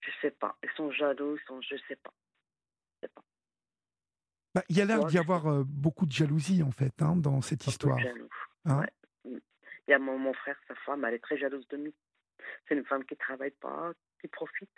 Je 0.00 0.10
sais 0.22 0.30
pas. 0.30 0.56
Ils 0.62 0.70
sont 0.76 0.92
jaloux, 0.92 1.36
ils 1.36 1.44
sont. 1.46 1.60
Je 1.62 1.76
sais 1.88 1.96
pas. 1.96 2.14
Bah, 4.54 4.62
Il 4.68 4.76
y 4.76 4.80
a 4.80 4.84
l'air 4.84 5.04
d'y 5.04 5.18
avoir 5.18 5.46
euh, 5.46 5.64
beaucoup 5.66 6.06
de 6.06 6.12
jalousie, 6.12 6.62
en 6.62 6.70
fait, 6.70 6.92
hein, 7.02 7.16
dans 7.16 7.40
cette 7.40 7.66
histoire. 7.66 7.98
Hein 8.66 8.80
Ouais. 8.80 9.40
Il 9.86 9.90
y 9.90 9.92
a 9.92 9.98
mon, 9.98 10.18
mon 10.18 10.32
frère, 10.32 10.56
sa 10.68 10.74
femme, 10.76 11.04
elle 11.04 11.14
est 11.14 11.18
très 11.18 11.36
jalouse 11.36 11.66
de 11.68 11.76
nous. 11.76 11.92
C'est 12.66 12.74
une 12.74 12.84
femme 12.86 13.04
qui 13.04 13.16
travaille 13.16 13.50
pas, 13.50 13.92
qui 14.20 14.28
profite. 14.28 14.70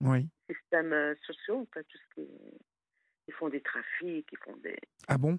Oui. 0.00 0.26
Systèmes 0.50 0.92
euh, 0.92 1.14
en 1.50 1.66
fait, 1.72 1.84
tout 1.84 1.98
ce 1.98 2.14
qui 2.14 2.20
est- 2.22 2.58
Ils 3.28 3.34
font 3.34 3.48
des 3.48 3.60
trafics, 3.60 4.28
ils 4.32 4.38
font 4.38 4.56
des. 4.56 4.78
Ah 5.08 5.18
bon? 5.18 5.38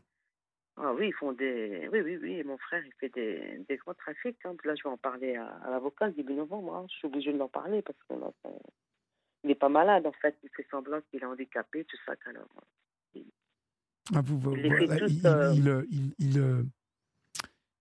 Ah 0.78 0.94
oui, 0.94 1.08
ils 1.08 1.14
font 1.14 1.32
des. 1.32 1.88
Oui, 1.92 2.02
oui, 2.02 2.18
oui. 2.18 2.44
Mon 2.44 2.58
frère, 2.58 2.84
il 2.86 2.94
fait 3.00 3.10
des, 3.10 3.64
des 3.68 3.78
grands 3.78 3.94
trafics. 3.94 4.38
Hein. 4.46 4.56
Là, 4.64 4.76
je 4.76 4.84
vais 4.84 4.90
en 4.90 4.98
parler 4.98 5.36
à, 5.36 5.48
à 5.48 5.70
l'avocat 5.72 6.08
le 6.08 6.14
début 6.14 6.34
novembre. 6.34 6.76
Hein. 6.76 6.86
Je 6.90 6.96
suis 6.98 7.08
obligée 7.08 7.32
de 7.34 7.38
l'en 7.38 7.48
parler 7.50 7.82
parce 7.82 7.98
qu'il 8.08 8.18
n'est 9.44 9.56
pas 9.56 9.70
malade, 9.70 10.06
en 10.06 10.12
fait. 10.12 10.36
Il 10.44 10.50
fait 10.50 10.68
semblant 10.70 11.02
qu'il 11.10 11.22
est 11.22 11.26
handicapé, 11.26 11.86
tout 11.86 11.98
ça. 12.06 12.14
Alors, 12.26 12.48
ah, 14.14 14.22
vous, 14.23 14.38
il, 14.56 14.68
voilà, 14.68 14.98
tout, 14.99 15.06
il, 15.10 15.27
euh, 15.27 15.53
il, 15.53 15.86
il, 15.90 16.14
il, 16.19 16.65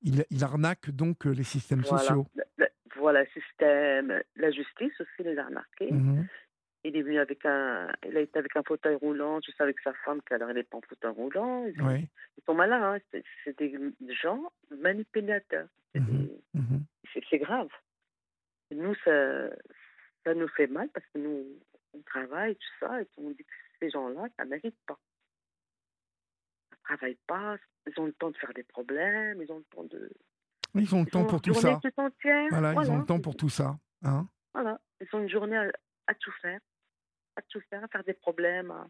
il, 0.03 0.25
il 0.31 0.45
arnaque 0.45 0.91
donc 0.91 1.27
euh, 1.27 1.31
les 1.33 1.45
systèmes 1.45 1.81
voilà, 1.83 1.99
sociaux. 1.99 2.27
le- 2.37 2.45
le- 2.59 2.69
voilà, 2.97 3.25
système, 3.27 4.23
la 4.37 4.51
justice 4.51 4.99
aussi 5.01 5.23
les 5.23 5.37
a. 5.39 5.91
Mhm. 5.91 6.27
Il 6.87 6.97
est 6.97 7.03
venu 7.03 7.19
avec 7.19 7.45
un, 7.47 7.91
il 8.07 8.17
a 8.17 8.21
été 8.21 8.39
avec 8.39 8.55
un 8.57 8.63
fauteuil 8.63 8.95
roulant, 8.97 9.41
sais, 9.53 9.63
avec 9.63 9.81
sa 9.81 9.93
femme, 10.05 10.21
qui 10.27 10.35
alors 10.35 10.51
elle 10.51 10.57
n'est 10.57 10.63
pas 10.65 10.77
en 10.77 10.83
fauteuil 10.83 11.13
roulant. 11.13 11.65
Ils, 11.67 11.81
Oui. 11.83 12.07
ils 12.39 12.45
sont 12.45 12.55
malins, 12.55 12.95
hein. 12.95 12.99
c'est, 13.11 13.25
des 13.59 13.75
gens 14.23 14.51
manipulateurs. 14.71 15.69
C'est, 15.93 16.01
Mhm. 16.01 16.29
Mhm. 16.55 16.85
grave. 17.39 17.69
Nous, 18.71 18.95
ça, 19.05 19.49
ça 20.25 20.35
nous 20.35 20.49
fait 20.49 20.67
mal 20.67 20.89
parce 20.93 21.07
que 21.15 21.19
nous, 21.21 21.45
on 21.95 22.01
travaille, 22.01 22.55
tout 22.57 22.75
ça, 22.81 23.01
et 23.01 23.07
on 23.19 23.31
dit 23.31 23.37
que 23.45 23.53
ces 23.81 23.91
gens-là, 23.91 24.27
ça 24.37 24.45
ne 24.45 24.51
mérite 24.51 24.77
pas. 24.87 24.99
Travaillent 26.85 27.19
pas, 27.27 27.57
ils 27.87 27.99
ont 28.01 28.07
le 28.07 28.13
temps 28.13 28.31
de 28.31 28.37
faire 28.37 28.53
des 28.55 28.63
problèmes, 28.63 29.41
ils 29.43 29.51
ont 29.51 29.59
le 29.59 29.65
temps 29.65 29.85
de. 29.85 30.11
Ils 30.75 30.95
ont 30.95 31.01
le 31.03 31.07
Ils 31.07 31.11
temps 31.11 31.25
pour 31.25 31.41
tout 31.41 31.55
ça. 31.55 31.81
Voilà, 32.51 32.73
ils 32.75 32.91
ont 32.91 32.99
le 32.99 33.05
temps 33.07 33.21
pour 33.21 33.37
tout 33.37 33.49
ça. 33.49 33.77
Hein 34.03 34.29
Voilà, 34.53 34.81
ils 35.01 35.09
ont 35.15 35.21
une 35.21 35.29
journée 35.31 35.57
à, 35.57 35.71
à 36.09 36.15
tout 36.15 36.33
faire, 36.43 36.61
à 37.37 37.43
tout 37.43 37.61
faire, 37.71 37.83
à 37.85 37.89
faire 37.89 38.05
des 38.05 38.13
problèmes. 38.15 38.71
à- 38.71 38.87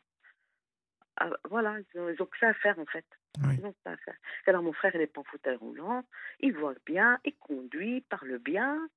à- 1.16 1.30
voilà, 1.48 1.78
ils 1.78 2.00
ont, 2.00 2.08
ils 2.08 2.20
ont 2.20 2.26
que 2.26 2.38
ça 2.38 2.48
à 2.48 2.54
faire 2.54 2.78
en 2.78 2.86
fait. 2.86 3.06
Oui. 3.44 3.54
Ils 3.58 3.64
ont 3.64 3.72
que 3.72 3.78
ça 3.84 3.92
à 3.92 3.96
faire. 3.98 4.16
Alors 4.46 4.62
mon 4.62 4.72
frère, 4.72 4.92
il 4.94 4.98
n'est 4.98 5.06
pas 5.06 5.20
en 5.20 5.24
fauteuil 5.24 5.56
roulant, 5.56 6.04
il 6.40 6.52
voit 6.56 6.74
bien, 6.86 7.20
il 7.24 7.36
conduit, 7.36 7.98
il 7.98 8.02
parle 8.02 8.38
bien. 8.38 8.88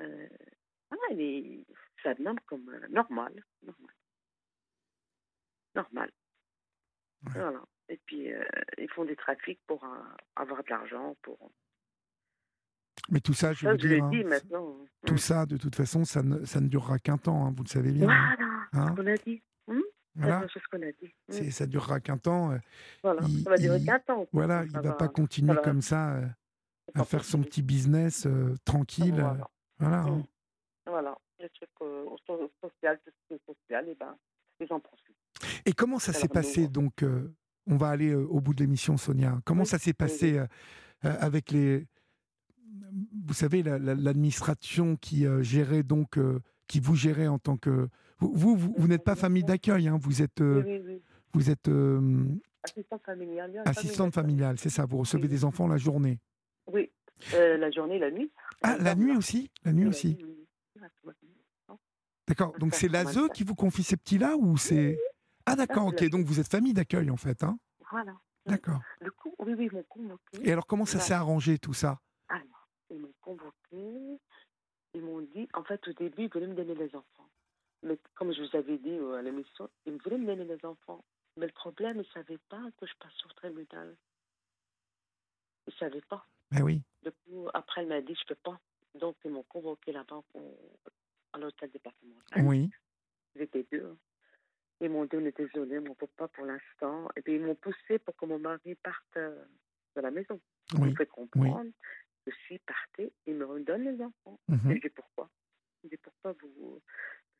Euh, 0.00 0.28
voilà, 0.90 1.02
il 1.12 1.20
est, 1.20 1.66
un 2.08 2.26
homme 2.26 2.40
comme 2.46 2.68
euh, 2.70 2.86
normal, 2.88 3.32
normal, 3.62 3.94
normal. 5.74 6.10
Ouais. 7.26 7.32
Voilà. 7.34 7.62
Et 7.88 8.00
puis 8.06 8.32
euh, 8.32 8.42
ils 8.78 8.88
font 8.90 9.04
des 9.04 9.16
trafics 9.16 9.60
pour 9.66 9.82
euh, 9.84 9.88
avoir 10.36 10.62
de 10.64 10.68
l'argent, 10.70 11.16
pour. 11.22 11.38
Mais 13.10 13.20
tout 13.20 13.34
ça, 13.34 13.52
je 13.52 13.64
Ça, 13.64 13.72
veux 13.72 13.78
je 13.78 13.86
dire, 13.88 14.04
hein, 14.04 14.10
dit 14.10 14.18
c'est- 14.18 14.24
maintenant. 14.24 14.76
tout 15.06 15.18
ça, 15.18 15.46
de 15.46 15.56
toute 15.56 15.76
façon, 15.76 16.04
ça 16.04 16.22
ne, 16.22 16.44
ça 16.44 16.60
ne 16.60 16.66
durera 16.68 16.98
qu'un 16.98 17.18
temps, 17.18 17.46
hein, 17.46 17.54
vous 17.56 17.62
le 17.62 17.68
savez 17.68 17.92
bien. 17.92 18.08
hein. 18.08 18.36
Voilà, 18.72 18.86
Hein 18.88 18.94
ce 18.96 19.00
qu'on 19.00 19.06
a 19.06 19.16
dit. 19.16 19.42
Hum 19.68 19.82
Voilà, 20.16 20.40
C'est 20.42 20.48
chose 20.54 20.62
qu'on 20.70 20.82
a 20.82 20.92
dit. 20.92 21.14
C'est- 21.28 21.50
ça 21.52 21.66
durera 21.66 22.00
qu'un 22.00 22.18
temps. 22.18 22.50
euh, 22.52 22.58
Voilà, 23.04 23.20
il- 23.28 23.42
ça 23.44 23.50
va 23.50 23.56
durer 23.58 23.84
15 23.84 24.00
ans. 24.08 24.26
Voilà, 24.32 24.64
il 24.64 24.68
ne 24.68 24.72
va- 24.72 24.80
va 24.80 24.92
pas 24.94 25.08
continuer 25.08 25.54
va- 25.54 25.60
comme 25.62 25.82
ça 25.82 26.16
euh, 26.16 26.26
à 26.94 27.04
faire 27.04 27.24
son 27.24 27.42
petit 27.42 27.62
business 27.62 28.26
tranquille. 28.64 29.12
Voilà. 29.14 29.48
Voilà. 29.78 30.00
hein. 30.02 30.16
Mm. 30.16 30.24
Voilà, 30.86 31.16
au 31.80 32.16
so- 32.26 32.50
social, 32.62 32.98
tout 33.04 33.10
ce 33.10 33.28
qui 33.28 33.34
est 33.34 33.42
social, 33.46 33.88
et 33.88 33.94
ben, 33.94 34.16
ils 34.60 34.72
en 34.72 34.80
profitent. 34.80 35.16
Et 35.66 35.72
comment 35.72 35.98
ça 35.98 36.12
s'est 36.12 36.28
passé 36.28 36.64
on- 36.66 36.70
donc 36.70 37.02
euh, 37.02 37.32
On 37.66 37.76
va 37.76 37.88
aller 37.88 38.10
euh, 38.10 38.24
au 38.28 38.40
bout 38.40 38.54
de 38.54 38.60
l'émission, 38.62 38.96
Sonia. 38.96 39.40
Comment 39.44 39.62
Oui, 39.62 39.66
ça 39.68 39.78
s'est 39.78 39.92
passé 39.92 40.32
oui. 40.32 40.38
euh, 40.38 40.46
euh, 41.04 41.16
avec 41.20 41.50
les, 41.50 41.86
vous 43.26 43.34
savez, 43.34 43.62
la- 43.62 43.78
la- 43.78 43.94
l'administration 43.94 44.96
qui 44.96 45.26
euh, 45.26 45.42
gérait 45.42 45.82
donc, 45.82 46.16
euh, 46.18 46.40
qui 46.68 46.80
vous 46.80 46.94
gérait 46.96 47.26
en 47.26 47.38
tant 47.38 47.56
que, 47.56 47.88
vous, 48.18 48.32
vous, 48.34 48.56
vous, 48.56 48.74
vous 48.76 48.88
n'êtes 48.88 49.04
pas 49.04 49.14
famille 49.16 49.44
d'accueil, 49.44 49.88
hein, 49.88 49.98
vous 50.00 50.22
êtes, 50.22 50.40
euh, 50.40 50.62
Oui, 50.64 51.00
vous 51.32 51.50
êtes 51.50 51.68
Assistante 52.62 53.02
familiale. 53.04 53.62
assistante 53.64 54.14
familiale, 54.14 54.58
c'est 54.58 54.70
ça. 54.70 54.86
Vous 54.86 54.98
recevez 54.98 55.28
des 55.28 55.44
enfants 55.44 55.68
la 55.68 55.76
journée. 55.76 56.18
Oui, 56.66 56.90
la 57.32 57.70
journée, 57.70 57.98
la 57.98 58.10
nuit. 58.10 58.30
Ah, 58.62 58.76
la 58.78 58.94
nuit 58.96 59.16
aussi, 59.16 59.50
la 59.64 59.72
nuit 59.72 59.86
aussi. 59.86 60.18
D'accord. 62.28 62.54
Donc 62.58 62.74
c'est 62.74 62.88
l'ASE 62.88 63.28
qui 63.34 63.44
vous 63.44 63.54
confie 63.54 63.84
ces 63.84 63.96
petits-là 63.96 64.36
ou 64.36 64.56
c'est 64.56 64.98
Ah 65.46 65.56
d'accord. 65.56 65.86
Ok. 65.86 66.04
Donc 66.10 66.26
vous 66.26 66.40
êtes 66.40 66.50
famille 66.50 66.74
d'accueil 66.74 67.10
en 67.10 67.16
fait, 67.16 67.42
hein 67.42 67.58
Voilà. 67.90 68.14
D'accord. 68.46 68.80
Du 69.00 69.10
coup, 69.10 69.34
oui, 69.40 69.54
oui, 69.54 69.66
ils 69.66 69.72
m'ont 69.72 69.82
convoqué. 69.84 70.38
Et 70.42 70.52
alors 70.52 70.66
comment 70.66 70.86
ça 70.86 71.00
s'est 71.00 71.14
arrangé 71.14 71.58
tout 71.58 71.74
ça? 71.74 72.00
Alors, 72.28 72.68
ils 72.90 73.00
m'ont 73.00 73.14
convoqué. 73.20 74.20
Ils 74.94 75.02
m'ont 75.02 75.20
dit, 75.20 75.48
en 75.52 75.62
fait, 75.64 75.86
au 75.88 75.92
début, 75.92 76.22
ils 76.24 76.30
voulaient 76.30 76.46
me 76.46 76.54
donner 76.54 76.74
les 76.74 76.94
enfants. 76.94 77.28
Mais 77.82 77.98
comme 78.14 78.32
je 78.32 78.42
vous 78.42 78.56
avais 78.56 78.78
dit 78.78 78.90
euh, 78.90 79.14
à 79.14 79.22
l'émission, 79.22 79.68
ils 79.84 79.98
voulaient 79.98 80.18
me 80.18 80.26
donner 80.26 80.44
les 80.44 80.64
enfants. 80.64 81.04
Mais 81.36 81.46
le 81.46 81.52
problème, 81.52 81.96
ils 81.96 82.08
ne 82.08 82.14
savaient 82.14 82.40
pas 82.48 82.62
que 82.78 82.86
je 82.86 82.94
passe 82.98 83.12
sur 83.14 83.34
tribunal. 83.34 83.96
Ils 85.66 85.74
ne 85.74 85.78
savaient 85.78 86.00
pas. 86.08 86.24
Ben 86.50 86.62
oui. 86.62 86.82
Du 87.02 87.10
coup, 87.10 87.48
après, 87.52 87.82
elle 87.82 87.88
m'a 87.88 88.00
dit, 88.00 88.14
je 88.14 88.22
ne 88.22 88.28
peux 88.28 88.40
pas. 88.42 88.58
Donc, 88.94 89.16
ils 89.24 89.30
m'ont 89.30 89.42
convoqué 89.42 89.92
là-bas 89.92 90.22
à 91.32 91.38
l'hôtel 91.38 91.70
départemental. 91.70 92.44
Oui. 92.46 92.70
Ils 93.34 93.42
étaient 93.42 93.66
deux. 93.70 93.96
Ils 94.80 94.90
m'ont 94.90 95.04
dit, 95.06 95.16
on 95.16 95.24
est 95.24 95.36
désolé, 95.36 95.80
mon 95.80 95.94
papa 95.94 96.28
pour 96.28 96.44
l'instant. 96.44 97.08
Et 97.16 97.22
puis, 97.22 97.34
ils 97.36 97.40
m'ont 97.42 97.54
poussé 97.54 97.98
pour 97.98 98.14
que 98.16 98.26
mon 98.26 98.38
mari 98.38 98.74
parte 98.76 99.16
euh, 99.16 99.44
de 99.96 100.00
la 100.02 100.10
maison. 100.10 100.40
Ils 100.74 100.80
Oui. 100.80 100.96
fait 100.96 101.06
comprendre 101.06 101.70
que 102.26 102.32
si 102.46 102.58
partait, 102.58 103.12
ils 103.26 103.34
me 103.34 103.46
redonnent 103.46 103.84
les 103.84 104.02
enfants. 104.02 104.38
Mhm. 104.48 104.72
Et 104.72 104.76
je 104.76 104.80
dis 104.82 104.90
pourquoi? 104.94 105.30
Je 105.82 105.88
dis 105.88 105.96
pourquoi 105.96 106.32
vous. 106.42 106.82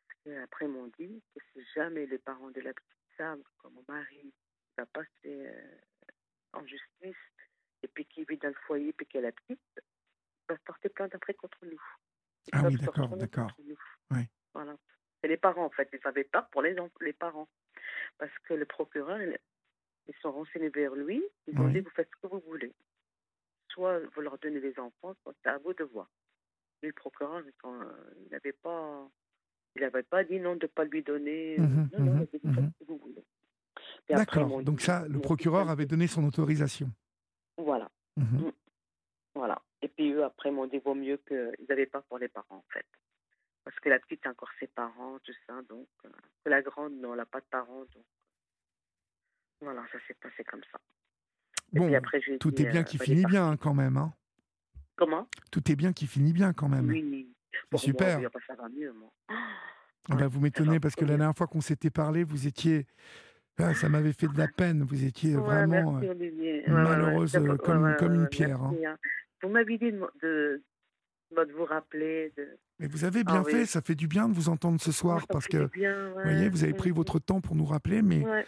Parce 0.09 0.21
qu'après, 0.25 0.65
ils 0.65 0.71
m'ont 0.71 0.91
dit 0.99 1.23
que 1.35 1.41
si 1.53 1.63
jamais 1.75 2.07
les 2.07 2.19
parents 2.19 2.51
de 2.51 2.61
la 2.61 2.73
petite 2.73 2.89
savent 3.19 3.43
que 3.63 3.69
mon 3.69 3.85
mari 3.89 4.33
va 4.79 4.87
passer 4.87 5.09
euh, 5.27 5.77
en 6.55 6.65
justice 6.67 7.17
et 7.83 7.89
puis 7.89 8.07
qu'il 8.07 8.25
vit 8.27 8.39
dans 8.39 8.49
le 8.49 8.55
foyer 8.67 8.93
puis 8.95 9.07
qu'il 9.07 9.19
a 9.21 9.23
la 9.25 9.33
petite, 9.33 9.61
il 9.77 10.49
va 10.49 10.57
porter 10.65 10.89
plainte 10.89 11.15
après 11.15 11.35
contre 11.35 11.59
nous. 11.67 11.83
Ils 12.47 12.51
Ah 12.53 12.63
peuvent 12.63 12.71
oui, 12.73 12.77
d'accord, 12.79 13.17
d'accord. 13.17 13.51
Oui. 14.13 14.23
Voilà. 14.55 14.77
C'est 15.21 15.29
les 15.29 15.37
parents, 15.37 15.65
en 15.65 15.71
fait. 15.71 15.89
Ils 15.93 15.97
ne 15.97 16.01
savaient 16.03 16.25
pas 16.25 16.43
pour 16.43 16.63
les, 16.63 16.77
les 17.01 17.13
parents. 17.13 17.49
Parce 18.19 18.37
que 18.45 18.55
le 18.55 18.65
procureur, 18.65 19.21
il- 19.23 19.39
ils 20.09 20.15
sont 20.17 20.33
renseignés 20.33 20.69
vers 20.69 20.95
lui. 20.95 21.23
Ils 21.47 21.59
ont 21.59 21.67
Oui. 21.67 21.73
dit 21.73 21.81
vous 21.81 21.91
faites 21.91 22.09
ce 22.15 22.27
que 22.29 22.33
vous 22.33 22.43
voulez. 22.47 22.73
Soit 23.71 24.01
vous 24.15 24.21
leur 24.21 24.39
donnez 24.39 24.61
les 24.61 24.79
enfants, 24.79 25.15
soit 25.23 25.35
c'est 25.43 25.51
à 25.51 25.59
vous 25.59 25.75
de 25.75 25.85
voir. 25.85 26.09
Et 26.83 26.87
le 26.89 26.93
procureur, 26.93 27.43
il 27.45 27.53
euh, 27.65 28.15
il 28.25 28.31
n'avait 28.33 28.53
pas, 28.53 29.09
il 29.75 30.05
pas 30.09 30.25
dit 30.25 30.39
non 30.41 30.55
de 30.57 30.65
ne 30.65 30.69
pas 30.69 30.85
lui 30.85 31.03
donner. 31.03 31.59
euh, 31.59 31.63
Mhm, 31.63 31.89
non, 31.93 31.99
non, 32.01 32.13
mhm, 32.15 32.27
il 32.33 32.41
dit, 32.41 32.47
mhm. 32.47 32.73
ce 32.79 32.85
que 32.85 32.89
vous 32.91 32.99
voulez. 32.99 33.25
D'accord. 34.09 34.63
Donc 34.63 34.81
ça, 34.81 35.07
le 35.09 35.21
procureur 35.21 35.69
avait 35.69 35.87
donné 35.87 36.07
son 36.07 36.25
autorisation. 36.25 36.91
Voilà. 37.59 37.91
Mhm. 38.17 38.53
Voilà. 39.35 39.61
Et 39.83 39.89
puis 39.89 40.13
eux, 40.13 40.25
après, 40.25 40.51
m'ont 40.51 40.67
dit 40.67 40.79
vaut 40.79 40.95
mieux 40.95 41.19
qu'ils 41.29 41.67
n'avaient 41.69 41.87
pas 41.87 42.03
pour 42.03 42.19
les 42.19 42.29
parents, 42.29 42.57
en 42.57 42.65
fait. 42.73 42.87
Parce 43.67 43.81
que 43.81 43.89
la 43.89 43.99
petite 43.99 44.25
a 44.25 44.31
encore 44.31 44.49
ses 44.61 44.69
parents, 44.69 45.19
tout 45.25 45.33
ça. 45.45 45.61
Donc, 45.69 45.89
euh, 46.05 46.09
la 46.45 46.63
grande, 46.63 46.93
non, 47.01 47.15
elle 47.15 47.19
n'a 47.19 47.27
pas 47.27 47.41
de 47.41 47.47
parents. 47.51 47.81
Donc, 47.81 48.05
voilà, 49.61 49.85
ça 49.91 49.99
s'est 50.07 50.15
passé 50.15 50.45
comme 50.45 50.63
ça. 50.71 50.79
Et 51.75 51.81
Bon, 51.81 51.87
puis 51.87 51.97
après, 51.97 52.21
j'ai 52.21 52.39
tout 52.39 52.53
dit, 52.53 52.63
est 52.63 52.67
bien 52.71 52.83
euh, 52.83 52.85
qui 52.85 52.97
bah, 52.97 53.05
finit 53.05 53.25
bien 53.25 53.51
hein, 53.51 53.57
quand 53.57 53.75
même. 53.75 53.97
Hein. 53.97 54.15
Comment? 54.95 55.29
Tout 55.51 55.69
est 55.69 55.75
bien 55.75 55.93
qui 55.93 56.07
finit 56.07 56.33
bien 56.33 56.53
quand 56.53 56.69
même. 56.69 56.87
Oui. 56.87 57.35
Bon, 57.73 57.77
super. 57.77 58.21
Moi, 58.21 58.31
oui, 58.33 58.41
ça 58.47 58.55
va 58.55 58.69
mieux, 58.69 58.93
moi. 58.93 59.11
Ah 60.09 60.15
bah, 60.15 60.29
vous 60.29 60.39
m'étonnez 60.39 60.79
parce 60.79 60.95
que 60.95 61.05
la 61.05 61.17
dernière 61.17 61.37
fois 61.37 61.49
qu'on 61.49 61.61
s'était 61.61 61.91
parlé, 61.91 62.23
vous 62.23 62.47
étiez. 62.47 62.87
Ah, 63.59 63.75
ça 63.75 63.89
m'avait 63.89 64.13
fait 64.13 64.29
de 64.29 64.39
la 64.39 64.47
peine. 64.47 64.85
Vous 64.85 65.05
étiez 65.05 65.35
Ouais, 65.35 65.43
vraiment 65.43 65.95
merci, 65.95 66.09
euh. 66.09 66.15
Ouais, 66.15 66.63
malheureuse 66.69 67.35
euh, 67.35 67.57
comme, 67.57 67.97
comme 67.99 68.15
une 68.15 68.29
pierre. 68.29 68.63
hein. 68.63 68.71
merci, 68.71 68.87
hein. 68.87 68.97
Vous 69.43 69.49
m'avez 69.49 69.77
dit 69.79 69.91
de, 69.91 69.99
de, 70.23 70.63
de 71.33 71.53
vous 71.55 71.65
rappeler. 71.65 72.33
De... 72.37 72.57
Mais 72.79 72.89
vous 72.89 73.05
avez 73.05 73.21
Ah 73.27 73.33
bien 73.33 73.43
oui. 73.43 73.53
fait. 73.53 73.67
Ça 73.67 73.81
fait 73.81 73.95
du 73.95 74.07
bien 74.09 74.29
de 74.29 74.35
vous 74.35 74.49
entendre 74.49 74.81
ce 74.81 74.93
soir 74.93 75.27
parce 75.29 75.47
que, 75.47 75.59
vous 75.59 76.23
voyez, 76.23 76.49
vous 76.49 76.63
avez 76.65 76.75
pris 76.75 76.91
Mhm. 76.91 76.97
votre 76.97 77.19
temps 77.19 77.41
pour 77.41 77.57
nous 77.57 77.65
rappeler, 77.65 78.03
mais 78.03 78.25
Ouais. 78.25 78.45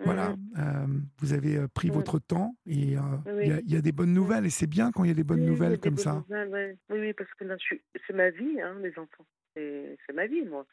voilà, 0.00 0.30
Mhm. 0.30 0.36
euh, 0.58 0.86
vous 1.18 1.32
avez 1.32 1.56
euh, 1.56 1.68
pris 1.68 1.88
votre 1.88 2.18
temps 2.18 2.54
et 2.66 2.96
euh, 2.98 3.00
il 3.26 3.32
Oui. 3.32 3.48
y, 3.48 3.52
a- 3.52 3.60
il 3.60 3.72
y 3.72 3.76
a 3.76 3.80
des 3.80 3.92
bonnes 3.92 4.12
nouvelles 4.12 4.44
et 4.46 4.50
c'est 4.50 4.66
bien 4.66 4.92
quand 4.92 5.04
il 5.04 5.08
y 5.08 5.10
a 5.10 5.14
des 5.14 5.24
bonnes 5.24 5.40
Oui, 5.40 5.46
nouvelles 5.46 5.78
comme 5.80 5.94
bonnes 5.94 6.04
ça. 6.04 6.12
nouvelles. 6.14 6.76
Oui, 6.90 6.98
oui, 7.00 7.12
parce 7.14 7.32
que 7.34 7.44
là, 7.44 7.56
suis... 7.58 7.80
c'est 8.06 8.12
ma 8.12 8.30
vie, 8.30 8.60
hein, 8.60 8.76
les 8.82 8.98
enfants. 8.98 9.26
C'est 9.54 9.96
ma 10.14 10.26
vie, 10.26 10.42
moi. 10.44 10.66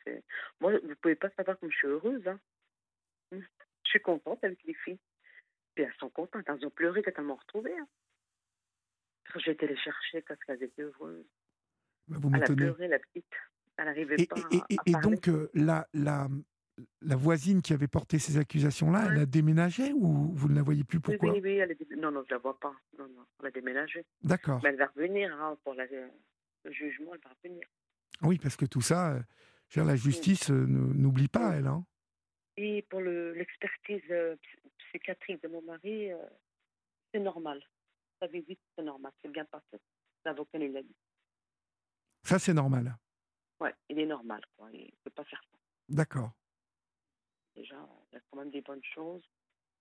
Moi, 0.61 0.73
vous 0.83 0.95
pouvez 1.01 1.15
pas 1.15 1.29
savoir 1.31 1.57
comme 1.59 1.71
je 1.71 1.77
suis 1.77 1.87
heureuse. 1.87 2.25
Hein. 2.27 2.39
Mm. 3.31 3.39
Je 3.39 3.89
suis 3.89 3.99
contente 4.01 4.43
avec 4.43 4.59
les 4.65 4.73
filles. 4.75 4.99
Puis 5.75 5.83
elles 5.85 5.93
sont 5.99 6.09
contentes. 6.09 6.43
Elles 6.47 6.65
ont 6.65 6.69
pleuré 6.69 7.01
quand 7.03 7.11
elles 7.17 7.23
m'ont 7.23 7.35
retrouvée. 7.35 7.73
Hein. 7.77 7.87
Été 9.45 9.67
les 9.67 9.77
chercher, 9.77 10.21
parce 10.21 10.39
qu'elles 10.43 10.63
étaient 10.63 10.81
heureuses. 10.83 11.25
Bah, 12.07 12.17
Vous 12.21 12.29
Elle 12.35 12.43
a 12.43 12.47
pleuré, 12.47 12.87
la 12.87 12.99
petite. 12.99 13.25
Elle 13.77 13.85
n'arrivait 13.85 14.25
pas 14.25 14.35
et- 14.51 14.55
à, 14.55 14.65
et- 14.69 14.77
à 14.77 14.81
et 14.85 14.91
donc, 15.03 15.27
euh, 15.27 15.49
la, 15.53 15.87
la, 15.93 16.27
la 17.01 17.15
voisine 17.15 17.61
qui 17.61 17.73
avait 17.73 17.87
porté 17.87 18.17
ces 18.17 18.37
accusations-là, 18.37 19.09
elle 19.11 19.19
a 19.19 19.25
déménagé 19.25 19.93
ou 19.93 20.31
vous 20.33 20.49
ne 20.49 20.55
la 20.55 20.61
voyez 20.63 20.83
plus? 20.83 20.99
Pourquoi? 20.99 21.33
oui, 21.33 21.41
oui, 21.43 21.57
elle 21.57 21.75
Non, 21.97 22.11
non, 22.11 22.23
je 22.27 22.33
la 22.33 22.39
vois 22.39 22.59
pas. 22.59 22.73
Non, 22.97 23.07
non, 23.09 23.25
elle 23.41 23.47
a 23.47 23.51
déménagé. 23.51 24.05
D'accord. 24.23 24.61
Mais 24.63 24.69
elle 24.69 24.77
va 24.77 24.87
revenir 24.87 25.33
hein, 25.41 25.57
pour 25.63 25.73
la- 25.73 25.85
le 25.85 26.71
jugement, 26.71 27.13
elle 27.13 27.21
va 27.23 27.35
revenir. 27.43 27.67
Oui, 28.23 28.39
parce 28.39 28.55
que 28.55 28.65
tout 28.65 28.81
ça, 28.81 29.13
euh, 29.13 29.21
dire, 29.71 29.85
la 29.85 29.95
justice 29.95 30.49
euh, 30.49 30.65
ne- 30.65 30.93
n'oublie 30.93 31.27
pas, 31.27 31.55
elle. 31.55 31.67
Hein. 31.67 31.85
Et 32.55 32.81
pour 32.89 33.01
le- 33.01 33.33
l'expertise 33.33 34.01
euh, 34.09 34.35
psy- 34.37 34.71
psychiatrique 34.89 35.43
de 35.43 35.49
mon 35.49 35.61
mari, 35.61 36.11
euh, 36.11 36.17
c'est 37.13 37.19
normal. 37.19 37.61
Dire 38.21 38.41
que 38.47 38.55
c'est 38.75 38.83
normal, 38.83 39.11
c'est 39.21 39.31
bien 39.31 39.45
passé. 39.45 39.77
L'avocat, 40.25 40.57
il 40.57 40.71
l'a 40.71 40.81
dit. 40.81 40.95
Ça, 42.27 42.37
c'est 42.39 42.53
normal. 42.53 42.93
Ouais, 43.61 43.73
il 43.87 43.97
est 43.99 44.05
normal, 44.05 44.41
quoi. 44.57 44.69
Il 44.73 44.83
ne 44.83 44.91
peut 45.01 45.11
pas 45.11 45.23
faire 45.23 45.41
ça. 45.49 45.57
D'accord. 45.87 46.31
Déjà, 47.55 47.77
il 48.11 48.15
y 48.15 48.17
a 48.17 48.21
quand 48.29 48.37
même 48.37 48.51
des 48.51 48.59
bonnes 48.59 48.83
choses. 48.83 49.23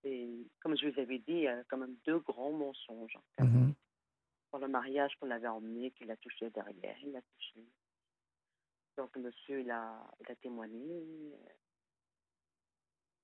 Et 0.05 0.47
comme 0.61 0.77
je 0.77 0.87
vous 0.87 0.97
avais 0.97 1.19
dit, 1.19 1.33
il 1.33 1.41
y 1.41 1.47
a 1.49 1.61
quand 1.65 1.75
même 1.75 1.97
deux 2.05 2.19
grands 2.19 2.53
mensonges. 2.53 3.19
Mhm. 3.37 3.73
Pour 4.49 4.59
le 4.59 4.69
mariage 4.69 5.13
qu'on 5.19 5.25
l'avait 5.25 5.49
emmené, 5.49 5.91
qu'il 5.91 6.09
a 6.09 6.15
touché 6.15 6.49
derrière, 6.51 6.97
il 7.01 7.11
l'a 7.11 7.21
touché. 7.21 7.67
Donc, 8.95 9.13
monsieur, 9.17 9.59
il 9.59 9.69
a, 9.69 10.09
il 10.21 10.31
a 10.31 10.35
témoigné. 10.37 11.35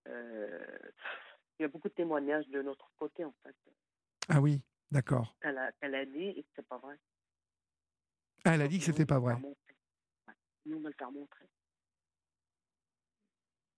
Euh, 0.10 0.92
il 1.58 1.62
y 1.62 1.66
a 1.66 1.70
beaucoup 1.70 1.88
de 1.88 1.94
témoignages 1.94 2.48
de 2.50 2.62
notre 2.62 2.92
côté, 2.98 3.24
en 3.24 3.34
fait. 3.42 3.56
Ah 4.28 4.42
oui, 4.42 4.62
d'accord. 4.92 5.38
qu'elle 5.42 5.58
a, 5.58 5.72
qu'elle 5.72 5.96
a 5.96 6.06
dit 6.06 6.28
et 6.28 6.44
que 6.44 6.50
c'est 6.58 6.68
pas 6.68 6.78
vrai. 6.78 7.00
Ah, 8.46 8.56
elle 8.56 8.62
a 8.62 8.68
dit 8.68 8.80
que 8.80 8.86
c'était 8.86 9.06
pas 9.06 9.20
vrai. 9.20 9.36
Nous, 10.66 10.78
on 10.78 10.80
va 10.82 10.90
le 10.90 10.96
faire 10.96 11.12
montrer. 11.12 11.46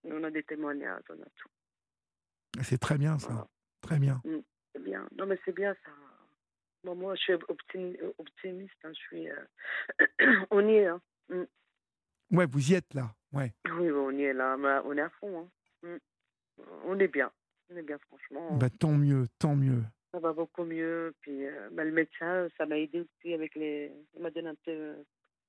On 0.05 0.23
a 0.23 0.31
des 0.31 0.43
témoignages, 0.43 1.03
on 1.09 1.21
a 1.21 1.25
tout. 1.35 1.49
C'est 2.63 2.77
très 2.77 2.97
bien, 2.97 3.17
ça. 3.19 3.47
Très 3.81 3.99
bien. 3.99 4.21
Mm, 4.23 4.39
C'est 4.73 4.83
bien. 4.83 5.07
Non, 5.17 5.25
mais 5.25 5.39
c'est 5.45 5.53
bien 5.55 5.73
ça. 5.83 5.91
Moi, 6.83 6.95
moi, 6.95 7.15
je 7.15 7.21
suis 7.21 7.33
optimi- 7.33 7.97
optimiste. 8.17 8.73
hein, 8.83 8.91
Je 8.93 8.99
suis. 8.99 9.29
euh, 9.29 9.45
on 10.51 10.67
y 10.67 10.73
est. 10.75 10.85
Hein. 10.87 11.01
Mm. 11.29 11.43
Ouais, 12.37 12.45
vous 12.45 12.71
y 12.71 12.75
êtes 12.75 12.93
là. 12.93 13.13
Ouais. 13.33 13.53
Oui, 13.65 13.89
on 13.91 14.11
y 14.11 14.23
est 14.23 14.33
là. 14.33 14.55
mais 14.57 14.79
on 14.85 14.93
est 14.97 15.01
à 15.01 15.09
fond. 15.09 15.49
Hein. 15.83 15.87
Mm. 15.87 16.63
On 16.85 16.99
est 16.99 17.07
bien. 17.07 17.31
On 17.71 17.75
est 17.77 17.81
bien, 17.83 17.97
franchement. 18.07 18.57
Bah, 18.57 18.69
tant 18.69 18.91
mieux, 18.93 19.27
tant 19.39 19.55
mieux. 19.55 19.83
Ça 20.15 20.19
va 20.21 20.31
beaucoup 20.31 20.63
mieux. 20.63 21.13
Puis 21.19 21.45
euh, 21.45 21.67
bah, 21.73 21.83
le 21.83 21.91
médecin, 21.91 22.47
ça 22.57 22.65
m'a 22.65 22.77
aidé 22.77 23.01
aussi 23.01 23.33
avec 23.33 23.53
les. 23.55 23.91
Il 24.15 24.21
m'a 24.21 24.31
donné 24.31 24.47
un 24.47 24.55
peu 24.63 24.95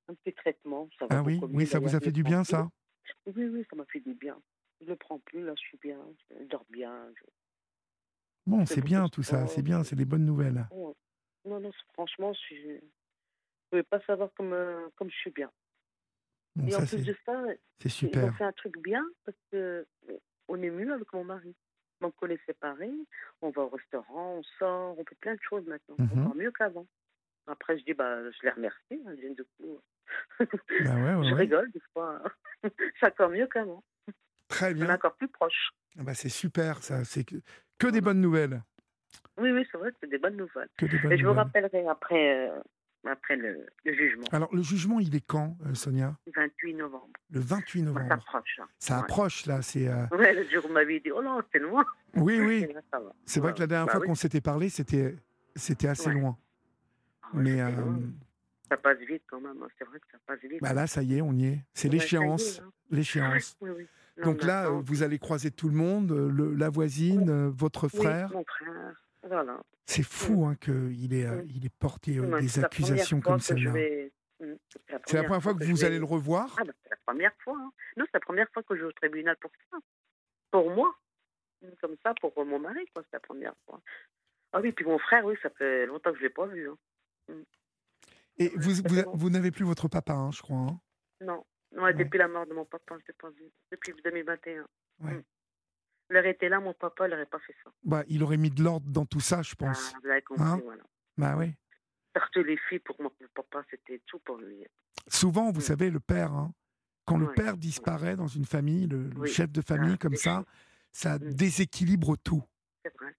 un 0.08 0.14
petit 0.14 0.34
traitement. 0.34 0.88
Ça 0.98 1.06
va 1.06 1.18
Ah 1.18 1.22
oui, 1.22 1.38
oui, 1.52 1.66
ça 1.68 1.78
vous 1.78 1.94
a 1.94 2.00
fait 2.00 2.10
du 2.10 2.24
bien, 2.24 2.42
plus. 2.42 2.50
ça? 2.50 2.68
Oui, 3.26 3.44
oui, 3.44 3.64
ça 3.70 3.76
m'a 3.76 3.84
fait 3.84 4.00
du 4.00 4.14
bien. 4.14 4.36
Je 4.80 4.86
le 4.86 4.96
prends 4.96 5.20
plus, 5.20 5.44
là, 5.44 5.52
je 5.56 5.60
suis 5.60 5.78
bien. 5.78 6.00
Je 6.32 6.44
dors 6.46 6.66
bien. 6.68 7.08
je- 7.14 7.24
Bon, 8.48 8.66
c'est 8.66 8.80
bien 8.80 9.08
tout 9.08 9.22
ça, 9.22 9.46
c'est 9.46 9.62
bien, 9.62 9.84
c'est 9.84 9.94
des 9.94 10.04
bonnes 10.04 10.26
nouvelles. 10.26 10.66
Non, 11.44 11.60
non, 11.60 11.70
franchement, 11.94 12.32
je. 12.32 12.56
Je 12.56 13.70
pouvais 13.70 13.82
pas 13.84 14.00
savoir 14.02 14.30
comme, 14.34 14.52
euh, 14.52 14.88
comme 14.96 15.10
je 15.10 15.16
suis 15.16 15.30
bien. 15.30 15.50
Bon, 16.56 16.68
Et 16.68 16.74
en 16.74 16.86
plus 16.86 17.04
de 17.04 17.16
ça, 17.24 17.44
c'est 17.80 17.88
ils 17.88 17.90
ont 17.90 17.90
super. 18.08 18.36
fait 18.36 18.44
un 18.44 18.52
truc 18.52 18.78
bien 18.80 19.04
parce 19.24 19.36
que 19.50 19.84
euh, 20.08 20.18
on 20.48 20.60
est 20.62 20.70
mieux 20.70 20.92
avec 20.92 21.12
mon 21.12 21.24
mari. 21.24 21.54
Donc 22.00 22.14
on 22.22 22.28
est 22.28 22.44
séparés, 22.46 22.90
on 23.42 23.50
va 23.50 23.62
au 23.62 23.68
restaurant, 23.68 24.34
on 24.38 24.42
sort, 24.58 24.98
on 24.98 25.04
fait 25.04 25.14
plein 25.20 25.34
de 25.34 25.40
choses 25.48 25.66
maintenant. 25.66 25.96
Mhm. 25.98 26.20
Encore 26.22 26.34
mieux 26.36 26.50
qu'avant. 26.52 26.86
Après, 27.48 27.78
je 27.78 27.84
dis, 27.84 27.94
bah, 27.94 28.28
je 28.30 28.38
les 28.42 28.50
remercie. 28.50 28.78
hein, 29.06 29.12
je 29.16 29.20
viens 29.20 29.30
de 29.30 29.42
coup. 29.56 29.78
Bah 30.38 30.44
ouais, 30.44 30.44
ouais, 31.14 31.28
je 31.28 31.34
ouais. 31.34 31.40
rigole 31.40 31.70
des 31.70 31.80
fois. 31.92 32.20
C'est 33.00 33.06
encore 33.06 33.30
mieux 33.30 33.46
qu'avant. 33.46 33.82
Très 34.48 34.66
On 34.66 34.70
est 34.70 34.74
bien. 34.74 34.94
encore 34.94 35.14
plus 35.16 35.28
proche. 35.28 35.70
Ah 35.98 36.02
bah, 36.02 36.14
c'est 36.14 36.28
super, 36.28 36.82
ça. 36.82 37.04
C'est 37.04 37.24
que, 37.24 37.36
que 37.78 37.86
des 37.88 38.00
bonnes 38.00 38.20
nouvelles. 38.20 38.62
Oui, 39.38 39.50
oui, 39.50 39.66
c'est 39.70 39.78
vrai, 39.78 39.90
c'est 40.00 40.08
des 40.08 40.18
bonnes 40.18 40.36
nouvelles. 40.36 40.68
Que 40.78 40.86
des 40.86 40.98
bonnes 40.98 41.12
Et 41.12 41.18
je 41.18 41.26
vous 41.26 41.32
rappellerai 41.32 41.86
après, 41.88 42.48
euh, 42.48 42.60
après 43.04 43.36
le, 43.36 43.66
le 43.84 43.94
jugement. 43.94 44.24
Alors, 44.32 44.54
le 44.54 44.62
jugement, 44.62 44.98
il 45.00 45.14
est 45.14 45.24
quand, 45.24 45.56
euh, 45.66 45.74
Sonia? 45.74 46.16
28 46.34 46.74
novembre. 46.74 47.08
Le 47.30 47.40
28 47.40 47.80
Ça 47.80 47.84
novembre. 47.86 48.12
hein. 48.34 48.42
Ça 48.78 48.94
Ouais. 48.96 49.00
approche, 49.02 49.46
là. 49.46 49.62
C'est. 49.62 49.88
euh, 49.88 50.06
Ouais, 50.12 50.32
le 50.34 50.48
jour 50.50 50.64
où 50.68 50.72
m'avez 50.72 51.00
dit, 51.00 51.10
oh 51.12 51.22
non, 51.22 51.40
c'est 51.52 51.58
loin. 51.58 51.84
Oui, 52.16 52.38
oui. 52.40 52.66
Là, 52.72 52.80
ça. 52.92 53.00
C'est 53.24 53.40
vrai 53.40 53.50
Ouais. 53.50 53.54
que 53.54 53.60
la 53.60 53.66
dernière 53.66 53.86
Bah 53.86 53.92
fois 53.92 54.00
oui. 54.00 54.06
qu'on 54.08 54.14
s'était 54.14 54.40
parlé, 54.40 54.68
c'était 54.68 55.16
c'était 55.54 55.88
assez 55.88 56.10
loin. 56.10 56.36
Ah 57.22 57.28
Mais 57.34 57.60
euh. 57.60 57.70
Ça 58.68 58.76
passe 58.76 58.98
vite 58.98 59.22
quand 59.30 59.40
même, 59.40 59.62
hein. 59.62 59.68
c'est 59.78 59.84
vrai 59.84 59.98
que 60.00 60.06
ça 60.10 60.18
passe 60.26 60.40
vite. 60.42 60.60
bah 60.60 60.72
là, 60.72 60.86
ça 60.88 61.02
y 61.02 61.16
est, 61.18 61.20
on 61.22 61.32
y 61.32 61.46
est. 61.46 61.60
C'est 61.72 61.86
ça 61.88 61.92
l'échéance. 61.92 62.60
hein. 62.64 62.70
L'échéance. 62.90 63.56
Oui, 63.60 63.70
oui. 63.76 63.86
Non, 64.18 64.24
Donc 64.32 64.42
là, 64.42 64.68
vous 64.70 65.02
allez 65.02 65.18
croiser 65.18 65.50
tout 65.50 65.68
le 65.68 65.74
monde, 65.76 66.10
le- 66.10 66.54
la 66.54 66.68
voisine, 66.70 67.28
euh, 67.30 67.50
votre 67.54 67.84
oui, 67.94 68.00
frère. 68.00 68.30
mon 68.32 68.44
frère, 68.44 69.05
voilà. 69.26 69.60
C'est 69.86 70.02
fou 70.02 70.46
hein, 70.46 70.56
qu'il 70.56 71.14
ait, 71.14 71.26
euh, 71.26 71.42
Oui. 71.42 71.52
il 71.56 71.66
ait 71.66 71.72
porté 71.78 72.18
euh, 72.18 72.40
des 72.40 72.58
accusations 72.58 73.20
comme 73.20 73.40
celle-là. 73.40 73.72
vais- 73.72 74.12
Mm, 74.38 74.52
C'est 75.06 75.16
la 75.16 75.22
première 75.24 75.42
fois 75.42 75.54
que 75.54 75.64
vous 75.64 75.76
vais- 75.76 75.86
allez 75.86 75.98
le 75.98 76.04
revoir? 76.04 76.54
Ah, 76.60 76.64
bah, 76.64 76.72
c'est 76.82 76.90
la 76.90 76.96
première 77.06 77.32
fois. 77.42 77.56
hein. 77.58 77.72
Non, 77.96 78.04
c'est 78.04 78.12
la 78.14 78.20
première 78.20 78.46
fois 78.52 78.62
que 78.64 78.76
je 78.76 78.82
vais 78.82 78.86
au 78.88 78.92
tribunal 78.92 79.34
pour 79.40 79.50
ça. 79.70 79.78
Pour 80.50 80.70
moi. 80.70 80.94
Comme 81.80 81.96
ça, 82.04 82.12
pour 82.20 82.32
mon 82.44 82.58
mari, 82.58 82.80
c'est 82.94 83.02
la 83.14 83.20
première 83.20 83.54
fois. 83.64 83.80
Ah 84.52 84.60
oui, 84.60 84.72
puis 84.72 84.84
mon 84.84 84.98
frère, 84.98 85.24
oui, 85.24 85.36
ça 85.42 85.48
fait 85.50 85.86
longtemps 85.86 86.10
que 86.12 86.18
je 86.18 86.22
ne 86.24 86.28
l'ai 86.28 86.34
pas 86.34 86.44
vu. 86.46 86.68
hein. 86.68 86.76
Et 88.38 88.50
vous, 88.56 88.74
ça 88.74 88.82
vous, 88.86 89.02
vous 89.16 89.30
n'avez 89.30 89.50
plus 89.50 89.64
votre 89.64 89.88
papa, 89.88 90.12
hein, 90.12 90.30
je 90.32 90.42
crois. 90.42 90.58
hein 90.58 90.80
Non, 91.22 91.42
Ouais, 91.72 91.94
depuis 91.94 92.18
la 92.18 92.28
mort 92.28 92.46
de 92.46 92.52
mon 92.52 92.66
papa, 92.66 92.94
je 92.98 93.02
ne 93.04 93.06
l'ai 93.08 93.14
pas 93.14 93.30
vu. 93.30 93.50
Depuis 93.72 93.94
2021. 94.04 94.66
Ouais. 95.00 95.22
Aurait 96.10 96.30
été 96.30 96.48
là, 96.48 96.60
mon 96.60 96.72
papa, 96.72 97.08
n'aurait 97.08 97.26
pas 97.26 97.40
fait 97.40 97.54
ça. 97.64 97.70
bah, 97.82 98.04
il 98.08 98.22
aurait 98.22 98.36
mis 98.36 98.50
de 98.50 98.62
l'ordre 98.62 98.88
dans 98.90 99.06
tout 99.06 99.20
ça, 99.20 99.42
je 99.42 99.54
pense. 99.54 99.92
Ah, 99.94 99.98
vous 100.02 100.08
avez 100.10 100.22
compris, 100.22 100.44
Hein? 100.44 100.60
voilà. 100.62 100.82
Bah 101.18 101.34
oui. 101.36 101.52
Surtout 102.16 102.42
les 102.44 102.56
filles, 102.68 102.78
pour 102.78 103.00
mon 103.02 103.10
papa, 103.34 103.64
c'était 103.70 104.00
tout 104.06 104.18
pour 104.20 104.36
lui. 104.38 104.64
Souvent, 105.08 105.50
vous 105.50 105.58
Mm. 105.60 105.62
savez, 105.64 105.90
le 105.90 106.00
père, 106.00 106.32
hein, 106.32 106.52
quand 107.04 107.18
le 107.18 107.32
père 107.32 107.56
disparaît 107.56 108.16
dans 108.16 108.26
une 108.28 108.44
famille, 108.46 108.86
le, 108.86 109.26
chef 109.26 109.50
de 109.50 109.60
famille 109.60 109.94
Ah, 109.94 109.98
comme 109.98 110.14
c'est 110.16 110.30
ça, 110.30 110.44
ça 110.92 111.18
Mm. 111.18 111.34
déséquilibre 111.34 112.16
tout. 112.16 112.42
C'est 112.84 112.94
vrai. 112.96 113.14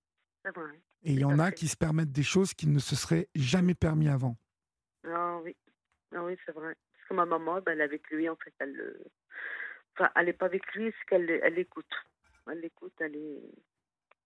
C'est 0.46 0.56
vrai. 0.56 0.82
Et 1.04 1.12
il 1.14 1.20
y 1.20 1.26
en 1.26 1.40
a 1.40 1.48
fait. 1.48 1.56
qui 1.56 1.68
se 1.68 1.78
permettent 1.78 2.12
des 2.12 2.24
choses 2.24 2.54
qui 2.54 2.68
ne 2.68 2.80
se 2.80 2.96
seraient 2.96 3.28
jamais 3.36 3.76
permis 3.76 4.08
avant. 4.10 4.38
Ah 5.06 5.40
oui, 5.44 5.56
ah 6.16 6.24
oui 6.24 6.36
c'est 6.46 6.52
vrai. 6.54 6.76
Parce 6.94 7.08
que 7.10 7.14
ma 7.14 7.26
maman, 7.26 7.62
ben, 7.62 7.74
elle 7.74 7.82
est 7.82 7.84
avec 7.84 8.10
lui, 8.10 8.28
en 8.30 8.36
fait, 8.38 8.54
elle 8.60 8.74
le- 8.74 9.04
Enfin, 9.94 10.10
elle 10.16 10.26
n'est 10.28 10.34
pas 10.34 10.46
avec 10.46 10.64
lui, 10.76 10.92
c'est 10.92 11.06
qu'elle 11.10 11.30
elle 11.30 11.58
écoute. 11.60 11.92
Elle 12.52 12.60
l'écoute, 12.62 12.94
elle 13.00 13.16
est... 13.16 13.42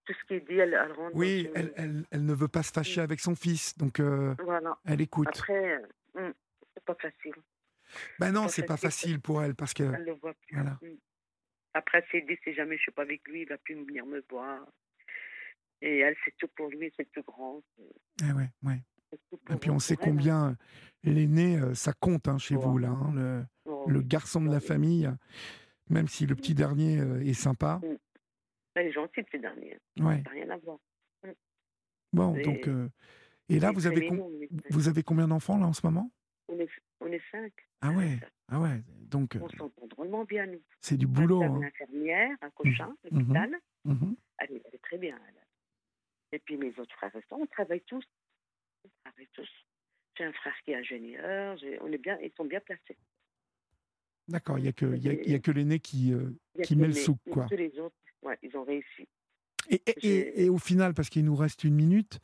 Tout 0.05 0.13
ce 0.13 0.25
qu'il 0.25 0.43
dit, 0.45 0.55
elle, 0.57 0.73
elle 0.73 0.91
rentre 0.93 1.15
Oui, 1.15 1.41
une- 1.43 1.51
elle, 1.55 1.73
elle, 1.77 2.05
elle 2.11 2.25
ne 2.25 2.33
veut 2.33 2.47
pas 2.47 2.63
se 2.63 2.71
fâcher 2.71 3.01
avec 3.01 3.19
son 3.19 3.35
fils, 3.35 3.77
donc 3.77 3.99
euh, 3.99 4.33
Voilà. 4.43 4.77
elle 4.85 4.99
écoute. 5.01 5.27
Après, 5.27 5.75
euh, 5.75 5.87
hum, 6.15 6.33
c'est 6.73 6.83
pas 6.83 6.95
facile. 6.95 7.33
Ben 8.19 8.31
non, 8.31 8.47
c'est 8.47 8.63
pas 8.63 8.77
facile. 8.77 9.19
pour 9.21 9.43
elle, 9.43 9.53
parce 9.55 9.73
que... 9.73 9.83
Elle 9.83 10.05
le 10.05 10.13
voit 10.13 10.33
plus. 10.33 10.55
Voilà. 10.55 10.79
Hum. 10.81 10.97
Après, 11.73 12.03
s'est 12.11 12.21
dit, 12.27 12.37
si 12.43 12.53
jamais 12.53 12.77
je 12.77 12.81
suis 12.81 12.91
pas 12.91 13.03
avec 13.03 13.25
lui, 13.27 13.43
il 13.43 13.47
va 13.47 13.57
plus 13.57 13.75
venir 13.75 14.05
me 14.05 14.23
voir. 14.29 14.65
Et 15.81 15.99
elle, 15.99 16.15
c'est 16.25 16.35
tout 16.37 16.47
pour 16.55 16.67
lui, 16.69 16.91
c'est 16.97 17.03
le 17.03 17.09
plus 17.09 17.23
grand. 17.23 17.61
c'est- 17.77 18.27
Eh 18.29 18.33
ouais, 18.33 18.49
ouais. 18.63 18.81
c'est 19.09 19.19
tout 19.29 19.39
Et 19.53 19.55
puis 19.57 19.69
on 19.69 19.79
sait 19.79 19.95
combien 19.95 20.57
l'aîné, 21.03 21.59
euh, 21.59 21.73
ça 21.73 21.93
compte 21.93 22.27
hein, 22.27 22.37
chez 22.37 22.55
Ouais. 22.55 22.61
vous, 22.65 22.77
là. 22.77 22.89
hein, 22.89 23.11
le, 23.15 23.43
Oh, 23.65 23.85
le 23.87 24.01
garçon 24.01 24.41
de 24.41 24.49
la 24.49 24.57
oui. 24.57 24.65
famille, 24.65 25.09
même 25.89 26.07
si 26.07 26.25
le 26.25 26.35
petit 26.35 26.53
dernier 26.55 26.99
euh, 26.99 27.21
est 27.21 27.33
sympa. 27.33 27.79
Elle 28.75 28.87
est 28.87 28.91
gentille, 28.91 29.25
ce 29.31 29.37
dernier. 29.37 29.77
Ouais. 29.99 30.17
Ça 30.17 30.21
n'a 30.23 30.29
rien 30.31 30.49
à 30.49 30.57
voir. 30.57 30.79
Bon, 32.13 32.35
Et- 32.35 32.41
donc... 32.43 32.67
euh, 32.67 32.89
et 33.49 33.59
là, 33.59 33.71
vous 33.71 33.85
avez, 33.87 34.09
mignon, 34.09 34.31
vous 34.69 34.87
avez 34.87 35.03
combien 35.03 35.27
d'enfants, 35.27 35.57
là, 35.57 35.65
en 35.67 35.73
ce 35.73 35.85
moment? 35.85 36.09
On 36.47 36.57
est, 36.59 36.69
on 37.01 37.07
est 37.07 37.21
cinq. 37.31 37.51
Ah 37.81 37.91
ouais, 37.91 38.19
ah 38.49 38.59
ouais. 38.61 38.81
Donc, 38.87 39.35
euh, 39.35 39.39
On 39.41 39.49
s'entend 39.49 39.87
drôlement 39.87 40.23
bien, 40.23 40.45
nous. 40.45 40.61
c'est 40.79 40.97
du 40.97 41.07
boulot. 41.07 41.43
Hein. 41.43 41.57
une 41.57 41.65
infirmière, 41.65 42.37
un 42.41 42.49
cochin, 42.51 42.95
Mhm. 43.09 43.19
l'hôpital. 43.19 43.55
Elle, 44.37 44.51
est- 44.55 44.61
elle 44.65 44.75
est 44.75 44.81
très 44.83 44.97
bien. 44.97 45.19
elle. 45.27 45.35
Et 46.33 46.39
puis 46.39 46.55
mes 46.55 46.69
autres 46.79 46.95
frères 46.95 47.13
et 47.13 47.21
on 47.31 47.45
travaille 47.45 47.81
tous. 47.81 48.05
On 48.85 48.89
travaille 49.03 49.27
tous. 49.33 49.49
J'ai 50.17 50.23
un 50.23 50.31
frère 50.33 50.55
qui 50.63 50.71
est 50.71 50.75
ingénieur. 50.75 51.57
j'ai- 51.57 51.77
On 51.81 51.91
est 51.91 51.97
bien, 51.97 52.17
ils 52.21 52.31
sont 52.37 52.45
bien 52.45 52.61
placés. 52.61 52.97
D'accord, 54.29 54.57
il 54.59 54.61
n'y 54.63 54.67
a 54.69 54.73
que, 54.73 54.85
y 54.95 55.09
a, 55.09 55.13
y 55.13 55.33
a 55.33 55.39
que 55.39 55.51
l'aîné 55.51 55.79
qui, 55.79 56.13
euh, 56.13 56.29
qui 56.63 56.75
met 56.77 56.87
le 56.87 56.93
mais 56.93 57.31
quoi. 57.33 57.47
Tous 57.49 57.57
les 57.57 57.77
autres, 57.79 57.95
ouais, 58.23 58.37
ils 58.43 58.55
ont 58.57 58.63
réussi. 58.63 59.07
Et, 59.69 59.81
et- 59.85 59.93
J'ai- 59.97 60.41
et- 60.41 60.45
et 60.45 60.49
au 60.49 60.57
final, 60.57 60.93
parce 60.93 61.09
qu'il 61.09 61.23
nous 61.25 61.35
reste 61.35 61.63
une 61.63 61.75
minute, 61.75 62.19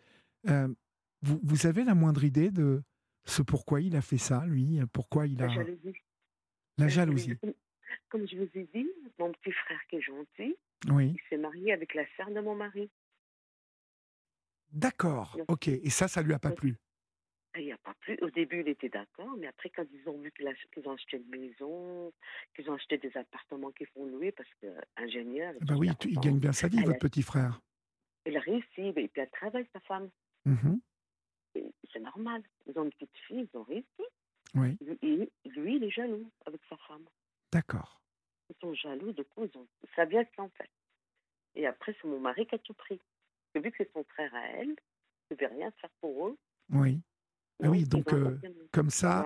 euh, 0.47 0.67
vous, 1.21 1.39
vous 1.43 1.65
avez 1.67 1.83
la 1.83 1.95
moindre 1.95 2.23
idée 2.23 2.51
de 2.51 2.81
ce 3.25 3.41
pourquoi 3.41 3.81
il 3.81 3.95
a 3.95 4.01
fait 4.01 4.17
ça, 4.17 4.45
lui 4.45 4.79
Pourquoi 4.93 5.27
il 5.27 5.41
a... 5.41 5.47
La 5.47 5.53
jalousie. 5.53 5.93
La 6.77 6.87
jalousie, 6.87 7.37
Comme, 8.09 8.27
je 8.27 8.37
vous 8.37 8.49
ai 8.55 8.67
dit, 8.73 8.87
mon 9.19 9.31
petit 9.31 9.51
frère 9.51 9.79
qui 9.89 9.97
est 9.97 10.01
gentil, 10.01 10.55
oui. 10.89 11.15
il 11.15 11.19
s'est 11.29 11.37
marié 11.37 11.73
avec 11.73 11.93
la 11.93 12.03
sœur 12.15 12.29
de 12.31 12.39
mon 12.39 12.55
mari. 12.55 12.89
D'accord, 14.71 15.37
ok. 15.47 15.67
Et 15.69 15.89
ça, 15.89 16.07
ça 16.07 16.21
lui 16.21 16.33
a 16.33 16.39
pas 16.39 16.51
plu? 16.51 16.75
Il 17.57 17.65
n'y 17.65 17.71
a 17.71 17.77
pas 17.77 17.93
plus. 18.01 18.17
Au 18.21 18.29
début, 18.29 18.61
il 18.61 18.67
était 18.69 18.89
d'accord, 18.89 19.35
mais 19.37 19.47
après, 19.47 19.69
quand 19.69 19.83
ils 19.91 20.07
ont 20.07 20.17
vu 20.19 20.31
qu'ils 20.31 20.87
ont 20.87 20.91
acheté 20.93 21.17
une 21.17 21.27
maison, 21.29 22.13
qu'ils 22.55 22.69
ont 22.69 22.73
acheté 22.73 22.97
des 22.97 23.15
appartements 23.17 23.71
qu'ils 23.71 23.87
font 23.87 24.05
louer, 24.05 24.31
parce 24.31 24.49
que 24.61 24.67
ingénieur. 24.95 25.53
Bah 25.61 25.75
oui, 25.77 25.89
il 26.05 26.19
gagne 26.19 26.39
bien 26.39 26.53
sa 26.53 26.67
vie, 26.67 26.77
votre 26.81 26.91
a- 26.97 26.99
petit 26.99 27.23
frère. 27.23 27.59
Il 28.25 28.35
a 28.37 28.39
réussi, 28.41 28.81
et 28.81 28.93
puis 29.07 29.21
elle 29.21 29.29
travaille, 29.29 29.67
sa 29.73 29.79
femme. 29.81 30.09
Et 31.55 31.71
C'est 31.91 31.99
normal. 31.99 32.43
Ils 32.67 32.77
ont 32.77 32.83
une 32.83 32.91
petite 32.91 33.17
fille, 33.27 33.47
ils 33.51 33.57
ont 33.57 33.63
réussi. 33.63 33.87
Oui, 34.55 34.77
Lui, 35.01 35.29
lui, 35.45 35.75
il 35.77 35.83
est 35.83 35.89
jaloux 35.89 36.29
avec 36.45 36.61
sa 36.69 36.77
femme. 36.77 37.05
d'accord. 37.51 38.01
Ils 38.49 38.55
sont 38.61 38.73
jaloux, 38.73 39.11
du 39.11 39.23
coup, 39.25 39.43
ils 39.43 39.57
ont... 39.57 39.67
ça 39.95 40.05
vient 40.05 40.21
de 40.21 40.27
ça, 40.35 40.43
en 40.43 40.49
fait. 40.49 40.69
Et 41.55 41.65
après, 41.67 41.93
c'est 42.01 42.07
mon 42.07 42.19
mari 42.19 42.45
qui 42.47 42.55
a 42.55 42.59
tout 42.59 42.73
pris. 42.73 42.99
Vu 43.55 43.71
que 43.71 43.77
c'est 43.77 43.91
son 43.91 44.03
frère 44.05 44.33
à 44.35 44.45
elle, 44.51 44.69
ne 44.69 44.75
pouvait 45.35 45.47
rien 45.47 45.71
faire 45.81 45.89
pour 45.99 46.27
eux. 46.27 46.37
Oui. 46.71 47.01
Ah 47.63 47.69
oui, 47.69 47.85
donc 47.85 48.13
euh, 48.13 48.37
comme 48.71 48.89
ça, 48.89 49.25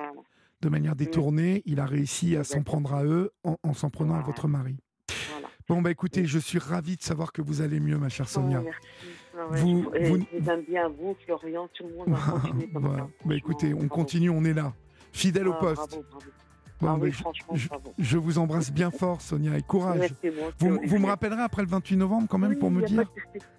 de 0.62 0.70
manière 0.70 0.96
détournée, 0.96 1.62
il 1.66 1.80
a 1.80 1.86
réussi 1.86 2.36
à 2.36 2.44
s'en 2.44 2.64
prendre 2.64 2.94
à 2.94 3.04
eux 3.04 3.32
en, 3.44 3.74
s'en 3.74 3.90
prenant 3.90 4.16
à 4.16 4.22
votre 4.22 4.48
mari. 4.48 4.78
Bon, 5.68 5.82
bah 5.82 5.92
écoutez, 5.92 6.26
je 6.26 6.40
suis 6.40 6.60
ravi 6.60 6.98
de 6.98 7.02
savoir 7.02 7.32
que 7.32 7.42
vous 7.42 7.62
allez 7.62 7.80
mieux, 7.80 7.98
ma 7.98 8.10
chère 8.10 8.28
Sonia. 8.28 8.62
vous, 9.52 9.84
vous... 9.84 9.92
Je 9.94 10.40
vous 10.40 10.62
bien, 10.68 10.90
vous, 10.90 11.16
Florian, 11.26 11.70
tout 11.74 11.88
le 11.88 11.96
monde. 11.96 12.18
bah, 13.26 13.36
écoutez, 13.36 13.74
on 13.74 13.88
continue, 13.88 14.30
on 14.30 14.44
est 14.44 14.54
là, 14.54 14.74
fidèle 15.14 15.48
au 15.48 15.54
ah. 16.84 16.98
Ah 17.00 17.78
je, 17.98 18.18
vous 18.18 18.38
embrasse 18.38 18.72
bien 18.72 18.92
fort, 18.92 19.22
Sonia, 19.22 19.58
et 19.58 19.62
courage. 19.62 20.14
vous, 20.60 20.80
vous, 20.84 20.98
me 20.98 21.08
rappellerez 21.08 21.42
après 21.42 21.62
le 21.62 21.68
28 21.68 21.98
novembre 21.98 22.28
quand 22.30 22.38
même 22.38 22.58
pour 22.58 22.72
me 22.72 22.86
dire 22.86 23.02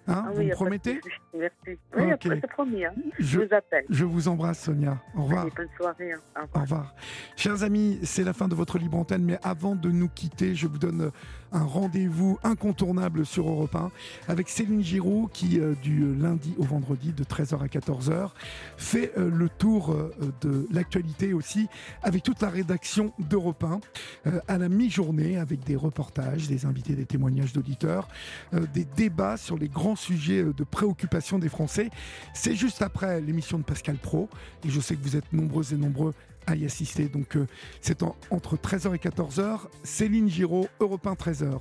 hein, 0.07 0.25
ah 0.25 0.31
Vous 0.33 0.43
me 0.43 0.51
promettez 0.51 0.99
Merci. 1.33 1.79
Oui, 1.97 2.39
promis, 2.51 2.85
hein. 2.85 2.91
je, 3.19 3.39
vous 3.39 3.53
appelle. 3.53 3.85
Je 3.89 4.05
vous 4.05 4.27
embrasse, 4.27 4.63
Sonia. 4.63 4.97
Au 5.15 5.23
revoir. 5.23 5.47
bonne 5.55 5.67
soirée. 5.77 6.11
Hein. 6.11 6.45
Au, 6.53 6.59
revoir. 6.59 6.93
Chers 7.35 7.63
amis, 7.63 7.99
c'est 8.03 8.23
la 8.23 8.33
fin 8.33 8.47
de 8.47 8.55
votre 8.55 8.77
libre 8.77 8.97
antenne, 8.97 9.23
mais 9.23 9.39
avant 9.43 9.75
de 9.75 9.89
nous 9.89 10.09
quitter, 10.09 10.55
je 10.55 10.67
vous 10.67 10.77
donne 10.77 11.11
un 11.53 11.63
rendez-vous 11.63 12.39
incontournable 12.43 13.25
sur 13.25 13.47
Europe 13.47 13.75
1 13.75 13.91
avec 14.27 14.49
Céline 14.49 14.83
Giraud 14.83 15.29
qui, 15.31 15.59
euh, 15.59 15.75
du 15.75 16.15
lundi 16.15 16.55
au 16.57 16.63
vendredi, 16.63 17.13
de 17.13 17.23
13h 17.23 17.61
à 17.61 17.67
14h, 17.67 18.31
fait 18.77 19.11
euh, 19.17 19.29
le 19.29 19.49
tour 19.49 19.91
euh, 19.91 20.11
de 20.41 20.67
l'actualité 20.71 21.33
aussi 21.33 21.67
avec 22.01 22.23
toute 22.23 22.41
la 22.41 22.49
rédaction 22.49 23.12
d'Europe 23.19 23.63
1 24.25 24.31
à 24.47 24.57
la 24.57 24.69
mi-journée 24.69 25.37
avec 25.37 25.63
des 25.63 25.75
reportages, 25.75 26.47
des 26.47 26.65
invités, 26.65 26.95
des 26.95 27.05
témoignages 27.05 27.53
d'auditeurs, 27.53 28.07
des 28.73 28.85
débats 28.85 29.37
sur 29.37 29.57
les 29.57 29.69
grands 29.69 29.95
sujets 29.95 30.43
de 30.43 30.63
préoccupation 30.63 31.39
des 31.39 31.49
Français. 31.49 31.89
C'est 32.33 32.55
juste 32.55 32.81
après 32.81 33.21
l'émission 33.21 33.57
de 33.57 33.63
Pascal 33.63 33.97
Pro 33.97 34.29
et 34.65 34.69
je 34.69 34.79
sais 34.79 34.95
que 34.95 35.03
vous 35.03 35.15
êtes 35.15 35.31
nombreux 35.33 35.73
et 35.73 35.77
nombreux 35.77 36.13
à 36.47 36.55
y 36.55 36.65
assister. 36.65 37.07
Donc 37.07 37.35
euh, 37.35 37.47
c'est 37.81 38.03
entre 38.29 38.57
13h 38.57 38.95
et 38.95 38.97
14h. 38.97 39.61
Céline 39.83 40.29
Giraud, 40.29 40.67
Europe 40.79 41.07
1 41.07 41.13
13h. 41.13 41.59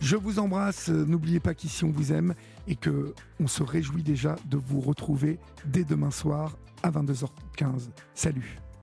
Je 0.00 0.16
vous 0.16 0.38
embrasse, 0.38 0.88
n'oubliez 0.88 1.40
pas 1.40 1.54
qu'ici 1.54 1.84
on 1.84 1.90
vous 1.90 2.12
aime 2.12 2.34
et 2.68 2.76
que 2.76 3.14
on 3.40 3.48
se 3.48 3.64
réjouit 3.64 4.04
déjà 4.04 4.36
de 4.46 4.56
vous 4.56 4.80
retrouver 4.80 5.38
dès 5.66 5.82
demain 5.82 6.12
soir 6.12 6.56
à 6.84 6.90
22h15. 6.90 7.88
Salut 8.14 8.60